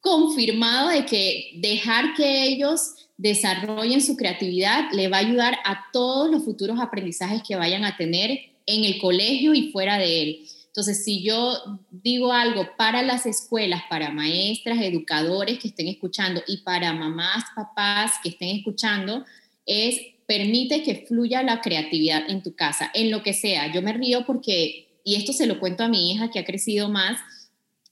confirmado 0.00 0.90
de 0.90 1.04
que 1.06 1.52
dejar 1.56 2.14
que 2.14 2.44
ellos 2.44 2.94
desarrollen 3.16 4.00
su 4.00 4.16
creatividad 4.16 4.90
le 4.92 5.08
va 5.08 5.18
a 5.18 5.20
ayudar 5.20 5.58
a 5.64 5.86
todos 5.92 6.30
los 6.30 6.44
futuros 6.44 6.80
aprendizajes 6.80 7.42
que 7.46 7.56
vayan 7.56 7.84
a 7.84 7.96
tener 7.96 8.30
en 8.66 8.84
el 8.84 8.98
colegio 9.00 9.54
y 9.54 9.70
fuera 9.70 9.98
de 9.98 10.22
él. 10.22 10.48
Entonces, 10.74 11.04
si 11.04 11.22
yo 11.22 11.56
digo 11.92 12.32
algo 12.32 12.66
para 12.76 13.02
las 13.02 13.26
escuelas, 13.26 13.84
para 13.88 14.10
maestras, 14.10 14.82
educadores 14.82 15.60
que 15.60 15.68
estén 15.68 15.86
escuchando 15.86 16.42
y 16.48 16.62
para 16.62 16.92
mamás, 16.92 17.44
papás 17.54 18.14
que 18.20 18.30
estén 18.30 18.56
escuchando, 18.56 19.24
es 19.66 20.00
permite 20.26 20.82
que 20.82 21.06
fluya 21.06 21.44
la 21.44 21.60
creatividad 21.60 22.28
en 22.28 22.42
tu 22.42 22.56
casa, 22.56 22.90
en 22.92 23.12
lo 23.12 23.22
que 23.22 23.34
sea. 23.34 23.72
Yo 23.72 23.82
me 23.82 23.92
río 23.92 24.26
porque, 24.26 24.88
y 25.04 25.14
esto 25.14 25.32
se 25.32 25.46
lo 25.46 25.60
cuento 25.60 25.84
a 25.84 25.88
mi 25.88 26.10
hija 26.10 26.32
que 26.32 26.40
ha 26.40 26.44
crecido 26.44 26.88
más, 26.88 27.20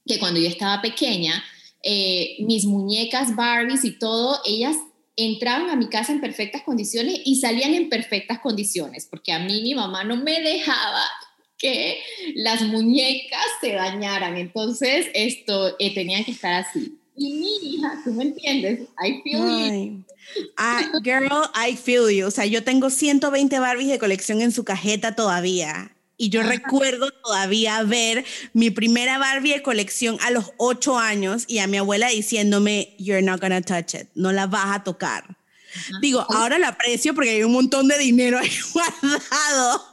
que 0.04 0.18
cuando 0.18 0.40
yo 0.40 0.48
estaba 0.48 0.82
pequeña, 0.82 1.40
eh, 1.84 2.34
mis 2.40 2.64
muñecas 2.64 3.36
Barbies 3.36 3.84
y 3.84 3.96
todo, 3.96 4.40
ellas 4.44 4.74
entraban 5.14 5.70
a 5.70 5.76
mi 5.76 5.88
casa 5.88 6.10
en 6.10 6.20
perfectas 6.20 6.62
condiciones 6.62 7.20
y 7.24 7.36
salían 7.36 7.74
en 7.74 7.88
perfectas 7.88 8.40
condiciones, 8.40 9.06
porque 9.08 9.30
a 9.30 9.38
mí 9.38 9.62
mi 9.62 9.76
mamá 9.76 10.02
no 10.02 10.16
me 10.16 10.40
dejaba 10.40 11.04
que 11.62 11.98
las 12.34 12.60
muñecas 12.62 13.46
se 13.60 13.72
dañaran. 13.72 14.36
Entonces, 14.36 15.06
esto 15.14 15.76
eh, 15.78 15.94
tenía 15.94 16.22
que 16.24 16.32
estar 16.32 16.52
así. 16.52 16.98
Y 17.16 17.34
mi 17.34 17.74
hija, 17.74 18.00
tú 18.04 18.12
me 18.12 18.24
entiendes, 18.24 18.80
I 19.02 19.22
feel 19.22 19.38
you. 19.38 20.04
Ah, 20.56 20.82
girl, 21.02 21.50
I 21.54 21.76
feel 21.76 22.10
you. 22.10 22.26
O 22.26 22.30
sea, 22.30 22.46
yo 22.46 22.64
tengo 22.64 22.90
120 22.90 23.58
Barbies 23.58 23.88
de 23.88 23.98
colección 23.98 24.42
en 24.42 24.50
su 24.50 24.64
cajeta 24.64 25.14
todavía. 25.14 25.92
Y 26.16 26.28
yo 26.28 26.42
recuerdo 26.42 27.10
todavía 27.10 27.82
ver 27.82 28.24
mi 28.52 28.70
primera 28.70 29.18
Barbie 29.18 29.54
de 29.54 29.62
colección 29.62 30.18
a 30.20 30.30
los 30.30 30.52
8 30.56 30.98
años 30.98 31.44
y 31.48 31.58
a 31.58 31.66
mi 31.66 31.78
abuela 31.78 32.08
diciéndome, 32.08 32.94
You're 32.98 33.22
not 33.22 33.40
gonna 33.40 33.60
touch 33.60 33.94
it, 33.94 34.08
no 34.14 34.30
la 34.30 34.46
vas 34.46 34.76
a 34.76 34.84
tocar. 34.84 35.36
Digo, 36.00 36.24
ahora 36.28 36.58
la 36.58 36.68
aprecio 36.68 37.14
porque 37.14 37.30
hay 37.30 37.42
un 37.42 37.52
montón 37.52 37.88
de 37.88 37.98
dinero 37.98 38.38
ahí 38.38 38.50
guardado. 38.72 39.91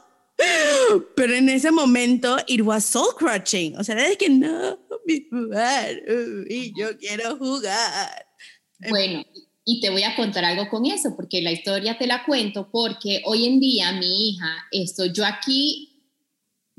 Pero 1.14 1.34
en 1.34 1.48
ese 1.48 1.70
momento, 1.70 2.36
it 2.46 2.62
was 2.62 2.84
soul 2.84 3.14
crushing. 3.16 3.76
O 3.76 3.84
sea, 3.84 3.94
era 3.94 4.08
de 4.08 4.16
que 4.16 4.28
no, 4.28 4.78
mi 5.06 5.28
jugar, 5.28 6.02
y 6.48 6.72
yo 6.78 6.96
quiero 6.98 7.36
jugar. 7.36 8.26
Bueno, 8.88 9.24
y 9.64 9.80
te 9.80 9.90
voy 9.90 10.02
a 10.02 10.16
contar 10.16 10.44
algo 10.44 10.68
con 10.68 10.86
eso, 10.86 11.14
porque 11.14 11.42
la 11.42 11.52
historia 11.52 11.98
te 11.98 12.06
la 12.06 12.24
cuento, 12.24 12.70
porque 12.72 13.22
hoy 13.26 13.46
en 13.46 13.60
día 13.60 13.92
mi 13.92 14.30
hija, 14.30 14.66
esto, 14.72 15.06
yo 15.06 15.24
aquí 15.24 16.02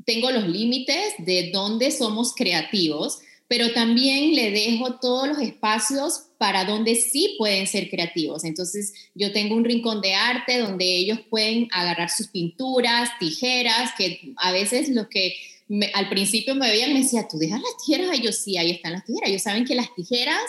tengo 0.04 0.30
los 0.30 0.48
límites 0.48 1.14
de 1.18 1.50
dónde 1.52 1.90
somos 1.90 2.34
creativos, 2.34 3.20
pero 3.48 3.72
también 3.72 4.34
le 4.34 4.50
dejo 4.50 4.98
todos 5.00 5.28
los 5.28 5.38
espacios 5.38 6.24
para 6.38 6.64
donde 6.64 6.94
sí 6.94 7.36
pueden 7.38 7.66
ser 7.66 7.88
creativos. 7.90 8.44
Entonces, 8.44 8.94
yo 9.14 9.32
tengo 9.32 9.54
un 9.54 9.64
rincón 9.64 10.00
de 10.00 10.14
arte 10.14 10.58
donde 10.58 10.84
ellos 10.84 11.20
pueden 11.30 11.68
agarrar 11.72 12.10
sus 12.10 12.28
pinturas, 12.28 13.10
tijeras, 13.20 13.90
que 13.96 14.32
a 14.36 14.52
veces 14.52 14.88
lo 14.88 15.08
que 15.08 15.36
al 15.94 16.08
principio 16.08 16.54
me 16.54 16.68
veían 16.68 16.92
me 16.92 17.00
decía, 17.00 17.28
¿tú 17.28 17.38
dejas 17.38 17.60
las 17.60 17.84
tijeras? 17.84 18.18
Y 18.18 18.22
yo 18.22 18.32
sí, 18.32 18.58
ahí 18.58 18.70
están 18.70 18.92
las 18.92 19.04
tijeras. 19.04 19.30
Ellos 19.30 19.42
saben 19.42 19.64
que 19.64 19.74
las 19.74 19.94
tijeras 19.94 20.40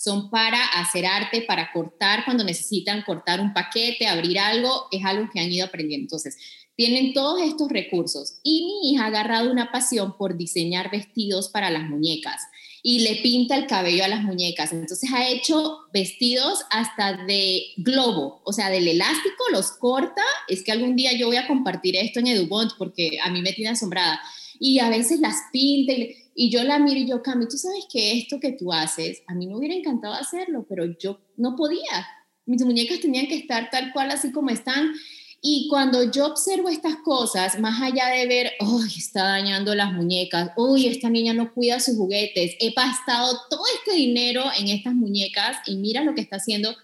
son 0.00 0.30
para 0.30 0.64
hacer 0.80 1.04
arte, 1.04 1.42
para 1.42 1.70
cortar 1.72 2.24
cuando 2.24 2.42
necesitan 2.42 3.02
cortar 3.02 3.40
un 3.40 3.52
paquete, 3.52 4.06
abrir 4.06 4.38
algo, 4.38 4.86
es 4.90 5.04
algo 5.04 5.28
que 5.30 5.40
han 5.40 5.52
ido 5.52 5.66
aprendiendo. 5.66 6.04
Entonces, 6.04 6.38
tienen 6.80 7.12
todos 7.12 7.42
estos 7.42 7.68
recursos 7.68 8.40
y 8.42 8.64
mi 8.64 8.90
hija 8.90 9.04
ha 9.04 9.08
agarrado 9.08 9.52
una 9.52 9.70
pasión 9.70 10.16
por 10.16 10.38
diseñar 10.38 10.90
vestidos 10.90 11.50
para 11.50 11.68
las 11.68 11.86
muñecas 11.86 12.40
y 12.82 13.00
le 13.00 13.16
pinta 13.16 13.54
el 13.54 13.66
cabello 13.66 14.02
a 14.02 14.08
las 14.08 14.22
muñecas. 14.22 14.72
Entonces 14.72 15.12
ha 15.12 15.28
hecho 15.28 15.80
vestidos 15.92 16.60
hasta 16.70 17.22
de 17.26 17.64
globo, 17.76 18.40
o 18.46 18.54
sea, 18.54 18.70
del 18.70 18.88
elástico, 18.88 19.44
los 19.52 19.72
corta. 19.72 20.22
Es 20.48 20.64
que 20.64 20.72
algún 20.72 20.96
día 20.96 21.12
yo 21.12 21.26
voy 21.26 21.36
a 21.36 21.46
compartir 21.46 21.96
esto 21.96 22.20
en 22.20 22.28
Edubont 22.28 22.72
porque 22.78 23.18
a 23.22 23.30
mí 23.30 23.42
me 23.42 23.52
tiene 23.52 23.72
asombrada. 23.72 24.18
Y 24.58 24.78
a 24.78 24.88
veces 24.88 25.20
las 25.20 25.36
pinta 25.52 25.92
y, 26.34 26.48
yo 26.50 26.64
la 26.64 26.78
miro 26.78 26.98
y 26.98 27.06
yo, 27.06 27.22
Cami, 27.22 27.46
tú 27.46 27.58
sabes 27.58 27.84
que 27.92 28.16
esto 28.16 28.40
que 28.40 28.52
tú 28.52 28.72
haces, 28.72 29.22
a 29.26 29.34
mí 29.34 29.46
me 29.46 29.54
hubiera 29.54 29.74
encantado 29.74 30.14
hacerlo, 30.14 30.64
pero 30.66 30.86
yo 30.98 31.20
no 31.36 31.56
podía. 31.56 32.08
Mis 32.46 32.64
muñecas 32.64 33.00
tenían 33.00 33.26
que 33.26 33.36
estar 33.36 33.68
tal 33.68 33.92
cual 33.92 34.10
así 34.10 34.32
como 34.32 34.48
están. 34.48 34.94
Y 35.42 35.68
cuando 35.68 36.10
yo 36.10 36.26
observo 36.26 36.68
estas 36.68 36.96
cosas, 36.96 37.58
más 37.58 37.80
allá 37.80 38.08
de 38.08 38.26
ver, 38.26 38.52
uy, 38.60 38.92
está 38.94 39.24
dañando 39.24 39.74
las 39.74 39.92
muñecas, 39.92 40.50
uy, 40.56 40.86
esta 40.86 41.08
niña 41.08 41.32
no 41.32 41.54
cuida 41.54 41.80
sus 41.80 41.96
juguetes, 41.96 42.56
he 42.60 42.72
gastado 42.72 43.38
todo 43.48 43.62
este 43.78 43.96
dinero 43.96 44.44
en 44.58 44.68
estas 44.68 44.94
muñecas 44.94 45.56
y 45.66 45.76
mira 45.76 46.04
lo 46.04 46.14
que 46.14 46.20
está 46.20 46.36
haciendo, 46.36 46.76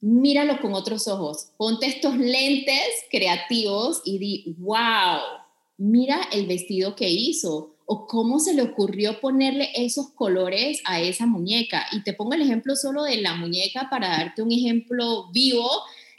míralo 0.00 0.58
con 0.62 0.72
otros 0.72 1.06
ojos. 1.06 1.48
Ponte 1.58 1.86
estos 1.86 2.16
lentes 2.16 2.86
creativos 3.10 4.00
y 4.06 4.18
di, 4.18 4.54
wow, 4.58 5.20
mira 5.76 6.18
el 6.32 6.46
vestido 6.46 6.96
que 6.96 7.10
hizo 7.10 7.74
o 7.84 8.06
cómo 8.06 8.38
se 8.38 8.54
le 8.54 8.62
ocurrió 8.62 9.20
ponerle 9.20 9.70
esos 9.74 10.12
colores 10.12 10.80
a 10.86 11.02
esa 11.02 11.26
muñeca. 11.26 11.86
Y 11.92 12.02
te 12.04 12.14
pongo 12.14 12.32
el 12.32 12.40
ejemplo 12.40 12.74
solo 12.74 13.02
de 13.02 13.16
la 13.16 13.34
muñeca 13.34 13.88
para 13.90 14.08
darte 14.08 14.40
un 14.40 14.50
ejemplo 14.50 15.30
vivo 15.30 15.68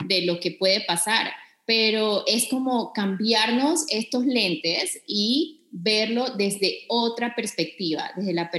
de 0.06 0.22
lo 0.22 0.40
que 0.40 0.52
puede 0.52 0.82
pasar 0.82 1.32
pero 1.66 2.24
es 2.28 2.48
como 2.50 2.92
cambiarnos 2.94 3.86
estos 3.90 4.26
lentes 4.26 5.02
y 5.08 5.62
verlo 5.72 6.30
desde 6.38 6.86
otra 6.90 7.36
perspectiva, 7.36 8.12
desde 8.16 8.34
la 8.34 8.52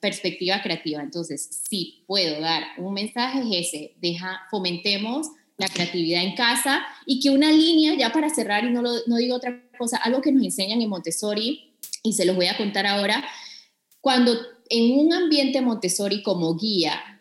perspectiva 0.00 0.62
creativa. 0.62 1.02
Entonces, 1.02 1.62
sí, 1.68 2.04
puedo 2.06 2.40
dar 2.40 2.64
un 2.78 2.94
mensaje 2.94 3.40
es 3.40 3.68
ese, 3.68 3.94
deja, 4.00 4.40
fomentemos 4.50 5.28
la 5.58 5.68
creatividad 5.68 6.22
en 6.22 6.34
casa 6.34 6.84
y 7.06 7.20
que 7.20 7.30
una 7.30 7.50
línea, 7.50 7.94
ya 7.94 8.12
para 8.12 8.28
cerrar 8.30 8.64
y 8.64 8.70
no, 8.70 8.82
no 8.82 9.16
digo 9.16 9.36
otra 9.36 9.62
cosa, 9.78 9.96
algo 9.98 10.20
que 10.20 10.32
nos 10.32 10.44
enseñan 10.44 10.82
en 10.82 10.88
Montessori, 10.88 11.74
y 12.02 12.12
se 12.12 12.24
los 12.24 12.36
voy 12.36 12.46
a 12.46 12.56
contar 12.56 12.86
ahora, 12.86 13.24
cuando 14.00 14.32
en 14.68 14.98
un 14.98 15.12
ambiente 15.12 15.60
Montessori 15.60 16.22
como 16.22 16.56
guía, 16.56 17.15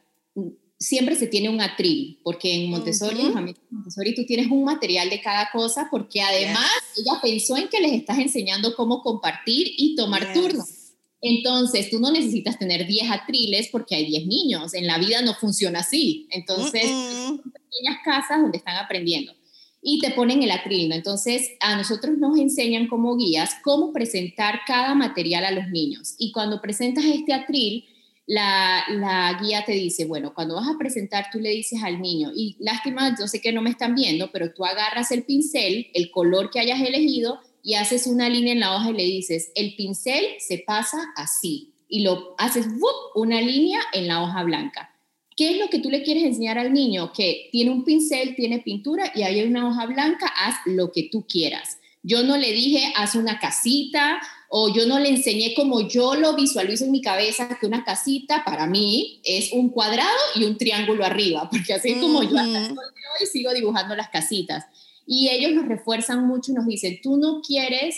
siempre 0.78 1.16
se 1.16 1.28
tiene 1.28 1.50
un 1.50 1.62
atril, 1.62 2.20
porque 2.24 2.54
en 2.54 2.70
Montessori, 2.70 3.22
en 3.22 3.56
Montessori 3.70 4.14
tú 4.14 4.26
tienes 4.26 4.48
un 4.48 4.64
material 4.64 5.10
de 5.10 5.22
cada 5.22 5.50
cosa, 5.52 5.88
porque 5.90 6.22
además 6.22 6.70
ella 6.98 7.20
pensó 7.22 7.58
en 7.58 7.68
que 7.70 7.80
les 7.80 7.94
estás 7.94 8.20
enseñando 8.20 8.76
cómo 8.76 9.02
compartir 9.02 9.72
y 9.78 9.96
tomar 9.96 10.34
turnos. 10.34 10.86
Entonces, 11.22 11.90
tú 11.90 12.00
no 12.00 12.12
necesitas 12.12 12.60
tener 12.60 12.86
10 12.86 13.10
atriles 13.10 13.70
porque 13.72 13.96
hay 13.96 14.06
10 14.06 14.28
niños. 14.28 14.76
En 14.76 14.86
la 14.86 15.00
vida 15.00 15.24
no 15.24 15.34
funciona 15.34 15.80
así. 15.80 16.28
Entonces, 16.30 16.84
son 16.84 17.40
pequeñas 17.40 17.98
casas 18.04 18.42
donde 18.42 18.60
están 18.60 18.76
aprendiendo. 18.76 19.34
Y 19.82 20.00
te 20.00 20.12
ponen 20.12 20.44
el 20.44 20.52
atril. 20.52 20.92
Entonces, 20.92 21.50
a 21.62 21.76
nosotros 21.78 22.20
nos 22.20 22.38
enseñan 22.38 22.88
como 22.88 23.18
guías 23.18 23.56
cómo 23.64 23.92
presentar 23.92 24.60
cada 24.68 24.94
material 24.94 25.46
a 25.46 25.52
los 25.52 25.68
niños. 25.70 26.14
Y 26.20 26.32
cuando 26.32 26.62
presentas 26.62 27.06
este 27.06 27.34
atril, 27.34 27.86
la, 28.28 29.38
guía 29.42 29.64
te 29.66 29.74
dice, 29.74 30.06
bueno, 30.06 30.34
cuando 30.34 30.56
vas 30.56 30.68
a 30.68 30.78
presentar, 30.78 31.28
tú 31.32 31.40
le 31.40 31.52
dices 31.52 31.84
al 31.84 32.02
niño, 32.02 32.32
y 32.36 32.56
lástima, 32.60 33.16
yo 33.20 33.28
sé 33.28 33.42
que 33.42 33.54
no 33.54 33.62
me 33.62 33.70
están 33.70 33.96
viendo, 33.96 34.32
pero 34.32 34.54
tú 34.54 34.66
agarras 34.66 35.12
el 35.12 35.24
pincel, 35.24 35.88
el 35.94 36.12
color 36.12 36.50
que 36.50 36.60
hayas 36.60 36.82
elegido, 36.82 37.40
y 37.62 37.76
haces 37.76 38.06
una 38.06 38.30
línea 38.30 38.54
en 38.54 38.60
la 38.60 38.76
hoja 38.76 38.92
y 38.92 38.94
le 38.94 39.04
dices, 39.04 39.52
el 39.56 39.76
pincel 39.76 40.24
se 40.40 40.60
pasa 40.60 40.98
así, 41.16 41.74
y 41.88 42.02
lo 42.02 42.36
haces 42.38 42.68
una 43.16 43.42
línea 43.42 43.80
en 43.94 44.08
la 44.08 44.22
hoja 44.22 44.44
blanca. 44.44 44.92
¿Qué 45.36 45.52
es 45.52 45.58
lo 45.58 45.70
que 45.70 45.80
tú 45.80 45.90
le 45.90 46.04
quieres 46.04 46.24
enseñar 46.24 46.58
al 46.58 46.72
niño? 46.72 47.12
Que 47.12 47.50
tiene 47.52 47.72
un 47.72 47.84
pincel, 47.84 48.36
tiene 48.36 48.60
pintura 48.60 49.12
y 49.14 49.24
hay 49.24 49.44
una 49.44 49.68
hoja 49.68 49.86
blanca, 49.86 50.28
haz 50.28 50.56
lo 50.66 50.92
que 50.94 51.10
tú 51.12 51.26
quieras. 51.28 51.78
Yo 52.04 52.24
no 52.24 52.38
le 52.38 52.54
dije, 52.54 52.94
haz 52.96 53.16
una 53.16 53.40
casita, 53.40 54.22
o 54.50 54.74
yo 54.74 54.86
no 54.86 55.00
le 55.00 55.10
enseñé 55.10 55.54
como 55.54 55.88
yo 55.88 56.16
lo 56.16 56.36
visualizo 56.36 56.86
en 56.86 56.92
mi 56.92 57.02
cabeza, 57.02 57.58
que 57.60 57.66
una 57.66 57.84
casita 57.84 58.44
para 58.46 58.68
mí 58.68 59.22
es 59.24 59.52
un 59.52 59.70
cuadrado 59.70 60.18
y 60.36 60.44
un 60.44 60.58
triángulo 60.58 61.04
arriba, 61.04 61.50
porque 61.52 61.74
así 61.74 61.96
como 61.96 62.24
yo 62.24 62.38
hasta 62.38 62.74
hoy 62.74 63.28
sigo 63.32 63.54
dibujando 63.54 63.96
las 63.96 64.10
casitas. 64.10 64.66
Y 65.08 65.30
ellos 65.30 65.54
nos 65.54 65.68
refuerzan 65.68 66.26
mucho 66.26 66.52
y 66.52 66.56
nos 66.56 66.66
dicen, 66.66 67.00
tú 67.02 67.18
no 67.18 67.42
quieres 67.42 67.96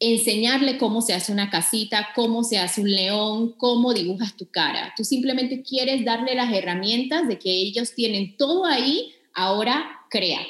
enseñarle 0.00 0.78
cómo 0.78 1.00
se 1.00 1.14
hace 1.14 1.32
una 1.32 1.50
casita, 1.50 2.08
cómo 2.14 2.42
se 2.42 2.58
hace 2.58 2.80
un 2.80 2.90
león, 2.90 3.54
cómo 3.56 3.94
dibujas 3.94 4.36
tu 4.36 4.50
cara. 4.50 4.92
Tú 4.96 5.04
simplemente 5.04 5.62
quieres 5.62 6.04
darle 6.04 6.34
las 6.34 6.52
herramientas 6.52 7.28
de 7.28 7.38
que 7.38 7.50
ellos 7.50 7.94
tienen 7.94 8.36
todo 8.36 8.64
ahí, 8.64 9.12
ahora 9.32 10.00
crea. 10.10 10.40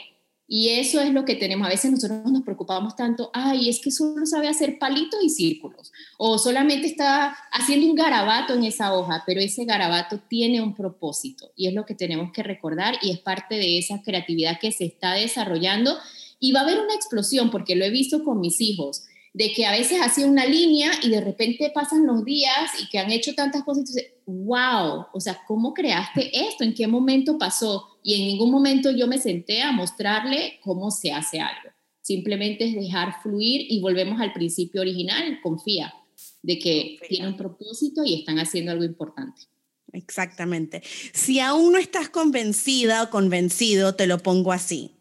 Y 0.57 0.69
eso 0.69 1.01
es 1.01 1.13
lo 1.13 1.25
que 1.25 1.35
tenemos. 1.35 1.67
A 1.67 1.71
veces 1.71 1.91
nosotros 1.91 2.31
nos 2.31 2.45
preocupamos 2.45 2.95
tanto, 2.95 3.29
ay, 3.33 3.69
es 3.69 3.81
que 3.81 3.91
solo 3.91 4.25
sabe 4.25 4.47
hacer 4.47 4.79
palitos 4.79 5.19
y 5.21 5.29
círculos, 5.29 5.93
o 6.17 6.39
solamente 6.39 6.87
está 6.87 7.37
haciendo 7.51 7.89
un 7.89 7.97
garabato 7.97 8.55
en 8.55 8.63
esa 8.63 8.95
hoja, 8.95 9.25
pero 9.27 9.41
ese 9.41 9.65
garabato 9.65 10.21
tiene 10.29 10.63
un 10.63 10.73
propósito 10.73 11.51
y 11.57 11.67
es 11.67 11.75
lo 11.75 11.85
que 11.85 11.97
tenemos 11.97 12.31
que 12.31 12.45
recordar 12.45 12.99
y 13.03 13.11
es 13.11 13.19
parte 13.19 13.57
de 13.57 13.79
esa 13.79 14.01
creatividad 14.03 14.61
que 14.61 14.71
se 14.71 14.85
está 14.85 15.15
desarrollando. 15.15 15.99
Y 16.39 16.53
va 16.53 16.61
a 16.61 16.63
haber 16.63 16.79
una 16.79 16.95
explosión, 16.95 17.51
porque 17.51 17.75
lo 17.75 17.85
he 17.85 17.91
visto 17.91 18.23
con 18.23 18.39
mis 18.39 18.61
hijos 18.61 19.07
de 19.35 19.53
que 19.53 19.67
a 19.67 19.73
veces 19.73 19.99
hacía 20.01 20.27
una 20.27 20.47
línea 20.47 20.93
y 21.03 21.11
de 21.11 21.21
repente 21.21 21.71
pasan 21.75 22.07
los 22.07 22.25
días 22.25 22.71
y 22.81 22.89
que 22.89 23.01
han 23.01 23.11
hecho 23.11 23.35
tantas 23.35 23.65
cosas, 23.65 23.81
entonces, 23.81 24.13
wow, 24.27 25.07
o 25.13 25.21
sea, 25.21 25.41
¿cómo 25.47 25.75
creaste 25.75 26.31
esto? 26.49 26.63
¿En 26.63 26.73
qué 26.73 26.87
momento 26.87 27.37
pasó? 27.37 27.99
Y 28.05 28.15
en 28.15 28.29
ningún 28.29 28.53
momento 28.53 28.93
yo 28.93 29.09
me 29.09 29.19
senté 29.19 29.61
a 29.61 29.73
mostrarle 29.73 30.61
cómo 30.63 30.93
se 30.93 31.13
hace 31.13 31.41
algo. 31.41 31.71
Simplemente 32.01 32.65
es 32.65 32.75
dejar 32.75 33.21
fluir 33.23 33.67
y 33.69 33.81
volvemos 33.81 34.21
al 34.21 34.33
principio 34.33 34.83
original, 34.83 35.41
confía 35.43 35.93
de 36.43 36.59
que 36.61 36.99
tiene 37.09 37.27
un 37.27 37.37
propósito 37.37 38.05
y 38.05 38.15
están 38.15 38.39
haciendo 38.39 38.71
algo 38.71 38.85
importante. 38.85 39.43
Exactamente. 39.93 40.83
Si 41.13 41.41
aún 41.41 41.73
no 41.73 41.79
estás 41.79 42.09
convencida 42.09 43.03
o 43.03 43.11
convencido, 43.11 43.97
te 43.97 44.07
lo 44.07 44.19
pongo 44.19 44.53
así. 44.53 44.93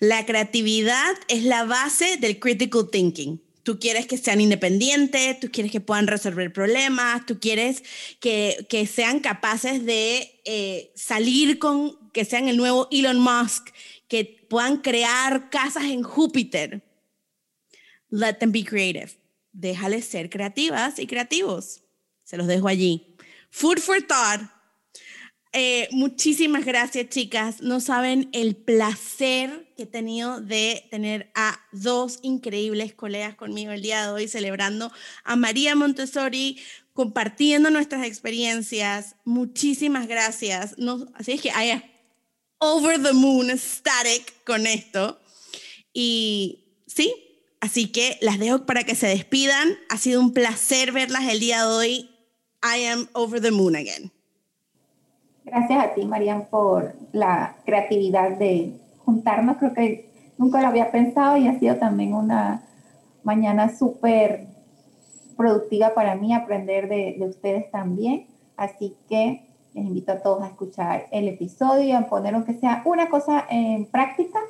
La 0.00 0.26
creatividad 0.26 1.14
es 1.28 1.44
la 1.44 1.64
base 1.64 2.16
del 2.16 2.40
critical 2.40 2.88
thinking. 2.90 3.45
Tú 3.66 3.80
quieres 3.80 4.06
que 4.06 4.16
sean 4.16 4.40
independientes, 4.40 5.40
tú 5.40 5.50
quieres 5.50 5.72
que 5.72 5.80
puedan 5.80 6.06
resolver 6.06 6.52
problemas, 6.52 7.26
tú 7.26 7.40
quieres 7.40 7.82
que, 8.20 8.64
que 8.68 8.86
sean 8.86 9.18
capaces 9.18 9.84
de 9.84 10.40
eh, 10.44 10.92
salir 10.94 11.58
con, 11.58 11.98
que 12.12 12.24
sean 12.24 12.46
el 12.46 12.58
nuevo 12.58 12.86
Elon 12.92 13.18
Musk, 13.18 13.70
que 14.06 14.46
puedan 14.48 14.76
crear 14.76 15.50
casas 15.50 15.86
en 15.86 16.04
Júpiter. 16.04 16.84
Let 18.08 18.34
them 18.34 18.52
be 18.52 18.64
creative. 18.64 19.10
Déjales 19.50 20.04
ser 20.04 20.30
creativas 20.30 21.00
y 21.00 21.08
creativos. 21.08 21.82
Se 22.22 22.36
los 22.36 22.46
dejo 22.46 22.68
allí. 22.68 23.16
Food 23.50 23.80
for 23.80 24.00
thought 24.00 24.42
eh, 25.58 25.88
muchísimas 25.90 26.66
gracias, 26.66 27.08
chicas. 27.08 27.62
No 27.62 27.80
saben 27.80 28.28
el 28.32 28.56
placer 28.56 29.72
que 29.74 29.84
he 29.84 29.86
tenido 29.86 30.42
de 30.42 30.86
tener 30.90 31.30
a 31.34 31.58
dos 31.72 32.18
increíbles 32.20 32.92
colegas 32.92 33.36
conmigo 33.36 33.72
el 33.72 33.80
día 33.80 34.02
de 34.02 34.12
hoy, 34.12 34.28
celebrando 34.28 34.92
a 35.24 35.34
María 35.34 35.74
Montessori, 35.74 36.58
compartiendo 36.92 37.70
nuestras 37.70 38.06
experiencias. 38.06 39.16
Muchísimas 39.24 40.08
gracias. 40.08 40.76
Así 41.14 41.32
es 41.32 41.40
que 41.40 41.50
hay 41.52 41.82
over 42.58 43.02
the 43.02 43.14
moon 43.14 43.48
static 43.56 44.44
con 44.44 44.66
esto. 44.66 45.18
Y 45.94 46.82
sí, 46.86 47.14
así 47.62 47.88
que 47.88 48.18
las 48.20 48.38
dejo 48.38 48.66
para 48.66 48.84
que 48.84 48.94
se 48.94 49.06
despidan. 49.06 49.78
Ha 49.88 49.96
sido 49.96 50.20
un 50.20 50.34
placer 50.34 50.92
verlas 50.92 51.24
el 51.30 51.40
día 51.40 51.62
de 51.62 51.66
hoy. 51.66 52.10
I 52.62 52.84
am 52.84 53.08
over 53.14 53.40
the 53.40 53.50
moon 53.50 53.74
again. 53.74 54.12
Gracias 55.46 55.84
a 55.84 55.94
ti, 55.94 56.04
Marian, 56.04 56.46
por 56.50 56.94
la 57.12 57.54
creatividad 57.64 58.36
de 58.36 58.80
juntarnos. 59.04 59.58
Creo 59.58 59.74
que 59.74 60.10
nunca 60.38 60.60
lo 60.60 60.66
había 60.66 60.90
pensado 60.90 61.36
y 61.36 61.46
ha 61.46 61.56
sido 61.60 61.76
también 61.76 62.14
una 62.14 62.62
mañana 63.22 63.68
súper 63.68 64.48
productiva 65.36 65.94
para 65.94 66.16
mí, 66.16 66.34
aprender 66.34 66.88
de, 66.88 67.16
ustedes 67.28 67.70
también. 67.70 68.26
Así 68.56 68.96
que 69.08 69.46
les 69.72 69.84
invito 69.84 70.10
a 70.10 70.20
todos 70.20 70.42
a 70.42 70.48
escuchar 70.48 71.06
el 71.12 71.28
episodio 71.28 71.96
a 71.96 72.08
poner 72.08 72.34
aunque 72.34 72.54
sea 72.54 72.82
una 72.84 73.08
cosa 73.08 73.44
en 73.48 73.86
práctica 73.86 74.40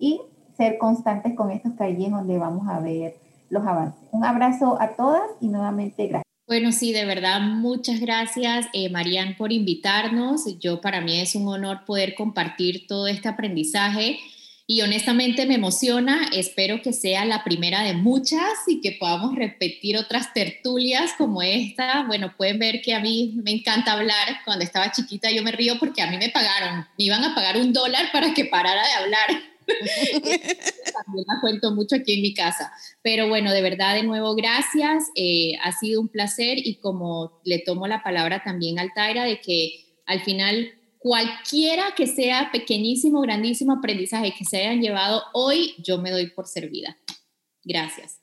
y 0.00 0.22
ser 0.56 0.76
constantes 0.76 1.36
con 1.36 1.52
estos 1.52 1.74
calles 1.74 2.10
donde 2.10 2.38
vamos 2.38 2.66
a 2.68 2.80
ver 2.80 3.14
los 3.48 3.64
avances. 3.64 4.02
Un 4.10 4.24
abrazo 4.24 4.76
a 4.80 4.88
todas 4.88 5.22
y 5.40 5.46
nuevamente 5.46 6.08
gracias. 6.08 6.31
Bueno, 6.52 6.70
sí, 6.70 6.92
de 6.92 7.06
verdad, 7.06 7.40
muchas 7.40 7.98
gracias, 7.98 8.66
eh, 8.74 8.90
Marían, 8.90 9.38
por 9.38 9.52
invitarnos. 9.52 10.42
Yo 10.60 10.82
para 10.82 11.00
mí 11.00 11.18
es 11.18 11.34
un 11.34 11.48
honor 11.48 11.86
poder 11.86 12.14
compartir 12.14 12.86
todo 12.86 13.06
este 13.06 13.26
aprendizaje 13.26 14.20
y 14.66 14.82
honestamente 14.82 15.46
me 15.46 15.54
emociona. 15.54 16.28
Espero 16.30 16.82
que 16.82 16.92
sea 16.92 17.24
la 17.24 17.42
primera 17.42 17.82
de 17.82 17.94
muchas 17.94 18.52
y 18.66 18.82
que 18.82 18.92
podamos 19.00 19.34
repetir 19.34 19.96
otras 19.96 20.34
tertulias 20.34 21.14
como 21.16 21.40
esta. 21.40 22.04
Bueno, 22.06 22.34
pueden 22.36 22.58
ver 22.58 22.82
que 22.82 22.92
a 22.92 23.00
mí 23.00 23.32
me 23.42 23.52
encanta 23.52 23.94
hablar. 23.94 24.42
Cuando 24.44 24.62
estaba 24.62 24.92
chiquita 24.92 25.30
yo 25.30 25.42
me 25.42 25.52
río 25.52 25.78
porque 25.78 26.02
a 26.02 26.10
mí 26.10 26.18
me 26.18 26.28
pagaron, 26.28 26.80
me 26.98 27.04
iban 27.04 27.24
a 27.24 27.34
pagar 27.34 27.56
un 27.56 27.72
dólar 27.72 28.12
para 28.12 28.34
que 28.34 28.44
parara 28.44 28.86
de 28.86 28.92
hablar. 28.92 29.51
También 31.04 31.26
la 31.26 31.40
cuento 31.40 31.72
mucho 31.72 31.96
aquí 31.96 32.14
en 32.14 32.22
mi 32.22 32.34
casa. 32.34 32.72
Pero 33.02 33.28
bueno, 33.28 33.52
de 33.52 33.62
verdad, 33.62 33.94
de 33.94 34.02
nuevo, 34.02 34.34
gracias. 34.34 35.04
Eh, 35.14 35.52
ha 35.62 35.72
sido 35.72 36.00
un 36.00 36.08
placer 36.08 36.58
y 36.58 36.76
como 36.76 37.40
le 37.44 37.58
tomo 37.60 37.86
la 37.86 38.02
palabra 38.02 38.42
también 38.44 38.78
al 38.78 38.92
Taira 38.94 39.24
de 39.24 39.40
que 39.40 39.84
al 40.06 40.20
final 40.20 40.72
cualquiera 40.98 41.94
que 41.96 42.06
sea 42.06 42.50
pequeñísimo, 42.52 43.20
grandísimo 43.20 43.72
aprendizaje 43.72 44.34
que 44.38 44.44
se 44.44 44.58
hayan 44.58 44.80
llevado 44.80 45.22
hoy, 45.32 45.74
yo 45.78 45.98
me 45.98 46.10
doy 46.10 46.28
por 46.30 46.46
servida. 46.46 46.96
Gracias. 47.64 48.21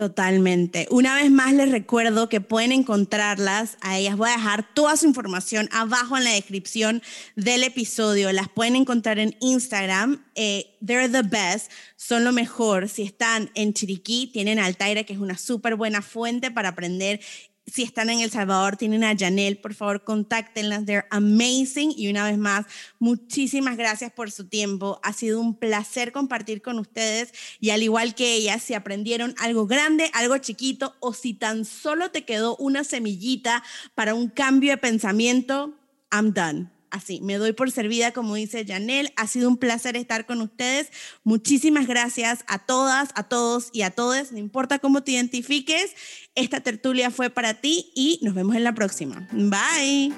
Totalmente. 0.00 0.86
Una 0.90 1.14
vez 1.16 1.30
más 1.30 1.52
les 1.52 1.70
recuerdo 1.70 2.30
que 2.30 2.40
pueden 2.40 2.72
encontrarlas 2.72 3.76
a 3.82 3.98
ellas. 3.98 4.16
Voy 4.16 4.30
a 4.30 4.32
dejar 4.32 4.66
toda 4.72 4.96
su 4.96 5.06
información 5.06 5.68
abajo 5.72 6.16
en 6.16 6.24
la 6.24 6.30
descripción 6.30 7.02
del 7.36 7.64
episodio. 7.64 8.32
Las 8.32 8.48
pueden 8.48 8.76
encontrar 8.76 9.18
en 9.18 9.36
Instagram. 9.40 10.24
Eh, 10.36 10.74
they're 10.82 11.10
the 11.10 11.20
best. 11.20 11.70
Son 11.96 12.24
lo 12.24 12.32
mejor. 12.32 12.88
Si 12.88 13.02
están 13.02 13.50
en 13.54 13.74
Chiriquí, 13.74 14.30
tienen 14.32 14.58
Altaira, 14.58 15.04
que 15.04 15.12
es 15.12 15.18
una 15.18 15.36
súper 15.36 15.76
buena 15.76 16.00
fuente 16.00 16.50
para 16.50 16.70
aprender 16.70 17.20
si 17.66 17.82
están 17.82 18.10
en 18.10 18.20
El 18.20 18.30
Salvador, 18.30 18.76
tienen 18.76 19.04
a 19.04 19.16
Janelle, 19.16 19.56
por 19.56 19.74
favor, 19.74 20.04
contáctenlas. 20.04 20.84
They're 20.86 21.06
amazing. 21.10 21.92
Y 21.96 22.08
una 22.08 22.24
vez 22.24 22.38
más, 22.38 22.66
muchísimas 22.98 23.76
gracias 23.76 24.12
por 24.12 24.30
su 24.30 24.48
tiempo. 24.48 25.00
Ha 25.02 25.12
sido 25.12 25.40
un 25.40 25.54
placer 25.58 26.12
compartir 26.12 26.62
con 26.62 26.78
ustedes. 26.78 27.32
Y 27.60 27.70
al 27.70 27.82
igual 27.82 28.14
que 28.14 28.34
ellas, 28.34 28.62
si 28.62 28.74
aprendieron 28.74 29.34
algo 29.38 29.66
grande, 29.66 30.10
algo 30.14 30.36
chiquito, 30.38 30.96
o 31.00 31.12
si 31.12 31.34
tan 31.34 31.64
solo 31.64 32.10
te 32.10 32.24
quedó 32.24 32.56
una 32.56 32.84
semillita 32.84 33.62
para 33.94 34.14
un 34.14 34.28
cambio 34.28 34.72
de 34.72 34.78
pensamiento, 34.78 35.74
I'm 36.10 36.32
done 36.32 36.80
así, 36.90 37.20
me 37.20 37.34
doy 37.34 37.52
por 37.52 37.70
servida, 37.70 38.12
como 38.12 38.34
dice 38.34 38.64
Janelle. 38.66 39.12
Ha 39.16 39.26
sido 39.26 39.48
un 39.48 39.56
placer 39.56 39.96
estar 39.96 40.26
con 40.26 40.40
ustedes. 40.40 40.90
Muchísimas 41.24 41.86
gracias 41.86 42.44
a 42.46 42.58
todas, 42.58 43.10
a 43.14 43.28
todos 43.28 43.70
y 43.72 43.82
a 43.82 43.90
todos. 43.90 44.32
No 44.32 44.38
importa 44.38 44.78
cómo 44.78 45.02
te 45.02 45.12
identifiques, 45.12 45.94
esta 46.40 46.60
tertulia 46.60 47.10
fue 47.10 47.30
para 47.30 47.54
ti 47.54 47.92
y 47.94 48.18
nos 48.22 48.34
vemos 48.34 48.56
en 48.56 48.64
la 48.64 48.74
próxima. 48.74 49.26
Bye. 49.32 50.12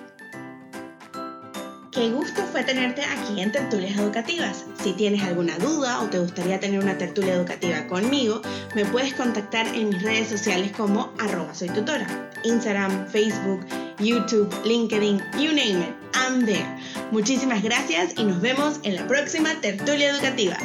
Qué 1.92 2.08
gusto 2.08 2.42
fue 2.50 2.64
tenerte 2.64 3.02
aquí 3.02 3.42
en 3.42 3.52
Tertulias 3.52 3.98
Educativas. 3.98 4.64
Si 4.82 4.94
tienes 4.94 5.22
alguna 5.22 5.58
duda 5.58 6.00
o 6.00 6.08
te 6.08 6.18
gustaría 6.18 6.58
tener 6.58 6.80
una 6.80 6.96
tertulia 6.96 7.34
educativa 7.34 7.86
conmigo, 7.86 8.40
me 8.74 8.86
puedes 8.86 9.12
contactar 9.12 9.66
en 9.66 9.90
mis 9.90 10.02
redes 10.02 10.28
sociales 10.28 10.72
como 10.72 11.12
arroba 11.18 11.54
soy 11.54 11.68
tutora. 11.68 12.30
Instagram, 12.44 13.08
Facebook, 13.08 13.66
YouTube, 13.98 14.50
LinkedIn, 14.64 15.18
you 15.38 15.52
name 15.52 15.82
it, 15.82 15.94
I'm 16.14 16.46
there. 16.46 16.66
Muchísimas 17.10 17.62
gracias 17.62 18.14
y 18.16 18.24
nos 18.24 18.40
vemos 18.40 18.80
en 18.84 18.94
la 18.94 19.06
próxima 19.06 19.50
tertulia 19.60 20.10
educativa. 20.10 20.56